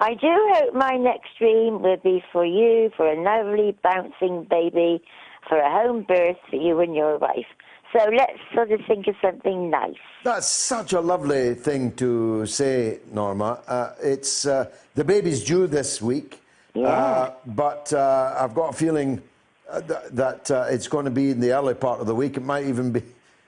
I 0.00 0.14
do 0.14 0.52
hope 0.54 0.74
my 0.74 0.96
next 0.96 1.38
dream 1.38 1.82
will 1.82 1.96
be 1.96 2.22
for 2.32 2.44
you, 2.44 2.90
for 2.96 3.10
a 3.10 3.22
lovely 3.22 3.76
bouncing 3.82 4.46
baby, 4.48 5.02
for 5.48 5.58
a 5.58 5.70
home 5.70 6.04
birth 6.06 6.36
for 6.48 6.56
you 6.56 6.80
and 6.80 6.94
your 6.94 7.18
wife. 7.18 7.46
So 7.92 8.08
let's 8.16 8.38
sort 8.54 8.70
of 8.70 8.80
think 8.86 9.08
of 9.08 9.16
something 9.20 9.70
nice. 9.70 9.94
That's 10.22 10.46
such 10.46 10.92
a 10.92 11.00
lovely 11.00 11.54
thing 11.54 11.92
to 11.96 12.46
say, 12.46 13.00
Norma. 13.12 13.60
Uh, 13.66 13.92
it's 14.00 14.46
uh, 14.46 14.70
the 14.94 15.04
baby's 15.04 15.44
due 15.44 15.66
this 15.66 16.00
week, 16.00 16.40
uh, 16.76 17.30
but 17.46 17.92
uh, 17.92 18.36
I've 18.38 18.54
got 18.54 18.70
a 18.70 18.76
feeling 18.76 19.20
uh, 19.68 19.80
th- 19.80 20.10
that 20.12 20.50
uh, 20.50 20.66
it's 20.70 20.86
going 20.86 21.04
to 21.04 21.10
be 21.10 21.30
in 21.30 21.40
the 21.40 21.52
early 21.52 21.74
part 21.74 22.00
of 22.00 22.06
the 22.06 22.14
week. 22.14 22.36
It 22.36 22.44
might 22.44 22.66
even 22.66 22.92
be. 22.92 23.02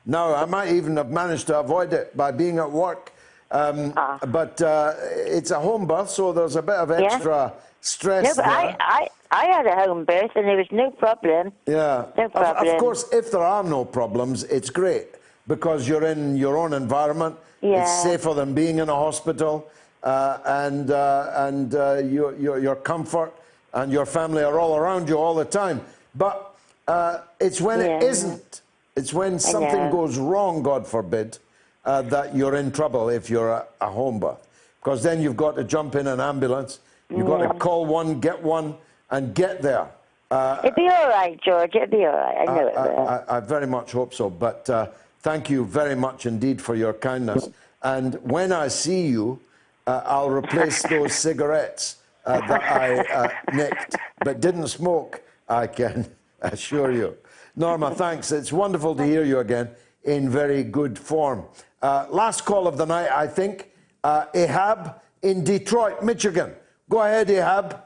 No, 0.07 0.35
I 0.35 0.45
might 0.47 0.73
even 0.73 0.97
have 0.97 1.11
managed 1.11 1.47
to 1.49 1.59
avoid 1.59 1.93
it 1.93 2.17
by 2.17 2.31
being 2.33 2.59
at 2.59 2.71
work. 2.71 3.13
Um, 3.51 3.93
But 4.29 4.61
uh, 4.63 4.95
it's 5.27 5.51
a 5.51 5.61
home 5.61 5.87
birth, 5.87 6.11
so 6.11 6.33
there's 6.33 6.57
a 6.57 6.63
bit 6.63 6.77
of 6.77 6.91
Yeah. 6.91 7.01
extra 7.07 7.53
stress 7.81 8.25
No, 8.25 8.35
but 8.37 8.45
there. 8.45 8.77
I, 8.81 9.09
I, 9.31 9.43
I 9.43 9.45
had 9.47 9.67
a 9.67 9.75
home 9.85 10.05
birth 10.05 10.31
and 10.35 10.47
there 10.49 10.57
was 10.57 10.71
no 10.73 10.91
problem. 10.91 11.53
Yeah. 11.67 12.07
No 12.17 12.25
Of- 12.25 12.67
Of, 12.67 12.79
course, 12.79 13.05
if 13.13 13.31
there 13.31 13.43
are 13.45 13.63
no 13.65 13.85
problems, 13.85 14.45
it's 14.45 14.71
great 14.71 15.09
because 15.47 15.87
you're 15.89 16.07
in 16.07 16.37
your 16.37 16.57
own 16.57 16.73
environment. 16.73 17.37
Yeah. 17.61 17.83
It's 17.83 18.03
safer 18.03 18.35
than 18.35 18.55
being 18.55 18.79
in 18.79 18.89
a 18.89 18.95
hospital, 18.95 19.69
uh, 20.03 20.39
and 20.45 20.91
uh, 20.91 21.47
and 21.47 21.75
uh, 21.75 21.95
your, 22.03 22.35
your 22.37 22.59
your 22.59 22.75
comfort 22.77 23.33
and 23.73 23.93
your 23.93 24.07
family 24.07 24.43
are 24.43 24.59
all 24.59 24.75
around 24.77 25.09
you 25.09 25.17
all 25.17 25.35
the 25.35 25.45
time. 25.45 25.81
But 26.15 26.55
uh, 26.89 27.19
it's 27.39 27.61
when 27.61 27.81
it 27.81 27.87
Yeah. 28.03 28.11
isn't. 28.11 28.63
It's 28.97 29.13
when 29.13 29.39
something 29.39 29.91
goes 29.91 30.19
wrong, 30.19 30.63
God 30.63 30.87
forbid, 30.87 31.39
uh, 31.85 32.03
that 32.03 32.37
you're 32.37 32.57
in 32.57 32.71
trouble 32.71 33.09
if 33.09 33.31
you're 33.31 33.51
a, 33.51 33.67
a 33.81 33.89
home 33.89 34.19
birth. 34.21 34.47
Because 34.81 35.03
then 35.03 35.23
you've 35.23 35.37
got 35.37 35.57
to 35.57 35.65
jump 35.65 35.95
in 35.95 36.07
an 36.07 36.21
ambulance, 36.21 36.81
you've 37.09 37.27
got 37.27 37.41
Yeah. 37.41 37.49
to 37.53 37.59
call 37.59 37.87
one, 37.87 38.21
get 38.21 38.43
one, 38.43 38.77
and 39.11 39.35
get 39.35 39.63
there. 39.63 39.87
Uh, 40.31 40.61
It'll 40.65 40.75
be 40.75 40.89
all 40.89 41.09
right, 41.09 41.39
George. 41.43 41.75
It'll 41.75 41.87
be 41.89 42.05
all 42.07 42.13
right. 42.13 42.37
I 42.41 42.45
know 42.47 42.67
it 42.69 42.77
I, 42.77 42.87
will. 42.89 43.09
I, 43.09 43.25
I 43.37 43.41
very 43.41 43.67
much 43.67 43.93
hope 43.93 44.15
so. 44.15 44.31
But 44.31 44.69
uh, 44.71 44.87
thank 45.21 45.51
you 45.51 45.65
very 45.65 45.95
much 45.95 46.25
indeed 46.27 46.61
for 46.61 46.75
your 46.75 46.95
kindness. 46.95 47.49
And 47.83 48.15
when 48.23 48.51
I 48.53 48.69
see 48.69 49.07
you, 49.09 49.41
uh, 49.87 50.03
I'll 50.05 50.31
replace 50.31 50.83
those 50.89 51.15
cigarettes 51.15 51.97
uh, 52.25 52.41
that 52.49 52.63
I 52.63 52.99
uh, 53.13 53.29
nicked 53.53 53.97
but 54.25 54.41
didn't 54.41 54.69
smoke, 54.69 55.21
I 55.49 55.67
can 55.67 56.07
assure 56.43 56.93
you. 56.93 57.17
Norma, 57.57 57.95
thanks. 57.95 58.33
It's 58.33 58.53
wonderful 58.53 58.95
to 58.95 59.05
hear 59.05 59.25
you 59.25 59.41
again 59.41 59.71
in 60.05 60.31
very 60.31 60.65
good 60.65 60.99
form. 60.99 61.45
Uh, 61.83 62.07
last 62.11 62.45
call 62.45 62.67
of 62.67 62.77
the 62.77 62.87
night, 62.87 63.11
I 63.11 63.27
think. 63.27 63.71
Uh, 64.03 64.27
Ahab 64.35 65.01
in 65.23 65.45
Detroit, 65.45 66.03
Michigan. 66.03 66.55
Go 66.89 67.03
ahead, 67.03 67.31
Ahab. 67.31 67.83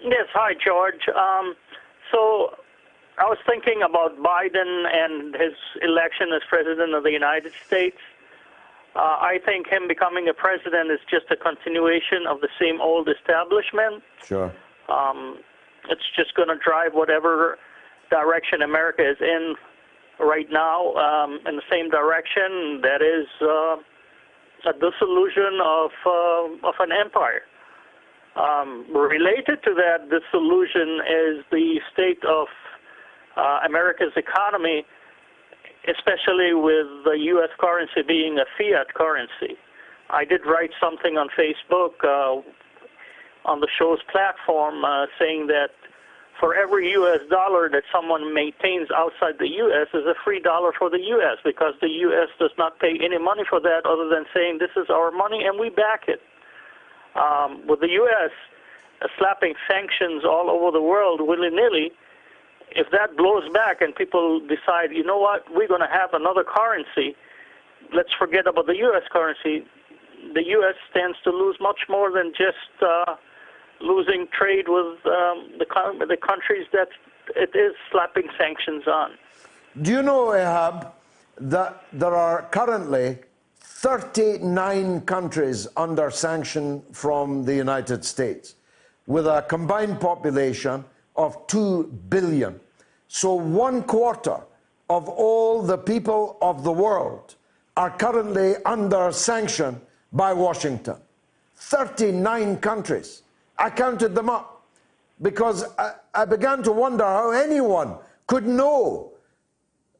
Yes, 0.00 0.26
hi, 0.32 0.54
George. 0.54 1.08
Um, 1.08 1.54
so 2.10 2.54
I 3.18 3.24
was 3.24 3.38
thinking 3.46 3.82
about 3.82 4.18
Biden 4.18 4.86
and 4.92 5.34
his 5.34 5.54
election 5.82 6.28
as 6.34 6.42
president 6.48 6.94
of 6.94 7.02
the 7.02 7.12
United 7.12 7.52
States. 7.66 7.98
Uh, 8.94 9.16
I 9.20 9.40
think 9.44 9.68
him 9.68 9.88
becoming 9.88 10.28
a 10.28 10.34
president 10.34 10.90
is 10.90 11.00
just 11.10 11.26
a 11.30 11.36
continuation 11.36 12.26
of 12.28 12.40
the 12.40 12.48
same 12.60 12.80
old 12.80 13.08
establishment. 13.08 14.02
Sure. 14.24 14.52
Um, 14.88 15.38
it's 15.88 16.04
just 16.14 16.34
going 16.34 16.48
to 16.48 16.56
drive 16.56 16.92
whatever 16.92 17.58
direction 18.12 18.60
America 18.60 19.00
is 19.00 19.16
in 19.20 19.56
right 20.20 20.46
now 20.52 20.92
um, 20.94 21.40
in 21.48 21.56
the 21.56 21.66
same 21.72 21.88
direction. 21.88 22.84
That 22.84 23.00
is 23.00 23.26
uh, 23.40 23.80
a 24.68 24.74
dissolution 24.76 25.56
of 25.64 25.90
uh, 26.04 26.68
of 26.68 26.76
an 26.80 26.92
empire. 26.92 27.48
Um, 28.36 28.86
related 28.92 29.60
to 29.64 29.72
that 29.76 30.08
dissolution 30.08 31.00
is 31.04 31.44
the 31.50 31.80
state 31.92 32.24
of 32.24 32.48
uh, 33.36 33.60
America's 33.66 34.12
economy, 34.16 34.84
especially 35.88 36.54
with 36.54 36.88
the 37.04 37.16
U.S. 37.36 37.50
currency 37.60 38.00
being 38.06 38.38
a 38.38 38.48
fiat 38.56 38.94
currency. 38.94 39.56
I 40.08 40.24
did 40.24 40.40
write 40.46 40.70
something 40.80 41.16
on 41.16 41.28
Facebook 41.36 42.00
uh, 42.04 42.40
on 43.44 43.60
the 43.60 43.68
show's 43.78 44.00
platform 44.10 44.84
uh, 44.84 45.06
saying 45.18 45.48
that 45.48 45.72
for 46.42 46.56
every 46.56 46.90
U.S. 46.98 47.20
dollar 47.30 47.70
that 47.70 47.84
someone 47.94 48.34
maintains 48.34 48.90
outside 48.90 49.38
the 49.38 49.46
U.S. 49.62 49.86
is 49.94 50.02
a 50.10 50.14
free 50.24 50.40
dollar 50.40 50.72
for 50.76 50.90
the 50.90 50.98
U.S. 50.98 51.38
because 51.44 51.74
the 51.80 51.88
U.S. 52.10 52.34
does 52.40 52.50
not 52.58 52.80
pay 52.80 52.98
any 52.98 53.16
money 53.16 53.44
for 53.48 53.60
that 53.60 53.86
other 53.86 54.08
than 54.10 54.26
saying 54.34 54.58
this 54.58 54.74
is 54.74 54.90
our 54.90 55.12
money 55.12 55.44
and 55.46 55.60
we 55.60 55.70
back 55.70 56.08
it. 56.08 56.20
Um, 57.14 57.64
with 57.68 57.78
the 57.78 57.90
U.S. 57.94 58.34
Uh, 59.00 59.06
slapping 59.16 59.54
sanctions 59.70 60.24
all 60.24 60.50
over 60.50 60.72
the 60.72 60.82
world 60.82 61.20
willy-nilly, 61.22 61.92
if 62.74 62.90
that 62.90 63.16
blows 63.16 63.46
back 63.54 63.80
and 63.80 63.94
people 63.94 64.40
decide, 64.40 64.90
you 64.90 65.04
know 65.04 65.18
what, 65.18 65.46
we're 65.54 65.68
going 65.68 65.86
to 65.86 65.94
have 65.94 66.10
another 66.12 66.42
currency, 66.42 67.14
let's 67.94 68.10
forget 68.18 68.48
about 68.48 68.66
the 68.66 68.78
U.S. 68.90 69.06
currency. 69.12 69.62
The 70.34 70.42
U.S. 70.58 70.74
stands 70.90 71.18
to 71.22 71.30
lose 71.30 71.54
much 71.60 71.86
more 71.88 72.10
than 72.10 72.32
just 72.36 72.82
uh, 72.82 73.14
losing 73.82 74.28
trade 74.32 74.66
with 74.68 74.98
um, 75.06 75.58
the 75.58 75.66
the 76.06 76.16
countries 76.16 76.66
that 76.72 76.88
it 77.36 77.50
is 77.54 77.74
slapping 77.90 78.28
sanctions 78.38 78.86
on. 78.86 79.12
Do 79.80 79.90
you 79.90 80.02
know, 80.02 80.34
Ahab, 80.34 80.92
that 81.38 81.84
there 81.92 82.14
are 82.14 82.42
currently 82.50 83.18
39 83.60 85.00
countries 85.02 85.66
under 85.76 86.10
sanction 86.10 86.82
from 86.92 87.44
the 87.44 87.54
United 87.54 88.04
States 88.04 88.54
with 89.06 89.26
a 89.26 89.42
combined 89.48 90.00
population 90.00 90.84
of 91.16 91.46
2 91.46 91.84
billion. 92.08 92.60
So, 93.08 93.34
one 93.34 93.82
quarter 93.82 94.40
of 94.88 95.08
all 95.08 95.62
the 95.62 95.78
people 95.78 96.36
of 96.40 96.64
the 96.64 96.72
world 96.72 97.34
are 97.76 97.90
currently 97.90 98.54
under 98.64 99.10
sanction 99.12 99.80
by 100.12 100.32
Washington. 100.32 100.96
39 101.56 102.58
countries. 102.58 103.21
I 103.58 103.70
counted 103.70 104.14
them 104.14 104.28
up 104.28 104.66
because 105.20 105.64
I, 105.78 105.92
I 106.14 106.24
began 106.24 106.62
to 106.64 106.72
wonder 106.72 107.04
how 107.04 107.30
anyone 107.30 107.96
could 108.26 108.46
know 108.46 109.12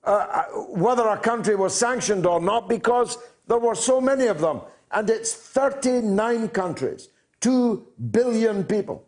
uh, 0.04 0.44
whether 0.68 1.06
a 1.08 1.16
country 1.16 1.54
was 1.54 1.74
sanctioned 1.74 2.26
or 2.26 2.40
not 2.40 2.68
because 2.68 3.18
there 3.46 3.58
were 3.58 3.74
so 3.74 4.00
many 4.00 4.26
of 4.26 4.40
them. 4.40 4.60
And 4.90 5.08
it's 5.08 5.32
39 5.32 6.48
countries, 6.48 7.08
2 7.40 7.86
billion 8.10 8.64
people. 8.64 9.04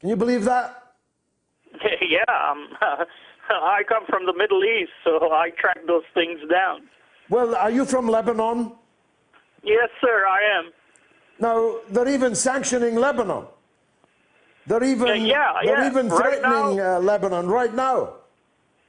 Can 0.00 0.08
you 0.08 0.16
believe 0.16 0.44
that? 0.44 0.94
yeah, 2.00 2.50
um, 2.50 2.68
I 3.50 3.82
come 3.88 4.04
from 4.08 4.24
the 4.26 4.32
Middle 4.32 4.64
East, 4.64 4.92
so 5.04 5.32
I 5.32 5.50
track 5.58 5.78
those 5.86 6.04
things 6.14 6.40
down. 6.50 6.82
Well, 7.28 7.54
are 7.54 7.70
you 7.70 7.84
from 7.84 8.08
Lebanon? 8.08 8.72
Yes, 9.62 9.90
sir, 10.00 10.26
I 10.26 10.58
am. 10.58 10.72
Now, 11.38 11.78
they're 11.90 12.08
even 12.08 12.34
sanctioning 12.34 12.96
Lebanon. 12.96 13.46
They're 14.70 14.84
even, 14.84 15.26
Yeah, 15.26 15.26
yeah, 15.26 15.66
they're 15.66 15.82
yeah. 15.82 15.90
even 15.90 16.08
Right 16.08 16.38
threatening 16.38 16.78
uh, 16.78 17.00
Lebanon 17.00 17.48
right 17.48 17.74
now. 17.74 18.22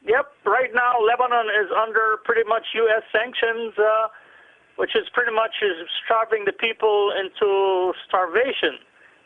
Yep, 0.06 0.30
right 0.46 0.70
now 0.76 1.02
Lebanon 1.02 1.50
is 1.58 1.72
under 1.74 2.22
pretty 2.24 2.48
much 2.48 2.62
U.S. 2.76 3.02
sanctions, 3.12 3.74
uh, 3.80 4.08
which 4.76 4.96
is 4.96 5.10
pretty 5.14 5.34
much 5.34 5.50
is 5.64 5.90
starving 6.06 6.46
the 6.46 6.54
people 6.54 7.12
into 7.18 7.94
starvation. 8.08 8.78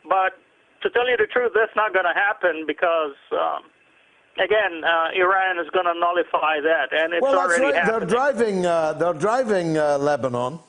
But 0.07 0.39
to 0.83 0.89
tell 0.91 1.09
you 1.09 1.17
the 1.17 1.27
truth, 1.27 1.51
that's 1.53 1.75
not 1.75 1.91
going 1.91 2.05
to 2.05 2.15
happen 2.15 2.63
because, 2.65 3.19
um, 3.33 3.67
again, 4.39 4.79
uh, 4.79 5.11
Iran 5.11 5.59
is 5.59 5.69
going 5.71 5.91
to 5.91 5.97
nullify 5.99 6.63
that, 6.63 6.87
and 6.95 7.13
it's 7.13 7.21
well, 7.21 7.37
already 7.37 7.65
right. 7.65 7.75
happening. 7.75 7.99
They're 7.99 8.07
driving, 8.07 8.65
uh, 8.65 8.93
they're 8.93 9.13
driving 9.13 9.77
uh, 9.77 9.97
Lebanon 9.97 10.59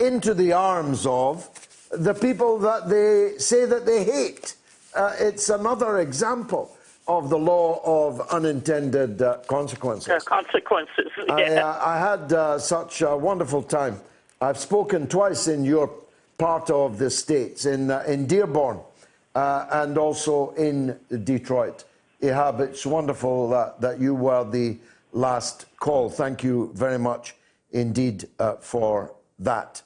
into 0.00 0.34
the 0.34 0.54
arms 0.54 1.06
of 1.06 1.48
the 1.92 2.14
people 2.14 2.58
that 2.58 2.88
they 2.88 3.38
say 3.38 3.64
that 3.64 3.86
they 3.86 4.02
hate. 4.02 4.56
Uh, 4.96 5.12
it's 5.18 5.50
another 5.50 5.98
example 5.98 6.74
of 7.06 7.28
the 7.30 7.38
law 7.38 7.80
of 7.84 8.20
unintended 8.32 9.22
uh, 9.22 9.38
consequences. 9.46 10.08
Uh, 10.08 10.18
consequences. 10.24 11.06
I, 11.28 11.40
yeah. 11.40 11.66
uh, 11.66 11.80
I 11.84 11.98
had 11.98 12.32
uh, 12.32 12.58
such 12.58 13.02
a 13.02 13.16
wonderful 13.16 13.62
time. 13.62 14.00
I've 14.40 14.58
spoken 14.58 15.06
twice 15.06 15.48
in 15.48 15.64
your 15.64 15.90
part 16.38 16.70
of 16.70 16.98
the 16.98 17.10
States, 17.10 17.66
in, 17.66 17.90
uh, 17.90 18.04
in 18.06 18.26
Dearborn 18.26 18.80
uh, 19.34 19.66
and 19.70 19.96
also 19.98 20.50
in 20.52 20.98
Detroit. 21.24 21.84
Ihab, 22.22 22.60
it's 22.60 22.84
wonderful 22.86 23.50
that, 23.50 23.80
that 23.80 24.00
you 24.00 24.14
were 24.14 24.44
the 24.44 24.78
last 25.12 25.66
call. 25.78 26.08
Thank 26.08 26.42
you 26.42 26.70
very 26.74 26.98
much 26.98 27.34
indeed 27.70 28.26
uh, 28.38 28.56
for 28.56 29.14
that. 29.38 29.82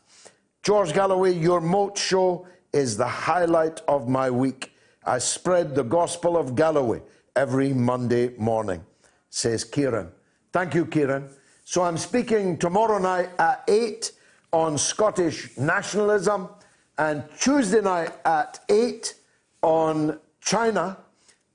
George 0.63 0.93
Galloway, 0.93 1.33
your 1.35 1.61
MOATS 1.61 2.01
Show 2.01 2.47
is 2.73 2.97
the 2.97 3.07
highlight 3.07 3.81
of 3.89 4.09
my 4.09 4.31
week. 4.31 4.73
I 5.05 5.19
spread 5.19 5.75
the 5.75 5.83
gospel 5.83 6.37
of 6.37 6.55
Galloway 6.55 7.01
every 7.35 7.73
Monday 7.73 8.35
morning, 8.37 8.85
says 9.31 9.65
Kieran. 9.65 10.11
Thank 10.53 10.75
you, 10.75 10.85
Kieran. 10.85 11.29
So 11.65 11.83
I'm 11.83 11.97
speaking 11.97 12.59
tomorrow 12.59 12.99
night 12.99 13.31
at 13.39 13.65
8 13.69 14.13
on 14.53 14.77
Scottish 14.77 15.57
nationalism 15.57 16.49
and 16.99 17.25
Tuesday 17.39 17.81
night 17.81 18.13
at 18.25 18.61
8 18.69 19.15
on 19.63 20.19
China. 20.41 20.99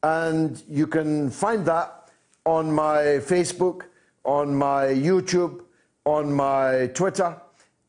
And 0.02 0.64
you 0.68 0.88
can 0.88 1.30
find 1.30 1.66
that 1.66 2.10
on 2.46 2.72
my 2.72 3.20
Facebook, 3.22 3.84
on 4.24 4.56
my 4.56 4.86
YouTube, 4.86 5.62
on 6.06 6.32
my 6.32 6.88
Twitter, 6.94 7.36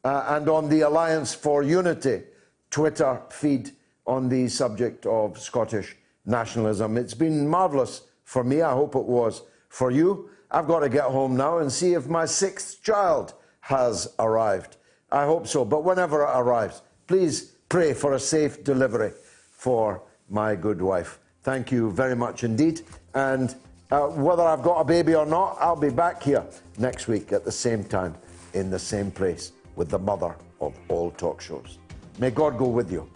uh, 0.05 0.25
and 0.29 0.49
on 0.49 0.69
the 0.69 0.83
Alliance 0.83 1.35
for 1.35 1.63
Unity 1.63 2.23
Twitter 2.71 3.23
feed 3.31 3.76
on 4.07 4.29
the 4.29 4.49
subject 4.49 5.07
of 5.07 5.39
Scottish 5.39 5.97
nationalism. 6.25 6.97
It's 6.97 7.15
been 7.15 7.49
marvellous 7.49 8.03
for 8.25 8.45
me. 8.45 8.63
I 8.63 8.73
hope 8.73 8.95
it 8.95 9.05
was 9.05 9.43
for 9.69 9.91
you. 9.91 10.31
I've 10.51 10.67
got 10.67 10.81
to 10.81 10.89
get 10.89 11.05
home 11.05 11.37
now 11.37 11.59
and 11.59 11.71
see 11.71 11.95
if 11.95 12.07
my 12.07 12.25
sixth 12.25 12.83
child 12.83 13.35
has 13.61 14.15
arrived. 14.19 14.77
I 15.11 15.25
hope 15.25 15.47
so, 15.47 15.65
but 15.65 15.85
whenever 15.85 16.23
it 16.23 16.31
arrives, 16.35 16.83
please 17.07 17.53
pray 17.69 17.95
for 17.95 18.15
a 18.15 18.21
safe 18.21 18.65
delivery 18.65 19.13
for 19.51 20.03
my 20.29 20.55
good 20.55 20.81
wife. 20.81 21.19
Thank 21.43 21.71
you 21.71 21.91
very 21.91 22.17
much 22.17 22.45
indeed. 22.45 22.83
And 23.15 23.55
uh, 23.91 24.07
whether 24.09 24.43
I've 24.43 24.63
got 24.63 24.81
a 24.81 24.85
baby 24.85 25.15
or 25.15 25.27
not, 25.27 25.57
I'll 25.61 25.77
be 25.77 25.91
back 25.91 26.23
here 26.23 26.45
next 26.79 27.07
week 27.07 27.33
at 27.33 27.45
the 27.45 27.53
same 27.53 27.85
time 27.85 28.17
in 28.55 28.71
the 28.71 28.79
same 28.79 29.11
place 29.11 29.53
with 29.77 29.89
the 29.89 29.99
mother 29.99 30.35
of 30.61 30.75
all 30.89 31.11
talk 31.13 31.41
shows. 31.41 31.79
May 32.19 32.31
God 32.31 32.59
go 32.59 32.67
with 32.67 32.91
you. 32.91 33.09